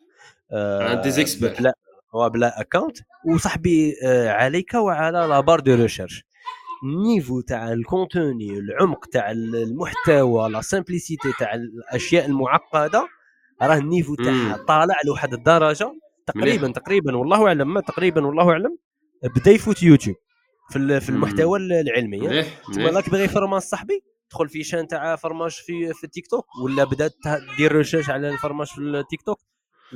عند 0.53 1.01
دي 1.01 1.11
زيكسبير. 1.11 1.61
لا 1.61 1.73
هو 2.15 2.29
بلا 2.29 2.61
account. 2.61 2.98
وصاحبي 3.33 3.95
عليك 4.27 4.73
وعلى 4.73 5.27
la 5.27 5.37
barre 5.37 5.60
de 5.60 5.76
recherche. 5.76 6.31
الـ 6.84 6.92
niveau 6.92 7.41
تاع 7.41 7.74
الـ 7.73 7.84
contenu 7.84 8.60
العمق 8.60 9.06
تاع 9.06 9.32
المحتوى 9.32 10.49
la 10.49 10.61
simplicité 10.61 11.31
تاع 11.40 11.53
الأشياء 11.56 12.26
المعقدة 12.26 13.08
راه 13.62 13.78
الـ 13.77 13.83
niveau 13.83 14.15
تاعها 14.16 14.58
طالع 14.68 14.95
لواحد 15.06 15.34
الدرجة 15.34 15.99
تقريبا 16.28 16.62
مليح. 16.68 16.76
تقريبا 16.76 17.18
والله 17.18 17.48
أعلم 17.48 17.74
ما 17.74 17.82
تقريبا 17.82 18.26
والله 18.26 18.52
أعلم 18.52 18.78
بدا 19.36 19.52
يفوت 19.52 19.84
يوتيوب 19.84 20.16
في 20.72 20.99
في 20.99 21.10
المحتوى 21.10 21.60
العلمي. 21.60 22.44
تما 22.74 22.90
راك 22.90 23.10
باغي 23.10 23.28
فرماج 23.28 23.62
صاحبي؟ 23.62 24.03
تدخل 24.30 24.49
في 24.49 24.64
chaîne 24.64 24.88
تاع 24.88 25.16
فرماج 25.16 25.52
في 25.52 25.94
في 25.94 26.03
التيك 26.03 26.28
توك 26.28 26.45
ولا 26.64 26.84
بدأت 26.84 27.14
دير 27.58 27.72
recherche 27.76 28.10
على 28.10 28.30
الفرماج 28.30 28.68
في 28.68 28.78
التيك 28.82 29.22
توك؟ 29.22 29.40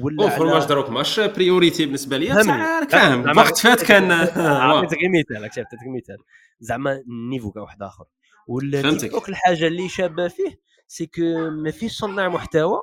ولا 0.01 0.29
فرماج 0.29 0.65
دروك 0.65 0.89
ماش 0.89 1.19
priorité 1.19 1.85
بالنسبة 1.85 2.17
لي. 2.17 2.29
بصح 2.33 2.89
فاهم 2.89 3.37
وقت 3.37 3.57
فات 3.57 3.83
كان 3.83 4.11
عطيتك 4.11 4.97
مثال 5.13 5.49
شفتك 5.55 5.77
مثال 5.95 6.17
زعما 6.59 7.01
الـ 7.07 7.14
niveau 7.14 7.51
كاع 7.51 7.63
واحد 7.63 7.83
آخر. 7.83 8.05
والتيك 8.47 9.11
توك 9.11 9.29
الحاجة 9.29 9.67
اللي 9.67 9.89
شابة 9.89 10.27
فيه 10.27 10.59
c'est 10.87 11.05
que 11.05 11.49
ما 11.49 11.71
فيش 11.71 11.97
صناع 11.97 12.29
محتوى 12.29 12.81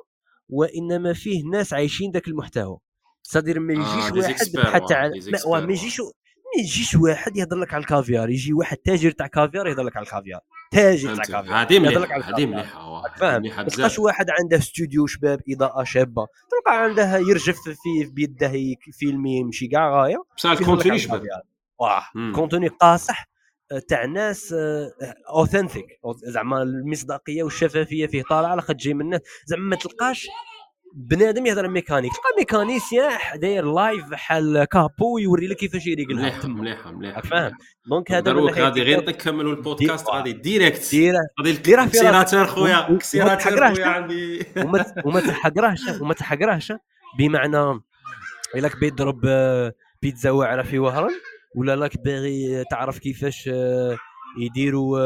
وإنما 0.49 1.13
فيه 1.13 1.43
ناس 1.51 1.73
عايشين 1.73 2.11
ذاك 2.11 2.27
المحتوى. 2.27 2.77
c'est-à-dire 3.23 3.59
ما 3.59 3.73
يجيش 3.73 3.87
آه 3.87 4.13
واحد 4.13 4.73
حتى 4.73 4.93
على 4.93 5.13
ما 5.45 5.73
يجيش 5.73 6.01
ما 6.55 6.61
يجيش 6.63 6.95
واحد 6.95 7.37
يهضر 7.37 7.57
لك 7.57 7.73
على 7.73 7.81
الكافيار 7.81 8.29
يجي 8.29 8.53
واحد 8.53 8.77
تاجر 8.77 9.11
تاع 9.11 9.27
كافيار 9.27 9.67
يهضر 9.67 9.83
لك 9.83 9.97
على 9.97 10.03
الكافيار. 10.03 10.39
تاجر 10.71 11.15
تاع 11.15 11.23
كافيار 11.23 11.61
هذه 11.61 11.79
مليحه 11.79 12.21
هذه 12.21 12.45
مليحه 12.45 13.03
فاهم؟ 13.17 13.41
ما 13.41 13.63
تلقاش 13.63 13.99
واحد 13.99 14.25
عنده 14.29 14.57
استوديو 14.57 15.07
شباب 15.07 15.41
إضاءة 15.49 15.83
شابة. 15.83 16.27
تلقى 16.51 16.83
عنده 16.83 17.17
يرجف 17.17 17.59
في 17.69 18.11
بيده 18.11 18.51
filmer 18.99 19.37
يمشي 19.37 19.67
كاع 19.67 20.01
غاية 20.01 20.23
بصح 20.37 20.51
الـ 20.51 20.57
contenu 20.57 20.99
شباب. 20.99 21.23
واه 21.79 22.03
contenu 22.35 22.67
قاصح 22.67 23.29
تاع 23.87 24.05
ناس 24.05 24.55
authentiques 25.29 25.85
زعما 26.15 26.61
المصداقية 26.61 27.43
والشفافية 27.43 28.07
فيه 28.07 28.23
طالعة 28.29 28.49
على 28.49 28.61
خاطر 28.61 28.73
تجي 28.73 28.93
منه 28.93 29.19
زعما 29.45 29.63
ما 29.63 29.75
تلقاش 29.75 30.27
بنادم 30.95 31.45
يهضر 31.45 31.67
ميكانيك. 31.67 32.11
تلقى 32.11 32.29
ميكانيسيان 32.37 33.11
داير 33.35 33.65
لايف 33.65 34.09
بحال 34.09 34.63
كابو 34.63 35.17
يوري 35.17 35.47
لك 35.47 35.57
كيفاش 35.57 35.87
يريقلها 35.87 36.21
مليحه 36.21 36.47
مليحه 36.47 36.91
مليحه 36.91 37.21
فاهم؟ 37.21 37.51
دونك 37.85 38.11
هذا 38.11 38.19
دروك 38.19 38.57
غادي 38.57 38.81
غير 38.81 38.99
تكملوا 38.99 39.53
البودكاست 39.53 40.09
غادي 40.09 40.33
ديريكت 40.33 40.95
غادي 41.39 41.57
كسيراتور 41.89 42.45
خويا 42.45 42.97
كسيراتور 42.97 43.73
خويا 43.73 43.85
عندي. 43.85 44.45
وما 45.05 45.19
تحقرهش 45.19 45.79
وما 46.01 46.13
تحقرهش 46.13 46.73
بمعنى 47.19 47.81
إلا 48.55 48.69
بيضرب 48.81 49.21
بيتزا 50.01 50.29
واعرة 50.31 50.61
في 50.63 50.79
وهران 50.79 51.13
ولا 51.55 51.75
راك 51.75 51.97
باغي 51.97 52.63
تعرف 52.71 52.99
كيفاش 52.99 53.49
يديروا 54.37 54.99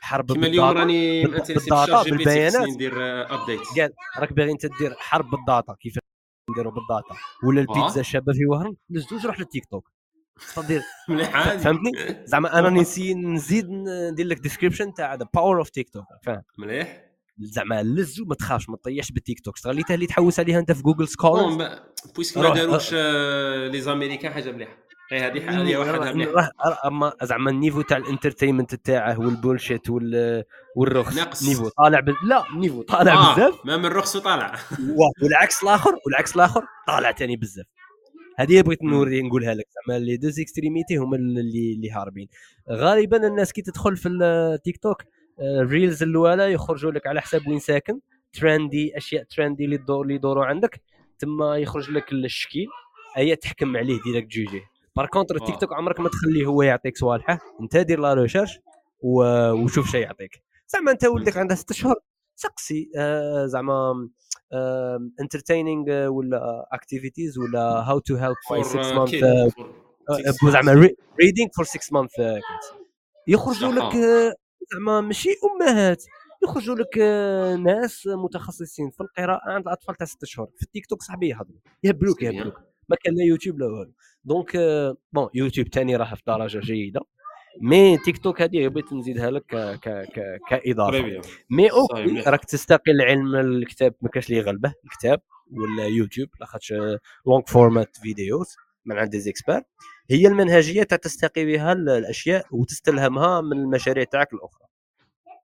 حرب 0.00 0.32
كيما 0.32 0.46
اليوم 0.46 0.68
راني 0.68 1.24
بالداتا 1.26 2.02
بالبيانات. 2.02 2.68
ندير 2.68 2.92
ابديت 3.34 3.60
قال 3.80 3.90
راك 4.18 4.32
باغي 4.32 4.52
أنت 4.52 4.66
دير 4.66 4.94
حرب 4.98 5.30
بالداتا 5.30 5.74
كيفاش 5.80 6.02
نديروا 6.50 6.72
بالداتا 6.72 7.14
ولا 7.44 7.60
البيتزا 7.60 8.00
الشابه 8.00 8.32
في 8.32 8.46
وهران 8.46 8.74
لزوج 8.90 9.26
روح 9.26 9.38
للتيك 9.40 9.64
توك. 9.70 9.90
تقدر 10.56 10.80
مليح 11.08 11.56
فهمتني؟ 11.56 11.92
زعما 12.26 12.58
أنا 12.58 12.70
نسي 12.70 13.14
نزيد 13.14 13.70
ندير 13.70 14.26
لك 14.26 14.38
ديسكريبشن 14.38 14.94
تاع 14.94 15.14
ذا 15.14 15.26
باور 15.34 15.58
اوف 15.58 15.70
تيك 15.70 15.90
توك 15.90 16.04
فاهم؟ 16.22 16.42
مليح. 16.58 17.04
زعما 17.38 17.82
لزو 17.82 18.24
ما 18.24 18.34
تخافش 18.34 18.68
ما 18.68 18.76
تطيحش 18.76 19.12
بالتيك 19.12 19.40
توك. 19.40 19.56
استغليتها 19.56 19.94
اللي 19.94 20.06
تحوس 20.06 20.40
عليها 20.40 20.58
أنت 20.58 20.72
في 20.72 20.82
جوجل 20.82 21.08
سكولر 21.08 21.68
puisque 22.14 22.38
ما 22.38 22.54
داروش 22.54 22.92
les 23.72 23.80
Américains 23.80 24.32
حاجة 24.32 24.52
مليحة. 24.52 24.76
هي 25.12 25.18
هذه 25.18 25.62
هذه 25.62 25.76
وحدها 25.76 26.12
مليحه 26.12 26.50
أما 26.86 27.12
زعما 27.22 27.50
الـ 27.50 27.55
niveau 27.55 27.82
تاع 27.82 27.96
الـ 27.96 28.02
entertainment 28.02 28.74
تاعه 28.74 29.20
والـ 29.20 29.34
bullshit 29.34 29.90
وال 29.90 30.44
والرخص 30.76 31.18
نقص. 31.18 31.48
niveau 31.48 31.68
طالع 31.68 32.00
ب... 32.00 32.08
لا 32.08 32.44
niveau 32.56 32.82
طالع 32.82 33.12
آه. 33.12 33.34
بزاف. 33.34 33.66
ما 33.66 33.76
من 33.76 33.84
الرخص 33.84 34.16
وطالع. 34.16 34.54
والعكس 35.22 35.62
الآخر 35.62 35.90
والعكس 36.06 36.36
الآخر 36.36 36.62
طالع 36.86 37.12
ثاني 37.12 37.36
بزاف. 37.36 37.66
هذه 38.38 38.62
بغيت 38.62 38.82
نوري 38.82 39.22
نقولها 39.22 39.54
لك. 39.54 39.66
زعما 39.74 39.98
les 39.98 40.16
deux 40.16 40.40
extrémités 40.40 40.96
هما 40.96 41.16
اللي 41.16 41.72
اللي 41.72 41.90
هاربين. 41.90 42.28
غالبا 42.70 43.26
الناس 43.26 43.52
كي 43.52 43.62
تدخل 43.62 43.96
في 43.96 44.08
التيك 44.08 44.76
توك 44.76 45.02
الـ 45.40 45.50
reels 45.50 46.02
الأولى 46.02 46.52
يخرجوا 46.52 46.92
لك 46.92 47.06
على 47.06 47.20
حساب 47.20 47.48
وين 47.48 47.58
ساكن. 47.58 48.00
trendy 48.32 48.96
أشياء 48.96 49.24
trendy 49.24 49.64
اللي 49.64 49.74
يدور 49.74 50.02
اللي 50.02 50.14
يدوروا 50.14 50.44
عندك. 50.44 50.80
تما 51.18 51.56
يخرج 51.56 51.90
لك 51.90 52.12
الشكيل. 52.12 52.66
هي 53.16 53.36
تحكم 53.36 53.76
عليه 53.76 54.00
direct 54.02 54.28
juger. 54.30 54.62
par 54.96 55.06
contre 55.06 55.36
التيك 55.36 55.56
توك 55.60 55.72
عمرك 55.72 56.00
ما 56.00 56.08
تخليه 56.08 56.46
هو 56.46 56.62
يعطيك 56.62 56.96
صوالحه 56.98 57.38
انت 57.60 57.76
دير 57.76 58.00
la 58.00 58.14
recherche 58.14 58.58
وشوف 59.00 59.90
شي 59.90 60.00
يعطيك. 60.00 60.42
زعما 60.68 60.90
انت 60.92 61.04
ولدك 61.04 61.36
عنده 61.36 61.54
ست 61.54 61.70
اشهر 61.70 61.94
سقسي. 62.36 62.90
آه 62.96 63.46
زعما 63.46 64.08
entertaining 65.20 65.84
آه 65.90 66.08
ولا 66.10 66.68
activities 66.72 67.38
ولا 67.38 67.60
how 67.60 67.98
to 67.98 68.16
help 68.16 68.36
for 68.48 68.62
6 68.62 68.94
month 68.94 69.14
زعما 70.52 70.72
reading 71.20 71.48
for 71.56 71.64
6 71.64 71.80
month 71.92 72.10
يخرجوا 73.28 73.72
لك 73.72 73.94
آه، 73.96 74.34
زعما 74.72 75.00
ماشي 75.00 75.28
أمهات. 75.44 76.04
يخرجوا 76.44 76.74
لك 76.74 76.98
آه، 77.00 77.56
ناس 77.56 78.06
متخصصين 78.06 78.90
في 78.90 79.00
القراءة 79.00 79.50
عند 79.50 79.66
الأطفال 79.66 79.94
تاع 79.94 80.06
ست 80.06 80.22
اشهر 80.22 80.46
في 80.56 80.62
التيك 80.62 80.86
توك 80.86 81.02
صاحبي 81.02 81.28
يهضروا. 81.28 81.58
يهبلوك 81.82 82.22
يهبلوك. 82.22 82.60
ما 82.88 82.96
كان 83.04 83.14
لا 83.14 83.24
يوتيوب 83.24 83.58
لا 83.58 83.66
والو. 83.66 83.92
donc 84.24 84.56
bon 85.12 85.28
يوتيوب 85.34 85.68
ثاني 85.68 85.96
راه 85.96 86.14
في 86.14 86.22
درجة 86.26 86.58
جيدة. 86.58 87.00
mais 87.62 87.98
تيك 87.98 88.18
توك 88.18 88.42
هذه 88.42 88.68
بغيت 88.68 88.92
نزيدها 88.92 89.30
لك 89.30 89.44
ك 89.46 89.88
ك 89.88 90.40
كإضافة. 90.48 90.92
mais 91.50 91.70
okay 91.72 92.20
راك 92.30 92.44
تستقل 92.44 93.02
علم 93.02 93.36
الكتاب 93.36 93.94
ما 94.00 94.08
كاش 94.08 94.26
اللي 94.26 94.38
يغلبه 94.38 94.74
الكتاب 94.84 95.20
ولا 95.52 95.84
يوتيوب 95.86 96.28
لاخاطش 96.40 96.72
long 97.26 97.42
format 97.46 97.96
videos 97.96 98.56
من 98.84 98.98
عند 98.98 99.10
ديزيكسبير 99.10 99.62
هي 100.10 100.26
المنهجية 100.26 100.82
تاع 100.82 100.98
تستقي 100.98 101.44
بها 101.44 101.72
الأشياء 101.72 102.46
وتستلهمها 102.50 103.40
من 103.40 103.52
المشاريع 103.52 104.04
تاعك 104.04 104.32
الأخرى. 104.34 104.68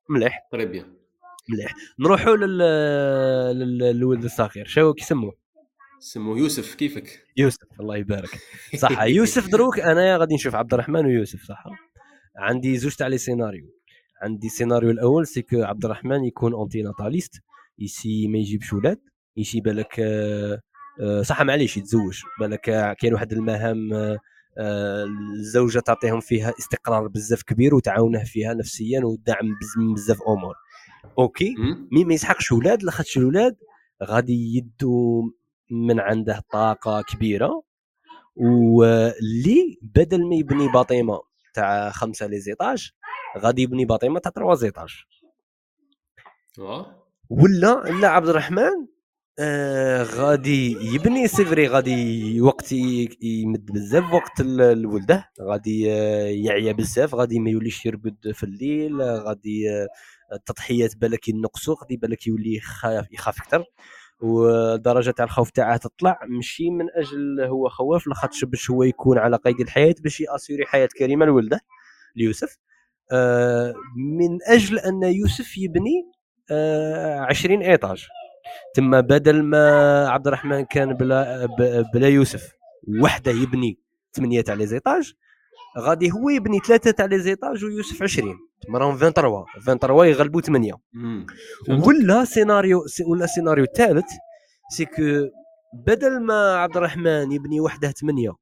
مليح. 0.08 0.48
مليح. 1.48 1.74
نروحوا 2.00 2.36
للولد 2.36 4.24
الصغير. 4.24 4.66
شو 4.66 4.92
كيسموه؟ 4.94 5.39
سموه 6.00 6.38
يوسف 6.38 6.74
كيفك؟ 6.74 7.26
يوسف 7.36 7.80
الله 7.80 7.96
يبارك. 7.96 8.30
صح 8.76 9.02
يوسف 9.02 9.48
دروك 9.48 9.80
أنا 9.80 10.16
غادي 10.16 10.34
نشوف 10.34 10.54
عبد 10.54 10.74
الرحمن 10.74 11.06
ويوسف 11.06 11.42
صح؟ 11.42 11.64
عندي 12.36 12.76
زوج 12.78 12.94
تاع 12.94 13.06
لي 13.06 13.18
سيناريو. 13.18 13.64
عندي 14.22 14.46
السيناريو 14.46 14.90
الأول 14.90 15.26
سي 15.26 15.42
كو 15.42 15.62
عبد 15.62 15.84
الرحمن 15.84 16.24
يكون 16.24 16.52
اونتي 16.52 16.82
ناتاليست 16.82 17.42
يسي 17.78 18.28
ما 18.28 18.38
يجيبش 18.38 18.72
ولاد 18.72 18.98
يسي 19.36 19.60
بالك 19.60 20.00
آه، 20.00 20.60
آه، 21.00 21.22
صح 21.22 21.42
معليش 21.42 21.76
يتزوج. 21.76 22.20
بالك 22.40 22.60
كاين 23.00 23.14
واحد 23.14 23.32
المهام 23.32 23.92
آه، 24.58 25.06
الزوجة 25.38 25.78
تعطيهم 25.78 26.20
فيها 26.20 26.52
استقرار 26.58 27.08
بزاف 27.08 27.42
كبير 27.42 27.74
وتعاونه 27.74 28.24
فيها 28.24 28.54
نفسيا 28.54 29.00
ودعم 29.04 29.54
بزاف 29.94 30.18
أمور. 30.22 30.54
OK؟ 31.18 31.54
mais 31.92 32.04
ما 32.04 32.14
يسحقش 32.14 32.52
ولاد 32.52 32.82
لاخاطش 32.82 33.18
الولاد 33.18 33.56
غادي 34.02 34.56
يدوا 34.56 35.22
من 35.70 36.00
عنده 36.00 36.42
طاقة 36.52 37.02
كبيرة 37.02 37.62
واللي 38.36 39.78
بدل 39.82 40.28
ما 40.28 40.34
يبني 40.34 40.68
باطيمة 40.68 41.20
تاع 41.54 41.90
خمسة 41.90 42.26
les 42.26 42.40
étages 42.40 42.90
غادي 43.38 43.62
يبني 43.62 43.84
باطيمة 43.84 44.20
تاع 44.20 44.30
trois 44.32 44.54
étages. 44.54 44.90
ولا 47.30 47.82
لا 48.00 48.08
عبد 48.08 48.28
الرحمن 48.28 48.86
آه 49.38 50.02
غادي 50.02 50.72
يبني 50.94 51.28
سيفري 51.28 51.66
غادي 51.68 52.40
وقت 52.40 52.72
يمد 53.22 53.66
بزاف 53.72 54.12
وقت 54.12 54.40
لولده 54.40 55.30
غادي 55.42 55.92
آه، 55.92 56.24
يعيا 56.26 56.72
بزاف 56.72 57.14
غادي 57.14 57.38
ما 57.40 57.50
يوليش 57.50 57.86
يرقد 57.86 58.16
في 58.34 58.42
الليل 58.44 59.02
غادي 59.02 59.70
آه، 59.70 59.88
التضحيات 60.32 60.96
بالك 60.96 61.28
ينقصوا 61.28 61.76
غادي 61.82 61.96
بالك 61.96 62.26
يولي 62.26 62.54
يخاف 62.56 63.12
يخاف 63.12 63.40
أكثر. 63.40 63.64
ودرجه 64.22 65.10
تاع 65.10 65.24
الخوف 65.24 65.50
تاعه 65.50 65.76
تطلع 65.76 66.18
ماشي 66.28 66.70
من 66.70 66.86
أجل 66.94 67.40
هو 67.40 67.68
خواف 67.68 68.06
لاخاطش 68.06 68.44
باش 68.44 68.70
هو 68.70 68.82
يكون 68.82 69.18
على 69.18 69.36
قيد 69.36 69.60
الحياة 69.60 69.94
باش 70.04 70.20
ياسيري 70.20 70.66
حياة 70.66 70.88
كريمة 70.98 71.26
لولده 71.26 71.60
ليوسف. 72.16 72.56
آه 73.12 73.74
من 73.96 74.38
أجل 74.48 74.78
أن 74.78 75.02
يوسف 75.02 75.58
يبني 75.58 76.12
آه 76.50 77.20
20 77.20 77.62
étages. 77.62 78.06
تما 78.74 79.00
بدل 79.00 79.42
ما 79.42 80.08
عبد 80.08 80.26
الرحمن 80.26 80.64
كان 80.64 80.94
بلا 80.94 81.46
بلا 81.94 82.08
يوسف 82.08 82.52
وحده 83.02 83.32
يبني 83.32 83.78
ثمانية 84.12 84.40
تاع 84.40 84.54
les 84.54 84.66
étages 84.66 85.14
غادي 85.78 86.12
هو 86.12 86.30
يبني 86.30 86.58
ثلاثة 86.58 86.90
تاع 86.90 87.04
les 87.04 87.18
étages 87.18 87.64
ويوسف 87.64 88.02
20 88.02 88.38
تما 88.66 88.78
راهم 88.78 88.96
23 88.96 89.44
23 89.64 90.08
يغلبوا 90.08 90.40
8 90.40 90.72
ولا 91.86 92.24
سيناريو 92.24 92.84
ولا 93.06 93.26
سيناريو 93.26 93.64
الثالث 93.64 94.06
c'est 94.70 94.84
que 94.84 95.28
بدل 95.86 96.20
ما 96.20 96.56
عبد 96.56 96.76
الرحمن 96.76 97.32
يبني 97.32 97.60
وحده 97.60 97.90
8 97.90 98.32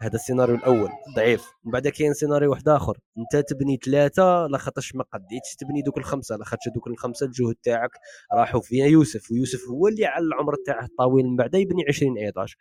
هذا 0.00 0.14
السيناريو 0.14 0.54
الأول 0.54 0.90
ضعيف. 1.16 1.44
من 1.64 1.72
بعد 1.72 1.88
كاين 1.88 2.14
سيناريو 2.14 2.50
واحد 2.50 2.68
آخر. 2.68 2.98
أنت 3.18 3.48
تبني 3.48 3.78
ثلاثة 3.84 4.46
لاخاطرش 4.46 4.94
ما 4.94 5.04
قديتش 5.12 5.56
تبني 5.58 5.82
دوك 5.82 5.98
الخمسة. 5.98 6.36
لاخاطش 6.36 6.68
دوك 6.74 6.86
الخمسة 6.86 7.26
الجهد 7.26 7.54
تاعك 7.62 7.90
راحوا 8.34 8.60
فيها 8.60 8.86
يوسف. 8.86 9.30
ويوسف 9.30 9.68
هو 9.70 9.88
اللي 9.88 10.06
على 10.06 10.24
العمر 10.24 10.54
تاعه 10.66 10.84
الطويل. 10.84 11.26
من 11.26 11.36
بعد 11.36 11.54
يبني 11.54 11.84
20 11.88 12.18
إيطاج. 12.18 12.54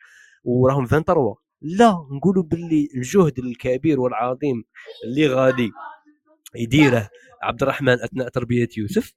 وراهم 0.43 0.85
23 0.85 1.35
لا 1.65 2.07
نقولوا 2.11 2.43
باللي 2.43 2.87
الجهد 2.95 3.39
الكبير 3.39 3.99
والعظيم 3.99 4.63
اللي 5.05 5.27
غادي 5.27 5.71
يديره 6.55 7.09
عبد 7.41 7.61
الرحمن 7.61 7.93
أثناء 7.93 8.29
تربية 8.29 8.67
يوسف. 8.77 9.13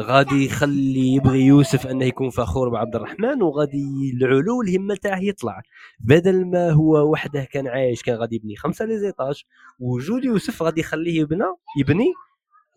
غادي 0.00 0.44
يخلي 0.46 1.14
يبغي 1.14 1.40
يوسف 1.40 1.86
أنه 1.86 2.04
يكون 2.04 2.30
فخور 2.30 2.68
بعبد 2.68 2.96
الرحمن 2.96 3.42
وغادي 3.42 4.12
العلو 4.14 4.62
الهمة 4.62 4.94
تاعه 4.94 5.18
يطلع. 5.20 5.62
بدل 6.00 6.46
ما 6.46 6.70
هو 6.70 7.10
وحده 7.12 7.44
كان 7.44 7.68
عايش 7.68 8.02
كان 8.02 8.16
غادي 8.16 8.36
يبني 8.36 8.56
خمسة 8.56 8.84
les 8.84 8.98
étages 8.98 9.42
وجود 9.80 10.24
يوسف 10.24 10.62
غادي 10.62 10.80
يخليه 10.80 11.20
يبنى 11.20 11.44
يبني 11.80 12.12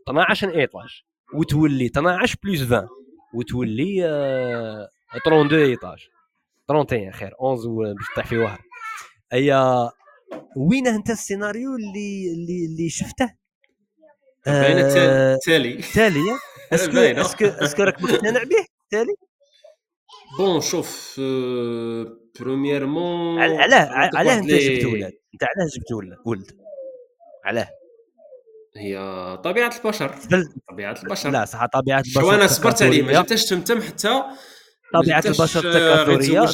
12 0.09 0.49
étages 0.55 1.03
وتولي 1.33 1.85
12 1.85 2.35
plus 2.43 2.61
20 2.61 2.87
وتولي 3.33 4.05
آه 4.05 4.89
32 5.17 5.59
étages. 5.59 6.07
31 6.69 7.11
خير. 7.11 7.27
11 7.27 7.93
باش 7.93 8.05
تطيح 8.13 8.25
في 8.27 8.37
واحد 8.37 8.70
أي 9.33 9.51
وين 10.57 10.87
أنت 10.87 11.09
السيناريو 11.09 11.75
اللي 11.75 12.33
اللي 12.33 12.65
اللي 12.65 12.89
شفته؟ 12.89 13.29
باين 14.45 14.77
آه 14.77 15.37
تالي 15.45 15.81
تالي. 15.93 16.37
est-ce 16.73 16.89
que 16.89 16.97
est-ce 16.97 17.29
que 17.29 17.45
est-ce 17.45 17.70
que 17.70 17.83
راك 17.83 18.01
مقتنع 18.03 18.43
به؟ 18.43 18.65
تالي؟ 18.91 19.15
بون 20.37 20.61
شوف 20.61 21.19
برومييرمون 22.39 23.39
علاه 23.41 23.89
علاه 24.15 24.39
أنت 24.39 24.51
جبت 24.51 24.85
ولاد. 24.85 25.13
أنت 25.33 25.43
علاه 25.43 25.67
جبت 25.75 25.91
ولد. 26.25 26.51
علاه. 27.45 27.69
هي 28.77 28.97
طبيعة 29.43 29.73
البشر. 29.77 30.15
طبيعة 30.69 30.95
البشر. 31.03 31.29
لا 31.29 31.45
صح 31.45 31.65
طبيعة 31.65 31.99
البشر 31.99 32.21
شو 32.21 32.31
أنا 32.31 32.47
صبرت 32.47 32.83
عليه؟ 32.83 33.01
ما 33.01 33.11
جبتش 33.11 33.45
تمتم 33.45 33.81
حتى. 33.81 34.23
طبيعة 34.93 35.23
البشر 35.25 35.69
التكاثريه 35.69 36.45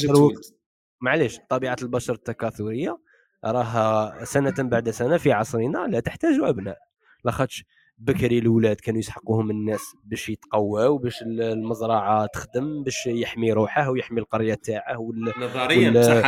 معليش 1.02 1.40
طبيعة 1.50 1.78
البشر 1.82 2.14
التكاثرية 2.14 2.98
راها 3.46 4.26
سنة 4.26 4.54
بعد 4.60 4.90
سنة 4.90 5.18
في 5.18 5.32
عصرنا 5.32 5.88
لا 5.88 6.00
تحتاج 6.00 6.40
أبناء. 6.42 6.78
لاخاطش 7.24 7.64
بكري 7.98 8.40
الاولاد 8.40 8.76
كانوا 8.76 9.00
يسحقوهم 9.00 9.52
الناس 9.52 9.82
باش 10.04 10.30
يتقواو 10.30 10.98
باش 10.98 11.22
المزرعة 11.22 12.26
تخدم 12.26 12.84
باش 12.84 13.08
يحمي 13.08 13.52
روحه 13.54 13.90
ويحمي 13.90 14.20
القرية 14.20 14.54
تاعه 14.54 15.00
وال... 15.00 15.34
نظريا 15.38 15.90
بصح 15.90 16.26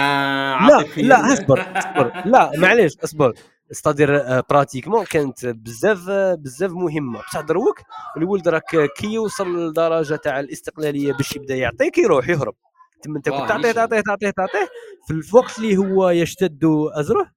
لا 0.68 0.86
لا 0.98 1.34
اصبر 1.34 1.78
اصبر. 1.78 2.22
لا 2.26 2.52
معليش 2.58 2.98
اصبر. 3.04 3.34
استادير 3.72 4.42
براتيكمون 4.42 5.06
كانت 5.06 5.46
بزاف 5.46 6.10
بزاف 6.40 6.72
مهمة. 6.72 7.20
بصح 7.20 7.42
دروك 7.42 7.80
الولد 8.18 8.48
راك 8.48 8.76
كي 8.98 9.08
يوصل 9.14 9.70
لدرجة 9.70 10.16
تاع 10.16 10.40
الاستقلالية 10.40 11.14
باش 11.14 11.36
يبدأ 11.36 11.56
يعطيك 11.56 11.98
يروح 11.98 12.30
يهرب. 12.30 12.56
تما 13.04 13.18
انت 13.18 13.30
كنت 13.30 13.50
تعطيه 13.50 13.72
تعطيه 13.72 14.02
تعطيه 14.02 14.30
تعطيه. 14.30 14.70
في 15.08 15.14
الوقت 15.34 15.60
اللي 15.60 15.78
هو 15.78 16.10
يشتد 16.10 16.60
أزره 16.94 17.32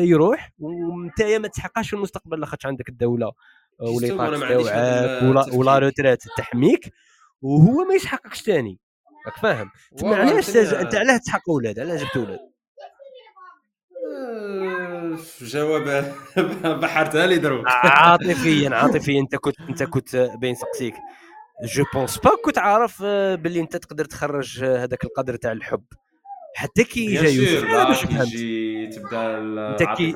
يروح 0.00 0.50
وانت 0.58 1.22
ما 1.22 1.48
تحققش 1.48 1.88
في 1.90 1.96
المستقبل 1.96 2.40
لاخاطش 2.40 2.66
عندك 2.66 2.88
الدولة 2.88 3.26
آه، 3.26 3.90
ولا 3.90 4.08
تاوعك 4.08 5.22
ولا 5.22 5.46
ولا 5.54 5.78
روتريت 5.78 6.22
تحميك 6.36 6.92
وهو 7.42 7.84
ما 7.84 7.94
يسحقكش 7.94 8.42
ثاني 8.42 8.78
راك 9.26 9.36
فاهم؟ 9.36 9.70
تما 9.96 10.16
علاش 10.16 10.56
أنت 10.56 10.94
علاه 10.94 11.16
تحقق 11.26 11.50
أولاد 11.50 11.78
علاش 11.78 12.00
جبت 12.02 12.16
أولاد 12.16 12.38
آه، 14.22 15.16
جواب 15.40 16.14
بحرتها 16.82 17.26
لي 17.26 17.38
دروك. 17.38 17.64
عاطفيا 17.66 18.70
عاطفيا 18.74 19.20
أنت 19.20 19.36
كنت 19.36 19.60
أنت 19.60 19.82
كنت 19.82 20.16
بين 20.16 20.54
سقسيك. 20.54 20.94
جو 21.64 21.84
بونس 21.94 22.18
با 22.18 22.30
كنت 22.44 22.58
عارف 22.58 23.02
آه، 23.04 23.34
باللي 23.34 23.60
انت 23.60 23.76
تقدر 23.76 24.04
تخرج 24.04 24.64
هذاك 24.64 25.04
القدر 25.04 25.36
تاع 25.36 25.52
الحب. 25.52 25.84
حتى 26.56 26.84
كي 26.84 27.14
جا 27.14 27.28
يوسف. 27.28 27.64
أنا 27.64 27.84
باش 27.84 28.04
يجي 28.04 28.86
تبدا 28.86 29.38
انت 29.70 29.82
كي 29.82 30.10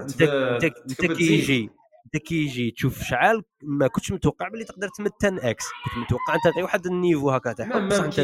انت 0.91 1.13
كي 1.13 1.35
يجي 1.35 1.71
انت 2.07 2.25
كي 2.25 2.35
يجي 2.35 2.71
تشوف 2.71 3.03
شعال 3.03 3.43
ما 3.63 3.87
كنتش 3.87 4.13
متوقع 4.13 4.49
باللي 4.49 4.65
تقدر 4.65 4.89
10 5.23 5.51
إكس 5.51 5.65
كنت 5.85 6.05
متوقع 6.05 6.35
أنت 6.35 6.45
تعطي 6.45 6.63
واحد 6.63 6.87
النيفو 6.87 7.31
هكا 7.31 7.53
تاع 7.53 7.67
حب 7.67 7.89
بصح 7.89 8.05
انت 8.05 8.19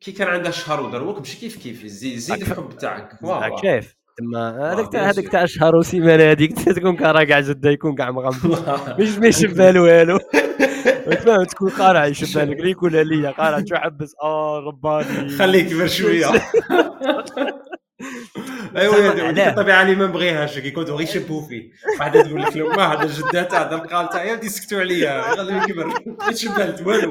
كي 0.00 0.12
كان 0.12 0.28
عندها 0.28 0.50
شهر 0.50 0.80
ودروك 0.80 1.18
ماشي 1.18 1.38
كيف 1.40 1.56
كيف؟ 1.56 1.86
زيد 1.86 2.18
زيد 2.18 2.42
الحب 2.42 2.76
تاعك. 2.78 3.18
شايف. 3.62 3.96
تما 4.18 4.72
هذاك 4.72 4.92
تاع 4.92 5.10
هذاك 5.10 5.28
تاع 5.28 5.44
شهر 5.46 5.76
وسيمانة 5.76 6.30
هذيك 6.30 6.58
تكون 6.76 6.96
كان 6.96 7.10
راكع 7.10 7.40
جدة 7.40 7.70
يكون 7.70 7.94
كاع 7.94 8.10
مغمض. 8.10 9.00
مش 9.00 9.42
ما 9.42 9.54
بالو 9.54 9.84
والو. 9.84 10.18
فاهم 11.10 11.44
تكون 11.44 11.70
قارع 11.70 12.12
بالك 12.34 12.60
ليك 12.60 12.82
ولا 12.82 13.02
ليا 13.02 13.30
قارع 13.30 13.64
شو 13.68 13.76
حبس 13.76 14.14
آه 14.22 14.58
رباني. 14.58 15.28
خليه 15.28 15.64
يكبر 15.64 15.86
شوية. 15.86 16.26
ايوا 18.76 19.30
الطبيعه 19.48 19.82
اللي 19.82 19.94
ما 19.94 20.06
نبغيهاش 20.06 20.58
كنت 20.58 20.90
غير 20.90 21.00
يشبهوا 21.00 21.48
فيه. 21.48 21.70
واحدة 21.98 22.22
تقول 22.22 22.42
لك 22.42 22.56
ما 22.56 22.92
هذا 22.92 23.02
الجده 23.02 23.42
تاع 23.42 23.68
هذا 23.68 23.74
القال 23.74 24.08
تاع 24.08 24.24
يا 24.24 24.48
سكتوا 24.48 24.80
عليا. 24.80 25.22
خلوني 25.22 25.58
يكبر 25.58 25.86
ما 25.86 26.28
يتشبه 26.28 26.86
والو. 26.86 27.10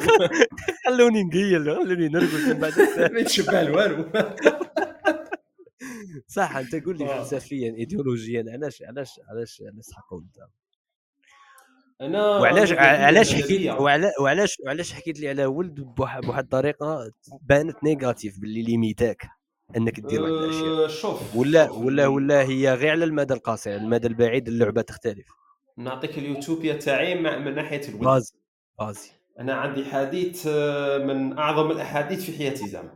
خلوني 0.86 1.24
نقيل 1.24 1.66
خلوني 1.66 2.08
نرقد 2.08 2.48
من 2.48 2.60
بعد 2.60 2.74
ما 3.12 3.20
يتشبه 3.20 3.72
والو. 3.72 4.06
صح 6.28 6.58
أنت 6.58 6.86
قول 6.86 6.98
لي 6.98 7.06
آه. 7.06 7.24
فلسفيا 7.24 7.76
ايديولوجيا 7.76 8.46
علاش 8.54 8.84
علاش 8.84 9.20
علاش 9.30 9.64
علاش 9.74 9.86
حقوا 9.94 10.22
أنا 12.02 12.28
وعلاش 12.28 12.72
علاش 12.74 13.34
حكيت 13.34 13.72
وعلاش 14.20 14.58
وعلاش 14.66 14.94
حكيت 14.94 15.20
لي 15.20 15.30
على 15.30 15.46
ولد 15.46 15.80
بواحد 15.80 16.24
الطريقة 16.28 17.12
بانت 17.42 17.84
négatif 17.84 18.40
باللي 18.40 18.62
ليميتاك 18.62 19.28
أنك 19.78 20.00
دير 20.00 20.22
واحد 20.22 20.34
الأشياء. 20.34 20.86
أه، 20.86 20.88
شوف 20.88 21.36
ولا 21.36 21.72
ولا 21.72 22.08
ولا 22.08 22.42
هي 22.42 22.74
غير 22.74 22.92
على 22.92 23.06
المدى 23.06 23.34
القصير 23.34 23.76
المدى 23.76 24.08
البعيد 24.08 24.48
اللعبة 24.48 24.82
تختلف. 24.82 25.28
نعطيك 25.78 26.18
اليوتوبيا 26.18 26.74
تاعي 26.74 27.16
من 27.16 27.56
ناحية 27.56 27.82
الولد. 27.90 28.04
vas-y 28.04 28.34
vas-y. 28.80 29.12
أنا 29.40 29.54
عندي 29.54 29.86
حديث 29.86 30.48
أه، 30.48 30.98
من 30.98 31.38
أعظم 31.38 31.72
الأحاديث 31.72 32.26
في 32.26 32.38
حياتي 32.38 32.68
زعما. 32.68 32.92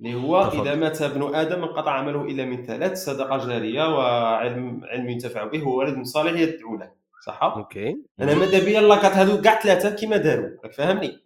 اللي 0.00 0.14
هو 0.14 0.48
تفضل. 0.48 0.68
إذا 0.68 0.74
مات 0.74 1.02
ابن 1.02 1.34
آدم 1.34 1.62
انقطع 1.62 1.90
عمله 1.90 2.22
إلا 2.22 2.44
من 2.44 2.66
ثلاث 2.66 3.04
صدقه 3.04 3.46
جارية 3.46 3.82
وعلم 3.94 4.84
علم 4.84 5.08
ينتفع 5.08 5.44
به 5.44 5.68
وولد 5.68 6.04
صالح 6.04 6.40
يدعو 6.40 6.76
له. 6.76 7.03
صح؟ 7.26 7.42
OK. 7.42 7.96
أنا 8.20 8.34
ماذا 8.34 8.64
بيا 8.64 8.80
لاكات 8.80 9.12
هذو 9.12 9.40
كاع 9.40 9.60
ثلاثة 9.60 9.90
كيما 9.90 10.16
داروا 10.16 10.48
راك 10.64 10.72
فاهمني؟ 10.72 11.18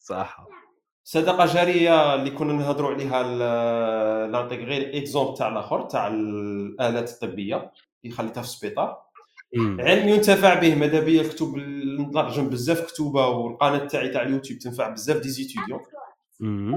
صح. 0.00 0.46
صدقه 1.04 1.46
جارية 1.46 2.14
اللي 2.14 2.30
كنا 2.30 2.52
نهضروا 2.52 2.90
عليها 2.90 3.22
نعطيك 4.26 4.60
غير 4.60 4.98
exemple 4.98 5.34
تاع 5.34 5.48
الآخر 5.48 5.82
تاع 5.82 6.06
الآلات 6.06 7.10
الطبية 7.10 7.72
اللي 8.04 8.16
خليتها 8.16 8.42
في 8.42 8.48
السبيطار. 8.48 9.02
علم 9.56 10.08
ينتفع 10.08 10.54
به 10.54 10.74
ماذا 10.74 11.00
بيا 11.00 11.22
الكتب 11.22 11.56
نترجم 12.00 12.48
بزاف 12.48 12.80
كتوبة 12.80 13.26
والقناة 13.28 13.86
تاعي 13.86 14.08
تاع 14.08 14.22
اليوتيوب 14.22 14.58
تنفع 14.58 14.88
بزاف 14.88 15.16
des 15.16 15.28
étudiants. 15.28 15.80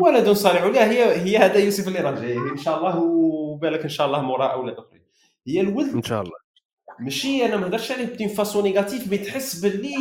ولد 0.01 0.29
صالح 0.29 0.63
ولا 0.63 0.91
هي 0.91 1.21
هي 1.21 1.37
هذا 1.37 1.57
يوسف 1.59 1.87
اللي 1.87 1.99
راه 1.99 2.11
جاي 2.11 2.37
إن 2.37 2.57
شاء 2.57 2.77
الله 2.77 2.99
وبالك 2.99 3.81
إن 3.81 3.89
شاء 3.89 4.07
الله 4.07 4.21
موراه 4.21 4.47
أولاد 4.47 4.77
أخرين. 4.77 5.03
هي 5.47 5.61
الولد 5.61 5.93
إن 5.93 6.03
شاء 6.03 6.21
الله. 6.21 6.44
ماشي 6.99 7.45
أنا 7.45 7.55
ما 7.55 7.61
نهضرش 7.61 7.91
عليه 7.91 8.05
ب 8.05 8.09
d'une 8.09 8.27
façon 8.27 8.63
négative 8.63 9.11
mais 9.11 9.17
تحس 9.17 9.55
باللي 9.59 9.95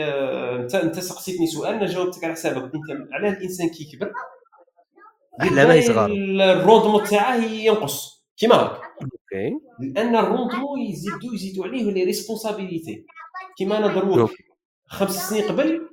آه 0.00 0.56
انت 0.56 0.74
أنت 0.74 0.98
سقسيتني 0.98 1.46
سؤال 1.46 1.74
أنا 1.74 1.86
جاوبتك 1.86 2.24
على 2.24 2.32
حسابك. 2.32 2.62
أنت 2.62 3.12
علاه 3.12 3.30
الإنسان 3.30 3.68
كيكبر 3.68 4.12
احلامه 5.40 5.80
صغار. 5.80 6.10
ال 6.10 6.19
rendement 6.19 7.04
تاعه 7.04 7.36
ينقص. 7.36 8.24
كيما 8.36 8.54
هكا 8.54 8.80
OK. 9.02 9.50
لأن 9.80 10.16
ال 10.16 10.22
rendement 10.22 10.80
يزيدوا 10.80 11.34
يزيدوا 11.34 11.66
عليه 11.66 11.90
les 11.90 12.04
responsabilités 12.04 13.04
كيما 13.58 13.78
أنا 13.78 13.86
دروك 13.86 14.30
خمس 14.86 15.28
سنين 15.28 15.44
قبل 15.44 15.88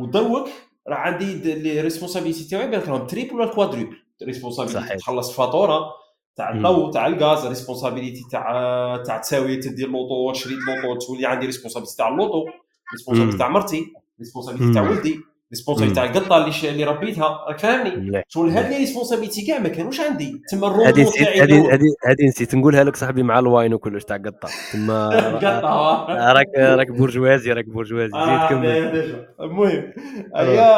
ودروك 0.00 0.48
راه 0.88 0.96
عندي 0.96 1.54
les 1.54 1.80
responsabilités 1.80 2.48
تاعي 2.48 2.76
راهم 2.76 3.06
triple 3.06 3.34
ولا 3.34 3.46
quadruple 3.46 3.96
responsabilité 4.22 4.96
تخلص 4.96 5.32
فاتورة. 5.32 5.99
تاع 6.36 6.50
الضوء 6.50 6.90
تاع 6.90 7.06
الغاز 7.06 7.46
responsabilité 7.46 8.22
تاع 8.30 9.02
تاع 9.06 9.18
تساوي 9.18 9.56
تدير 9.56 9.88
لوطو 9.88 10.32
تشري 10.32 10.54
لوطو 10.54 11.06
تولي 11.06 11.26
عندي 11.26 11.46
responsabilité 11.46 11.96
تاع 11.96 12.08
اللوطو 12.08 12.46
responsabilité 12.92 13.38
تاع 13.38 13.48
مرتي 13.48 13.92
responsabilité 14.20 14.74
تاع 14.74 14.82
ولدي. 14.82 15.20
responsabilité 15.52 15.94
تاع 15.94 16.04
القطه 16.04 16.36
اللي 16.36 16.70
اللي 16.70 16.84
ربيتها. 16.84 17.44
راك 17.48 17.58
فاهمني 17.58 18.22
شغل 18.28 18.50
هاد 18.50 18.70
les 18.70 18.76
responsabilités 18.76 19.46
كاع 19.46 19.58
ما 19.58 19.68
كانوش 19.68 20.00
عندي؟ 20.00 20.42
تما 20.50 20.66
الروح 20.66 20.88
هذه 20.88 21.06
هذه 21.42 21.74
هذه 22.06 22.26
نسيت. 22.28 22.54
نقولها 22.54 22.84
لك 22.84 22.96
صاحبي 22.96 23.22
مع 23.22 23.38
الواين 23.38 23.74
وكلش 23.74 24.04
تاع 24.04 24.16
قطة. 24.16 24.48
تما 24.72 25.08
راك 26.36 26.46
راك 26.58 26.90
بورجوازي 26.90 27.52
راك 27.52 27.64
بورجوازي 27.64 28.10
زيد 28.12 28.20
آه، 28.22 28.48
كمل 28.48 29.26
المهم. 29.40 29.92
هيا 30.36 30.70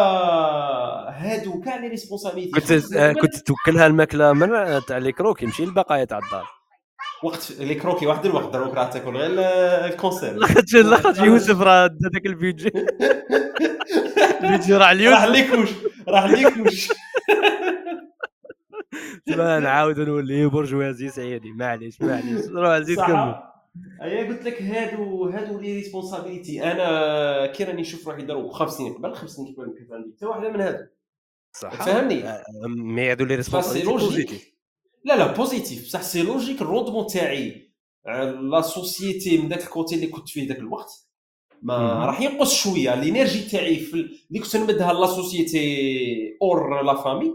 هادو 1.10 1.60
كاع 1.60 1.76
les 1.76 1.88
responsabilités 1.88 2.50
كنت 2.60 2.96
كنت 3.20 3.36
توكلها 3.36 3.86
الماكلة 3.86 4.32
من 4.32 4.48
تاع 4.88 4.98
les 4.98 5.12
croques 5.12 5.42
يمشي 5.42 5.64
البقايا 5.64 6.04
تاع 6.04 6.18
الدار. 6.18 6.61
وقت 7.22 7.52
لي 7.58 7.74
كروكي 7.74 8.06
واحد 8.06 8.26
الوقت 8.26 8.52
دروك 8.52 8.74
راه 8.74 8.90
تاكل 8.90 9.16
غير 9.16 9.30
الكونسير 9.86 10.32
لاخاطش 10.32 10.74
لاخاطش 10.74 11.18
يوسف 11.18 11.60
راه 11.60 11.84
هذاك 11.86 12.26
البيدجي 12.26 12.72
البيدجي 14.42 14.74
راه 14.76 14.92
اليوم 14.92 15.14
راح 15.14 15.24
ليكوش 15.24 15.68
راح 16.08 16.24
ليكوش 16.24 16.88
ما 19.28 19.58
نعاود 19.60 20.00
نولي 20.00 20.46
برجوازي 20.46 21.08
سعيدي 21.08 21.52
معليش 21.52 22.00
معليش. 22.02 22.46
روح 22.46 22.78
زيد 22.78 23.00
كمل. 23.00 23.34
أيا 24.02 24.28
قلت 24.28 24.44
لك 24.44 24.62
هادو 24.62 25.28
هادو 25.28 25.58
لي 25.60 25.74
ريسبونسابيلتي 25.76 26.72
أنا 26.72 27.46
كي 27.46 27.64
راني 27.64 27.80
نشوف 27.80 28.08
روحي 28.08 28.22
دروك 28.22 28.52
خمس 28.52 28.72
سنين 28.72 28.92
قبل 28.94 29.14
خمس 29.14 29.30
سنين 29.30 29.54
قبل 29.54 29.74
كيف 29.78 29.92
عندي. 29.92 30.12
حتى 30.16 30.26
واحدة 30.26 30.50
من 30.50 30.60
هادو. 30.60 30.84
صح. 31.52 31.82
فهمني 31.84 32.24
mais 32.66 33.10
هادو 33.10 33.24
les 33.24 33.34
responsabilités 33.34 34.51
لا 35.04 35.16
لا 35.16 35.32
positif 35.32 35.86
بصح 35.86 36.02
c'est 36.02 36.22
logique 36.22 36.62
ال 36.62 36.66
rendement 36.66 37.06
تاعي 37.06 37.72
la 38.50 38.60
société 38.60 39.38
من 39.38 39.48
ذاك 39.48 39.62
ال 39.62 39.69
côté 39.69 39.94
اللي 39.94 40.06
كنت 40.06 40.28
فيه 40.28 40.48
ذاك 40.48 40.58
الوقت 40.58 40.90
ما 41.62 42.06
راح 42.06 42.20
ينقص 42.20 42.54
شوية. 42.54 42.94
ال 42.94 43.00
énergie 43.00 43.40
تاعي 43.40 43.76
في 43.76 43.94
اللي 44.30 44.40
كنت 44.40 44.56
نمدها 44.56 44.92
la 44.92 45.06
société 45.06 46.38
pour 46.42 46.82
la 46.82 46.94
famille 46.94 47.32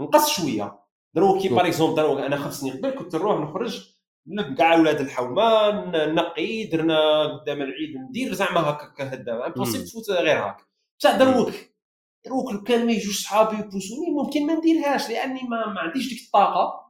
نقص 0.00 0.30
شوية. 0.30 0.78
دروك 1.14 1.42
كي 1.42 1.48
par 1.48 1.66
exemple 1.66 1.96
دروك 1.96 2.18
أنا 2.18 2.36
خمس 2.36 2.60
سنين 2.60 2.72
قبل 2.72 2.90
كنت 2.90 3.16
نروح 3.16 3.40
نخرج 3.40 3.84
كاع 4.58 4.78
ولاد 4.78 5.00
الحومان 5.00 6.14
نقي 6.14 6.64
درنا 6.64 7.24
قدام 7.24 7.62
العيد 7.62 7.96
ندير 8.08 8.32
زعما 8.32 8.60
هكا 8.60 9.14
هدا. 9.14 9.46
impossible 9.46 9.84
تفوت 9.84 10.10
غير 10.10 10.38
هكا. 10.38 10.64
بصح 11.00 11.16
دروك 11.16 11.52
دروك 12.26 12.52
لو 12.52 12.62
كان 12.62 12.86
ما 12.86 12.92
يجوش 12.92 13.22
صحابي 13.22 13.56
يبوسوني 13.56 14.10
ممكن 14.10 14.46
ما 14.46 14.54
نديرهاش 14.54 15.10
لأني 15.10 15.40
ما, 15.42 15.66
ما 15.66 15.80
عنديش 15.80 16.08
ديك 16.08 16.22
الطاقة. 16.26 16.81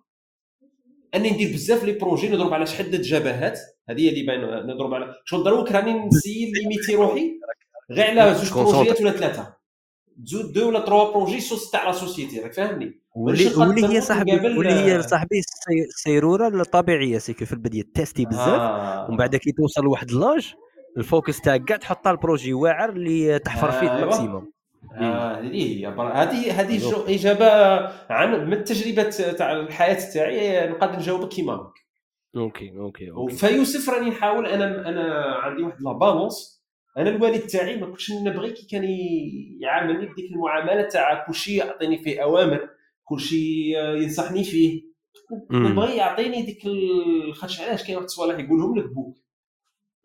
أني 1.14 1.30
ندير 1.30 1.52
بزاف 1.52 1.84
les 1.84 1.92
projets 1.92 2.28
نضرب 2.28 2.54
على 2.54 2.66
شحال 2.66 3.02
جبهات. 3.02 3.58
هذه 3.88 4.08
اللي 4.08 4.26
باين 4.26 4.40
نضرب 4.66 4.94
على 4.94 5.14
شغل 5.24 5.44
دروك 5.44 5.72
راني 5.72 6.06
نسيي 6.06 6.52
limiter 6.52 6.94
روحي. 6.94 7.30
غير 7.90 8.20
على 8.20 8.34
زوج 8.34 8.52
بروجيات 8.52 9.00
ولا 9.00 9.10
ثلاثة. 9.10 9.54
زود 10.24 10.52
deux 10.52 10.68
ولا 10.68 10.80
trois 10.80 11.12
projets 11.12 11.40
سوس 11.40 11.70
تاع 11.70 11.86
la 11.86 11.92
société 11.92 12.40
راك 12.40 12.52
فاهمني؟ 12.52 13.02
واللي 13.16 13.86
هي 13.88 14.00
صاحبي 14.00 14.32
واللي 14.32 14.72
هي 14.72 15.02
صاحبي 15.02 15.40
السيروره 15.88 16.48
الطبيعية 16.48 17.18
c'est 17.18 17.34
que 17.35 17.44
في 17.44 17.52
البداية 17.52 17.84
تيستي 17.94 18.24
بزاف. 18.24 18.48
آه. 18.48 19.06
ومن 19.08 19.16
بعد 19.16 19.36
كي 19.36 19.52
توصل 19.52 19.82
لواحد 19.84 20.10
l'âge 20.10 20.54
ال 20.98 21.05
focus 21.05 21.40
تاعك 21.40 21.64
كاع 21.64 21.76
تحطها 21.76 22.10
ال 22.12 22.18
projet 22.18 22.52
واعر 22.52 22.90
اللي 22.90 23.38
تحفر 23.38 23.70
فيه 23.70 23.90
آه 23.90 23.98
ال 23.98 24.04
maximum. 24.04 24.52
هذه 24.96 25.52
هي 25.54 25.86
هذه 25.86 26.60
هذه 26.60 27.04
إجابة 27.14 27.46
عن 28.10 28.46
من 28.46 28.52
التجربة 28.52 29.10
تاع 29.10 29.52
الحياة 29.52 30.12
تاعي 30.14 30.68
نقدر 30.68 30.96
نجاوبك 30.96 31.28
كيما 31.28 31.72
OK 32.36 32.78
OK 32.78 33.10
OK. 33.10 33.34
فيوسف 33.34 33.90
راني 33.90 34.10
نحاول 34.10 34.46
أنا 34.46 34.88
أنا 34.88 35.24
عندي 35.34 35.62
واحد 35.62 35.82
la 35.82 35.92
balance 35.92 36.62
أنا 36.98 37.10
الوالد 37.10 37.40
تاعي 37.40 37.76
ما 37.76 37.86
كنتش 37.86 38.12
نبغي 38.12 38.50
كي 38.50 38.66
كان 38.70 38.84
يعاملني 39.60 40.06
بديك 40.06 40.32
المعاملة 40.32 40.88
تاع 40.88 41.26
كلشي 41.26 41.56
يعطيني 41.56 41.98
فيه 41.98 42.22
أوامر 42.22 42.68
كلشي 43.04 43.72
ينصحني 44.02 44.44
فيه. 44.44 44.92
نبغي 45.50 45.96
يعطيني 45.96 46.42
ديك 46.42 46.62
خاطش 47.34 47.60
علاش؟ 47.60 47.82
كاين 47.82 47.96
واحد 47.96 48.04
الصوالح 48.04 48.38
يقولهم 48.38 48.78
لك 48.78 48.84
بوك. 48.94 49.16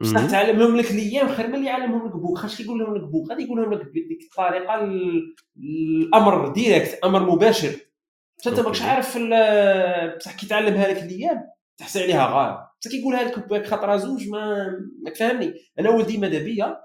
بصح 0.01 0.25
تعلمهم 0.31 0.77
لك 0.77 0.91
الأيام 0.91 1.27
خير 1.27 1.47
من 1.47 1.55
اللي 1.55 1.67
يعلمهم 1.67 2.07
لك 2.07 2.15
بوك. 2.15 2.37
خاطش 2.37 2.57
كيقول 2.57 2.79
لهم 2.79 2.95
لك 2.95 3.03
بوك. 3.03 3.29
غادي 3.29 3.43
يقول 3.43 3.61
لهم 3.61 3.73
لك 3.73 3.85
بديك 3.85 4.23
الطريقة 4.31 4.75
الأمر 5.57 6.47
direct 6.47 6.99
أمر 7.03 7.19
مباشر. 7.19 7.75
بصح 8.39 8.47
أنت 8.47 8.59
ماكش 8.59 8.81
عارف 8.81 9.17
بصح 10.17 10.35
كي 10.35 10.47
تعلمها 10.47 10.87
لك 10.87 11.03
الأيام 11.03 11.43
تحسي 11.77 12.03
عليها 12.03 12.27
غالب 12.27 12.57
بصح 12.81 12.91
كيقولها 12.91 13.23
لك 13.23 13.49
بوك 13.49 13.65
خطرة 13.65 13.97
زوج 13.97 14.29
ما 14.29 14.71
ماك 15.03 15.15
فاهمني 15.15 15.53
أنا 15.79 15.89
ولدي 15.89 16.17
ماذا 16.17 16.39
بيا؟ 16.39 16.77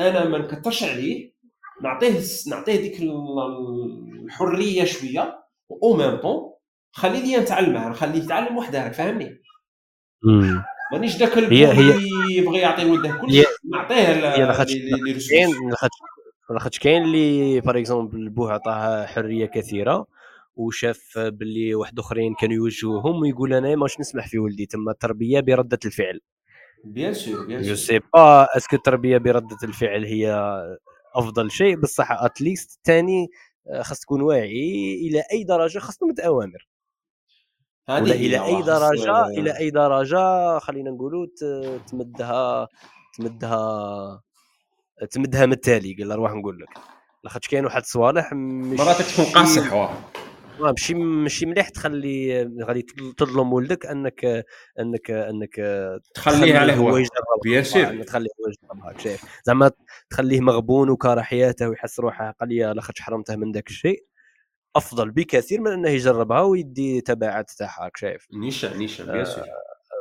أنا 0.00 0.24
ما 0.24 0.38
نكثرش 0.38 0.84
عليه. 0.84 1.38
نعطيه 1.82 2.20
نعطيه 2.50 2.76
ديك 2.76 3.00
الحرية 4.24 4.84
شوية. 4.84 5.44
au 5.82 5.96
même 5.96 6.16
temps 6.16 6.52
خلي 6.92 7.20
لي 7.20 7.36
نتعلمها 7.36 7.88
نخليه 7.88 8.22
يتعلم 8.22 8.56
وحده 8.56 8.84
راك 8.84 8.92
فاهمني. 8.92 9.42
مانيش 10.92 11.16
ذاك 11.16 11.38
اللي 11.38 11.60
يبغي 12.30 12.58
يعطي 12.58 12.90
ولده 12.90 13.18
كل 13.20 13.32
شيء 13.32 13.46
نعطيه 13.72 14.12
لاخاطش 16.50 16.78
كاين 16.78 17.02
اللي 17.04 17.60
باغ 17.60 17.78
exemple 17.78 18.28
بوه 18.28 18.52
عطاه 18.52 19.06
حرية 19.06 19.46
كثيرة 19.46 20.06
وشاف 20.56 21.18
باللي 21.18 21.74
واحد 21.74 21.98
أخرين 21.98 22.34
كانوا 22.34 22.54
يوجهوهم 22.54 23.20
ويقول 23.20 23.54
أنا 23.54 23.76
ماش 23.76 24.00
نسمح 24.00 24.28
في 24.28 24.38
ولدي 24.38 24.66
تما 24.66 24.92
التربية 24.92 25.40
بردة 25.40 25.78
الفعل. 25.84 26.20
bien 26.84 27.14
sûr 27.14 27.46
bien 27.46 27.64
sûr 27.64 27.74
sais 27.74 28.00
pas 28.14 28.56
est-ce 28.56 28.69
que 28.69 28.76
التربية 28.76 29.18
بردة 29.18 29.56
الفعل 29.62 30.04
هي 30.04 30.32
أفضل 31.14 31.50
شيء 31.50 31.76
بصح 31.80 32.12
اتليست 32.12 32.80
ثاني 32.84 33.26
خاص 33.80 34.00
تكون 34.00 34.22
واعي 34.22 34.94
إلى 34.94 35.22
أي 35.32 35.44
درجة 35.44 35.78
خاص 35.78 35.96
تمد 35.98 36.20
اوامر 36.20 36.68
ولا 37.88 38.14
إلى 38.14 38.44
أي 38.44 38.62
درجة 38.62 39.26
إلى 39.26 39.58
أي 39.58 39.70
درجة 39.70 40.58
خلينا 40.58 40.90
نقولوا 40.90 41.26
تمدها 41.90 42.68
تمدها 43.18 44.22
تمدها 45.10 45.46
من 45.46 45.52
التالي 45.52 45.94
قال 45.94 46.10
روح 46.16 46.32
نقول 46.32 46.58
لك. 46.60 46.68
لاخاطش 47.24 47.48
كاين 47.48 47.64
واحد 47.64 47.80
الصوالح 47.80 48.32
مرات 48.32 49.02
تكون 49.02 49.24
قاصح 49.24 49.92
ماشي 50.60 50.94
ماشي 50.94 51.46
مليح 51.46 51.68
تخلي 51.68 52.42
غادي 52.64 52.86
تظلم 53.16 53.52
ولدك 53.52 53.86
أنك 53.86 54.24
أنك 54.80 55.10
أنك 55.10 55.54
تخليه 56.14 56.58
على 56.58 56.76
هو 56.76 57.02
bien 57.44 57.64
sûr. 57.64 58.02
تخليه 58.02 58.28
هو 58.40 58.50
يجربها 58.50 58.98
شايف. 58.98 59.24
زعما 59.44 59.70
تخليه 60.10 60.40
مغبون 60.40 60.90
وكاره 60.90 61.20
حياته 61.20 61.68
ويحس 61.68 62.00
روحه 62.00 62.30
قال 62.30 62.48
لاخاطش 62.48 63.00
حرمته 63.00 63.36
من 63.36 63.52
ذاك 63.52 63.68
الشيء. 63.68 64.04
أفضل 64.78 65.10
بكثير 65.10 65.60
من 65.60 65.72
أنه 65.72 65.88
يجربها 65.88 66.40
ويدي 66.40 67.00
تبعات 67.00 67.50
تاعها 67.50 67.90
شايف؟ 67.96 68.26
نيشا 68.32 68.76
نيشا 68.76 69.12
bien 69.12 69.24
sûr. 69.24 69.44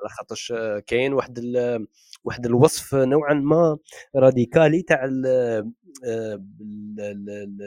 خاطرش 0.10 0.54
كاين 0.88 1.14
واحد 1.14 1.40
واحد 2.24 2.46
الوصف 2.46 2.96
نوعا 2.96 3.34
ما 3.34 3.78
راديكالي 4.16 4.82
تاع 4.82 5.06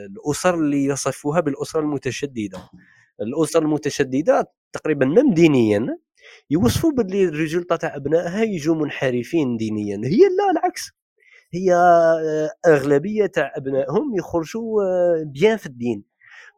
الأسر 0.09 0.55
اللي 0.55 0.85
يصفوها 0.85 1.39
بالاسره 1.39 1.79
المتشددة. 1.79 2.69
الأسر 3.21 3.61
المتشددة 3.61 4.51
تقريبا 4.73 5.05
même 5.05 5.33
دينيا 5.33 5.97
يوصفوا 6.49 6.91
باللي 6.91 7.23
ال 7.23 7.29
résultat 7.29 7.75
تاع 7.75 7.95
أبنائها 7.95 8.43
يجوا 8.43 8.75
منحرفين 8.75 9.57
دينيا. 9.57 9.97
هي 9.97 10.17
لا 10.17 10.51
العكس. 10.51 10.91
هي 11.53 11.73
أغلبية 12.67 13.25
تاع 13.25 13.53
أبنائهم 13.55 14.15
يخرجوا 14.15 14.83
bien 15.23 15.57
في 15.57 15.65
الدين. 15.65 16.10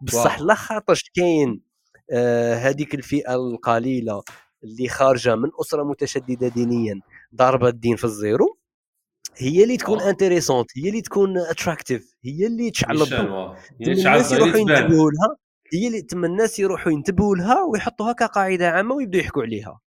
بصح 0.04 0.40
لا 0.42 0.56
خاطرش 0.56 1.12
كاين 1.16 1.62
هذيك 2.54 2.96
الفئة 2.96 3.36
القليلة 3.36 4.24
اللي 4.64 4.90
خارجة 4.90 5.36
من 5.36 5.50
أسرة 5.62 5.84
متشددة 5.84 6.48
دينيا 6.48 7.00
ضاربة 7.36 7.68
الدين 7.68 7.96
في 7.96 8.04
ال 8.03 8.14
zéro 8.14 8.57
هي 9.38 9.64
اللي 9.64 9.78
تكون 9.78 10.02
intéressante 10.02 10.68
هي 10.78 10.90
اللي 10.90 11.02
تكون 11.02 11.38
attractive 11.38 12.15
هي 12.24 12.48
اللي 12.48 12.72
تشعل 12.72 13.02
الضوء. 13.02 13.56
الناس 13.82 14.32
يروحوا 14.32 14.58
ينتبهوا 14.60 15.12
لها 15.12 15.38
هي 15.74 15.88
اللي 15.88 16.02
تم 16.02 16.26
الناس 16.26 16.60
يروحوا 16.60 16.92
ينتبهوا 16.92 17.36
لها 17.36 17.64
ويحطوها 17.64 18.14
كقاعدة 18.14 18.70
عامة 18.70 18.96
ويبداو 18.96 19.22
يحكوا 19.22 19.44
عليها. 19.44 19.80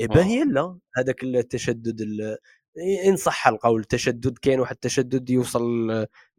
إبا 0.00 0.24
هي 0.24 0.44
لا. 0.44 0.78
هذاك 0.96 1.22
التشدد 1.24 2.06
إن 3.06 3.16
صح 3.16 3.48
القول 3.48 3.80
التشدد 3.80 4.38
كاين 4.38 4.60
واحد 4.60 4.74
التشدد 4.74 5.30
يوصل 5.30 5.62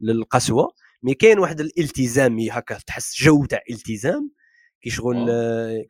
للقسوة. 0.00 0.72
mais 1.02 1.14
كاين 1.14 1.38
واحد 1.38 1.60
الالتزام 1.60 2.38
هكا 2.40 2.78
تحس 2.86 3.22
جو 3.22 3.44
تاع 3.44 3.62
التزام 3.70 4.30
كي 4.82 4.90
شغل 4.90 5.26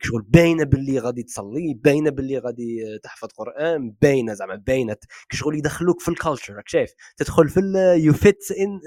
كي 0.01 0.07
شغل 0.07 0.21
باينة 0.21 0.63
باللي 0.63 0.99
غادي 0.99 1.23
تصلي 1.23 1.73
باينة 1.73 2.09
باللي 2.09 2.37
غادي 2.37 2.99
تحفظ 3.03 3.27
قرآن 3.37 3.95
باينة 4.01 4.33
زعما 4.33 4.55
باينة 4.55 4.93
كي 5.29 5.37
شغل 5.37 5.57
يدخلوك 5.57 6.01
في 6.01 6.09
ال 6.09 6.14
culture 6.14 6.53
راك 6.53 6.69
شايف؟ 6.69 6.93
تدخل 7.17 7.49
في 7.49 7.59
you 8.03 8.13
fit 8.13 8.51
in 8.59 8.79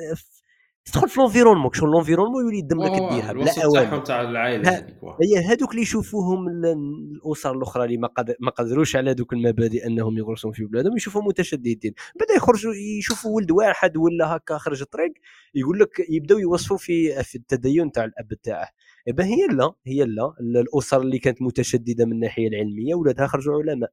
تدخل 0.84 1.08
في 1.08 1.20
l'environnement 1.20 1.70
شغل 1.72 1.90
l'environnement 1.90 2.44
يولي 2.44 2.58
يدم 2.58 2.82
لك 2.82 2.90
ديرها 2.90 3.32
بلا 3.32 3.64
أوامر. 3.64 3.98
تاع 3.98 4.22
العائلة 4.22 4.86
هي 5.22 5.44
هذوك 5.46 5.70
اللي 5.70 5.82
يشوفوهم 5.82 6.48
الأسر 6.48 7.52
الأخرى 7.52 7.84
اللي 7.84 7.96
ما 8.40 8.50
قدروش 8.50 8.96
على 8.96 9.12
ذوك 9.12 9.32
المبادئ 9.32 9.86
أنهم 9.86 10.18
يغرسون 10.18 10.52
في 10.52 10.64
ولادهم 10.64 10.96
يشوفوهم 10.96 11.26
متشددين. 11.26 11.94
بعد 12.20 12.36
يخرجوا 12.36 12.72
يشوفوا 12.98 13.36
ولد 13.36 13.50
واحد 13.50 13.96
ولا 13.96 14.36
هكا 14.36 14.58
خرج 14.58 14.80
الطريق 14.80 15.12
يقول 15.54 15.78
لك 15.78 15.90
يبداو 16.10 16.38
يوصفوا 16.38 16.76
في 16.76 17.22
في 17.22 17.34
التدين 17.34 17.92
تاع 17.92 18.04
الأب 18.04 18.28
تاعه. 18.42 18.68
إيه 19.08 19.24
هي 19.24 19.46
لا 19.46 19.72
هي 19.86 20.04
لا 20.04 20.34
الأسر 20.40 21.00
اللي 21.00 21.18
كانت 21.18 21.42
متشددة 21.42 22.04
من 22.04 22.12
الناحية 22.12 22.48
العلمية 22.48 22.94
ولادها 22.94 23.26
خرجوا 23.26 23.54
علماء. 23.54 23.90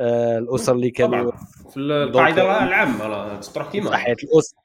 الأسر 0.00 0.72
اللي 0.72 0.90
كانوا 0.90 1.32
في 1.70 1.76
القاعدة 1.80 2.42
العامة 2.42 3.40
تطرح 3.40 3.70
كيما. 3.72 3.90
صحيح 3.90 4.16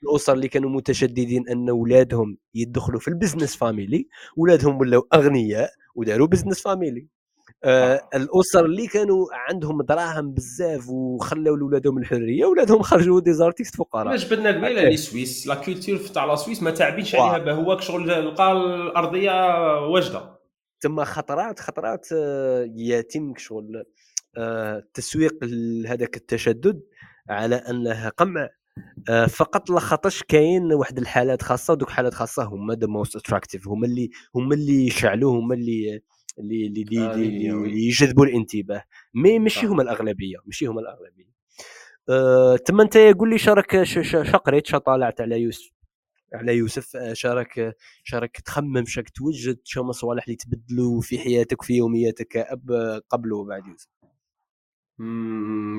الأسر 0.03 0.33
اللي 0.33 0.47
كانوا 0.47 0.69
متشددين 0.69 1.49
أن 1.49 1.69
اولادهم 1.69 2.37
يدخلوا 2.55 2.99
في 2.99 3.07
ال 3.07 3.13
business 3.13 3.55
family 3.55 4.07
اولادهم 4.37 4.79
ولاو 4.79 5.07
أغنياء 5.13 5.69
وداروا 5.95 6.27
business 6.27 6.61
family. 6.61 7.07
آه 7.63 8.01
الأسر 8.15 8.65
اللي 8.65 8.87
كانوا 8.87 9.25
عندهم 9.31 9.81
دراهم 9.81 10.31
بزاف 10.31 10.89
وخلاو 10.89 11.55
لاولادهم 11.55 11.97
الحرية 11.97 12.45
ولادهم 12.45 12.81
خرجوا 12.81 13.19
des 13.19 13.35
artistes 13.35 13.75
فقراء. 13.75 14.07
علاش 14.07 14.33
بدنا 14.33 14.49
قبيله 14.49 14.81
les 14.83 14.97
Suisses؟ 14.97 15.47
la 15.47 15.55
culture 15.55 15.97
تاع 15.97 16.25
la 16.25 16.35
Suisse 16.35 16.63
ما 16.63 16.71
تعبينش 16.71 17.15
عليها 17.15 17.37
بهواك 17.37 17.81
شغل 17.81 18.27
لقى 18.27 18.51
الأرضية 18.51 19.31
واجدة. 19.87 20.35
ثم 20.79 21.03
خطرات 21.03 21.59
خطرات 21.59 22.07
آه، 22.13 22.69
يتم 22.75 23.33
شغل 23.37 23.75
آه، 23.75 23.85
تسويق 24.93 25.43
هذاك 25.87 26.17
التشدد 26.17 26.81
على 27.29 27.55
انه 27.55 28.09
قمع. 28.09 28.49
آه، 29.09 29.25
فقط 29.25 29.69
لخاطرش 29.69 30.23
كاين 30.23 30.73
واحد 30.73 30.97
الحالات 30.97 31.41
خاصة 31.41 31.73
ودوك 31.73 31.87
الحالات 31.89 32.13
خاصة 32.13 32.43
هما 32.43 32.75
the 32.75 32.87
most 32.87 33.15
attractive 33.15 33.67
هما 33.67 33.87
اللي 33.87 34.09
هما 34.35 34.55
اللي 34.55 34.85
يشعلوا 34.87 35.39
هما 35.39 35.55
اللي 35.55 36.01
اللي 36.39 36.67
اللي, 36.67 36.81
اللي, 36.81 37.13
اللي, 37.13 37.51
اللي 37.51 37.87
يجذبوا 37.87 38.25
الانتباه. 38.25 38.83
mais 39.13 39.39
ماشي 39.39 39.65
هما 39.67 39.83
الأغلبية 39.83 40.37
ماشي 40.45 40.65
هما 40.65 40.81
الأغلبية. 40.81 41.25
أه 42.09 42.57
تما 42.57 42.83
أنت 42.83 42.97
قول 42.97 43.29
لي 43.29 43.37
شارك 43.37 43.83
شقريت 43.83 44.67
شطالعت 44.67 45.21
على 45.21 45.41
يوسف 45.41 45.71
على 46.33 46.57
يوسف. 46.57 46.95
آه، 46.95 47.13
شارك 47.13 47.75
شارك 48.03 48.41
تخمم 48.41 48.85
شاك 48.85 49.09
توجد 49.09 49.59
شو 49.63 49.91
صوالح 49.91 50.23
اللي 50.23 50.35
تبدلوا 50.35 51.01
في 51.01 51.19
حياتك 51.19 51.61
في 51.61 51.73
يومياتك 51.73 52.27
كاب 52.27 52.71
قبل 53.09 53.33
وبعد 53.33 53.67
يوسف؟ 53.67 53.94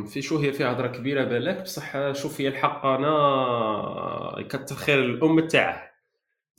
في 0.06 0.22
شو 0.22 0.38
هي 0.38 0.52
فيها 0.52 0.72
هضره 0.72 0.86
كبيرة 0.86 1.24
بالك 1.24 1.62
بصح 1.62 2.12
شوف 2.12 2.40
هي 2.40 2.48
الحق 2.48 2.86
أنا 2.86 4.48
كتر 4.48 4.74
خير 4.74 5.04
الأم 5.04 5.40
تاعه 5.48 5.90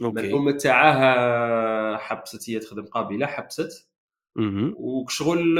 الأم 0.02 0.58
تاعه 0.58 1.98
حبست 1.98 2.50
هي 2.50 2.60
تخدم 2.60 2.86
قابلة 2.86 3.26
حبست. 3.26 3.90
وشغل 4.78 5.60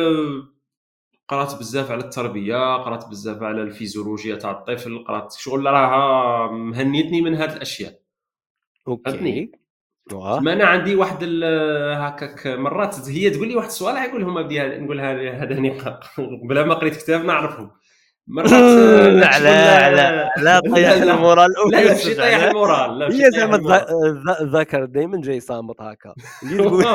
قرأت 1.28 1.56
بزاف 1.60 1.92
على 1.92 2.04
التربية 2.04 2.76
قرأت 2.76 3.08
بزاف 3.10 3.44
على 3.44 3.62
الفيزيولوجيا 3.64 4.36
تاع 4.36 4.52
الطفل 4.52 5.04
قرأت 5.04 5.32
شغل 5.34 5.66
راها 5.66 6.52
مهنيتني 6.52 7.22
من 7.22 7.36
هذه 7.36 7.54
الأشياء. 7.56 8.00
أوكي. 8.88 9.52
ما 10.14 10.54
أنا 10.54 10.66
عندي 10.66 10.96
واحد 10.96 11.24
هكاك 11.98 12.48
مرات 12.48 13.10
هي 13.10 13.30
تقول 13.30 13.48
لي 13.48 13.56
واحد 13.56 13.68
السؤال 13.68 13.98
يقول 14.10 14.22
لهم 14.22 14.44
بدي 14.44 14.60
نقولها 14.60 15.44
هذا 15.44 15.56
هني 15.56 15.78
بلا 16.50 16.64
ما 16.64 16.74
قريت 16.74 16.96
كتاب 16.96 17.26
نعرفهم 17.26 17.72
مرات 18.28 18.52
لا 18.52 19.40
لا 19.40 19.96
لا 19.96 20.34
لا 20.38 20.60
طيح 20.60 20.92
المورال. 20.92 21.50
لا 21.72 21.78
لا 21.78 21.88
ماشي 21.88 22.16
طيح 22.16 22.44
المورال 22.44 23.00
لا 23.00 23.08
هي 23.08 23.32
زعما 23.32 23.86
الذكر 24.42 24.86
دائما 24.86 25.22
جاي 25.22 25.40
صامت 25.40 25.82
هكا. 25.82 26.14
تقول 26.58 26.86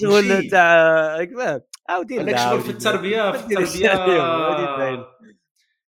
شغل 0.00 0.48
تاع 0.50 1.16
فاهم 1.36 1.60
عاودي 1.88 2.18
لك 2.18 2.36
شغل 2.38 2.60
في 2.60 2.70
التربية 2.70 3.32
في 3.32 3.60
التربية. 3.60 5.04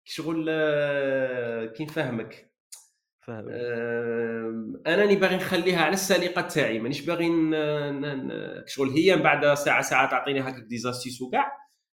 شغل 0.04 0.46
آه، 0.48 1.66
كي 1.66 1.84
نفهمك؟ 1.84 2.50
فاهم. 3.26 3.46
أنا 4.86 4.96
راني 4.96 5.16
باغي 5.16 5.36
نخليها 5.36 5.84
على 5.84 5.94
السليقة 5.94 6.42
تاعي 6.42 6.78
مانيش 6.78 7.00
باغي 7.00 7.26
شغل 8.66 8.90
هي 8.90 9.16
من 9.16 9.22
بعد 9.22 9.54
ساعة 9.54 9.82
ساعة 9.82 10.10
تعطيني 10.10 10.40
هكاك 10.40 10.62
des 10.62 10.80
astuces 10.80 11.22
وكاع. 11.22 11.52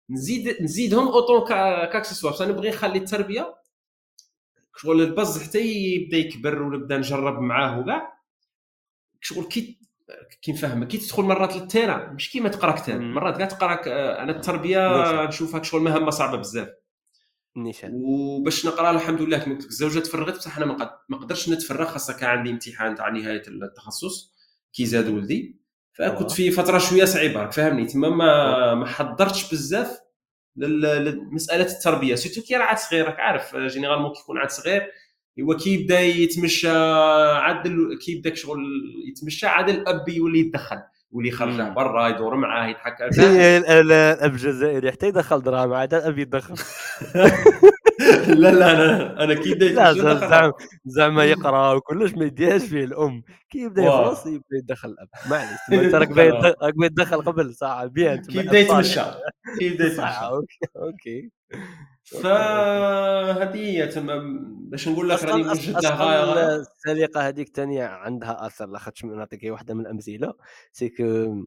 نزيد 0.10 0.62
نزيدهم 0.62 1.08
en 1.08 1.21
tant 1.21 1.48
qu'accessoires 1.48 2.36
أنا 2.42 2.52
نبغي 2.52 2.70
نخلي 2.70 3.00
التربية 3.00 3.56
شغل 4.78 5.02
البز 5.02 5.44
حتى 5.44 5.60
يبدأ 5.60 6.18
يكبر 6.18 6.62
ونبدأ 6.62 6.98
نجرب 6.98 7.40
معاه 7.40 7.80
وكاع. 7.80 8.14
شغل 9.22 9.44
كي 9.44 9.80
كي 10.42 10.52
نفهمك 10.52 10.88
كي 10.88 10.98
تدخل 10.98 11.24
مرات 11.24 11.56
لل 11.56 11.69
terrain 11.69 12.16
مش 12.16 12.32
كيما 12.32 12.50
تقرا 12.50 12.72
كتاب 12.72 13.02
مرات 13.02 13.38
كاع 13.38 13.48
تقرا 13.48 13.82
أنا 14.24 14.32
التربية 14.32 15.26
نشوفها 15.26 15.64
شغل 15.64 15.82
مهمة 15.82 16.10
صعبة 16.10 16.38
بزاف. 16.38 16.70
نيشان. 17.58 17.92
وباش 17.94 18.66
نقرا 18.66 18.92
الحمد 18.92 19.22
لله 19.22 19.38
كما 19.38 19.54
قلت 19.54 19.64
لك 19.64 19.70
الزوجه 19.70 20.00
تفرغت 20.00 20.38
بصح 20.38 20.58
أنا 20.58 20.66
ما 21.10 21.18
قدرتش 21.18 21.50
نتفرغ 21.50 21.86
خاصة 21.88 22.14
كان 22.18 22.30
عندي 22.30 22.50
امتحان 22.50 22.96
تاع 22.96 23.10
نهاية 23.10 23.44
التخصص 23.48 24.34
كي 24.74 24.86
زاد 24.86 25.10
ولدي. 25.10 25.62
فكنت 25.94 26.32
في 26.32 26.52
فترة 26.52 26.78
شوية 26.78 27.06
صعيبة 27.06 27.50
فهمني 27.50 27.86
تما 27.86 28.10
ما 28.10 28.76
ما 28.76 28.86
حضرتش 28.86 29.52
بزاف 29.52 30.00
لمساله 30.56 31.66
التربية. 31.66 32.16
surtout 32.16 32.42
كي 32.42 32.56
راه 32.56 32.64
عاد 32.64 32.78
صغير 32.78 33.06
راك 33.06 33.20
عارف 33.20 33.56
généralement 33.56 34.12
كي 34.14 34.20
يكون 34.20 34.38
عاد 34.38 34.50
صغير 34.50 34.88
هو 35.42 35.58
كي 35.58 35.74
يبدأ 35.74 36.00
يتمشى 36.00 36.70
عاد 36.70 37.68
كي 38.06 38.12
يبدأ 38.12 38.36
شغل 38.36 38.60
يتمشى 39.10 39.48
عاد 39.48 39.70
الأب 39.70 40.10
يولي 40.10 40.40
يتدخل. 40.40 40.78
يولي 41.14 41.30
يخرجه 41.30 41.70
برا 41.70 42.08
يدور 42.08 42.36
معاه 42.36 42.68
يضحك. 42.68 43.02
الأب 43.02 44.32
الجزائري 44.32 44.92
حتى 44.92 45.08
يدخل 45.08 45.42
دراهم 45.42 45.74
عاد 45.74 45.94
الاب 45.94 46.18
يدخل. 46.20 46.56
لا 48.28 48.52
لا 48.52 48.72
أنا 48.72 49.24
أنا 49.24 49.34
كي 49.34 49.60
زعما 49.76 50.54
زعما 50.86 51.26
يقرأ 51.26 51.74
وكلش 51.74 52.14
ما 52.14 52.26
يديهاش 52.26 52.62
فيه 52.62 52.84
الأم. 52.84 53.24
كي 53.50 53.60
يبدأ 53.60 53.84
يخلص 53.84 54.26
يبدأ 54.26 54.58
يدخل 54.58 54.90
الاب 54.90 55.08
معليش 55.30 55.60
انت 55.86 55.96
راك 55.96 56.08
باغي 56.10 56.90
تدخل 56.90 57.22
قبل 57.22 57.56
ساعه 57.56 57.86
bien 57.86 58.22
كي 58.22 58.38
يبدأ 58.38 58.60
يتمشى. 58.60 59.02
كي 59.60 59.66
يبدأ 59.66 59.86
يتمشى. 59.86 60.66
OK 60.78 61.32
فهذه 62.06 63.58
هي 63.58 63.88
تما 63.88 64.22
باش 64.50 64.88
نقول 64.88 65.10
لك 65.10 65.24
راني 65.24 65.44
موجد 65.44 65.84
لها 65.84 66.56
السليقة 66.56 67.28
هذيك 67.28 67.56
ثانية 67.56 67.86
عندها 67.86 68.46
أثر 68.46 68.66
لاخاطش 68.66 69.06
نعطيك 69.06 69.40
واحدة 69.44 69.74
من 69.74 69.82
الأمثلة. 69.82 70.34
c'est 70.72 70.91
que 70.91 71.02
آه، 71.02 71.44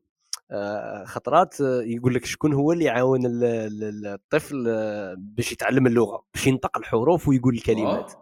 خطرات 1.07 1.61
يقول 1.85 2.15
لك 2.15 2.25
شكون 2.25 2.53
هو 2.55 2.73
اللي 2.73 2.85
يعاون 2.85 3.21
الطفل 3.25 4.65
آه، 4.69 5.15
باش 5.19 5.53
يتعلم 5.53 5.87
اللغة 5.87 6.25
باش 6.35 6.47
ينطق 6.47 6.79
الحروف 6.79 7.29
ويقول 7.29 7.55
الكلمات. 7.55 8.12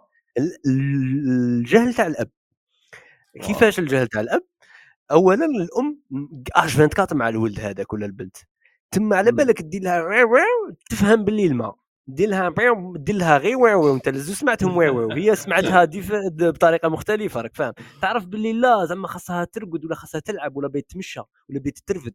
الجهل 0.66 1.94
تاع 1.94 2.06
الأب. 2.06 2.30
كيفاش 3.42 3.78
الجهل 3.78 4.06
تاع 4.08 4.20
الأب؟ 4.20 4.42
اولا 5.10 5.46
الأم 5.46 6.00
H24 6.56 7.18
مع 7.18 7.28
الولد 7.28 7.60
هذاك 7.60 7.92
ولا 7.92 8.06
البنت. 8.06 8.36
تما 8.90 9.16
على 9.16 9.32
بالك 9.32 9.62
دير 9.62 9.82
لها 9.82 10.00
تفهم 10.90 11.24
باللي 11.24 11.46
الماء. 11.46 11.81
دير 12.06 12.28
لها 12.28 12.54
دير 12.96 13.16
لها 13.16 13.38
غير 13.38 13.56
واو 13.56 13.94
انت 13.94 14.08
لزو 14.08 14.34
سمعتهم 14.34 14.76
واو 14.76 15.12
هي 15.12 15.36
سمعتها 15.36 15.84
بطريقة 16.50 16.88
مختلفة 16.88 17.40
راك 17.40 17.56
فاهم؟ 17.56 17.72
تعرف 18.02 18.26
باللي 18.26 18.52
لا 18.52 18.84
زعما 18.84 19.08
خاصها 19.08 19.44
ترقد 19.44 19.84
ولا 19.84 19.94
خاصها 19.94 20.20
تلعب 20.20 20.56
ولا 20.56 20.68
بيت 20.68 20.90
تمشى 20.90 21.20
ولا 21.50 21.60
بيت 21.60 21.78
ترفد. 21.86 22.14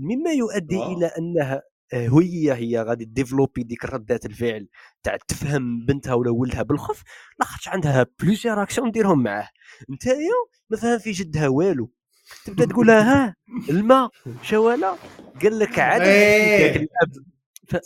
مما 0.00 0.30
يؤدي 0.32 0.76
أوه. 0.76 0.92
إلى 0.96 1.06
أنها 1.06 1.62
آه، 1.92 2.08
هي 2.08 2.52
هي 2.52 2.82
غادي 2.82 3.04
développer 3.04 3.62
ديك 3.62 3.84
ردات 3.84 4.26
الفعل 4.26 4.68
تاع 5.02 5.16
تفهم 5.28 5.86
بنتها 5.86 6.14
ولا 6.14 6.30
ولدها 6.30 6.62
بالخف 6.62 7.02
لاخاطش 7.40 7.68
عندها 7.68 8.06
plusieurs 8.22 8.62
actions 8.62 8.90
ديرهم 8.90 9.22
معاه. 9.22 9.48
انت 9.90 10.08
ما 10.70 10.76
فاهم 10.76 10.98
في 10.98 11.10
جدها 11.10 11.48
والو. 11.48 11.90
تبدا 12.44 12.64
تقول 12.64 12.86
لها 12.86 13.26
ها 13.26 13.34
الماء 13.70 14.10
شوالا؟ 14.42 14.94
قال 15.42 15.58
لك 15.58 15.78
عاد 15.78 16.00
إيه. 16.06 16.76
الأب. 16.76 17.24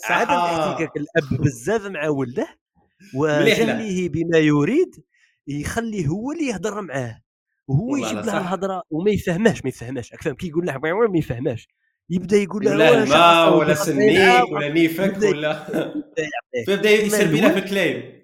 فعدم 0.07 0.31
احتكاك 0.31 0.97
الأب 0.97 1.41
بزاف 1.41 1.85
مع 1.85 2.07
ولده 2.07 2.47
وجليه 3.15 4.09
بما 4.09 4.37
يريد 4.37 5.03
يخليه 5.47 6.07
هو 6.07 6.31
اللي 6.31 6.47
يهضر 6.47 6.81
معاه. 6.81 7.21
وهو 7.67 7.95
يجيب 7.97 8.17
له 8.17 8.37
الهضرة 8.37 8.83
وما 8.91 9.11
يفهمهاش 9.11 9.63
ما 9.63 9.69
يفهمهاش. 9.69 10.13
فاهم 10.21 10.35
كي 10.35 10.47
يقول 10.47 10.65
له 10.65 10.77
ما 10.77 11.17
يفهمش 11.17 11.67
يبدا 12.09 12.37
يقول 12.37 12.65
له 12.65 12.75
لا 12.75 13.05
ما 13.05 13.47
ولا 13.47 13.73
سنيك 13.73 14.51
ولا 14.51 14.69
نيفك 14.69 15.17
ولا 15.23 15.63
فيبدا 16.65 16.89
يسرب 16.91 17.31
لها 17.31 17.49
في 17.59 17.59
الكلام. 17.59 18.23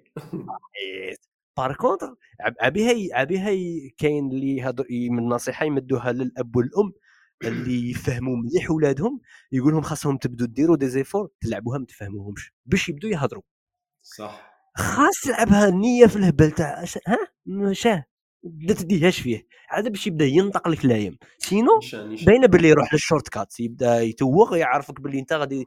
par 1.57 1.75
contre 1.75 2.15
عبيها 2.59 3.17
عبيها 3.17 3.49
كاين 3.97 4.31
اللي 4.31 4.61
من 5.09 5.19
النصيحه 5.19 5.65
يمدوها 5.65 6.11
للأب 6.11 6.55
والأم 6.55 6.93
اللي 7.43 7.89
يفهموا 7.91 8.37
مليح 8.37 8.71
ولادهم 8.71 9.21
يقول 9.51 9.73
لهم 9.73 9.81
خاصهم 9.81 10.17
تبدوا 10.17 10.47
ديروا 10.47 10.75
des 10.77 10.87
efforts 10.87 11.29
تلعبوها 11.41 11.77
ما 11.77 11.85
تفهموهمش 11.85 12.53
باش 12.65 12.89
يبدوا 12.89 13.09
يهضروا. 13.09 13.43
صح. 14.01 14.49
خاص 14.77 15.21
تلعبها 15.23 15.67
النية 15.67 16.05
في 16.07 16.15
الهبل 16.15 16.51
تاع 16.51 16.85
ها؟ 17.07 17.17
شاه 17.73 18.05
ما 18.43 18.73
تديهاش 18.73 19.21
فيه. 19.21 19.47
عاد 19.69 19.87
باش 19.87 20.07
يبدأ 20.07 20.25
ينطق 20.25 20.67
الكلام 20.67 21.17
sinon 21.37 21.79
باينة 22.25 22.47
باللي 22.47 22.69
يروح 22.69 22.93
لل 22.93 23.29
shortcut 23.29 23.59
يبدأ 23.59 24.01
يتوغ 24.01 24.55
يعرفك 24.55 25.01
باللي 25.01 25.19
انت 25.19 25.33
غادي 25.33 25.65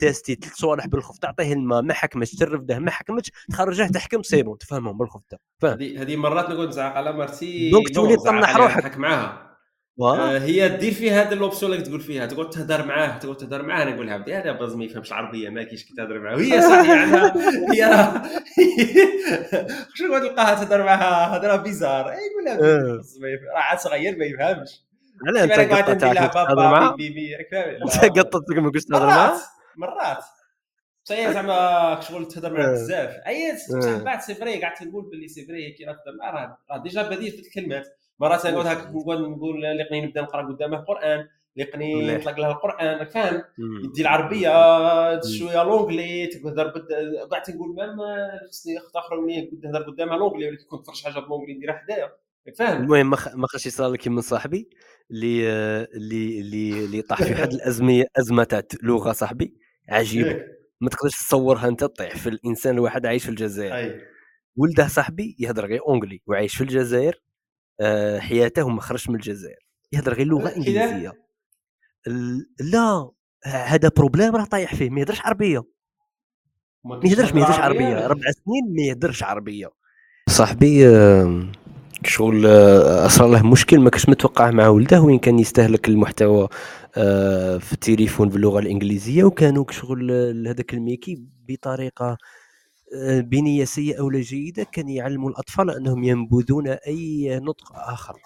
tester 0.00 0.34
ثلاث 0.34 0.54
صوالح 0.54 0.86
بالخف 0.86 1.18
تعطيه 1.18 1.52
الماء 1.52 1.82
ما 1.82 1.94
حكمش 1.94 2.30
ترفده 2.30 2.78
ما 2.78 2.90
حكمش 2.90 3.32
تخرجه 3.50 3.86
تحكم 3.88 4.22
c'est 4.22 4.44
bon 4.44 4.58
تفهمهم 4.58 4.98
بالخف 4.98 5.20
فاهم؟ 5.62 5.82
هذه 5.82 6.16
مرات 6.16 6.50
نقول 6.50 6.68
نزعق 6.68 6.92
على 6.92 7.12
مرتي 7.12 7.70
donc 7.70 7.88
تولي 7.94 8.16
تطنح 8.16 8.56
روحك. 8.56 8.96
معاها. 8.98 9.45
آه 10.00 10.38
هي 10.38 10.68
دير 10.68 10.92
في 10.92 11.10
هذا 11.10 11.34
ال 11.34 11.39
option 11.39 11.72
اللي 11.72 11.84
تقول 11.84 12.00
فيها 12.00 12.26
تقعد 12.26 12.50
تهدر 12.50 12.84
معاه 12.86 13.18
تقعد 13.18 13.36
تهدر 13.36 13.62
معاه 13.62 13.82
أنا 13.82 13.94
نقول 13.94 14.06
لها 14.06 14.16
بدي 14.16 14.34
هذا 14.34 14.52
بز 14.52 14.74
ما 14.74 14.84
يفهمش 14.84 15.08
العربية 15.08 15.48
ما 15.48 15.62
كاينش 15.62 15.84
كي 15.84 15.94
تهدر 15.94 16.18
معاه 16.18 16.34
وهي 16.36 16.62
صح 16.62 16.88
يعني 16.88 17.16
هي 17.72 18.10
شنو 19.94 20.08
تقعد 20.08 20.20
تلقاها 20.22 20.54
تهدر 20.54 20.84
معاها؟ 20.84 21.36
هضره 21.36 21.56
bizarre. 21.56 22.10
اي 22.10 22.16
يقول 22.30 22.44
لها. 22.44 22.56
راه 23.54 23.60
عاد 23.60 23.78
صغير 23.78 24.16
ما 24.18 24.24
يفهمش. 24.24 24.82
لا 25.34 25.44
أنت 25.44 25.52
قطعت 25.52 26.00
تهدر 26.00 26.54
معاه 26.54 26.96
أنت 28.04 28.18
قطعت 28.18 28.50
ما 28.50 28.70
كنتش 28.70 28.84
تهدر 28.84 29.06
معاه 29.06 29.40
مرات 29.76 30.24
صحيح 31.04 31.30
زعما 31.30 32.00
شغل 32.00 32.28
تهدر 32.28 32.52
معاه 32.52 32.66
آه. 32.68 32.72
بزاف. 32.72 33.10
أي 33.26 33.56
بعد 34.04 34.20
c'est 34.20 34.34
vrai 34.34 34.62
قعدت 34.62 34.82
نقول 34.82 35.10
باللي 35.10 35.28
c'est 35.28 35.46
vrai 35.46 35.70
كي 35.72 35.84
راه 35.84 35.92
تهدر 35.92 36.16
معاه 36.18 36.58
راه 36.70 36.82
déjà 36.82 37.02
بديل 37.02 37.32
في 37.32 37.40
الكلمات. 37.40 37.86
مرات 38.20 38.46
نقعد 38.46 38.66
هكا 38.66 38.90
نقول 38.90 39.30
نقول 39.30 39.62
لقني 39.62 40.00
نبدأ 40.00 40.20
نقرأ 40.22 40.52
قدامه 40.52 40.78
القران 40.78 41.28
لقني 41.56 42.08
يطلق 42.08 42.40
له 42.40 42.50
القرآن. 42.50 43.04
فاهم 43.04 43.42
يدي 43.84 44.02
العربية 44.02 44.50
شوية 45.20 45.62
l'anglais 45.62 46.26
تقدر 46.26 46.68
قعدت 47.32 47.50
نقول 47.50 47.74
même 47.74 47.96
خصني 48.50 48.78
أخت 48.78 48.96
أخرى 48.96 49.46
كنت 49.50 49.64
نهضر 49.64 49.82
قدامها 49.82 50.16
l'anglais 50.16 50.48
ولا 50.48 50.56
كنت 50.56 50.80
نفرج 50.80 51.02
حاجة 51.04 51.24
ب 51.24 51.27
l'anglais 51.27 51.54
نديرها 51.54 51.74
حدايا. 51.74 52.12
فاهم 52.58 52.82
المهم 52.82 53.10
ما 53.10 53.46
خاش 53.46 53.66
يصرى 53.66 53.92
لك 53.92 54.08
من 54.08 54.20
صاحبي 54.20 54.68
اللي 55.10 55.48
اللي 55.94 56.40
اللي 56.40 56.84
اللي 56.84 57.02
طاح 57.02 57.22
في 57.22 57.32
واحد 57.32 57.52
الازمه 57.52 58.04
أزمة 58.18 58.44
تاع 58.44 58.62
لغة 58.82 59.12
صاحبي. 59.12 59.54
عجيبة. 59.88 60.42
ما 60.80 60.88
تقدرش 60.90 61.12
تصورها 61.12 61.68
أنت 61.68 61.80
تطيح 61.80 62.16
في 62.16 62.28
الإنسان 62.28 62.74
الواحد 62.74 63.06
عايش 63.06 63.24
في 63.24 63.28
الجزائر. 63.28 64.00
ولده 64.56 64.88
صاحبي 64.88 65.36
يهضر 65.38 65.66
غير 65.66 65.80
أونجلي 65.88 66.22
وعايش 66.26 66.56
في 66.56 66.60
الجزائر. 66.60 67.20
حياته 68.18 68.68
ما 68.68 68.80
خرج 68.80 69.10
من 69.10 69.16
الجزائر. 69.16 69.66
يهضر 69.92 70.14
غير 70.14 70.26
لغة 70.26 70.56
إنجليزية. 70.56 71.12
لا 72.60 73.10
هذا 73.44 73.90
بروبليم 73.96 74.36
راه 74.36 74.44
طايح 74.44 74.74
فيه 74.74 74.90
ما 74.90 75.00
يهضرش 75.00 75.20
عربية. 75.20 75.64
ما 76.84 77.00
يهضرش 77.04 77.32
ما 77.32 77.40
يهضرش 77.40 77.58
عربية 77.58 78.06
ربع 78.06 78.30
سنين 78.30 78.76
ما 78.76 78.82
يهضرش 78.82 79.22
عربية. 79.22 79.70
صاحبي 80.28 80.86
شغل 82.04 82.46
آه، 82.46 83.06
اصرى 83.06 83.30
له 83.30 83.46
مشكل 83.46 83.80
ما 83.80 83.90
كنتش 83.90 84.08
متوقعه 84.08 84.50
مع 84.50 84.68
ولده 84.68 85.00
وين 85.00 85.18
كان 85.18 85.38
يستهلك 85.38 85.88
المحتوى 85.88 86.48
آه، 86.96 87.58
في 87.58 87.72
التليفون 87.72 88.28
باللغة 88.28 88.58
الإنجليزية 88.58 89.24
وكانوا 89.24 89.64
شغل 89.70 90.10
هذاك 90.48 90.74
الميكي 90.74 91.22
بطريقة 91.48 92.10
آه، 92.10 92.16
بنيه 93.20 93.64
سيئه 93.64 94.00
ولا 94.00 94.20
جيدة 94.20 94.62
كان 94.64 94.88
يعلموا 94.88 95.30
الأطفال 95.30 95.70
أنهم 95.70 96.04
ينبذون 96.04 96.68
أي 96.68 97.40
نطق 97.42 97.72
آخر. 97.74 98.20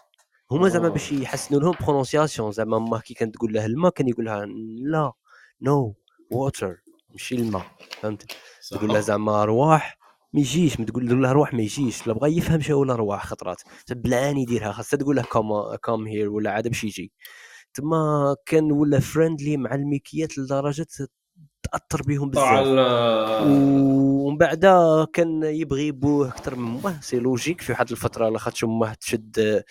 هما 0.51 0.69
زعما 0.69 0.89
باش 0.89 1.12
يحسنوا 1.12 1.61
لهم 1.61 1.74
prononciation 1.81 2.52
زعما 2.53 2.78
ما 2.78 2.99
كي 2.99 3.15
كانت 3.15 3.35
تقول 3.35 3.53
له 3.53 3.66
الماء 3.66 3.93
كان 3.93 4.09
يقول 4.09 4.24
لها 4.24 4.47
لا 4.82 5.12
no 5.62 5.94
water 6.31 6.82
ماشي 7.11 7.35
الماء 7.35 7.66
فهمت؟ 8.01 8.37
تقول 8.70 8.89
له 8.89 9.01
زعما 9.01 9.43
أرواح 9.43 9.99
ما 10.32 10.41
يجيش 10.41 10.81
ما 10.81 10.87
تقول 10.87 11.23
له 11.23 11.31
أرواح 11.31 11.55
ما 11.55 11.62
يجيش 11.62 12.07
لا 12.07 12.12
بغى 12.12 12.37
يفهم 12.37 12.61
شنو 12.61 12.82
الأرواح 12.82 13.27
خطرات. 13.27 13.62
بلعان 13.91 14.37
يديرها 14.39 14.73
خاصها 14.73 14.97
تقول 14.99 15.16
له 15.16 15.23
come 15.22 15.77
come 15.77 16.06
here 16.06 16.31
ولا 16.31 16.51
عاد 16.51 16.69
باش 16.69 16.85
يجي. 16.85 17.12
تما 17.74 18.37
كان 18.47 18.73
ولا 18.73 19.01
friendly 19.01 19.56
مع 19.57 19.74
الميكيات 19.74 20.39
لدرجة 20.39 20.87
تأثر 21.62 22.03
بهم 22.03 22.31
بزاف. 22.31 22.66
ومن 23.47 24.37
بعد 24.37 24.66
كان 25.12 25.43
يبغي 25.43 25.93
بوه 25.93 26.28
أكثر 26.28 26.55
من 26.55 26.78
امه 26.78 27.01
c'est 27.01 27.18
logique 27.18 27.60
في 27.61 27.73
واحد 27.73 27.91
الفترة 27.91 28.28
لاخاطش 28.28 28.65
امه 28.65 28.95
تشد 28.95 29.62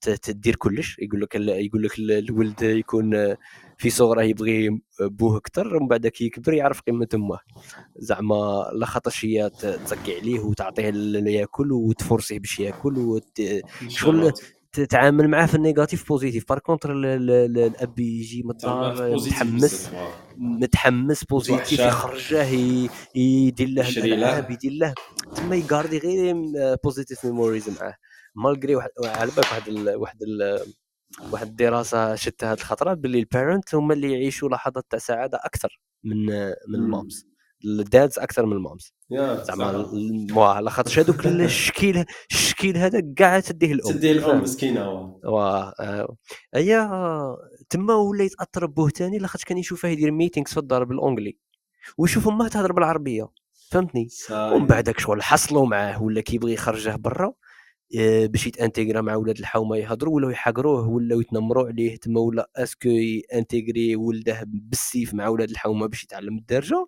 تدير 0.00 0.56
كلش. 0.56 0.98
يقول 0.98 1.20
لك 1.20 1.34
يقول 1.34 1.82
لك 1.82 1.98
الولد 1.98 2.62
يكون 2.62 3.36
في 3.78 3.90
صغره 3.90 4.22
يبغي 4.22 4.80
بوه 5.00 5.36
أكثر. 5.36 5.76
ومن 5.76 5.88
بعد 5.88 6.06
كي 6.06 6.24
يكبر 6.24 6.52
يعرف 6.52 6.80
قيمة 6.80 7.08
امه 7.14 7.38
زعما 7.96 8.70
لا 8.72 8.86
خاطرش 8.86 9.24
هي 9.24 9.50
تزكي 9.50 10.18
عليه 10.20 10.40
وتعطيه 10.40 10.92
ياكل 11.26 11.72
وتفرسيه 11.72 12.38
باش 12.38 12.60
ياكل 12.60 13.20
شغل 13.88 14.32
تتعامل 14.76 15.28
معاه 15.28 15.46
في 15.46 15.54
ال 15.54 15.61
négatif 15.61 16.08
positif. 16.08 16.48
par 16.48 16.58
contre 16.58 16.92
الأب 16.92 17.98
يجي 17.98 18.42
من 18.42 18.50
الدار 18.50 19.14
متحمس 19.14 19.90
متحمس 20.36 21.24
positif 21.24 21.80
يخرجه 21.80 22.44
يدير 23.14 23.68
له 23.68 23.88
الألعاب 23.88 24.50
يدير 24.50 24.72
له. 24.72 24.94
تما 25.34 25.56
ي 25.56 25.62
garder 25.62 25.98
غير 25.98 26.34
positive 26.84 27.24
memories 27.24 27.80
معاه. 27.80 27.94
malgré 28.34 28.74
على 29.04 29.30
بالك 29.36 29.38
واحد 29.38 29.68
ال 29.68 29.96
واحد 29.96 30.22
ال 30.22 30.60
واحد 31.32 31.46
الدراسة 31.46 32.14
شتها 32.14 32.52
هذه 32.52 32.58
الخطره 32.58 32.94
باللي 32.94 33.18
ال 33.18 33.25
parents 33.25 33.74
هما 33.74 33.94
اللي 33.94 34.12
يعيشوا 34.12 34.48
لحظات 34.48 34.84
تاع 34.90 34.98
سعادة 34.98 35.38
أكثر 35.44 35.80
من 36.04 36.26
من 36.68 36.74
ال 36.74 36.84
moms 36.84 37.26
ال 37.66 37.76
dads 37.76 38.18
أكثر 38.18 38.46
من 38.46 38.52
ال 38.52 38.59
moms. 38.59 38.94
زعما 39.44 39.86
voilà 40.34 40.70
خاطر 40.70 41.00
هذوك 41.00 41.26
الشكيل 41.26 42.04
الشكيل 42.30 42.76
هذا 42.76 43.02
كاع 43.16 43.40
تديه 43.40 43.72
الأم. 43.72 43.92
تديه 43.92 44.12
الأم 44.12 44.42
مسكينة 44.42 44.90
واه. 45.24 46.16
هي 46.54 46.90
تما 47.70 47.94
ولا 47.94 48.24
يتاثر 48.24 48.66
بوه 48.66 48.88
ثاني 48.88 49.18
لاخاطش 49.18 49.44
كان 49.44 49.58
يشوفه 49.58 49.88
يدير 49.88 50.10
meetings 50.10 50.50
في 50.50 50.56
الدار 50.60 50.84
بال 50.84 50.95
anglais. 50.95 51.38
ويشوف 51.98 52.28
امه 52.28 52.48
تهضر 52.48 52.72
بالعربية. 52.72 53.28
فهمتني؟ 53.70 54.08
ومن 54.30 54.66
بعدك 54.66 54.98
شغل 54.98 55.22
حصلوا 55.22 55.66
معاه 55.66 56.02
ولا 56.02 56.20
كيبغي 56.20 56.52
يخرجه 56.52 56.96
برا. 56.96 57.26
آه، 57.26 57.34
باش 58.26 58.46
يت 58.46 58.57
intégrer 58.57 59.00
مع 59.00 59.16
ولاد 59.16 59.38
الحومة 59.38 59.76
يهضروا 59.76 60.14
ولاو 60.14 60.30
يحقروه 60.30 60.88
ولاو 60.88 61.20
يتنمروا 61.20 61.66
عليه. 61.68 61.96
تما 61.96 62.20
ولا 62.20 62.50
est-ce 62.56 62.77
que 62.77 62.88
ي 62.88 63.00
intégrer 63.00 63.96
ولده 63.96 64.42
بالسيف 64.46 65.14
مع 65.14 65.28
ولاد 65.28 65.50
الحومة 65.50 65.86
باش 65.86 66.04
يتعلم 66.04 66.38
الدرجة 66.38 66.86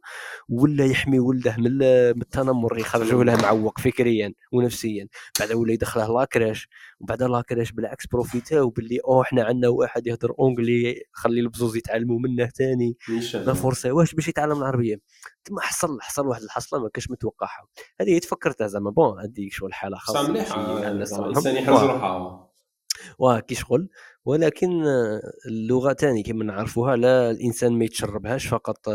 ولا 0.49 0.87
يحمي 0.87 1.19
ولده 1.21 1.57
من 1.59 1.83
التنمر 1.83 2.79
يخرجوه 2.79 3.25
له 3.25 3.37
معوق 3.43 3.79
فكريا 3.81 4.33
ونفسيا. 4.53 5.09
بعد 5.41 5.53
ولا 5.53 5.73
يدخله 5.73 6.15
la 6.15 6.27
crèche. 6.27 6.69
وبعد 7.01 7.23
la 7.23 7.35
crèche 7.35 7.73
بالعكس 7.73 8.07
profit 8.07 8.62
او 8.62 8.71
باللي 8.71 8.99
أو 9.09 9.23
إحنا 9.23 9.45
عندنا 9.45 9.69
واحد 9.69 10.07
يهضر 10.07 10.35
anglais 10.39 11.03
خلي 11.13 11.41
البزوز 11.41 11.77
يتعلموا 11.77 12.19
منه 12.19 12.47
ثاني. 12.47 12.97
ما 13.35 13.53
فرصة 13.53 13.93
باش 13.93 14.29
يتعلم 14.29 14.59
العربية؟ 14.59 15.01
تما 15.45 15.61
حصل 15.61 16.01
حصل 16.01 16.27
واحد 16.27 16.43
الحصلة 16.43 16.81
ما 16.81 16.89
كاش 16.89 17.11
متوقعها. 17.11 17.67
هذه 18.01 18.19
تفكرتها 18.19 18.67
زعما 18.67 18.91
بون 18.91 19.21
هذه 19.21 19.49
شغل 19.51 19.75
حالة 19.75 19.97
خاصة. 19.97 20.29
مليحة. 20.31 20.89
الإنسان 20.89 21.57
يحرز 21.57 21.83
روحه. 21.83 22.49
واه 23.19 23.41
كي 23.41 23.55
شغل. 23.55 23.89
ولكن 24.25 24.83
اللغة 25.47 25.93
ثاني 25.93 26.23
كما 26.23 26.45
نعرفوها 26.45 26.97
لا 26.97 27.31
الإنسان 27.31 27.79
ما 27.79 27.85
يتشربهاش 27.85 28.47
فقط 28.47 28.89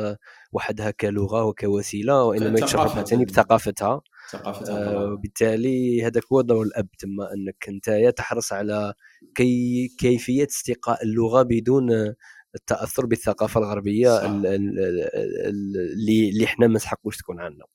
وحدها 0.51 0.91
كلغة 0.91 1.43
وكوسيلة 1.43 2.23
وإنما 2.23 2.59
يتشربها 2.59 3.03
ثاني 3.03 3.25
بثقافتها. 3.25 4.01
ثقافتها 4.33 4.93
آه 4.93 5.05
وبالتالي 5.05 6.05
هذاك 6.05 6.23
هو 6.33 6.41
دور 6.41 6.65
الأب 6.65 6.87
تما 6.99 7.33
أنك 7.33 7.65
أنت 7.69 8.13
تحرص 8.17 8.53
على 8.53 8.93
كي 9.35 9.87
كيفية 9.99 10.47
استقاء 10.47 11.03
اللغة 11.03 11.41
بدون 11.41 12.13
التأثر 12.55 13.05
بالثقافة 13.05 13.59
الغربية 13.59 14.25
اللي 14.25 16.29
اللي 16.29 16.45
إحنا 16.45 16.67
ما 16.67 16.75
نسحقوش 16.75 17.17
تكون 17.17 17.39
عندنا. 17.39 17.65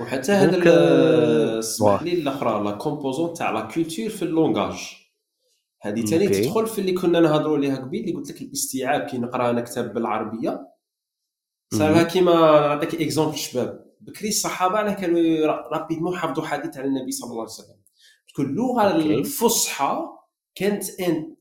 وحتى 0.00 0.32
هذا 0.32 1.58
اسمح 1.58 2.02
لي 2.02 2.12
الأخرى 2.12 2.64
la 2.64 2.70
composante 2.70 3.34
تاع 3.34 3.50
la 3.50 3.60
culture 3.60 4.08
في 4.08 4.22
ال 4.22 4.30
langage. 4.30 4.96
هذه 5.82 6.04
ثاني 6.04 6.28
تدخل 6.28 6.66
في 6.66 6.80
اللي 6.80 6.92
كنا 6.92 7.20
نهضروا 7.20 7.56
عليها 7.56 7.76
قبيل 7.76 8.00
اللي 8.00 8.14
قلت 8.14 8.30
لك 8.30 8.42
الاستيعاب 8.42 9.00
كي 9.00 9.18
نقرأ 9.18 9.50
أنا 9.50 9.60
كتاب 9.60 9.94
بالعربيه 9.94 10.66
صار 11.74 12.02
كيما 12.02 12.60
نعطيك 12.60 12.94
exemple 12.94 13.36
شباب. 13.36 13.89
بكري 14.00 14.28
الصحابة 14.28 14.78
على 14.78 14.94
كانوا 14.94 15.46
rapidement 15.46 16.16
حفظوا 16.16 16.46
حديث 16.46 16.76
على 16.76 16.86
النبي 16.86 17.12
صلى 17.12 17.30
الله 17.30 17.42
عليه 17.42 17.52
وسلم. 17.52 17.80
تكون 18.28 18.46
اللغة 18.46 18.96
الفصحى 18.96 19.98
كانت 20.54 20.84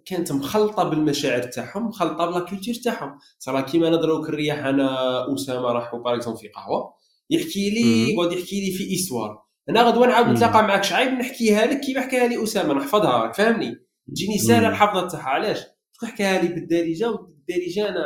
كانت 0.06 0.31
مخلطة 0.31 0.84
بالمشاعر 0.84 1.44
تاعهم 1.44 1.88
مخلطة 1.88 2.26
ب 2.26 2.30
la 2.30 2.40
culture 2.40 2.74
تاعهم. 2.84 3.18
صرا 3.40 3.61
كيما 3.61 3.90
نضربوا 3.90 4.27
الرياح 4.30 4.65
أنا 4.65 5.34
أسامة 5.34 5.72
راحوا 5.72 5.99
باغ 5.99 6.36
في 6.36 6.48
قهوة. 6.48 6.99
يحكي 7.31 7.69
لي 7.69 8.14
يقعد 8.14 8.31
يحكي 8.34 8.65
لي 8.65 8.72
في 8.77 8.84
l'histoire 8.84 9.44
أنا 9.69 9.84
غدوة 9.84 10.07
نعاود 10.07 10.27
نتلاقى 10.27 10.64
معك 10.64 10.84
شعيب 10.84 11.11
نحكيها 11.11 11.65
لك 11.65 11.80
كيما 11.80 12.02
حكاها 12.02 12.27
لي 12.27 12.44
أسامة 12.44 12.73
نحفظها 12.73 13.31
فهمني 13.31 13.76
تجيني 14.07 14.38
سهله 14.38 14.69
الحفظه 14.69 15.07
تاعها. 15.07 15.30
علاش؟ 15.30 15.60
تحكيها 16.02 16.41
لي 16.41 16.48
بالدارجة 16.48 17.11
والدارجة 17.11 17.90
أنا 17.90 18.06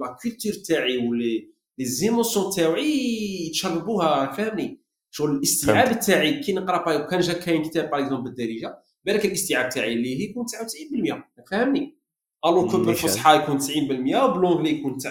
la 0.00 0.16
culture 0.22 0.52
تاعي 0.68 1.08
ولي 1.08 1.53
les 1.78 1.84
émotions 1.84 2.52
تاعي 2.56 3.46
يتشربوها 3.46 4.32
فاهمني؟ 4.32 4.80
شغل 5.10 5.30
الاستيعاب 5.30 6.00
تاعي 6.00 6.40
كي 6.40 6.52
نقرا 6.52 7.06
كان 7.06 7.20
جا 7.20 7.32
كاين 7.32 7.62
كتاب 7.62 7.90
par 7.90 8.00
exemple 8.00 8.24
بالدارجة 8.24 8.78
بالك 9.04 9.24
الاستيعاب 9.24 9.68
تاعي 9.68 9.92
اللي 9.92 10.18
هي 10.18 10.30
يكون 10.30 10.44
99% 10.46 11.50
فاهمني؟ 11.50 11.98
alors 12.46 12.68
que 12.68 12.78
بالفصحى 12.78 13.36
يكون 13.36 13.60
90% 13.60 13.64
بال 13.72 13.94
anglais 13.94 14.70
يكون 14.70 14.98
70% 15.00 15.04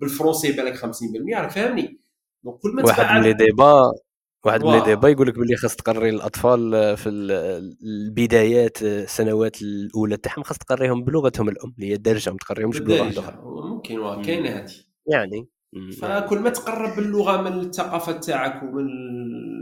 بال 0.00 0.10
français 0.10 0.52
بالك 0.52 0.76
50% 0.76 0.86
راك 1.34 1.50
فاهمني؟ 1.50 2.00
donc 2.44 2.58
كل 2.58 2.70
ما 2.74 2.84
واحد 2.84 3.16
من 3.16 3.22
les 3.22 3.32
débats 3.32 3.92
واحد 4.44 4.64
من 4.64 4.72
les 4.72 4.84
débats 4.84 5.08
يقول 5.08 5.28
لك 5.28 5.38
باللي 5.38 5.56
خاص 5.56 5.76
تقري 5.76 6.10
الأطفال 6.10 6.96
في 6.96 7.08
البدايات 7.82 8.82
السنوات 8.82 9.62
الأولى 9.62 10.16
تاعهم 10.16 10.42
خاص 10.42 10.58
تقريهم 10.58 11.04
بلغتهم 11.04 11.48
الأم 11.48 11.74
اللي 11.78 11.90
هي 11.90 11.94
الدارجة 11.94 12.30
ما 12.30 12.36
تقريهمش 12.36 12.78
بلغة 12.78 13.18
أخرى. 13.18 13.38
ممكن 13.44 14.22
كاينة 14.22 14.50
هذه 14.50 14.72
يعني. 15.06 15.48
فكل 16.00 16.38
ما 16.38 16.50
تقرب 16.50 16.98
اللغة 16.98 17.42
من 17.42 17.60
الثقافة 17.60 18.12
تاعك 18.12 18.62
ومن 18.62 18.86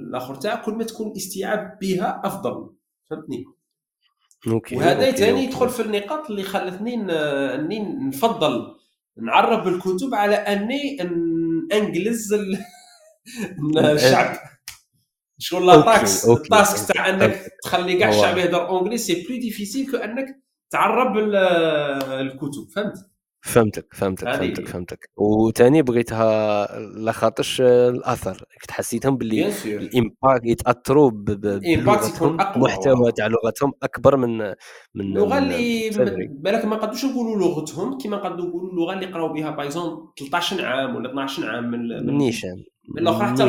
الآخر 0.09 0.35
تاعك 0.35 0.63
كل 0.63 0.73
ما 0.73 0.85
تكون 0.85 1.11
الاستيعاب 1.11 1.79
بها 1.81 2.21
أفضل. 2.25 2.71
فهمتني؟ 3.11 3.45
أوكي 4.49 4.77
وهذا 4.77 5.11
ثاني 5.11 5.45
يدخل 5.45 5.69
في 5.69 5.83
النقاط 5.83 6.31
اللي 6.31 6.43
خلتني 6.43 6.95
إني 7.55 7.79
نفضل 8.09 8.75
نعرف 9.23 9.65
بالكتب 9.65 10.15
على 10.15 10.35
أني 10.35 11.03
انجلز 11.73 12.35
الشعب. 13.79 14.37
شغل 15.39 15.67
la 15.67 15.81
tâche 15.81 16.29
ال 16.29 16.42
task 16.42 16.95
تاع 16.95 17.11
أنك 17.11 17.49
تخلي 17.63 17.99
كاع 17.99 18.09
الشعب 18.09 18.39
يهضر 18.39 18.69
anglais 18.69 18.99
c'est 18.99 19.27
plus 19.29 19.39
difficile 19.39 19.91
que 19.91 19.97
أنك 19.97 20.27
تعرب 20.71 21.19
الكتب. 21.19 22.69
فهمت؟ 22.75 23.12
فهمتك 23.45 23.95
فهمتك 23.95 24.35
فهمتك 24.35 24.69
فهمتك. 24.69 25.11
وثاني 25.17 25.83
بغيتها 25.83 26.67
لخاطرش 26.81 27.61
الأثر 27.61 28.45
كنت 28.61 28.71
حسيتهم 28.71 29.17
باللي 29.17 29.53
ال 29.65 29.76
impact 29.76 30.45
يتأثروا 30.45 31.11
بلغتهم 31.11 32.41
المحتوى 32.41 33.13
تاع 33.13 33.27
لغتهم 33.27 33.73
أكبر 33.83 34.17
من 34.17 34.39
من 34.39 34.55
اللغة 35.01 35.39
اللي 35.39 35.91
بالك 36.31 36.65
ما 36.65 36.77
نقدروش 36.77 37.05
نقولوا 37.05 37.37
لغتهم 37.37 37.99
كما 37.99 38.17
نقدروا 38.17 38.49
نقولوا 38.49 38.71
اللغة 38.71 38.93
اللي 38.95 39.07
قراو 39.07 39.33
بها 39.33 39.51
بايزون 39.51 40.13
13 40.19 40.67
عام 40.67 40.97
ولا 40.97 41.11
12 41.11 41.51
عام 41.51 41.71
من 41.71 42.07
من 42.07 42.17
نيشان. 42.19 42.65
من 42.95 43.03
الآخر 43.03 43.25
حتى 43.25 43.45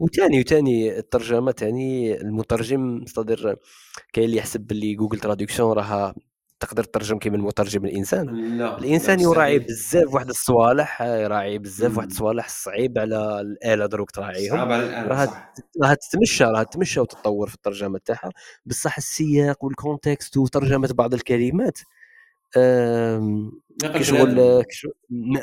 وثاني 0.00 0.40
وثاني 0.40 0.98
الترجمة 0.98 1.52
ثاني 1.52 2.20
المترجم 2.20 2.80
مستدر 3.02 3.56
كاين 4.12 4.26
اللي 4.26 4.36
يحسب 4.36 4.60
باللي 4.60 4.94
Google 4.94 5.18
traduction 5.18 5.72
راها 5.72 6.14
تقدر 6.60 6.84
تترجم 6.84 7.18
كيما 7.18 7.36
المترجم 7.36 7.84
الإنسان. 7.84 8.26
لا 8.58 8.78
الإنسان 8.78 9.20
يراعي 9.20 9.58
بزاف 9.58 10.14
واحد 10.14 10.28
الصوالح 10.28 11.02
يراعي 11.02 11.58
بزاف 11.58 11.96
واحد 11.96 12.10
الصوالح 12.10 12.48
صعيب 12.48 12.98
على 12.98 13.40
الآلة 13.40 13.86
دروك 13.86 14.10
تراعيهم. 14.10 14.56
صعب 14.56 14.72
على 14.72 14.84
الآلة 14.86 15.08
راها 15.08 15.52
راها 15.82 15.94
تتمشى 15.94 16.44
راها 16.44 16.62
تتمشى 16.62 17.00
وتتطور 17.00 17.48
في 17.48 17.54
الترجمة 17.54 18.00
تاعها. 18.04 18.30
بصح 18.66 18.96
السياق 18.96 19.64
وال 19.64 19.80
context 19.80 20.36
وترجمة 20.36 20.88
بعض 20.94 21.14
الكلمات 21.14 21.78
كشغل 23.82 24.64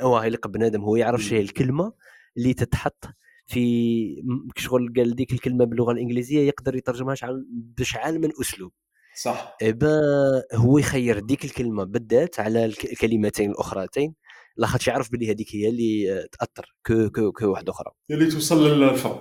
واه 0.03 0.25
يلقى 0.25 0.49
بنادم. 0.51 0.81
هو 0.81 0.95
يعرف 0.95 1.21
شي 1.21 1.41
الكلمة 1.41 1.93
اللي 2.37 2.53
تتحط 2.53 3.05
في 3.47 4.23
كشغل 4.55 4.93
قال 4.97 5.15
ديك 5.15 5.33
الكلمة 5.33 5.65
باللغة 5.65 5.91
الإنجليزية 5.91 6.47
يقدر 6.47 6.75
يترجمها 6.75 7.15
بشعال 7.77 8.21
من 8.21 8.29
اسلوب 8.41 8.71
صح. 9.15 9.57
إبا 9.61 10.01
هو 10.53 10.77
يخير 10.77 11.19
ديك 11.19 11.45
الكلمة 11.45 11.83
بالذات 11.83 12.39
على 12.39 12.65
الكلمتين 12.65 13.51
الأخرتين 13.51 14.13
لاخاطش 14.57 14.87
يعرف 14.87 15.11
بلي 15.11 15.31
هذيك 15.31 15.55
هي 15.55 15.69
اللي 15.69 16.27
تأثر 16.31 16.75
que 16.87 17.09
que 17.09 17.31
que 17.31 17.51
واحدة 17.51 17.71
أخرى. 17.71 17.91
اللي 18.11 18.31
توصل 18.31 18.79
للفم 18.79 19.15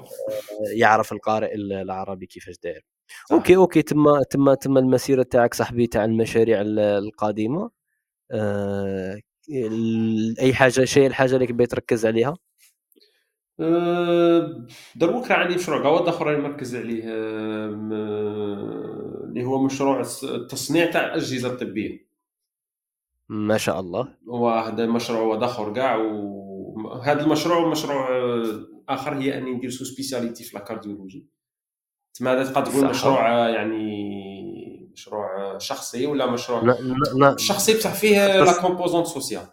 يعرف 0.74 1.12
القارئ 1.12 1.54
العربي 1.54 2.26
كيفاش 2.26 2.54
داير. 2.62 2.84
أوكي 3.32 3.56
أوكي 3.56 3.82
تما 3.82 4.22
تما 4.30 4.54
تما 4.54 4.80
المسيرة 4.80 5.22
تاعك 5.22 5.54
صاحبي 5.54 5.86
تاع 5.86 6.04
المشاريع 6.04 6.60
القادمة. 6.66 7.70
أه 8.30 9.20
أي 10.40 10.54
حاجة 10.54 10.84
شيء 10.84 11.06
الحاجة 11.06 11.34
اللي 11.34 11.46
كبيت 11.46 11.70
تركز 11.70 12.06
عليها؟ 12.06 12.36
دروك 14.96 15.30
راه 15.30 15.36
عندي 15.36 15.54
مشروع. 15.54 15.82
قواعد 15.82 16.08
أخرى 16.08 16.36
مركز 16.36 16.76
عليه 16.76 17.04
اللي 19.24 19.44
هو 19.44 19.62
مشروع 19.62 20.02
التصنيع 20.22 20.90
تاع 20.90 21.06
الأجهزة 21.06 21.48
الطبية. 21.48 22.10
ما 23.28 23.58
شاء 23.58 23.80
الله. 23.80 24.08
وهذا 24.26 24.86
مشروع 24.86 25.44
اخر 25.44 25.72
كاع 25.72 25.96
وهذا 25.96 27.22
المشروع 27.22 27.70
مشروع 27.70 28.08
آخر 28.88 29.14
هي 29.14 29.38
أني 29.38 29.50
ندير 29.50 29.70
sous-spécialité 29.70 30.44
في 30.44 30.56
la 30.56 30.67
cardiologie 30.67 31.26
تما 32.14 32.32
هذا 32.32 32.44
تقدر 32.52 32.70
تقول 32.70 32.86
مشروع 32.88 33.48
يعني 33.48 34.90
مشروع 34.92 35.58
شخصي 35.58 36.06
ولا 36.06 36.26
مشروع؟ 36.30 36.64
لا 36.64 36.76
لا 37.14 37.36
شخصي 37.38 37.74
بصح 37.74 37.94
فيه 37.94 38.42
لا 38.42 38.60
composante 38.60 39.06
sociale 39.06 39.46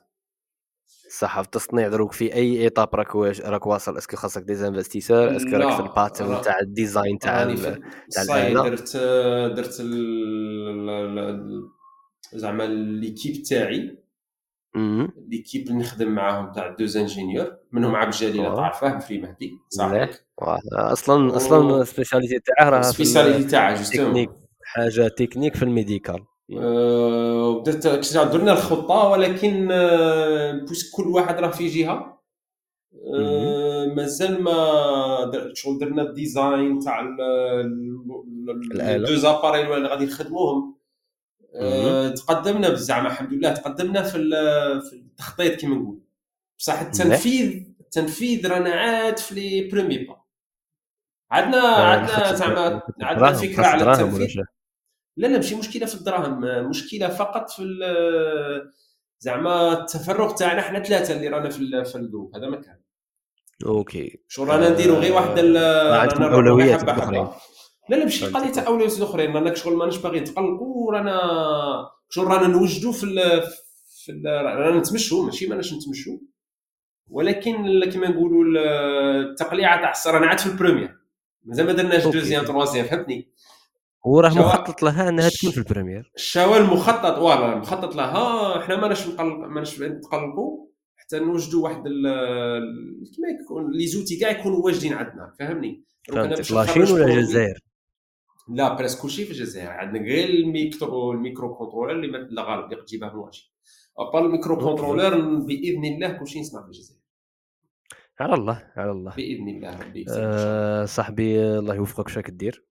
صح 1.20 1.42
في 1.42 1.46
التصنيع 1.46 1.88
دروك 1.88 2.12
في 2.12 2.34
أي 2.34 2.62
étape 2.62 2.96
راك 2.96 3.16
راك 3.46 3.66
واصل 3.68 3.98
est-ce 3.98 4.11
que 4.11 4.18
خاصك 4.18 4.42
des 4.42 4.56
investisseurs 4.56 5.36
est-ce 5.36 5.45
que 5.45 5.50
راك 5.50 5.76
في 5.76 5.80
ال 5.90 5.96
pattern 5.96 6.42
تاع 6.42 6.60
ال 6.60 6.69
design 6.69 7.20
تاع 7.20 7.56
تاع 8.12 8.50
درت 8.50 8.98
درت 9.58 9.82
زعما 12.34 12.64
l'équipe 12.64 13.44
تاعي. 13.44 13.98
l'équipe 15.28 15.68
اللي 15.68 15.80
نخدم 15.80 16.12
معاهم 16.12 16.52
تاع 16.52 16.76
deux 16.80 16.98
ingénieurs 16.98 17.58
منهم 17.72 17.96
عبد 17.96 18.14
الجليل 18.14 18.56
تعرفه 18.56 18.94
بفري 18.96 19.22
مهدي 19.22 19.52
صح 19.70 19.92
أصلا 20.74 21.36
أصلا 21.36 21.82
ال 21.82 21.87
spécialité 21.87 22.40
تاعه 22.40 22.70
راه 22.70 22.80
ال 22.80 22.86
spécialité 22.86 23.50
تاعه 23.50 23.78
justement. 23.78 24.28
حاجة 24.64 25.08
تكنيك 25.08 25.56
في 25.56 25.64
ال 25.64 25.71
médical. 25.71 26.26
بدات 26.50 27.88
درنا 28.16 28.52
الخطة 28.52 29.10
ولكن 29.10 29.68
بوس 30.68 30.92
كل 30.92 31.08
واحد 31.08 31.40
راه 31.40 31.52
في 31.52 31.68
جهة. 31.68 32.18
مازال 33.96 34.44
ما 34.44 35.52
شغل 35.54 35.80
درنا 35.80 36.02
ال 36.02 36.13
design 36.13 36.80
تاع 36.80 37.02
deux 38.98 39.16
appareils 39.16 39.76
اللي 39.78 39.88
غادي 39.88 40.06
نخدموهم 40.06 40.78
تقدمنا 42.16 42.70
بزعما 42.70 43.08
الحمد 43.08 43.34
لله 43.34 43.54
تقدمنا 43.54 44.04
في 44.04 44.18
التخطيط 44.94 45.62
كما 45.62 45.76
نقول 45.76 46.00
بصح 46.60 46.82
التنفيذ 46.82 47.64
التنفيذ 47.80 48.48
رانا 48.48 48.70
عاد 48.70 49.18
في 49.18 49.36
les 49.36 49.70
premiers 49.70 49.98
pas 49.98 50.22
عندنا 51.32 51.62
عندنا 51.68 52.34
زعما 52.34 52.82
عندنا 53.02 53.34
فكرة 53.34 53.66
على 53.66 53.84
التنفيذ. 53.94 54.44
لا 55.18 55.28
لا 55.28 55.36
ماشي 55.36 55.56
مشكلة 55.56 55.86
في 55.86 55.96
الدراهم 55.96 56.40
مشكلة 56.70 57.08
فقط 57.08 57.50
في 57.50 57.64
زعما 59.20 59.74
التفرغ 59.74 60.36
تاعنا 60.36 60.62
حنا 60.62 60.84
ثلاثة 60.84 61.14
اللي 61.14 61.28
رانا 61.28 61.50
في 61.50 61.86
في 61.86 61.96
ال 61.96 62.02
groupe 62.02 62.36
هذا 62.36 62.48
ما 62.48 62.58
كان 62.58 62.80
أوكي. 63.66 64.20
شو 64.28 64.44
رانا 64.44 64.70
نديرو 64.70 64.96
غير 64.96 65.14
واحد 65.14 65.40
رانا 65.40 66.34
اولويات 66.34 66.90
اخرين 66.90 67.28
لا 67.90 67.96
لا 67.96 68.04
ماشي 68.04 68.26
قضيه 68.26 68.52
تاع 68.52 68.68
أولويات 68.68 69.02
اخرين 69.02 69.34
رانا 69.34 69.56
شغل 69.56 69.76
ماناش 69.76 69.98
باغيين 69.98 70.24
نتقلقوا 70.24 70.94
رانا 70.94 71.20
شغل 72.10 72.28
رانا 72.28 72.48
نوجدوا 72.48 72.92
في 72.92 73.04
ال 73.04 73.42
في 74.06 74.12
ال 74.12 74.26
رانا 74.26 74.80
نتمشوا 74.80 75.26
ماشي 75.26 75.48
ماناش 75.48 75.74
نتمشوا 75.74 76.18
ولكن 77.10 77.90
كما 77.90 78.08
نقولوا 78.08 78.62
التقليعه 79.22 79.94
تاع 79.94 80.12
رانا 80.14 80.28
عاد 80.28 80.40
في 80.40 80.46
ال 80.46 80.52
première 80.52 80.98
مازال 81.46 81.66
ما 81.66 81.72
درناش 81.72 82.04
deuxième 82.04 82.46
troisième 82.46 82.86
فهمتني؟ 82.86 83.32
وراه 84.06 84.30
مخطط 84.30 84.84
لها 84.84 85.10
انها 85.10 85.30
تكون 85.30 85.52
في 85.52 85.58
ال 85.58 85.63
première. 85.63 86.12
الشوال 86.16 86.64
مخطط 86.64 87.18
والله 87.18 87.56
مخطط 87.56 87.96
لها 87.96 88.60
إحنا 88.64 88.82
ماناش 88.82 89.08
نقلق 89.08 89.48
ماناش 89.48 89.82
نتقلقوا 89.82 90.68
حتى 90.96 91.20
نوجدوا 91.20 91.64
واحد 91.64 91.84
كما 91.84 93.28
يكون 93.44 93.72
les 93.72 93.88
outils 93.88 94.20
كاع 94.20 94.30
يكونوا 94.30 94.66
واجدين 94.66 94.94
عندنا 94.94 95.34
فهمني؟ 95.40 95.84
لاشين 96.10 96.84
ولا 96.84 97.06
الجزائر 97.06 97.60
لا 98.50 98.74
بريس 98.74 99.02
كلشي 99.02 99.26
في 99.26 99.32
الجزائر 99.32 99.70
عندنا 99.70 100.04
غير 100.04 100.30
الميكرو 100.30 101.12
الميكرو 101.12 101.56
كونترولر 101.56 101.92
اللي 101.92 102.28
لا 102.32 102.44
غالب 102.44 102.74
اللي 102.74 102.84
تجيبها 102.84 103.14
من 103.14 103.20
واجي 103.20 103.52
ابار 104.00 104.26
الميكرو 104.26 104.58
كونترولر 104.58 105.40
بإذن 105.40 105.86
الله 105.86 106.12
كلشي 106.12 106.40
نصنع 106.40 106.62
في 106.62 106.68
الجزائر. 106.68 106.98
على 108.20 108.34
الله 108.34 108.72
على 108.76 108.92
الله. 108.92 109.16
بإذن 109.16 109.48
الله 109.48 109.80
ربي 109.80 110.06
أه 110.10 110.86
صاحبي 110.86 111.42
الله 111.42 111.76
يوفقك 111.76 112.06
واش 112.06 112.18
راك 112.18 112.30
دير؟ 112.30 112.67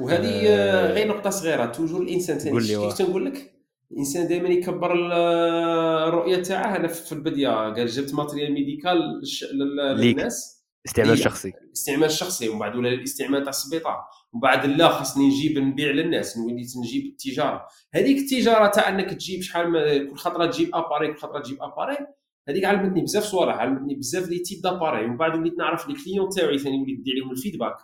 وهذه 0.00 0.48
آه 0.48 0.92
غير 0.92 1.08
نقطة 1.08 1.30
صغيرة. 1.30 1.66
توجور 1.66 2.02
الانسان 2.02 2.38
ثاني 2.38 2.60
كيف 2.60 2.92
تنقول 2.92 3.24
لك؟ 3.24 3.54
الانسان 3.92 4.28
دائما 4.28 4.48
يكبر 4.48 4.94
الرؤية 6.08 6.42
تاعه. 6.42 6.76
أنا 6.76 6.88
في 6.88 7.12
البداية 7.12 7.48
قال 7.48 7.86
جبت 7.86 8.14
ماتريال 8.14 8.52
ميديكال 8.52 9.20
للناس. 9.96 10.64
استعمال 10.86 11.18
شخصي. 11.18 11.52
استعمال 11.74 12.10
شخصي. 12.10 12.48
ومن 12.48 12.58
بعد 12.58 12.76
ولا 12.76 12.88
الاستعمال 12.88 13.42
تاع 13.42 13.50
السبيطار. 13.50 13.98
ومن 14.32 14.40
بعد 14.40 14.66
لا 14.66 14.88
خاصني 14.88 15.28
نجيب 15.28 15.58
نبيع 15.58 15.90
للناس. 15.90 16.36
وليت 16.36 16.76
نجيب 16.84 17.06
التجارة. 17.06 17.66
هذيك 17.94 18.18
التجارة 18.18 18.66
تاع 18.66 18.88
إنك 18.88 19.10
تجيب 19.10 19.42
شحال 19.42 19.72
كل 20.10 20.16
خطرة 20.16 20.46
تجيب 20.46 20.70
appareil 20.74 21.12
كل 21.12 21.18
خطرة 21.18 21.40
تجيب 21.40 21.62
appareil 21.62 21.96
هذيك 22.48 22.64
علمتني 22.64 23.02
بزاف 23.02 23.24
صوالح. 23.24 23.54
علمتني 23.54 23.94
بزاف 23.94 24.28
les 24.28 24.38
types 24.38 24.62
d'appareils 24.62 25.04
ومن 25.04 25.16
بعد 25.16 25.38
وليت 25.38 25.58
نعرف 25.58 25.88
les 25.88 25.94
clients 26.04 26.28
تاعي 26.28 26.58
ثاني 26.58 26.82
وليت 26.82 27.00
ندير 27.00 27.14
لهم 27.14 27.30
ال 27.30 27.35
feedback 27.35 27.76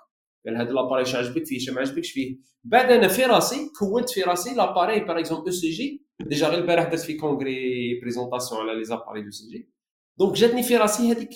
قال 0.47 0.57
هذا 0.57 0.71
l'appareil 0.71 1.03
اش 1.03 1.15
عجبك 1.15 1.47
فيه 1.47 1.57
اش 1.57 1.71
ما 1.71 1.81
عجبكش 1.81 2.11
فيه. 2.11 2.39
بعد 2.65 2.93
أنا 2.93 3.09
في 3.09 3.25
راسي 3.25 3.71
كونت 3.79 4.11
في 4.11 4.23
راسي 4.23 4.55
l'appareil 4.55 5.01
par 5.01 5.19
exemple 5.19 5.47
ECG 5.47 6.07
déjà 6.21 6.49
غير 6.49 6.59
البارح 6.59 6.89
درت 6.89 7.01
في 7.01 7.15
congrès 7.15 8.01
présentation 8.01 8.61
على 8.61 8.79
les 8.79 8.85
appareils 8.85 9.23
d'ECG 9.23 9.71
Donc 10.19 10.37
جاتني 10.37 10.63
في 10.63 10.77
راسي 10.77 11.13
هذيك 11.13 11.31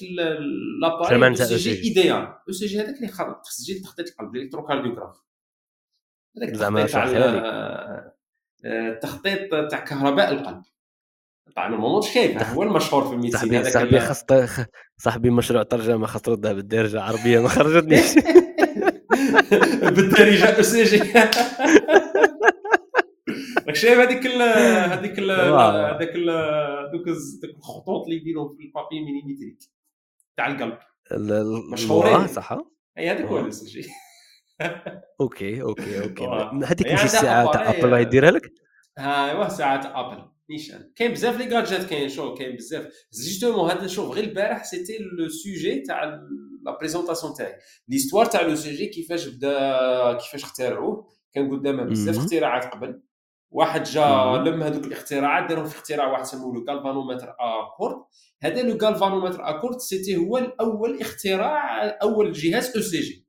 لاباري 0.83 1.29
أو 1.29 1.35
سي 1.35 1.57
جي 1.57 1.83
ايديال 1.83 2.35
أو 2.49 2.53
سي 2.53 2.67
جي 2.67 2.81
هذاك 2.81 2.97
اللي 2.97 3.09
خاص 3.09 3.49
تسجيل 3.49 3.83
تخطيط 3.83 4.09
القلب 4.09 4.37
ال 4.37 4.40
électrocardiographe. 4.40 5.17
هذاك 6.37 6.55
زعما 6.55 6.87
التخطيط 8.65 9.51
تاع 9.71 9.85
كهرباء 9.85 10.33
القلب. 10.33 10.63
طبعا 11.57 11.69
ماهوش 11.69 12.13
كيف 12.13 12.43
هو 12.43 12.63
المشهور 12.63 13.05
في 13.05 13.13
ال 13.13 13.18
médecine. 13.18 13.65
صاحبي 13.65 14.01
خاص 14.01 14.25
صاحبي 15.01 15.31
مشروع 15.31 15.63
ترجمة 15.63 16.07
خاص 16.07 16.23
تردها 16.23 16.53
بالدارجه 16.53 17.01
عربية 17.01 17.41
ما 17.41 17.49
خرجتنيش. 17.49 18.15
بالدارجه 19.97 20.45
ECG. 20.45 20.99
راك 23.67 23.75
شايف 23.81 23.99
هذيك 23.99 24.27
هذيك 24.27 25.19
هذاك 25.21 26.13
دوك 26.93 27.09
الخطوط 27.45 28.05
اللي 28.05 28.17
يديروا 28.17 28.49
في 28.57 28.63
ال 28.63 28.68
papier 28.68 29.01
millimétrique 29.05 29.59
تاع 30.37 30.47
القلب. 30.47 30.79
مشهورين. 31.73 32.27
صح. 32.27 32.59
أي 32.99 33.11
هذاك 33.11 33.25
هو 33.25 33.41
ال 33.41 33.65
ECG. 33.65 33.89
OK 35.21 35.63
OK 35.63 36.03
OK. 36.03 36.25
هذيك 36.65 36.93
مش 36.93 37.05
الساعة 37.05 37.53
تاع 37.53 37.71
Apple 37.71 37.93
يديرها 37.93 38.31
لك؟ 38.31 38.53
ايوا 39.01 39.49
ساعه 39.49 40.01
Apple. 40.01 40.25
نيشان. 40.51 40.93
كاين 40.97 41.13
بزاف 41.13 41.39
les 41.39 41.45
gadgets 41.45 41.85
كاين 41.85 42.09
شو 42.09 42.35
كاين 42.35 42.57
بزاف. 42.57 42.87
justement 43.13 43.71
هذا 43.71 43.87
شوف 43.87 44.15
غير 44.15 44.25
البارح 44.25 44.65
c'était 44.65 44.99
le 44.99 45.29
sujet 45.29 45.81
تاع 45.81 46.05
la 46.65 46.79
présentation 46.79 47.35
تاعي. 47.35 47.55
l'histoire 47.89 48.27
تاع 48.27 48.43
le 48.43 48.55
sujet 48.55 48.87
كيفاش 48.87 49.27
بدا 49.27 50.13
كيفاش 50.13 50.45
اخترعوه. 50.45 51.09
كان 51.33 51.51
قدامه 51.51 51.85
بزاف 51.85 52.19
اختراعات 52.19 52.65
قبل. 52.65 53.03
واحد 53.51 53.83
جا 53.83 54.03
لم 54.47 54.63
هذوك 54.63 54.85
الاختراعات 54.85 55.49
دارهم 55.49 55.65
في 55.65 55.77
اختراع 55.77 56.13
واحد 56.13 56.25
سموه 56.25 56.55
le 56.55 56.65
galvanomètre 56.69 57.35
à 57.41 57.50
corde 57.50 57.97
هذا 58.43 58.63
le 58.63 58.79
galvanomètre 58.83 59.49
à 59.49 59.54
corde 59.54 59.79
c'était 59.79 60.17
هو 60.17 60.39
الأول 60.39 61.01
اختراع 61.01 61.85
أول 62.03 62.33
جهاز 62.33 62.77
ECG 62.77 63.27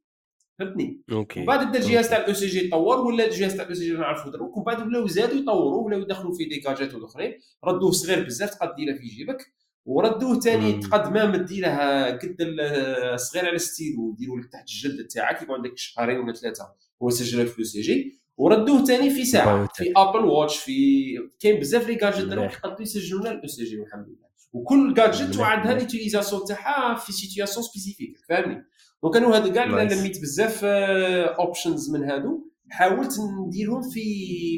فهمتني؟ 0.65 1.01
OK. 1.11 1.41
وبعد 1.41 1.67
بدا 1.69 1.79
الجهاز 1.79 2.09
تاع 2.09 2.17
ال 2.17 2.33
ECG 2.33 2.65
يطور 2.67 2.97
ولا 2.97 3.25
الجهاز 3.25 3.55
تاع 3.55 3.63
ال 3.63 3.75
ECG 3.75 3.93
نعرفو 3.93 4.29
دروك 4.29 4.57
ومن 4.57 4.63
بعد 4.65 4.81
ولاو 4.87 5.07
زادوا 5.07 5.39
يطوروا 5.39 5.85
ولاو 5.85 5.99
يدخلوا 6.01 6.33
فيه 6.37 6.49
des 6.49 6.59
gadgets 6.59 6.93
اخرين 6.93 7.33
ردوه 7.65 7.91
صغير 7.91 8.23
بزاف 8.25 8.49
تقد 8.55 8.75
ديره 8.75 8.93
في 8.97 9.07
جيبك. 9.07 9.53
وردوه 9.85 10.39
ثاني 10.39 10.73
تقد 10.73 11.13
ما 11.13 11.25
مديره 11.25 11.69
قد 12.11 12.37
صغير 13.25 13.45
على 13.45 13.57
ستيلو 13.57 14.15
ديروا 14.19 14.39
لك 14.39 14.45
تحت 14.51 14.69
الجلد 14.69 15.07
تاعك 15.07 15.41
يكون 15.41 15.55
عندك 15.55 15.77
شهرين 15.77 16.17
ولا 16.19 16.33
ثلاثة 16.33 16.63
هو 17.03 17.07
يسجل 17.07 17.39
لك 17.41 17.47
ECG. 17.47 18.21
وردوه 18.37 18.85
ثاني 18.85 19.09
في 19.09 19.25
ساعة 19.25 19.69
في 19.75 19.93
Apple 19.97 20.25
Watch 20.25 20.57
في 20.57 21.05
كاين 21.41 21.59
بزاف 21.59 21.87
les 21.87 21.95
gadgets 21.95 22.25
دروك 22.25 22.53
يقدروا 22.53 22.81
يسجلوا 22.81 23.21
لنا 23.21 23.31
ال 23.31 23.47
ECG 23.47 23.77
والحمد 23.79 24.07
لله. 24.07 24.31
وكل 24.53 24.93
جاجيت 24.93 25.37
وعندها 25.37 25.73
l'utilisation 25.73 26.41
تاعها 26.47 26.95
في 26.95 27.11
situation 27.13 27.65
spécifique 27.65 28.17
فاهمني 28.29 28.65
donc 29.03 29.15
أنا 29.15 29.37
هذا 29.37 29.53
كاع 29.53 29.63
اللي 29.63 29.95
لميت 29.95 30.21
بزاف 30.21 30.63
options 30.63 31.89
من 31.89 32.03
هادو. 32.03 32.47
حاولت 32.69 33.17
نديرهم 33.47 33.81
في 33.81 34.03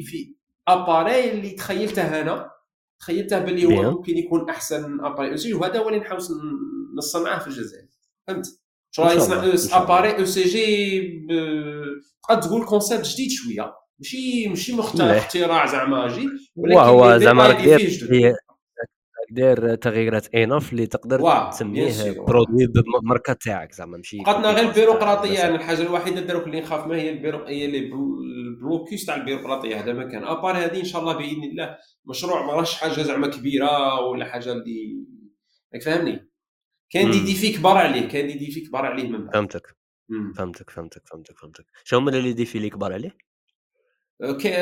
في 0.02 0.34
appareil 0.68 1.30
اللي 1.30 1.50
تخيلته 1.50 2.20
أنا 2.20 2.50
تخيلته 3.00 3.38
باللي 3.38 3.64
هو 3.64 3.90
ممكن 3.90 4.16
يكون 4.16 4.50
أحسن 4.50 5.00
appareil 5.00 5.30
ECG 5.30 5.54
وهذا 5.54 5.78
هو 5.78 5.88
اللي 5.88 6.00
نحاول 6.00 6.20
نصنعه 6.96 7.38
في 7.38 7.46
الجزائر. 7.46 7.86
فهمت؟ 8.26 8.46
شغل 8.90 9.16
يصنع 9.16 9.82
appareil 9.82 10.18
ECG 10.18 11.26
تقدر 12.28 12.42
تقول 12.42 12.64
concept 12.64 13.06
جديد 13.06 13.30
شوية. 13.30 13.74
ماشي 13.98 14.48
ماشي 14.48 14.72
مختار 14.72 15.16
اختراع 15.18 15.66
زعما 15.66 16.08
جي 16.08 16.28
ولكن 16.56 16.78
هو 16.78 17.18
زعما 17.18 17.46
راك 17.46 17.64
داير 17.64 18.36
تغييرات 19.76 20.34
enough 20.34 20.72
اللي 20.72 20.86
تقدر 20.86 21.48
تسميه 21.50 22.20
produit 22.20 22.66
بالماركه 22.66 23.32
تاعك 23.32 23.72
زعما 23.72 23.96
ماشي 23.96 24.18
قدنا 24.18 24.50
غير 24.50 24.68
البيروقراطية 24.68 25.38
يعني 25.38 25.54
الحاجة 25.56 25.82
الوحيدة 25.82 26.20
دروك 26.20 26.46
اللي 26.46 26.60
نخاف 26.60 26.86
منها 26.86 27.00
هي 27.00 27.10
البيرو 27.10 27.44
هي 27.44 27.64
اللي 27.64 27.78
ال 27.78 27.94
blocage 27.94 29.06
تاع 29.06 29.16
البيروقراطية 29.16 29.80
هذا 29.80 29.92
ما 29.92 30.04
كان. 30.04 30.24
à 30.24 30.30
part 30.30 30.56
هذه 30.56 30.80
إن 30.80 30.84
شاء 30.84 31.00
الله 31.00 31.16
بإذن 31.16 31.44
الله 31.44 31.76
مشروع 32.04 32.46
ما 32.46 32.52
راهش 32.52 32.74
حاجة 32.74 33.02
زعما 33.02 33.26
كبيرة 33.26 34.00
ولا 34.00 34.24
حاجة 34.24 34.52
اللي 34.52 35.06
راك 35.74 35.82
فاهمني؟ 35.82 36.30
كان 36.90 37.10
des 37.10 37.20
défis 37.20 37.52
كبار 37.52 37.76
عليه 37.76 38.08
كان 38.08 38.26
des 38.26 38.34
défis 38.34 38.60
كبار 38.60 38.86
عليه 38.86 39.08
من 39.08 39.24
بعد. 39.24 39.34
فهمتك. 39.34 39.76
فهمتك 40.36 40.70
فهمتك 40.70 41.02
فهمتك 41.08 41.38
فهمتك. 41.38 41.64
شنو 41.84 41.98
هما 41.98 42.10
les 42.10 42.32
défis 42.32 42.58
اللي 42.58 42.70
كبار 42.70 42.92
عليه؟ 42.92 43.16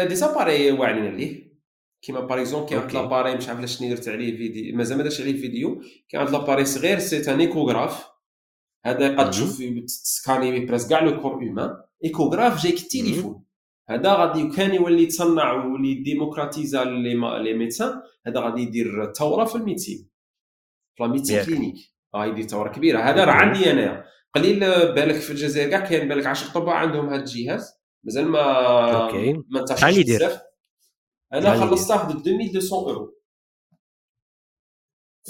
des 0.08 0.14
appareils 0.14 0.72
واعرين 0.72 1.06
عليه. 1.06 1.51
كيما 2.02 2.20
par 2.20 2.66
كاين 2.66 2.80
واحد 2.80 2.92
l'appareil 2.92 3.34
مش 3.34 3.48
عارف 3.48 3.58
علاش 3.58 3.82
درت 3.82 4.08
عليه 4.08 4.36
فيديو 4.36 4.76
مازال 4.76 4.96
ما 4.98 5.02
درتش 5.02 5.20
عليه 5.20 5.40
فيديو 5.40 5.82
كاين 6.08 6.22
واحد 6.22 6.32
l'appareil 6.32 6.64
صغير 6.64 6.98
c'est 6.98 7.34
un 7.34 7.40
échographe 7.40 8.04
هذا 8.86 9.16
قد 9.16 9.30
تشوف 9.30 9.62
تسكاني 9.86 10.66
presque 10.66 10.88
كاع 10.88 11.00
le 11.02 11.20
corps 11.20 11.32
humain 11.32 11.70
échographe 12.04 12.62
جايك 12.62 12.80
التليفون 12.80 13.44
هذا 13.88 14.14
غادي 14.14 14.56
كان 14.56 14.74
يولي 14.74 15.02
يتصنع 15.02 15.52
ويولي 15.52 15.94
démocratiser 15.94 16.84
la 16.84 17.54
médecine 17.54 18.02
هذا 18.26 18.40
غادي 18.40 18.62
يدير 18.62 19.12
ثوره 19.12 19.44
في 19.44 19.54
ال 19.54 19.60
médecine 19.60 20.08
في 20.96 21.04
ال 21.04 21.09
médecine 21.09 21.44
clinique. 21.44 21.76
غادي 22.16 22.30
يدير 22.30 22.46
ثوره 22.48 22.68
كبيرة. 22.68 23.00
هذا 23.00 23.24
راه 23.24 23.32
عندي 23.32 23.70
انايا 23.70 24.04
قليل 24.34 24.60
بالك 24.92 25.14
في 25.14 25.30
الجزائر 25.30 25.70
كاع 25.70 25.80
كاين 25.80 26.08
بالك 26.08 26.26
10 26.26 26.52
طباع 26.52 26.74
عندهم 26.74 27.08
هذا 27.08 27.20
الجهاز. 27.20 27.72
مازال 28.04 28.28
ما 28.28 28.40
OK. 29.04 29.32
ما 29.32 29.60
انتشرش 29.60 29.98
بزاف. 29.98 30.51
أنا 31.34 31.54
خلصتها 31.60 32.04
ب 32.04 32.10
2200 32.10 32.76
أورو. 32.76 33.18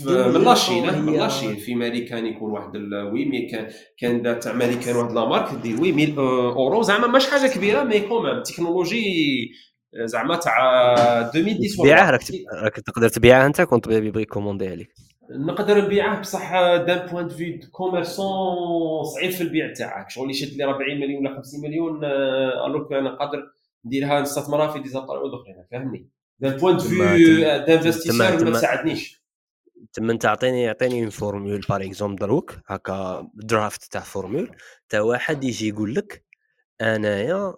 من 0.06 0.44
la 0.44 0.60
Chine 0.60 0.98
من 1.02 1.12
la 1.12 1.25
Chine 1.25 1.56
في 1.56 1.74
ماريكان 1.74 2.26
يكون 2.26 2.50
واحد 2.50 2.76
oui 3.12 3.24
mais 3.24 3.46
كان 3.46 3.70
كان 3.98 4.40
تاع 4.40 4.52
ماريكان 4.52 4.96
واحد 4.96 5.12
la 5.12 5.24
marque 5.24 5.54
دير 5.54 5.80
وي 5.80 6.04
1000 6.04 6.18
أورو. 6.18 6.82
زعما 6.82 7.06
مش 7.06 7.26
حاجة 7.26 7.50
كبيرة 7.50 7.84
mais 7.84 8.00
quand 8.00 8.24
même 8.24 8.42
technologie 8.42 9.04
زعما 10.04 10.36
تاع 10.36 10.82
2010 11.34 11.82
تبيعه 11.82 12.10
راك 12.10 12.20
راك 12.62 12.76
تقدر 12.76 13.08
تبيعه 13.08 13.46
أنت 13.46 13.60
كنت 13.60 13.88
بيبغي 13.88 14.24
commander 14.24 14.68
عليك. 14.68 14.94
نقدر 15.30 15.84
نبيعه 15.84 16.20
بصح 16.20 16.52
d'un 16.76 17.06
point 17.06 17.28
de 17.28 17.34
vue 17.34 17.60
commerçant 17.72 19.04
صعيب 19.04 19.30
في 19.30 19.40
البيع 19.40 19.72
تاعك. 19.72 20.10
شغل 20.10 20.30
يشد 20.30 20.56
لي 20.56 20.64
40 20.64 21.00
مليون 21.00 21.26
ولا 21.26 21.36
50 21.36 21.60
مليون 21.60 22.04
alors 22.04 22.98
أنا 22.98 23.16
قادر 23.16 23.42
نديرها 23.84 24.20
نستثمرها 24.20 24.72
في 24.72 24.78
des 24.78 24.89
appareils 24.89 25.20
اخرين 25.20 25.64
فهمني؟ 25.70 26.08
d'un 26.38 26.56
point 26.56 26.76
de 26.76 26.82
vue 26.82 27.64
d'investisseur 27.66 28.44
ما 28.44 28.50
تساعدنيش. 28.50 29.22
تما 29.92 30.12
انت 30.12 30.26
عطيني 30.26 30.68
عطيني 30.68 31.10
formule 31.10 31.60
par 31.68 31.84
exemple 31.84 32.18
دروك. 32.18 32.58
هكا 32.66 33.28
draft 33.34 33.92
تاع 33.92 34.00
formule 34.00 34.56
تاع 34.88 35.00
واحد 35.00 35.44
يجي 35.44 35.68
يقول 35.68 35.94
لك 35.94 36.24
أنايا 36.80 37.54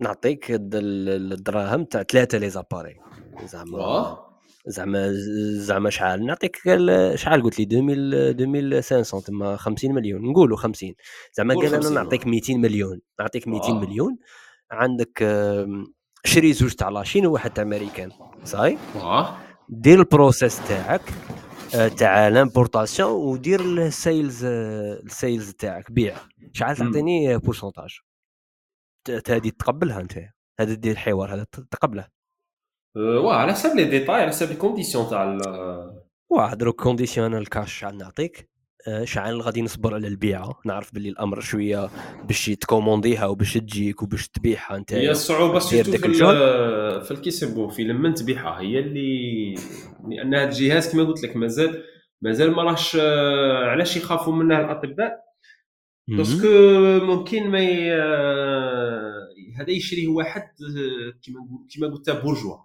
نعطيك 0.00 0.46
الدراهم 0.50 1.84
تاع 1.84 2.02
ثلاثة 2.02 2.38
les 2.38 2.50
appareils. 2.50 2.96
زعما 3.44 4.18
زعما 4.66 5.12
زعما 5.58 5.90
شحال؟ 5.90 6.26
نعطيك 6.26 6.56
شحال؟ 7.14 7.42
قلت 7.42 7.58
لي 7.58 7.64
2000 7.64 8.98
2500 8.98 9.22
تما 9.22 9.56
50 9.56 9.94
مليون. 9.94 10.22
نقولوا 10.30 10.56
50 10.56 10.94
زعما 11.32 11.54
قال 11.54 11.74
أنا 11.74 11.90
نعطيك 11.90 12.26
200 12.26 12.54
مليون. 12.54 13.00
نعطيك 13.20 13.48
200 13.48 13.72
مليون. 13.72 14.18
عندك 14.70 15.24
شري 16.24 16.52
زوج 16.52 16.72
تاع 16.72 16.88
la 16.88 16.99
Chine 16.99 17.26
وواحد 17.26 17.50
تاع 17.50 17.64
أمريكان 17.64 18.10
صاي؟ 18.44 18.78
دير 19.68 19.98
ال 20.00 20.08
process 20.08 20.68
تاعك 20.68 21.02
آه، 21.74 21.88
تاع 21.88 22.28
l'importation 22.28 23.10
ودير 23.10 23.60
ال 23.60 23.74
sales 23.74 24.44
ال 24.44 24.62
sales 24.62 25.52
تاعك 25.52 25.92
بيع. 25.92 26.16
شحال 26.52 26.76
تعطيني 26.76 27.38
pourcentage 27.38 27.98
هذه 29.28 29.48
تقبلها 29.58 30.00
أنت 30.00 30.18
هذا 30.60 30.74
دير 30.74 30.92
الحوار 30.92 31.34
هذا 31.34 31.44
تقبله. 31.70 32.08
واه 32.96 33.36
على 33.36 33.52
حسب 33.52 33.76
les 33.76 33.84
détails 33.84 34.14
على 34.14 34.28
حسب 34.28 34.50
ال 34.50 34.55
conditions 34.55 35.10
تاع 35.10 35.38
واه 36.30 36.54
دروك 36.54 36.82
conditions 36.82 37.34
ال 37.34 37.44
cash 37.44 37.84
نعطيك؟ 37.84 38.53
شحال 39.04 39.42
غادي 39.42 39.62
نصبر 39.62 39.94
على 39.94 40.06
البيعة 40.06 40.60
نعرف 40.64 40.94
باللي 40.94 41.08
الأمر 41.08 41.40
شوية 41.40 41.90
باش 42.24 42.46
تكومونديها 42.46 43.26
وباش 43.26 43.54
تجيك 43.54 44.02
وباش 44.02 44.28
تبيعها 44.28 44.76
أنت. 44.76 44.92
هي 44.92 45.10
الصعوبه 45.10 45.58
surtout 45.58 45.92
في 45.92 46.14
في 47.04 47.10
الكيسبو 47.10 47.68
في 47.68 47.84
لما 47.84 48.10
تبيعها. 48.10 48.60
هي 48.60 48.78
اللي 48.78 49.54
لأن 50.08 50.34
هذا 50.34 50.44
الجهاز 50.44 50.92
كما 50.92 51.04
قلت 51.04 51.22
لك 51.22 51.36
مازال 51.36 51.82
مازال 52.22 52.50
ما 52.50 52.62
راهش 52.62 52.96
آه، 53.00 53.64
علاش 53.64 53.96
يخافوا 53.96 54.32
منه 54.32 54.60
الأطباء؟ 54.60 55.24
parce 56.08 56.33
que 56.33 56.48
ممكن 57.06 57.50
ما 57.50 57.60
ي... 57.60 57.92
آه، 57.92 59.28
هذا 59.58 59.70
يشريه 59.70 60.08
واحد 60.08 60.42
كما 61.26 61.66
كما 61.74 61.86
قلت 61.86 62.10
bourgeois 62.10 62.56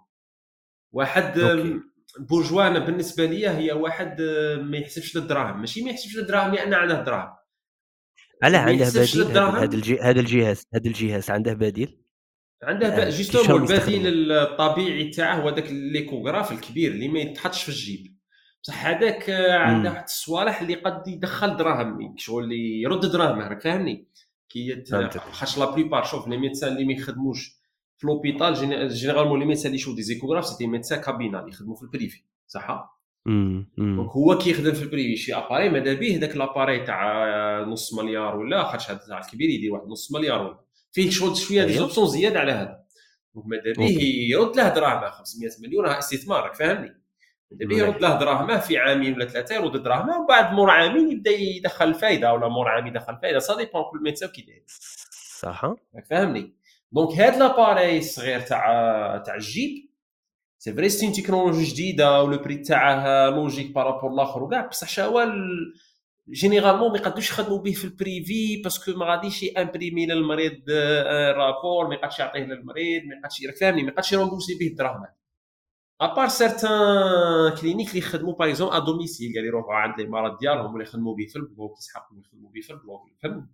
واحد 0.92 1.38
OK. 1.38 1.80
bourgeois 2.18 2.66
أنا 2.66 2.78
بالنسبة 2.78 3.24
لي 3.24 3.48
هي 3.48 3.72
واحد 3.72 4.20
ما 4.62 4.76
يحسبش 4.76 5.16
للدراهم. 5.16 5.60
ماشي 5.60 5.82
ما 5.82 5.90
يحسبش 5.90 6.16
للدراهم 6.16 6.54
لأن 6.54 6.74
عنده 6.74 7.02
دراهم. 7.02 7.36
على 8.42 8.56
عنده 8.56 8.88
بديل؟ 8.88 9.38
هذا 9.38 9.74
الجي... 9.74 10.00
هذا 10.00 10.20
الجهاز 10.20 10.64
هذا 10.74 10.86
الجهاز 10.86 11.30
عنده 11.30 11.52
بديل؟ 11.52 12.00
عنده 12.62 13.10
justement 13.10 13.62
البديل 13.62 14.32
الطبيعي 14.32 15.10
تاعه 15.10 15.36
هو 15.40 15.48
ذاك 15.48 15.70
l'échographe 15.70 16.52
الكبير 16.52 16.90
اللي 16.90 17.08
ما 17.08 17.20
يتحطش 17.20 17.62
في 17.62 17.68
الجيب. 17.68 18.16
بصح 18.62 18.86
هذاك 18.86 19.30
عنده 19.50 19.90
واحد 19.90 20.02
الصوالح 20.02 20.60
اللي 20.60 20.74
قد 20.74 21.08
يدخل 21.08 21.56
دراهم 21.56 22.14
شغل 22.16 22.44
اللي 22.44 22.82
يرد 22.82 23.06
دراهم 23.06 23.38
راك 23.40 23.60
فاهمني؟ 23.62 24.08
كي 24.48 24.84
خاطش 25.32 25.58
la 25.58 25.70
plupart 25.74 26.04
شوف 26.04 26.28
les 26.28 26.36
médecins 26.36 26.72
اللي 26.72 26.84
ما 26.84 26.92
يخدموش 26.92 27.59
في 28.00 28.06
l'hôpital 28.06 28.88
généralement 28.88 29.40
les 29.40 29.44
médecins 29.46 29.66
اللي 29.66 29.76
يشوفوا 29.76 29.96
des 29.96 30.02
échographes 30.02 30.46
c'est 30.46 30.59
des 30.59 30.66
médecins 30.66 31.00
cabinet 31.00 31.40
اللي 31.40 31.50
يخدموا 31.50 31.76
في 31.76 31.82
ال 31.82 31.89
privé 31.89 32.22
صح؟ 32.46 32.96
donc 33.26 34.10
هو 34.10 34.38
كيخدم 34.38 34.72
في 34.72 34.82
ال 34.82 34.88
privé 34.88 35.16
شي 35.16 35.34
appareil 35.34 35.68
ماذا 35.68 35.94
به 35.94 36.18
ذاك 36.20 36.36
l'appareil 36.36 36.86
تاع 36.86 37.64
نص 37.64 37.94
مليار 37.94 38.36
ولا 38.36 38.64
خاطش 38.64 38.90
هذا 38.90 39.00
تاع 39.08 39.18
الكبير 39.18 39.50
يدير 39.50 39.72
واحد 39.72 39.86
نص 39.88 40.12
مليار 40.12 40.42
ولا. 40.42 40.60
فيه 40.92 41.10
شغل 41.10 41.36
شوية 41.36 41.64
des 41.64 41.72
options 41.72 42.08
زيادة 42.08 42.40
على 42.40 42.52
هذا. 42.52 42.80
donc 43.34 43.46
ماذا 43.46 43.72
به 43.78 43.98
يرد 44.30 44.56
له 44.56 44.68
دراهمه 44.68 45.10
500 45.10 45.50
مليون 45.62 45.84
راه 45.84 45.98
استثمار 45.98 46.42
راك 46.42 46.54
فاهمني؟ 46.54 47.02
ماذا 47.50 47.68
به 47.68 47.76
يرد 47.76 48.02
له 48.02 48.18
دراهمه 48.18 48.58
في 48.58 48.78
عامين 48.78 49.14
ولا 49.14 49.26
ثلاثة 49.26 49.54
يرد 49.54 49.82
دراهمه 49.82 50.18
ومن 50.18 50.26
بعد 50.26 50.52
مور 50.54 50.70
عامين 50.70 51.12
يبدأ 51.12 51.30
يدخل 51.30 51.88
الفائده 51.88 52.32
ولا 52.32 52.48
مور 52.48 52.68
عام 52.68 52.86
يدخل 52.86 53.12
الفائده 53.14 53.38
ça 53.38 53.56
dépend 53.56 53.82
كل 53.90 54.02
médecin 54.02 54.28
كي 54.28 54.42
داير. 54.42 54.64
صح. 55.38 55.74
فاهمني؟ 56.10 56.59
donc 56.92 57.12
هاد 57.18 57.36
l'appareil 57.36 57.98
الصغير 57.98 58.40
تاع 58.40 59.22
تاع 59.26 59.34
الجيب 59.34 59.90
c'est 60.58 60.72
vrai 60.74 60.88
c'est 60.88 61.12
technologie 61.12 61.64
جديده 61.64 62.22
ولو 62.22 62.38
بري 62.38 62.56
تاعها 62.56 63.30
logique 63.30 63.74
par 63.74 63.85
rapport 63.85 64.12
الآخر 64.12 64.42
وكاع 64.42 64.66
بصح 64.66 64.88
شاوا 64.88 65.24
généralement 66.30 66.90
ما 66.90 66.96
يقدوش 66.98 67.30
يخدموا 67.30 67.58
به 67.58 67.72
في 67.72 67.84
ال 67.84 67.97
privé 67.97 68.62
parce 68.62 68.81
que 68.81 68.92
ما 68.98 69.06
غاديش 69.06 69.44
imprimer 69.58 70.06
للمريض 70.06 70.70
rapport 71.36 71.88
ما 71.88 71.94
يقدش 71.94 72.18
يعطيه 72.18 72.40
للمريض 72.40 73.02
ما 73.04 73.14
يقدش 73.14 73.60
فاهمني 73.60 73.82
ما 73.82 73.88
يقدش 73.88 74.12
ي 74.12 74.16
rembourser 74.16 74.58
به 74.58 74.66
الدراهم 74.66 75.06
à 76.00 76.06
part 76.06 76.28
certaines 76.28 76.70
cliniques 77.60 77.88
اللي 77.88 77.98
يخدموا 77.98 78.34
par 78.34 78.48
exemple 78.48 78.76
à 78.76 78.78
domicile 78.78 79.32
قال 79.36 79.44
يروحوا 79.44 79.74
عند 79.74 80.00
les 80.00 80.06
مرض 80.08 80.38
ديالهم 80.38 80.74
ولا 80.74 80.82
يخدموا 80.82 81.14
به 81.16 81.26
في 81.26 81.36
ال 81.36 81.44
bloc 81.44 81.78
يسحقوا 81.78 82.18
يخدموا 82.18 82.50
به 82.50 82.60
في 82.60 82.70
ال 82.72 82.78
bloc 82.78 83.02
فهمت 83.22 83.44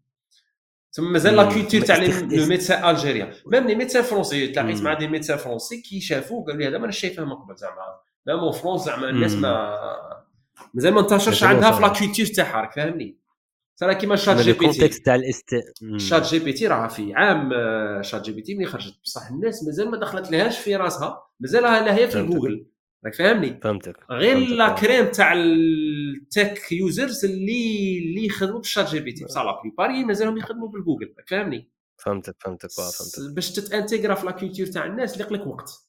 ثم 0.97 1.12
مازال 1.12 1.36
la 1.36 1.44
culture 1.44 1.81
تاع 1.81 1.97
le 1.97 2.47
médecin 2.47 2.90
الجيريان. 2.90 3.32
même 3.47 3.66
les 3.66 3.74
médecins 3.74 4.03
français 4.03 4.48
تلاقيت 4.48 4.82
مع 4.82 4.94
des 4.94 5.09
médecins 5.09 5.36
français 5.36 5.81
كي 5.81 6.01
شافوا 6.01 6.44
قالوا 6.44 6.60
لي 6.60 6.68
هذا 6.68 6.78
ما 6.78 6.85
أنا 6.85 6.93
شايفه 6.93 7.24
من 7.24 7.32
قبل 7.32 7.56
زعما. 7.56 7.82
même 8.27 8.39
en 8.39 8.53
France 8.53 8.82
زعما 8.82 9.09
الناس 9.09 9.32
ما 9.32 9.78
مازال 10.74 10.93
ما 10.94 11.01
انتشرش 11.01 11.44
عندها 11.44 11.70
في 11.70 11.82
la 11.82 11.89
culture 11.89 12.27
تاعها 12.27 12.60
راك 12.60 12.73
فاهمني؟ 12.73 13.18
ترى 13.77 13.94
كيما 13.94 14.16
ChatGPT. 14.16 14.89
تاع 14.89 15.14
الاست 15.14 15.55
شات 15.97 16.23
جي 16.23 16.39
بي 16.39 16.52
تي 16.52 16.66
راه 16.66 16.89
في 16.89 17.14
عام 17.14 17.51
ChatGPT 18.03 18.55
ملي 18.55 18.66
خرجت. 18.66 18.94
بصح 19.05 19.31
الناس 19.31 19.64
مازال 19.64 19.90
ما 19.90 19.97
دخلت 19.97 20.31
لهاش 20.31 20.59
في 20.59 20.77
راسها 20.77 21.23
مازال 21.40 21.62
لا 21.62 21.94
هي 21.94 22.09
في 22.09 22.23
جوجل. 22.23 22.66
راك 23.07 23.15
فاهمني؟ 23.15 23.61
فهمتك 23.62 23.97
غير 24.11 24.37
la 24.39 24.69
crème 24.69 25.07
تاع 25.07 25.33
ال 25.32 25.61
tech 25.61 26.73
users 26.73 27.24
اللي 27.24 27.99
اللي 27.99 28.27
يخدموا 28.27 28.59
بال 28.59 28.89
ChatGPT 28.89 29.24
بصح 29.24 29.43
la 29.43 29.61
plupart 29.62 30.05
مازالهم 30.05 30.39
يخدموا 30.39 30.69
بالجوجل 30.69 31.15
راك 31.19 31.28
فاهمني؟ 31.28 31.70
فهمتك 31.97 32.37
فهمتك 32.41 32.70
فهمتك. 32.70 33.35
باش 33.35 33.53
تت 33.53 33.65
intégrer 33.65 34.15
في 34.15 34.27
la 34.27 34.32
culture 34.32 34.66
تاع 34.66 34.87
الناس 34.87 35.12
اللي 35.12 35.24
يقلك 35.24 35.47
وقت. 35.47 35.87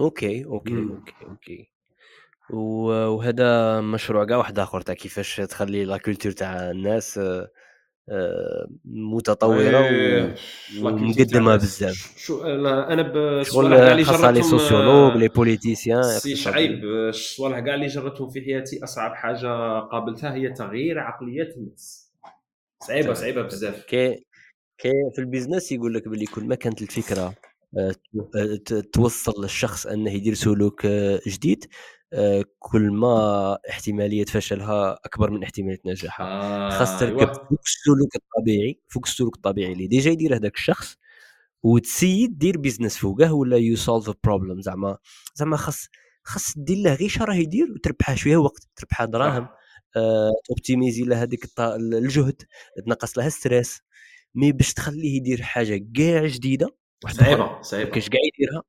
okay 0.00 0.44
okay 0.44 0.74
okay 0.74 1.14
okay. 1.22 1.70
وهذا 2.50 3.80
مشروع 3.80 4.24
كاع 4.24 4.36
واحد 4.36 4.58
آخر 4.58 4.80
تاع 4.80 4.94
كيفاش 4.94 5.36
تخلي 5.36 5.84
لا 5.84 5.96
كولتور 5.96 6.32
تاع 6.32 6.70
الناس 6.70 7.20
آه، 8.10 8.68
متطوره 8.84 10.34
ومقدمه 10.80 11.56
بزاف. 11.56 12.14
شو 12.18 12.42
أنا 12.42 13.02
بشغل 13.02 13.76
كاع 13.76 14.02
خاصها 14.02 14.32
لي 14.32 14.42
سوسيولوج 14.42 15.16
لي 15.16 15.28
بوليتيسيان 15.28 16.02
سي 16.02 16.36
شعيب 16.36 16.84
الصوالح 16.84 17.58
كاع 17.58 17.74
اللي 17.74 17.86
جربتهم 17.86 18.30
في 18.30 18.40
حياتي 18.40 18.84
أصعب 18.84 19.14
حاجة 19.14 19.78
قابلتها 19.80 20.34
هي 20.34 20.48
تغيير 20.52 20.98
عقليات 20.98 21.56
الناس. 21.56 22.10
صعيبة 22.82 23.14
صعيبة 23.14 23.42
بزاف. 23.42 23.84
كي 23.84 24.24
كي 24.78 24.92
في 25.14 25.18
البيزنس 25.18 25.72
يقول 25.72 25.94
لك 25.94 26.08
باللي 26.08 26.26
كل 26.26 26.44
ما 26.44 26.54
كانت 26.54 26.82
الفكرة 26.82 27.34
آه، 27.78 27.94
توصل 28.92 29.42
للشخص 29.42 29.86
أنه 29.86 30.10
يدير 30.10 30.34
سلوك 30.34 30.86
آه، 30.86 31.20
جديد 31.26 31.64
آه، 31.64 31.68
كل 32.58 32.90
ما 32.90 33.58
احتمالية 33.70 34.24
فشلها 34.24 34.98
أكبر 35.04 35.30
من 35.30 35.42
احتمالية 35.42 35.80
نجاحها. 35.86 36.26
آه 36.26 36.70
خاص 36.70 37.00
تركب 37.00 37.18
أيوة. 37.18 37.32
فوق 37.32 37.60
السلوك 37.66 38.16
الطبيعي 38.16 38.80
فوق 38.88 39.06
السلوك 39.06 39.36
الطبيعي 39.36 39.72
اللي 39.72 39.86
ديجا 39.86 40.10
يدير 40.10 40.36
هذاك 40.36 40.54
الشخص 40.54 40.96
وتسيد 41.62 42.38
دير 42.38 42.58
بيزنس 42.58 42.96
فوقه 42.98 43.32
ولا 43.32 43.56
يو 43.56 43.76
سولف 43.76 44.10
بروبلم 44.24 44.60
زعما 44.60 44.98
زعما 45.34 45.56
خاص 45.56 45.88
خاص 46.24 46.54
دير 46.58 46.76
له 46.76 46.94
غير 46.94 47.12
راه 47.20 47.34
يدير 47.34 47.72
وتربحها 47.72 48.14
شوية 48.14 48.36
وقت 48.36 48.62
تربحها 48.76 49.06
دراهم 49.06 49.48
آه، 49.96 50.30
توبتيميزي 50.48 51.02
له 51.04 51.22
هذيك 51.22 51.46
الجهد 51.60 52.42
تنقص 52.86 53.18
له 53.18 53.28
stress 53.28 53.80
mais 54.34 54.52
باش 54.52 54.74
تخليه 54.74 55.16
يدير 55.16 55.42
حاجة 55.42 55.84
كاع 55.96 56.26
جديدة 56.26 56.76
صعيبة 57.08 57.62
صعيبة. 57.62 57.90
كاش 57.90 58.08
كاع 58.08 58.20
يديرها 58.34 58.62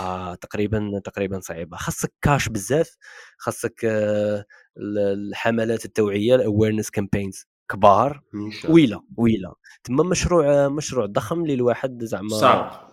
آه 0.00 0.34
تقريبا 0.34 1.00
تقريبا 1.04 1.40
صعيبة. 1.40 1.76
خاصك 1.76 2.12
كاش 2.22 2.48
بزاف 2.48 2.96
خاصك 3.38 3.84
آه 3.84 4.44
الحملات 4.78 5.84
التوعية 5.84 6.34
ال 6.34 6.40
awareness 6.40 6.90
campaigns 6.90 7.46
كبار. 7.70 8.22
ويله 8.68 9.02
ويله 9.16 9.54
تما 9.84 10.04
مشروع 10.04 10.68
مشروع 10.68 11.06
ضخم 11.06 11.42
اللي 11.42 11.54
الواحد 11.54 12.04
زعما 12.04 12.28
صعب. 12.28 12.92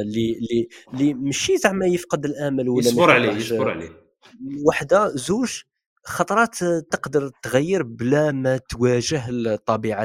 اللي 0.00 0.38
اللي 0.38 0.68
اللي 0.94 1.14
ماشي 1.14 1.56
زعما 1.56 1.86
يفقد 1.86 2.24
الآمل 2.24 2.68
ولا 2.68 2.86
يصبر 2.88 3.10
عليه 3.10 3.32
يصبر 3.32 3.70
عليه. 3.70 3.90
وحدة 4.66 5.08
زوج 5.08 5.62
خطرات 6.04 6.54
تقدر 6.64 7.30
تغير 7.42 7.82
بلا 7.82 8.32
ما 8.32 8.56
تواجه 8.56 9.24
الطبيعة 9.28 10.04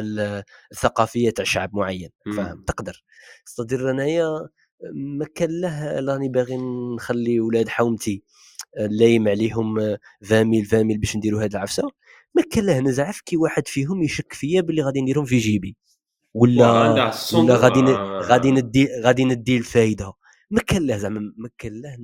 الثقافية 0.72 1.30
تاع 1.30 1.46
شعب 1.46 1.76
معين. 1.76 2.10
فاهم؟ 2.38 2.64
تقدر. 2.64 3.04
صدر 3.46 3.92
أنايا 3.92 4.48
ما 4.94 5.26
كان 5.36 5.62
له 5.62 6.00
راني 6.00 6.30
باغي 6.30 6.58
نخلي 6.96 7.40
ولاد 7.40 7.70
حومتي 7.70 8.24
آه، 8.78 8.88
لايم 8.88 9.28
عليهم 9.28 9.80
20 10.22 10.44
ميل 10.44 10.66
20 10.66 10.84
ميل 10.84 10.98
باش 10.98 11.18
نديروا 11.18 11.44
هاد 11.44 11.56
العفسة. 11.56 11.84
ما 12.36 12.44
كان 12.52 12.66
له 12.66 12.80
نزعف 12.80 13.22
كي 13.22 13.38
واحد 13.38 13.68
فيهم 13.68 14.04
يشك 14.04 14.34
فيا 14.34 14.62
باللي 14.62 14.82
غادي 14.82 15.02
نديرهم 15.02 15.26
في 15.26 15.38
جيبي. 15.38 15.76
ولا 16.34 17.12
ولا 17.34 17.56
غادي 17.56 17.82
غادي 18.22 18.52
ندي 18.52 18.88
غادي 19.04 19.26
ندي 19.26 19.58
الفايدة. 19.58 20.14
ما 20.52 20.62
كان 20.62 20.88
له 20.88 20.98
زعما 20.98 21.20
ما 21.38 21.50
كان 21.58 21.82
له 21.82 21.98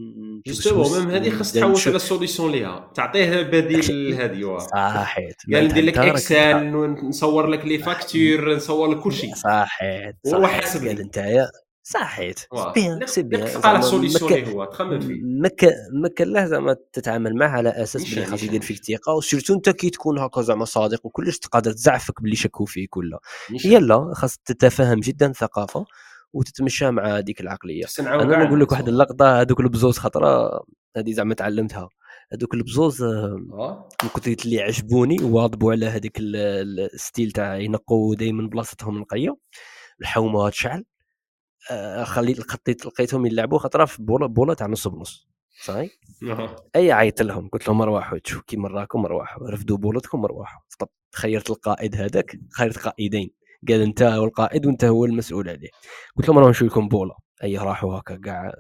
justement 0.48 1.00
même 1.00 1.10
هذه 1.12 1.30
خاص 1.30 1.54
تحوس 1.54 1.88
على 1.88 1.96
ال 1.96 2.02
solution 2.02 2.52
ليها. 2.52 2.92
تعطيه 2.96 3.42
بديل 3.42 4.12
لهذه 4.12 4.58
صحيت. 4.58 5.36
قال 5.54 5.66
ندير 5.66 5.84
لك 5.84 5.98
Excel 5.98 6.72
نصور 7.08 7.48
لك 7.48 7.66
les 7.66 7.78
factures 7.78 8.56
نصور 8.56 8.88
لك 8.88 9.00
كل 9.00 9.14
شيء 9.14 9.36
صحيت. 9.36 10.16
وحسب 10.34 10.88
قال 10.88 11.00
انت 11.00 11.18
صحيت. 11.92 12.40
bien 12.76 13.08
c'est 13.08 13.22
bien 13.24 13.62
على 13.64 13.82
solution 13.82 14.34
اللي 14.34 14.54
هو 14.54 14.66
تخمم 14.66 15.00
فيه. 15.00 15.22
ما 15.94 16.08
كان 16.08 16.34
له 16.34 16.46
زعما 16.46 16.76
تتعامل 16.94 17.36
معاه 17.36 17.50
على 17.50 17.70
أساس 17.70 18.14
بلي 18.14 18.26
خاص 18.26 18.44
يدير 18.44 18.62
فيك 18.62 18.78
ثقه 18.84 19.14
و 19.14 19.19
surtout 19.19 19.54
أنت 19.54 19.70
كي 19.70 19.90
تكون 19.90 20.20
هكا 20.20 20.42
زعما 20.42 20.66
صادق 20.66 21.06
وكلش 21.06 21.38
تقدر 21.38 21.72
تزعفك 21.72 22.22
باللي 22.22 22.36
شكوا 22.36 22.66
فيك 22.66 22.98
ولا 22.98 23.20
يلا 23.66 24.14
خاص 24.14 24.38
تتفهم 24.38 25.00
جدا 25.00 25.30
الثقافه 25.30 25.86
وتتمشى 26.34 26.92
مع 26.92 27.18
هذيك 27.18 27.42
العقلية. 27.42 27.86
أنا 28.00 28.44
نقول 28.46 28.62
لك 28.62 28.72
واحد 28.72 28.88
اللقطة 28.88 29.42
هذوك 29.42 29.60
البزوز 29.60 29.98
خطرة 29.98 30.62
هذه 30.98 31.12
زعما 31.12 31.34
تعلمتها. 31.34 31.90
هذوك 32.34 32.54
البزوز 32.54 33.04
آه. 33.04 33.90
من 34.04 34.10
كثر 34.10 34.36
اللي 34.46 34.62
عجبوني 34.62 35.18
واضبوا 35.24 35.72
على 35.72 35.86
هذيك 35.86 36.18
الستيل 36.20 37.32
تاع 37.32 37.58
ينقوا 37.58 38.16
دائما 38.16 38.50
بلاصتهم 38.50 39.00
نقيه 39.00 39.38
الحومه 40.02 40.50
تشعل 40.50 40.80
آه، 40.80 40.91
خليت 42.04 42.40
لقيت 42.40 42.86
لقيتهم 42.86 43.26
يلعبوا 43.26 43.58
خطره 43.60 43.86
في 43.86 44.04
بوله 44.04 44.28
بولة 44.28 44.54
تاع 44.54 44.68
نص 44.68 44.88
بنص 44.88 45.28
صحيح؟ 45.64 45.92
أي 46.76 46.92
عيط 46.92 47.22
لهم 47.22 47.50
قلت 47.50 47.68
لهم 47.68 47.82
ارواحوا 47.82 48.18
تشوف 48.18 48.42
كيما 48.42 48.68
راكم 48.70 49.06
ارواحوا 49.06 49.50
رفدوا 49.50 49.78
بولتكم 49.78 50.24
ارواحوا 50.26 50.62
طب 50.80 50.90
خيرت 51.16 51.50
القائد 51.50 51.96
هذاك؟ 51.96 52.40
خيرت 52.58 52.78
قائدين 52.78 53.30
قال 53.68 53.82
أنت 53.82 54.02
هو 54.04 54.24
القائد 54.26 54.66
وأنت 54.66 54.86
هو 54.86 55.06
المسؤول 55.06 55.50
عليه. 55.50 55.70
قلت 56.18 56.28
لهم 56.30 56.40
راهم 56.40 56.50
نشوي 56.50 56.68
لكم 56.68 56.88
بولة. 56.88 57.16
أي 57.44 57.58
راحوا 57.58 58.00
هكا 58.00 58.16
كاع 58.16 58.54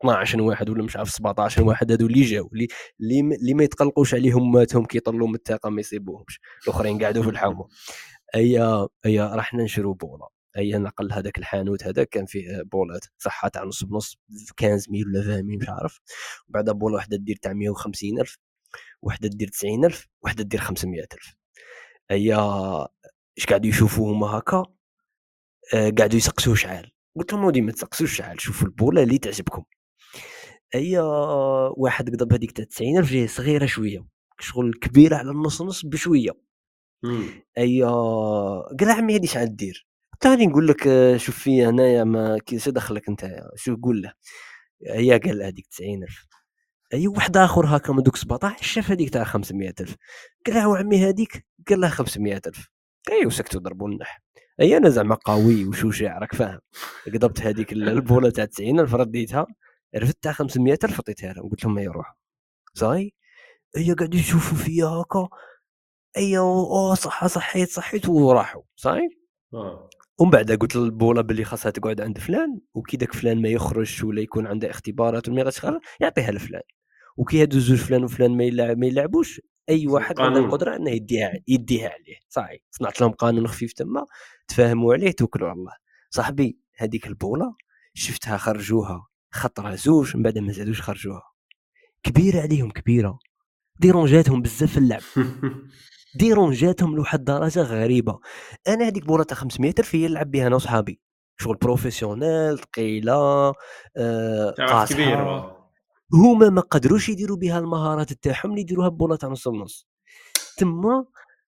12 0.00 0.42
واحد 0.42 0.70
ولا 0.70 0.82
مش 0.82 0.96
عارف 0.96 1.10
17 1.10 1.62
واحد 1.64 1.90
هادو 1.90 2.06
اللي 2.06 2.22
جاو 2.22 2.50
اللي 2.52 2.68
اللي 3.40 3.54
ما 3.54 3.64
يتقلقوش 3.64 4.14
عليهم 4.14 4.52
ماتهم 4.52 4.84
كيطلوا 4.84 5.28
من 5.28 5.34
الثقه 5.34 5.70
ما 5.70 5.80
يصيبوهمش 5.80 6.40
الأخرين 6.64 7.04
قعدوا 7.04 7.22
في 7.22 7.30
الحومة. 7.30 7.66
اي 8.34 8.62
اي 9.06 9.20
رحنا 9.20 9.62
نشرو 9.64 9.94
بولا 9.94 10.28
أي 10.58 10.72
نقل 10.72 11.12
هذاك 11.12 11.38
الحانوت 11.38 11.84
هذاك 11.84 12.08
كان 12.08 12.26
فيه 12.26 12.62
بولات 12.62 13.04
صحة 13.18 13.48
تاع 13.48 13.64
نص 13.64 13.84
بنص 13.84 14.16
15 14.60 14.92
ميل 14.92 15.06
ولا 15.08 15.20
20 15.20 15.42
ميل 15.42 15.58
مش 15.58 15.68
عارف. 15.68 16.00
بعد 16.48 16.70
بولا 16.70 16.96
وحدة 16.96 17.16
دير 17.16 17.36
تاع 17.42 17.52
150 17.52 18.20
ألف 18.20 18.38
وحدة 19.02 19.28
دير 19.28 19.48
90 19.48 19.84
ألف 19.84 20.06
وحدة 20.22 20.44
دير 20.44 20.60
500 20.60 21.00
ألف. 21.14 21.36
اي 22.10 22.34
إش 23.38 23.46
قاعدوا 23.46 23.68
يشوفوا 23.70 24.12
هما 24.12 24.26
هكا؟ 24.26 24.62
آه، 25.74 25.90
قاعدوا 25.98 26.16
يسقسوا 26.18 26.54
شعال. 26.54 26.92
قلت 27.16 27.32
لهم 27.32 27.44
ودي 27.44 27.60
ما 27.60 27.72
تسقسوش 27.72 28.16
شعال 28.16 28.40
شوفوا 28.40 28.66
البولة 28.68 29.02
اللي 29.02 29.18
تعجبكم. 29.18 29.64
اي 30.74 30.98
واحد 31.76 32.10
قضب 32.10 32.32
هذيك 32.32 32.52
تاع 32.52 32.64
90 32.64 32.98
ألف 32.98 33.10
جاية 33.12 33.26
صغيرة 33.26 33.66
شوية. 33.66 34.06
شغل 34.40 34.74
كبيرة 34.74 35.16
على 35.16 35.30
النص 35.30 35.62
نص 35.62 35.84
بشوية. 35.86 36.30
اي 37.58 37.82
قال 38.80 38.90
عمي 38.90 39.16
هذه 39.16 39.26
شحال 39.26 39.56
دير؟ 39.56 39.86
له 40.26 40.46
نقول 40.46 40.68
لك 40.68 40.86
آه، 40.86 41.16
شوف 41.16 41.38
فيا 41.38 41.70
هنايا 41.70 42.04
ما 42.04 42.38
كيش 42.38 42.68
دخلك 42.68 43.08
أنت؟ 43.08 43.40
شو 43.56 43.76
قول 43.76 44.02
له؟ 44.02 44.12
هي 44.86 45.18
قال 45.18 45.42
هذيك 45.42 45.66
90000 45.66 46.26
أي 46.94 47.08
واحد 47.08 47.36
آخر 47.36 47.76
هكا 47.76 47.92
من 47.92 48.02
دوك 48.02 48.16
17 48.16 48.62
شاف 48.64 48.90
هذيك 48.90 49.10
تاع 49.10 49.24
500000 49.24 49.96
قال 50.46 50.54
له 50.56 50.78
عمي 50.78 51.08
هذيك؟ 51.08 51.46
قال 51.68 51.80
له 51.80 51.88
500000 51.88 52.68
أي 53.12 53.26
وسكتوا 53.26 53.60
ضربوا 53.60 53.88
النح 53.88 54.22
أي 54.60 54.76
أنا 54.76 54.88
زعما 54.88 55.14
قوي 55.14 55.64
وشوشع 55.64 56.18
راك 56.18 56.34
فاهم؟ 56.34 56.60
قضبت 57.14 57.40
هذيك 57.42 57.72
البولة 57.72 58.30
تاع 58.30 58.44
90000 58.44 58.94
رديتها. 58.94 59.46
رفدت 59.96 60.22
تاع 60.22 60.32
500000 60.32 60.98
عطيتها 61.00 61.32
لهم. 61.32 61.48
قلت 61.50 61.64
لهم 61.64 61.78
يروح 61.78 62.16
صاي؟ 62.74 63.14
هي 63.76 63.92
قاعد 63.94 64.14
يشوفوا 64.14 64.58
فيا 64.58 64.86
هكا 64.86 65.28
أي 66.16 66.38
أو 66.38 66.94
صح 66.94 67.26
صحيت 67.26 67.70
صحيت 67.70 68.08
وراحوا. 68.08 68.62
صاي؟ 68.76 69.08
آه. 69.54 69.90
ومن 70.18 70.30
بعد 70.30 70.52
قلت 70.52 70.76
للبوله 70.76 71.22
باللي 71.22 71.44
خاصها 71.44 71.70
تقعد 71.70 72.00
عند 72.00 72.18
فلان 72.18 72.60
وكي 72.74 72.96
داك 72.96 73.12
فلان 73.12 73.42
ما 73.42 73.48
يخرجش 73.48 74.04
ولا 74.04 74.20
يكون 74.20 74.46
عنده 74.46 74.70
اختبارات 74.70 75.28
وما 75.28 75.40
يغادرش 75.40 75.66
يعطيها 76.00 76.30
لفلان. 76.32 76.62
وكي 77.16 77.42
هادو 77.42 77.58
زوج 77.58 77.78
فلان 77.78 78.04
وفلان 78.04 78.36
ما, 78.36 78.44
يلعب 78.44 78.78
ما 78.78 78.86
يلعبوش 78.86 79.40
أي 79.68 79.86
واحد 79.86 80.20
عنده 80.20 80.40
القدرة 80.40 80.76
إنه 80.76 80.90
يديها 80.90 81.32
يديها 81.48 81.88
عليه 81.88 82.16
صحيح. 82.28 82.60
صنعت 82.70 83.00
لهم 83.00 83.10
قانون 83.12 83.48
خفيف 83.48 83.72
تما 83.72 84.06
تفاهموا 84.48 84.94
عليه 84.94 85.10
توكلوا 85.10 85.48
على 85.48 85.58
الله. 85.58 85.72
صاحبي 86.10 86.58
هذيك 86.76 87.06
البوله 87.06 87.54
شفتها 87.94 88.36
خرجوها 88.36 89.06
خطرة 89.32 89.74
زوج 89.74 90.16
من 90.16 90.22
بعد 90.22 90.38
ما 90.38 90.52
زادوش 90.52 90.82
خرجوها. 90.82 91.22
كبيرة 92.02 92.40
عليهم 92.40 92.70
كبيرة. 92.70 93.18
ديرونجاتهم 93.80 94.42
بزاف 94.42 94.72
في 94.72 94.78
اللعب. 94.78 95.02
ديرونجاتهم 96.16 96.96
لواحد 96.96 97.18
الدرجه 97.18 97.62
غريبة. 97.62 98.18
أنا 98.68 98.86
هذيك 98.88 99.06
بوله 99.06 99.24
تاع 99.24 99.36
500 99.36 99.74
الف 99.78 99.94
هي 99.94 100.08
نلعب 100.08 100.30
بها 100.30 100.46
أنا 100.46 100.56
وصحابي. 100.56 101.00
شغل 101.40 101.56
بروفيسيونيل 101.56 102.58
ثقيله 102.58 103.52
آه 103.96 104.50
قاصحة. 104.58 105.56
هما 106.12 106.48
ما 106.48 106.60
قدروش 106.60 107.08
يديروا 107.08 107.36
بها 107.36 107.58
المهارات 107.58 108.12
تاعهم 108.12 108.50
اللي 108.50 108.60
يديروها 108.60 108.88
بوله 108.88 109.16
تاع 109.16 109.28
نص 109.28 109.48
بنص 109.48 109.88
تما 110.58 111.04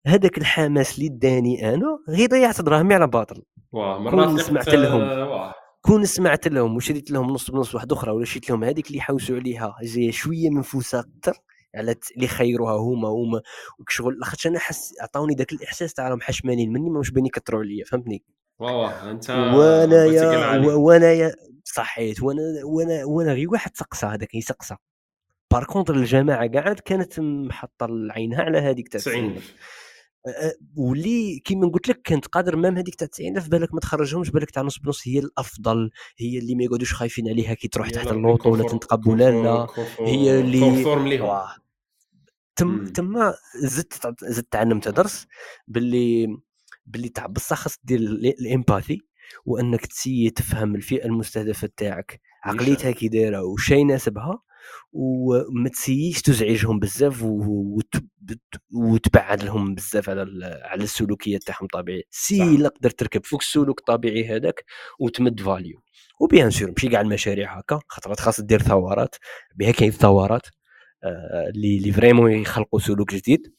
هذاك 0.08 0.38
الحماس 0.38 0.98
اللي 0.98 1.10
داني 1.10 1.74
أنا 1.74 2.00
غير 2.10 2.30
ضيعت 2.30 2.62
دراهمي 2.62 2.94
على 2.94 3.08
باطل. 3.08 3.44
واه 3.72 4.00
مرات 4.00 4.40
سمعت 4.40 4.70
لهم. 4.70 5.02
واه. 5.02 5.54
كون 5.82 6.06
سمعت 6.06 6.48
لهم 6.48 6.76
وشريت 6.76 7.12
لهم 7.12 7.30
نص 7.32 7.52
بنص 7.52 7.76
واحدة 7.76 7.96
أخرى 7.96 8.12
ولا 8.12 8.26
شريت 8.26 8.50
لهم 8.50 8.64
هذيك 8.64 8.88
اللي 8.88 8.98
يحوسوا 8.98 9.36
عليها 9.36 9.76
جاية 9.84 10.12
شوية 10.12 10.50
منفوسه 10.50 11.00
أكثر 11.00 11.40
على 11.78 11.96
اللي 12.16 12.28
خيروها 12.28 12.74
هما 12.74 13.08
هما 13.08 13.42
وكشغل 13.80 14.20
لاخاطش 14.20 14.48
أنا 14.48 14.60
حس 14.60 14.94
عطاوني 15.02 15.36
ذاك 15.36 15.54
الإحساس 15.54 15.94
تاع 15.94 16.10
راهم 16.10 16.22
حشمانين 16.22 16.74
مني 16.74 16.90
ماهوش 16.90 17.12
باني 17.12 17.30
كثروا 17.30 17.62
عليا 17.62 17.86
فهمتني؟ 17.86 18.24
واه 18.60 19.12
أنت 19.12 19.30
وانايا 19.30 20.76
وانايا 20.76 21.36
صحيت 21.64 22.24
وأنا 22.24 22.42
وأنا 22.64 23.06
وأنا 23.06 23.34
غير 23.34 23.50
واحد 23.52 23.78
سقسى 23.78 24.06
هذاك 24.06 24.36
يسقسى 24.36 24.76
par 25.52 25.64
contre 25.64 25.96
الجماعة 25.96 26.50
قاعد 26.50 26.80
كانت 26.80 27.20
محطة 27.20 27.88
عينها 28.12 28.42
على 28.42 28.58
هذيك 28.58 28.88
تاع 28.88 29.02
90000 29.02 29.54
واللي 30.76 31.40
كيما 31.40 31.68
قلت 31.68 31.90
لك 31.90 32.02
كانت 32.02 32.26
قادر 32.26 32.56
même 32.56 32.78
هذيك 32.78 32.96
تاع 32.96 33.08
90000 33.08 33.48
بالك 33.48 33.74
ما 33.74 33.80
تخرجهمش 33.80 34.30
بالك 34.30 34.52
تاع 34.52 34.64
نص 34.64 34.80
بنص 34.80 35.08
هي 35.08 35.20
الأفضل 35.20 35.90
هي 36.18 36.38
اللي 36.38 36.56
ما 36.56 36.64
يقعدوش 36.64 36.94
خايفين 36.94 37.30
عليها 37.30 37.54
كي 37.54 37.68
تروح 37.68 37.90
تحت 37.90 38.08
ل 38.08 38.14
l'auto 38.14 38.50
ولا 38.52 38.64
تنتقب 38.64 39.08
ولا 39.08 39.32
لا 39.32 39.68
هي 40.00 40.40
اللي 40.40 40.84
تم 42.58 42.86
تما 42.86 43.34
زدت 43.56 44.24
زدت 44.24 44.52
تعلمت 44.52 44.88
درس 44.88 45.28
باللي 45.68 46.38
باللي 46.86 47.10
تاع 47.10 47.26
بصح 47.26 47.58
خاص 47.58 47.80
دير 47.84 48.00
ال 48.00 48.13
empathy 48.13 49.02
وأنك 49.46 49.86
ت 49.86 49.91
essayer 49.91 50.30
تفهم 50.30 50.76
الفئة 50.76 51.06
المستهدفة 51.06 51.70
تاعك 51.78 52.22
عقليتها 52.44 52.92
كي 52.92 53.08
دايرة 53.08 53.44
وش 53.44 53.72
يناسبها 53.72 54.40
وما 54.94 55.70
ت 55.70 55.75
essayer 55.75 56.11
ش 56.11 56.22
تزعجهم 56.22 56.80
بزاف 56.80 57.24
وتبعد 58.72 59.44
لهم 59.44 59.76
بزاف 59.76 60.10
على 60.10 60.22
على 60.64 60.84
السلوكيات 60.84 61.44
تاعهم 61.44 61.68
طبيعي 61.74 62.04
sauf 62.12 62.44
إلا 62.44 62.70
قدرت 62.70 63.00
تركب 63.00 63.26
فوق 63.26 63.40
السلوك 63.42 63.80
الطبيعي 63.80 64.28
هذاك 64.38 64.66
وتمد 65.00 65.42
value 65.42 65.82
و 66.20 66.26
bien 66.26 66.52
sûr 66.52 66.70
ماشي 66.70 66.90
كاع 66.90 67.02
المشاريع 67.02 67.60
هكا 67.60 67.80
خاطرات 67.88 68.20
خاص 68.20 68.42
دير 68.42 68.62
ثورات 68.62 69.16
بها 69.56 69.72
كاين 69.72 69.92
ثورات. 69.92 70.48
اللي 71.04 71.78
اللي 71.78 71.92
vraiment 71.92 72.32
يخلقوا 72.32 72.80
سلوك 72.80 73.16
جديد. 73.16 73.54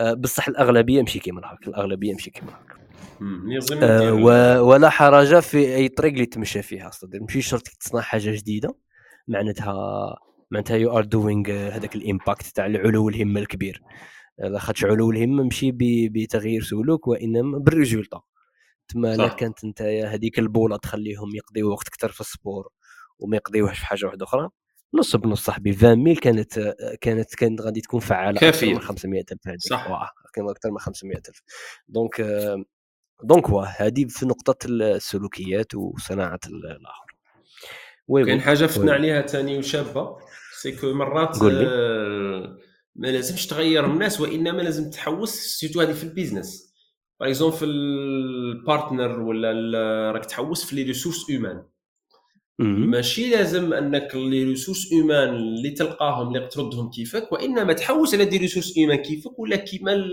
آه، 0.00 0.14
بصح 0.14 0.48
الأغلبية 0.48 1.00
ماشي 1.00 1.18
كيما 1.18 1.40
هكا 1.44 1.68
الأغلبية 1.68 2.12
ماشي 2.12 2.30
كيما 2.30 2.50
هكا 2.50 2.78
آه 3.82 4.62
ولا 4.62 4.88
حرج 4.90 5.38
في 5.38 5.76
أي 5.76 5.88
طريق 5.88 6.12
اللي 6.12 6.26
تمشى 6.26 6.62
فيها 6.62 6.90
صدق 6.90 7.20
ماشي 7.20 7.40
شرط 7.42 7.68
تصنع 7.68 8.00
حاجة 8.00 8.30
جديدة 8.30 8.76
معناتها 9.28 9.74
معناتها 10.50 10.76
you 10.76 10.98
are 10.98 11.04
doing 11.04 11.50
هذاك 11.50 11.96
ال 11.96 12.03
impact 12.03 12.46
تاع 12.46 12.66
العلو 12.66 13.08
الهمه 13.08 13.40
الكبير. 13.40 13.82
لاخاطش 14.38 14.84
علو 14.84 15.10
الهمه 15.10 15.42
ماشي 15.42 15.72
بتغيير 16.08 16.62
سلوك 16.62 17.08
وإنما 17.08 17.58
بال 17.58 17.69
résultat. 17.69 18.20
تما 18.88 19.16
لا 19.16 19.28
كانت 19.28 19.64
أنت 19.64 19.82
هذيك 19.82 20.38
البوله 20.38 20.76
تخليهم 20.76 21.34
يقضيو 21.34 21.70
وقت 21.70 21.88
أكثر 21.88 22.12
في 22.12 22.20
ال 22.20 22.28
sport 22.28 22.68
وما 23.18 23.36
يقضيوهش 23.36 23.78
في 23.78 23.86
حاجة 23.86 24.06
واحدة 24.06 24.24
أخرى. 24.24 24.48
نص 24.94 25.16
بنص 25.16 25.44
صاحبي 25.44 25.70
20 25.70 25.98
mille 25.98 26.16
كانت 26.16 26.74
كانت 27.00 27.34
كانت 27.34 27.60
غادي 27.60 27.80
تكون 27.80 28.00
فعالة 28.00 28.40
كافيه 28.40 28.74
من 28.74 28.80
500 28.80 29.24
ألف 29.32 29.62
صح. 29.62 30.14
كان 30.32 30.48
أكثر 30.48 30.70
من 30.70 30.78
500 30.78 31.16
ألف. 31.28 31.42
donc 31.88 32.20
donc 33.22 33.48
واه 33.48 33.66
هذه 33.78 34.04
في 34.04 34.26
نقطة 34.26 34.66
السلوكيات 34.66 35.74
وصناعة 35.74 36.40
الآخر. 36.46 37.16
كاين 38.26 38.40
حاجة 38.40 38.66
فتنا 38.66 38.92
عليها 38.92 39.22
ثاني 39.22 39.58
وشابة 39.58 40.16
c'est 40.62 40.81
que 40.81 40.92
مرات 40.92 41.42
آه 41.42 42.58
ما 42.96 43.06
لازمش 43.06 43.46
تغير 43.46 43.84
الناس 43.84 44.20
وإنما 44.20 44.62
لازم 44.62 44.90
تحوس 44.90 45.30
surtout 45.30 45.80
هذه 45.80 45.92
في 45.92 46.04
ال 46.04 46.10
business. 46.10 46.68
par 47.20 47.50
في 47.50 47.64
ال 47.64 47.84
partner 47.84 49.20
ولا 49.20 50.12
راك 50.12 50.26
تحوس 50.26 50.64
في 50.64 50.76
les 50.76 50.82
ressources 50.82 51.30
humaines 51.30 51.64
ماشي 52.58 53.30
لازم 53.30 53.72
أنك 53.72 54.14
les 54.14 54.44
ressources 54.44 54.92
humaines 54.92 55.28
اللي 55.28 55.70
تلقاهم 55.70 56.36
اللي 56.36 56.48
تردهم 56.48 56.90
كيفك 56.90 57.32
وإنما 57.32 57.72
تحوس 57.72 58.14
على 58.14 58.24
des 58.24 58.36
ressources 58.36 58.78
humaines 58.78 58.96
كيفك 58.96 59.38
ولا 59.38 59.56
كيما 59.56 60.04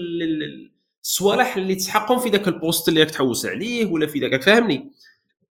الصوالح 1.03 1.57
اللي 1.57 1.75
تسحقهم 1.75 2.19
في 2.19 2.29
ذاك 2.29 2.47
ال 2.47 2.54
poste 2.54 2.89
اللي 2.89 3.03
راك 3.03 3.11
تحوس 3.11 3.45
عليه 3.45 3.85
ولا 3.85 4.07
في 4.07 4.19
ذاك 4.19 4.41
فاهمني؟ 4.41 4.91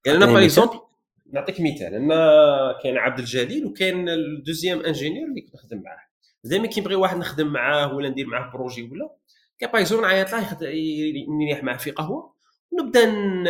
يعني 0.06 0.18
أنا 0.18 0.26
par 0.26 0.44
exemple 0.44 0.80
نعطيك 1.34 1.56
مثال. 1.62 1.94
أنا 1.94 2.80
كاين 2.84 2.98
عبد 2.98 3.20
الجليل 3.20 3.66
وكاين 3.66 4.10
ال 4.10 4.18
deuxième 4.18 4.80
ingénieur 4.80 5.28
اللي 5.28 5.42
كنت 5.42 5.56
نخدم 5.56 5.82
معاه. 5.82 6.10
دائما 6.44 6.68
كيبغي 6.68 6.96
واحد 6.96 7.18
نخدم 7.18 7.48
معاه 7.48 7.96
ولا 7.96 8.10
ندير 8.10 8.28
معاه 8.28 8.52
projet 8.54 8.84
ولا. 8.84 9.10
كان 9.60 9.72
par 9.72 9.82
exemple 9.82 10.04
نعيط 10.08 10.32
له 10.32 10.58
نريح 11.30 11.64
معاه 11.64 11.78
في 11.78 11.92
قهوة 11.92 12.34
ونبدأ 12.72 13.06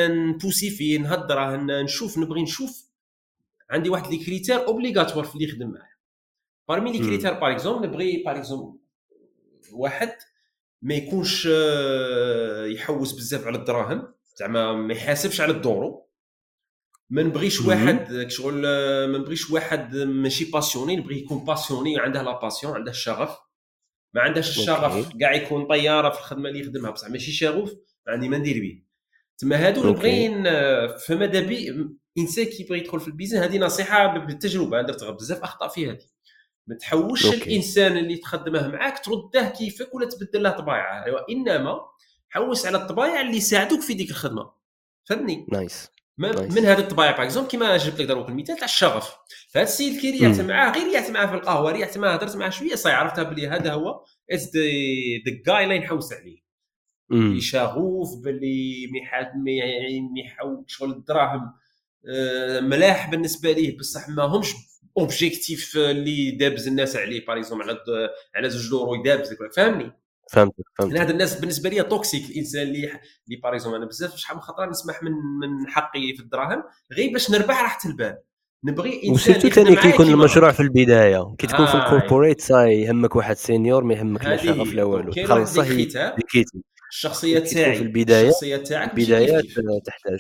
نبوسي 0.07 0.70
فيه 0.70 0.99
نهضره 0.99 1.56
نشوف 1.82 2.18
نبغي 2.18 2.41
نشوف 2.41 2.89
عندي 3.70 3.90
واحد 3.90 4.08
les 4.11 4.26
critères 4.26 4.68
obligatoires 4.68 5.26
في 5.26 5.36
اللي 5.36 5.46
يخدم 5.46 5.70
معاه. 5.72 5.90
parmi 6.69 6.91
les 6.91 6.99
critères 6.99 7.34
par 7.34 7.52
exemple 7.52 7.88
نبغي 7.88 8.24
par 8.26 8.38
exemple 8.38 8.80
واحد 9.72 10.12
ما 10.82 10.94
يكونش 10.94 11.48
آه، 11.52 12.66
يحوس 12.66 13.12
بزاف 13.12 13.48
على 13.48 13.58
الدراهم 13.58 14.14
زعما 14.36 14.74
ما 14.74 14.94
يحاسبش 14.94 15.41
على 15.41 15.52
الدورو 15.52 16.10
ما 17.10 17.24
نبغيش 17.24 17.62
واحد 17.62 18.26
شغل 18.28 18.64
آه، 18.66 19.08
ما 19.08 19.18
نبغيش 19.18 19.50
واحد 19.52 19.96
ماشي 19.96 20.46
passionné 20.52 20.95
نبغي 20.96 21.18
يكون 21.18 21.46
passionné 21.45 21.99
عنده 22.00 22.22
la 22.22 22.40
passion 22.41 22.76
عنده 22.76 22.91
الشغف. 22.91 23.38
ما 24.14 24.22
عندهاش 24.22 24.50
الشغف 24.50 25.12
كاع 25.20 25.34
يكون 25.34 25.66
طيارة 25.68 26.10
في 26.10 26.20
الخدمة 26.20 26.50
اللي 26.50 26.60
يخدمها 26.60 26.91
بصح 26.91 27.10
ماشي 27.10 27.32
شغوف 27.32 27.74
ما 28.08 28.14
عندي 28.14 28.30
ما 28.30 28.38
ندير 28.38 28.62
به 28.62 28.82
تما 29.40 29.68
هادو 29.68 29.82
اللي 29.82 29.94
بغين 29.94 30.44
في 30.98 31.16
ماذا 31.16 31.40
بي 31.40 31.88
إنسان 32.18 32.45
كيبغي 32.45 32.80
يدخل 32.80 32.99
في 32.99 33.07
ال 33.07 33.11
business 33.11 33.44
هذه 33.44 33.57
نصيحة 33.57 34.18
بالتجربة 34.18 34.82
درت 34.82 35.03
بزاف 35.03 35.44
أخطاء 35.44 35.70
في 35.70 35.90
هذه 35.90 36.06
ما 36.68 36.76
تحوش 36.76 37.26
الإنسان 37.26 37.98
اللي 37.98 38.18
تخدمه 38.18 38.68
معاك 38.68 39.06
ترده 39.06 39.49
كيفك 39.49 39.95
ولا 39.95 40.06
تبدل 40.06 40.44
له 40.44 40.49
طبايعه. 40.49 41.06
وانما 41.11 41.80
حوس 42.30 42.66
على 42.66 42.78
الطبايع 42.78 43.22
اللي 43.22 43.38
يساعدوك 43.38 43.82
في 43.82 43.94
ديك 43.94 44.10
الخدمة. 44.10 44.52
فهمني 45.06 45.48
nice 45.52 45.90
من 46.18 46.66
هذه 46.66 46.80
الطبايع 46.80 47.11
par 47.11 47.23
exemple 47.23 47.49
كيما 47.49 47.78
جبت 47.78 47.99
لك 47.99 48.07
دروك 48.07 48.30
المثال 48.30 48.56
تاع 48.56 48.66
الشغف. 48.66 49.16
فهذا 49.49 49.68
السيد 49.68 49.99
كي 50.02 50.11
ريحت 50.11 50.41
معاه 50.41 50.72
غير 50.72 50.88
ريحت 50.88 51.11
معاه 51.11 51.26
في 51.26 51.34
القهوة 51.34 51.72
ريحت 51.72 51.98
معاه 51.98 52.14
هضرت 52.14 52.36
معاه 52.36 52.49
شوية 52.49 52.76
صاي 52.76 52.94
عرفتها 52.94 53.24
بلي 53.24 53.48
هذا 53.48 53.74
هو 53.74 54.06
it's 54.31 54.44
the 54.56 55.41
guy 55.45 55.64
اللي 55.64 55.80
نحوس 55.80 56.14
عليه. 56.14 56.48
اللي 57.11 57.41
شغوف 57.41 58.23
باللي 58.23 58.88
ما 58.88 60.64
شغل 60.68 60.91
الدراهم 60.91 61.53
آه، 62.10 62.60
ملاح 62.60 63.11
بالنسبة 63.11 63.52
ليه. 63.52 63.77
بصح 63.77 64.10
ما 64.10 64.23
همش 64.23 64.53
objectif 64.98 65.77
اللي 65.77 66.31
دابز 66.31 66.68
الناس 66.68 66.95
عليه. 66.95 67.26
par 67.26 67.36
exemple 67.36 67.61
على 67.61 67.80
على 68.36 68.49
زوج 68.49 68.69
دورو 68.69 68.95
يدابز 68.95 69.36
فهمني؟ 69.56 69.91
فهمتك 70.31 70.65
فهمتك. 70.80 70.98
هذا 70.98 71.11
الناس 71.11 71.40
بالنسبة 71.40 71.69
لي 71.69 71.84
toxique 71.84 72.30
الانسان 72.30 72.61
اللي 72.61 72.86
اللي 73.27 73.40
par 73.44 73.53
exemple 73.53 73.76
أنا 73.76 73.86
بزاف 73.86 74.15
شحال 74.15 74.36
من 74.38 74.41
خطرة 74.41 74.65
نسمح 74.69 75.03
من 75.03 75.11
من 75.11 75.68
حقي 75.68 76.14
في 76.15 76.19
الدراهم 76.23 76.64
غير 76.94 77.14
باش 77.14 77.31
نربح 77.31 77.61
راحة 77.64 77.90
البال. 77.90 78.18
نبغي 78.64 78.98
إنسان 78.98 79.11
و 79.14 79.18
surtout 79.18 79.49
ثاني 79.49 79.76
كيكون 79.76 80.07
المشروع 80.07 80.52
في 80.52 80.60
البداية. 80.60 81.36
كي 81.38 81.48
تكون 81.48 81.65
آه 81.65 81.72
في 81.72 81.77
ال 81.95 82.00
corporate 82.00 82.41
ça 82.41 82.55
y 82.55 82.61
est 82.61 82.81
يهمك 82.81 83.15
واحد 83.15 83.36
senior 83.36 83.84
ما 83.84 83.94
يهمك 83.94 84.26
لا 84.26 84.38
شغف 84.38 84.73
لا 84.73 84.84
والو. 84.84 85.11
هي 85.14 85.26
ديكيتي 86.15 86.64
الشخصية 86.90 87.40
تاعي 87.40 87.76
في 87.76 87.82
البداية 87.82 88.28
الشخصية 88.28 88.57
تاعك 88.57 88.98
البدايات 88.98 89.45
تحتاج. 89.86 90.20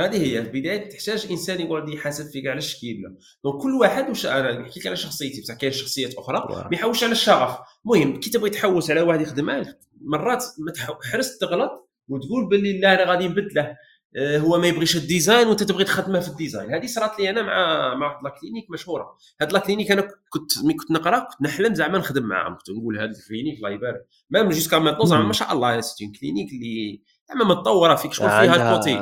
هذه 0.00 0.26
هي 0.26 0.38
البدايات 0.38 0.92
تحتاج 0.92 1.26
إنسان 1.30 1.60
يقعد 1.60 1.88
يحاسب 1.88 2.30
فيك 2.30 2.46
على 2.46 2.58
الشكل 2.58 3.16
donc 3.44 3.62
كل 3.62 3.74
واحد 3.74 4.10
وش 4.10 4.26
أنا 4.26 4.58
نحكي 4.58 4.80
لك 4.80 4.86
على 4.86 4.96
شخصيتي 4.96 5.40
بصح 5.40 5.54
كاين 5.54 5.72
شخصيات 5.72 6.14
أخرى 6.14 6.44
ما 6.48 6.68
يحوش 6.72 7.04
على 7.04 7.12
الشغف. 7.12 7.58
المهم 7.84 8.20
كي 8.20 8.30
تبغي 8.30 8.50
تحوس 8.50 8.90
على 8.90 9.00
واحد 9.00 9.20
يخدم 9.20 9.44
معك 9.44 9.78
مرات 10.00 10.44
ما 10.58 10.72
حرص 11.12 11.38
تغلط 11.38 11.90
وتقول 12.08 12.48
باللي 12.48 12.80
لا 12.80 13.02
أنا 13.02 13.10
غادي 13.10 13.28
نبدله. 13.28 13.76
هو 14.18 14.58
ما 14.58 14.66
يبغيش 14.66 14.96
ال 14.96 15.03
design 15.03 15.48
وانت 15.48 15.62
تبغي 15.62 15.84
تخدمه 15.84 16.20
في 16.20 16.28
ال 16.28 16.34
design. 16.34 16.74
هذه 16.74 16.86
صارت 16.86 17.18
لي 17.18 17.30
أنا 17.30 17.42
مع 17.42 17.94
مع 17.94 18.06
واحد 18.06 18.24
la 18.24 18.33
clinique 18.33 18.70
مشهورة. 18.70 19.16
هاد 19.40 19.52
la 19.52 19.60
clinique 19.60 19.90
أنا 19.90 20.08
كنت 20.28 20.64
ملي 20.64 20.74
كنت 20.74 20.90
نقرأ 20.90 21.18
كنت 21.18 21.42
نحلم 21.42 21.74
زعما 21.74 21.98
نخدم 21.98 22.22
معاهم 22.22 22.54
كنت 22.54 22.70
نقول 22.70 22.98
هاد 22.98 23.10
ال 23.10 23.15
clinique 23.15 23.56
الله 23.56 23.70
يبارك. 23.70 24.06
même 24.30 24.48
jusqu'à 24.48 24.78
maintenant 24.78 25.06
زعما 25.06 25.24
ما 25.24 25.32
شاء 25.32 25.52
الله 25.52 25.80
c'était 25.80 26.18
clinique 26.20 26.52
اللي 26.52 27.02
زعما 27.28 27.44
متطورة 27.44 27.94
فيك. 27.94 28.12
شغل 28.12 28.28
فيها 28.28 28.72
ال 28.72 28.76
côté؟ 28.76 28.98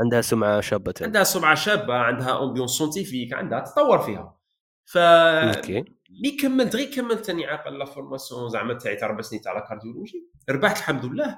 عندها 0.00 0.20
سمعة 0.20 0.60
شابة 0.60 0.94
عندها 1.00 1.24
سمعة 1.24 1.54
شابة 1.54 1.94
عندها 1.94 2.44
ambiance 2.44 2.70
scientifique 2.70 3.32
عندها 3.32 3.60
تطور 3.60 3.98
فيها. 3.98 4.36
ف 4.84 4.98
مي 6.22 6.30
كملت 6.42 6.76
غير 6.76 6.90
كملت 6.94 7.24
ثاني 7.24 7.46
عاقل 7.46 7.78
la 7.78 7.84
formation 7.84 8.48
زعما 8.48 8.74
تاعي 8.74 8.96
تاع 8.96 9.08
أربع 9.08 9.20
سنين 9.20 9.42
تاع 9.42 9.52
la 9.52 9.60
cardiologie 9.60 10.30
ربحت 10.50 10.78
الحمد 10.78 11.04
لله. 11.04 11.36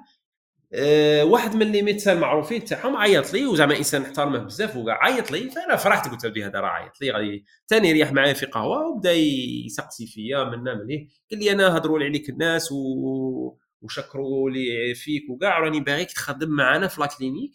أه 0.75 1.25
واحد 1.25 1.57
من 1.57 1.73
les 1.73 1.83
médecins 1.83 2.17
المعروفين 2.17 2.65
تاعهم 2.65 2.97
عيط 2.97 3.33
لي 3.33 3.47
وزعما 3.47 3.77
إنسان 3.77 4.03
نحترمه 4.03 4.39
بزاف 4.39 4.77
وكاع 4.77 5.05
عيط 5.05 5.31
لي 5.31 5.51
فأنا 5.51 5.77
فرحت 5.77 6.09
قلت 6.09 6.25
له 6.25 6.47
هذا 6.47 6.61
راه 6.61 6.69
عيط 6.69 7.01
لي 7.01 7.11
غادي 7.11 7.45
ثاني 7.69 7.93
ريح 7.93 8.13
معايا 8.13 8.33
في 8.33 8.47
قهوة 8.47 8.87
وبدا 8.87 9.13
يسقسي 9.67 10.07
فيا 10.07 10.45
منا 10.45 10.75
مليه 10.75 11.09
قال 11.31 11.41
لي 11.41 11.53
أنا 11.53 11.77
هضروا 11.77 11.99
لي 11.99 12.05
عليك 12.05 12.29
الناس 12.29 12.73
و... 12.73 12.77
وشكروا 13.83 14.51
لي 14.51 14.95
فيك 14.95 15.31
وكاع 15.31 15.59
راني 15.59 15.81
باغيك 15.81 16.13
تخدم 16.13 16.51
معنا 16.51 16.89
في 16.89 17.01
la 17.01 17.07
clinique. 17.07 17.53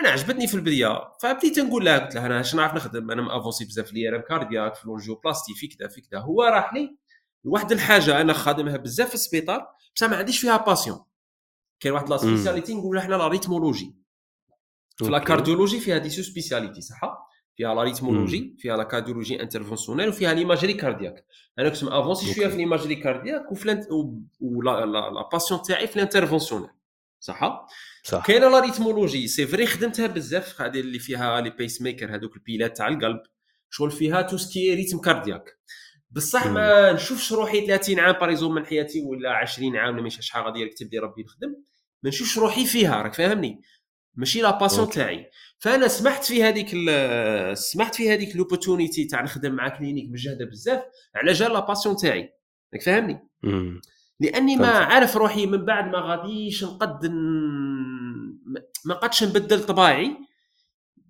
أنا 0.00 0.08
عجبتني 0.08 0.46
في 0.46 0.54
البداية 0.54 1.00
فبديت 1.22 1.58
نقول 1.58 1.84
لها 1.84 1.98
قلت 1.98 2.14
لها 2.14 2.26
أنا 2.26 2.40
اش 2.40 2.54
نعرف 2.54 2.74
نخدم؟ 2.74 3.10
أنا 3.10 3.22
avancé 3.22 3.64
بزاف 3.64 3.92
l'IRM 3.92 4.20
cardiaque 4.20 4.74
في 4.74 4.88
بلاستي 5.24 5.54
في 5.54 5.66
كذا 5.68 5.88
في 5.88 6.00
كذا. 6.00 6.20
هو 6.20 6.42
راح 6.42 6.74
لي 6.74 6.96
واحد 7.44 7.72
الحاجة 7.72 8.20
أنا 8.20 8.32
خادمها 8.32 8.76
بزاف 8.76 9.08
في 9.08 9.14
السبيطار 9.14 9.66
بصح 9.96 10.08
ما 10.08 10.16
عنديش 10.16 10.40
فيها 10.40 10.56
passion 10.56 10.98
كاين 11.80 11.94
واحد 11.94 12.10
la 12.10 12.16
spécialité 12.16 12.74
نقول 12.74 12.98
إحنا 12.98 13.14
la 13.14 13.28
rythmologie. 13.28 13.94
في 14.96 15.04
la 15.04 15.18
cardiologie 15.18 15.80
فيها 15.80 15.98
des 15.98 16.22
sous-spécialités 16.22 16.80
صح 16.80 17.00
فيها 17.56 17.74
la 17.74 17.82
rythmologie 17.82 18.56
فيها 18.58 18.76
la 18.76 18.82
cardiologie 18.82 19.42
interventionnelle 19.42 20.08
وفيها 20.08 20.34
l'imagerie 20.34 20.74
cardiaque 20.74 21.26
أنا 21.58 21.68
كنت 21.68 21.82
avancé 21.82 22.34
شوية 22.34 22.48
في 22.48 22.56
l'imagerie 22.56 22.94
cardiaque 22.94 23.52
وفي 23.52 23.86
ولا 24.40 24.86
la 24.86 25.28
passion 25.32 25.62
تاعي 25.62 25.86
في 25.86 25.96
ال 25.96 26.00
interventionnelle 26.00 26.68
صح 27.20 27.66
صح. 28.04 28.26
كاينة 28.26 28.48
la 28.48 28.60
rythmologie. 28.60 29.28
c'est 29.28 29.46
vrai 29.46 29.66
خدمتها 29.66 30.06
بزاف 30.06 30.60
هذه 30.60 30.80
اللي 30.80 30.98
فيها 30.98 31.40
les 31.40 31.50
pacemakers 31.50 32.14
هذوك 32.14 32.36
البيلات 32.36 32.76
تاع 32.76 32.88
القلب. 32.88 33.20
شغل 33.70 33.90
فيها 33.90 34.22
tout 34.22 34.36
ce 34.36 34.51
qui 34.51 34.74
rythme 34.74 34.98
cardiaque 34.98 35.58
بصح 36.16 36.46
ما 36.46 36.92
نشوفش 36.92 37.32
روحي 37.32 37.66
30 37.66 38.00
عام 38.00 38.12
par 38.12 38.25
exemple 38.25 38.54
من 38.54 38.66
حياتي 38.66 39.00
ولا 39.00 39.30
20 39.30 39.76
عام 39.76 39.94
ولا 39.94 40.02
ماشي 40.02 40.22
شحال 40.22 40.44
غادي 40.44 40.60
يكتب 40.60 40.88
لي 40.92 40.98
ربي 40.98 41.22
نخدم 41.22 41.48
ما 42.02 42.08
نشوفش 42.08 42.38
روحي 42.38 42.64
فيها 42.64 43.02
راك 43.02 43.14
فاهمني؟ 43.14 43.62
ماشي 44.14 44.40
la 44.40 44.58
passion 44.58 44.90
تاعي. 44.90 45.30
فأنا 45.58 45.88
سمحت 45.88 46.24
في 46.24 46.42
هذيك 46.44 46.68
سمحت 47.54 47.94
في 47.94 48.12
هذيك 48.12 48.36
l'opportunité 48.36 49.04
تاع 49.04 49.22
نخدم 49.22 49.54
مع 49.54 49.68
clinique 49.68 50.10
مجهدة 50.10 50.44
بزاف 50.44 50.82
على 51.14 51.32
جال 51.32 51.52
la 51.52 51.60
passion 51.60 51.96
تاعي. 51.96 52.32
راك 52.74 52.82
فاهمني؟ 52.82 53.28
لأني 54.20 54.56
ما 54.56 54.68
عارف 54.68 55.16
روحي 55.16 55.46
من 55.46 55.64
بعد 55.64 55.84
ما 55.84 55.98
غاديش 55.98 56.64
نقد 56.64 57.06
ما 58.84 58.94
قدش 58.94 59.24
نبدل 59.24 59.66
طباعي. 59.66 60.16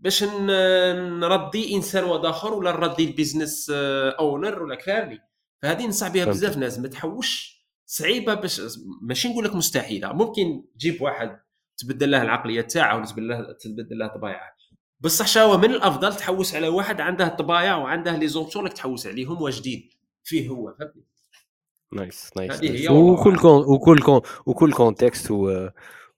باش 0.06 0.24
نردي 0.24 1.74
إنسان 1.74 2.04
واحد 2.04 2.24
اخر 2.24 2.54
ولا 2.54 2.72
نردي 2.72 3.04
ال 3.04 3.11
business 3.11 3.70
owner 3.70 4.62
ولا 4.62 4.74
كفارني 4.74 5.18
فهذه 5.62 5.86
ننصح 5.86 6.08
بها 6.08 6.24
بزاف 6.24 6.56
ناس 6.56 6.78
ما 6.78 6.88
تحوش 6.88 7.56
صعيبة 7.86 8.34
باش 8.34 8.62
ماشي 9.02 9.28
نقول 9.28 9.44
لك 9.44 9.54
مستحيلة 9.54 10.12
ممكن 10.12 10.64
تجيب 10.74 11.02
واحد 11.02 11.40
تبدل 11.78 12.10
له 12.10 12.22
العقلية 12.22 12.60
تاعه 12.60 13.00
وتبدل 13.00 13.28
له 13.28 13.52
تبدل 13.52 13.98
له 13.98 14.06
طبايعه 14.06 14.56
بصح 15.00 15.26
شاو 15.26 15.58
من 15.58 15.70
الأفضل 15.70 16.16
تحوس 16.16 16.54
على 16.54 16.68
واحد 16.68 17.00
عنده 17.00 17.28
طبايع 17.28 17.76
وعنده 17.76 18.16
les 18.16 18.28
options 18.28 18.64
راك 18.64 18.72
تحوس 18.72 19.06
عليهم 19.06 19.42
واجدين. 19.42 19.90
فيه 20.24 20.48
هو 20.48 20.74
فهمتني؟ 20.78 21.02
nice 21.92 22.30
nice 22.36 22.90
وكل 22.90 23.38
كون 23.38 23.64
وكل 23.64 23.98
كون 23.98 24.20
وكل 24.46 24.72
contexte 24.72 25.30
و 25.30 25.68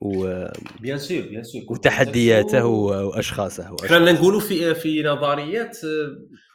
و 0.01 0.45
bien 0.81 0.99
sûr 0.99 1.21
bien 1.21 1.43
sûr 1.43 1.63
وتحدياته 1.69 2.67
وأشخاصه 2.67 3.77
إحنا 3.85 4.13
نقولوا 4.13 4.41
في 4.41 4.75
في 4.75 5.03
نظريات 5.03 5.79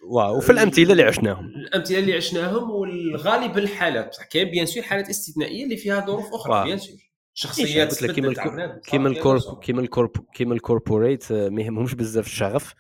واو 0.10 0.38
وفي 0.38 0.50
الأمثلة 0.52 0.92
اللي 0.92 1.04
عشناهم. 1.04 1.46
الأمثلة 1.46 2.00
اللي 2.00 2.14
عشناهم 2.14 2.72
والغالب 2.72 3.58
الحالات 3.58 4.10
بصح 4.10 4.26
كاين 4.26 4.50
bien 4.52 4.66
sûr 4.66 4.84
حالات 4.84 5.10
استثنائية 5.10 5.64
اللي 5.64 5.78
فيها 5.78 6.06
ظروف 6.06 6.34
أخرى 6.34 6.64
bien 6.64 6.78
sûr 6.78 6.98
شخصيات 7.34 8.06
كيما 8.06 8.34
كيما 8.86 9.08
ال 9.10 9.20
corp 9.20 9.60
كيما 9.64 9.82
ال 9.82 9.88
corp 9.88 10.12
كيما 10.34 10.54
ال 10.54 10.61
corporate 10.61 11.32
ما 11.32 11.62
يهمهمش 11.62 11.94
بزاف 11.94 12.26
الشغف. 12.26 12.74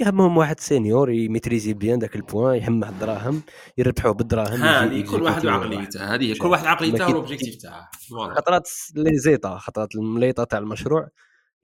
يهمهم 0.00 0.36
واحد 0.36 0.60
senior 0.60 1.10
يميتريزي 1.10 1.74
bien 1.74 1.98
ذاك 1.98 2.16
ال 2.16 2.23
point 2.23 2.56
يهمه 2.56 2.88
الدراهم 2.88 3.42
يربحوه 3.78 4.12
بالدراهم 4.12 4.62
هذه 4.62 5.04
كل 5.10 5.22
واحد 5.22 5.46
وعقليته 5.46 6.14
هذه 6.14 6.38
كل 6.38 6.48
واحد 6.48 6.66
عقليته 6.66 7.06
وال 7.06 7.16
objectif 7.16 7.56
تاعه. 7.56 7.90
خطرات 8.36 8.68
les 8.94 9.18
états 9.18 9.58
خطرات 9.58 9.94
المليطة 9.94 10.44
تاع 10.44 10.58
المشروع 10.58 11.08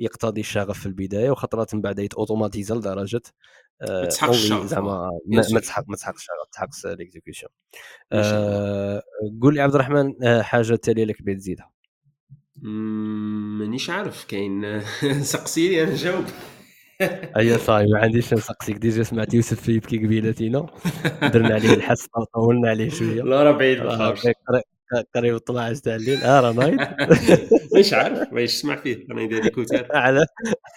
يقتضي 0.01 0.41
الشغف 0.41 0.79
في 0.79 0.87
البداية 0.87 1.31
وخطرات 1.31 1.75
من 1.75 1.81
بعد 1.81 1.99
يتوتوماتيزا 1.99 2.75
لدرجة 2.75 3.23
ما 3.83 4.05
تسحقش 4.05 4.53
زعما 4.53 5.11
ما 5.27 5.43
تسحق 5.43 5.85
ما 5.89 5.97
تسحقش 5.97 6.17
الشغف 6.17 6.71
تسحق 6.71 6.95
l'exécution 6.95 7.49
آه 8.13 9.03
قول 9.43 9.55
لي 9.55 9.61
عبد 9.61 9.75
الرحمن 9.75 10.25
آه، 10.25 10.43
حاجة 10.43 10.73
التاليه 10.73 11.03
اللي 11.03 11.15
بغيت 11.21 11.39
تزيدها. 11.39 11.71
مانيش 13.59 13.91
عارف 13.91 14.25
كاين 14.25 14.81
سقسيني 15.33 15.83
أنا 15.83 15.93
نجاوب 15.93 16.25
اي 17.37 17.59
صاحبي 17.59 17.93
ما 17.93 17.99
عنديش 17.99 18.35
نسقسيك 18.35 18.77
déjà 18.77 19.03
سمعت 19.03 19.35
يوسف 19.35 19.61
في 19.61 19.73
يبكي 19.73 19.99
قبيلتينا. 19.99 20.67
درنا 21.23 21.55
عليه 21.55 21.75
الحس 21.75 22.07
طولنا 22.35 22.69
عليه 22.69 22.91
شوية. 22.91 23.23
لا 23.23 23.43
راه 23.43 23.53
بعيد 23.53 23.83
قريب 25.15 25.35
12 25.35 25.75
تاع 25.75 25.95
الليل 25.95 26.19
آه 26.19 26.41
راه 26.41 26.53
نايض 26.53 26.81
مش 27.79 27.93
عارف 27.93 28.33
واش 28.33 28.51
سمع 28.51 28.77
فيه. 28.77 29.07
أنا 29.11 29.23
ندير 29.23 29.49
كوتار 29.49 29.87
على 29.93 30.27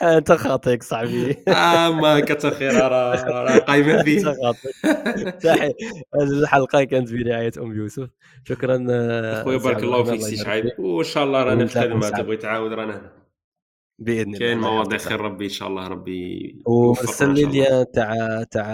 أنت 0.01 0.31
خاطيك 0.31 0.83
صاحبي. 0.83 1.35
آه 1.47 1.89
ما 1.89 2.25
خير 2.51 2.73
راه 2.73 3.23
راه 3.25 3.57
قايمة 3.57 4.03
فيه. 4.03 4.23
خاطيك 4.23 5.45
هذه 5.45 6.39
الحلقة 6.41 6.83
كانت 6.83 7.13
برعاية 7.13 7.51
أم 7.57 7.75
يوسف. 7.75 8.09
شكرا 8.43 8.77
خويا 9.43 9.57
بارك 9.57 9.83
الله 9.83 10.03
فيك 10.03 10.21
سي 10.21 10.37
شعيب. 10.37 10.79
وإن 10.79 11.03
شاء 11.03 11.23
الله 11.23 11.43
رانا 11.43 11.65
في 11.65 11.79
الخدمه 11.79 12.09
تبغي 12.09 12.37
تعاود 12.37 12.73
رانا 12.73 12.93
هنا 12.93 13.16
بإذن 13.99 14.27
الله 14.27 14.39
كاين 14.39 14.59
مواضيع 14.59 14.97
خير 14.97 15.21
ربي 15.21 15.45
إن 15.45 15.49
شاء 15.49 15.67
الله 15.67 15.87
ربي 15.87 16.61
ورسل 16.65 17.33
لي 17.33 17.85
تاع 17.93 18.43
تاع 18.51 18.65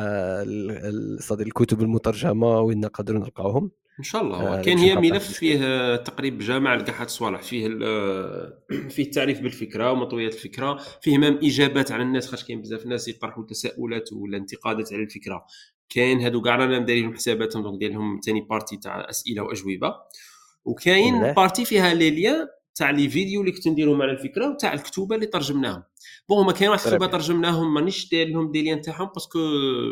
الكتب 1.32 1.82
المترجمة 1.82 2.60
وين 2.60 2.80
نقدروا 2.80 3.20
نلقاوهم. 3.20 3.72
إن 4.00 4.04
شاء 4.04 4.22
الله. 4.22 4.60
آه 4.60 4.62
كاين 4.62 4.78
هي 4.78 4.96
ملف 4.96 5.32
فيه 5.32 5.96
تقريب 5.96 6.40
جامع 6.40 6.76
لكاع 6.76 6.96
هاد 6.96 7.06
الصوالح 7.06 7.42
فيه 7.42 7.68
فيه 8.94 9.04
التعريف 9.04 9.42
بالفكرة 9.42 9.92
ومطويات 9.92 10.34
الفكرة. 10.34 10.80
فيه 11.02 11.18
مام 11.18 11.40
إجابات 11.44 11.92
على 11.92 12.04
الناس 12.04 12.28
خاطر 12.28 12.44
كاين 12.48 12.62
بزاف 12.62 12.86
ناس 12.86 13.08
يطرحوا 13.08 13.46
تساؤلات 13.46 14.14
ولا 14.14 14.38
انتقادات 14.38 14.94
على 14.94 15.04
الفكرة. 15.04 15.46
كاين 15.90 16.22
هادو 16.22 16.42
كاع 16.42 16.56
رانا 16.56 16.80
دايرين 16.80 17.14
حساباتهم 17.14 17.64
donc 17.64 17.80
داير 17.80 17.92
لهم 17.92 18.20
ثاني 18.26 18.42
partie 18.42 18.78
تاع 18.78 19.10
أسئلة 19.10 19.42
وأجوبة. 19.44 19.96
وكاين 20.66 21.34
partie 21.34 21.66
فيها 21.66 21.94
les 21.94 22.10
liens 22.10 22.48
تاع 22.76 22.90
les 22.90 23.10
vidéos 23.10 23.42
اللي 23.42 23.52
كنت 23.52 23.68
نديرهم 23.68 24.02
على 24.02 24.12
الفكرة 24.12 24.50
وتاع 24.50 24.74
الكتوبة 24.74 25.16
اللي 25.16 25.26
ترجمناهم. 25.26 25.84
bon 26.30 26.38
هما 26.38 26.52
كاين 26.52 26.70
واحد 26.70 26.82
الكتوبة 26.86 27.08
ترجمناهم 27.08 27.74
مانيش 27.74 28.10
داير 28.10 28.28
لهم 28.28 28.52
des 28.52 28.62
liens 28.62 28.82
تاعهم 28.82 29.10
parce 29.14 29.30
que 29.30 29.40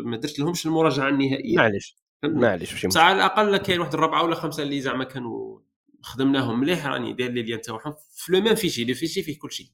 ما 0.04 0.16
درت 0.16 0.38
لهمش 0.38 0.66
المراجعة 0.66 1.08
النهائية. 1.08 1.56
معليش. 1.56 1.96
معليش 2.24 2.84
ماشي 2.84 2.98
على 2.98 3.16
الأقل 3.16 3.56
كاين 3.56 3.80
واحد 3.80 3.94
الربعة 3.94 4.24
ولا 4.24 4.34
خمسة 4.34 4.62
اللي 4.62 4.80
زعما 4.80 5.04
كانوا 5.04 5.60
خدمناهم 6.02 6.60
مليح 6.60 6.86
راني 6.86 7.12
داير 7.12 7.30
les 7.30 7.42
liens 7.42 7.60
تاعهم 7.60 7.94
في 8.16 8.32
le 8.32 8.40
même 8.40 8.54
fichier 8.54 8.84
le 8.84 8.94
fichier 8.94 9.22
فيه 9.22 9.38
كل 9.38 9.52
شيء 9.52 9.66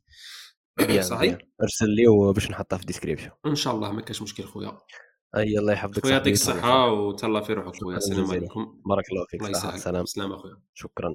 صحيح؟ 1.01 1.39
ارسل 1.63 1.91
لي 1.91 2.33
باش 2.35 2.51
نحطها 2.51 2.77
في 2.77 2.83
الديسكريبشن. 2.83 3.31
إن 3.47 3.55
شاء 3.55 3.75
الله 3.75 3.93
ما 3.93 4.01
كاش 4.01 4.23
مشكل 4.23 4.45
خويا. 4.45 4.79
أي 5.37 5.59
الله 5.59 5.73
يحفظك 5.73 6.03
خويا 6.03 6.13
يعطيك 6.13 6.33
الصحة 6.33 6.93
وتهلا 6.93 7.41
في 7.41 7.53
روحك 7.53 7.77
خويا. 7.77 7.97
السلام 7.97 8.31
عليكم. 8.31 8.81
بارك 8.87 9.05
الله 9.11 9.27
فيك 9.31 9.43
الله 9.43 9.75
يسلمك 9.75 10.03
السلام 10.03 10.35
شكرا. 10.75 11.15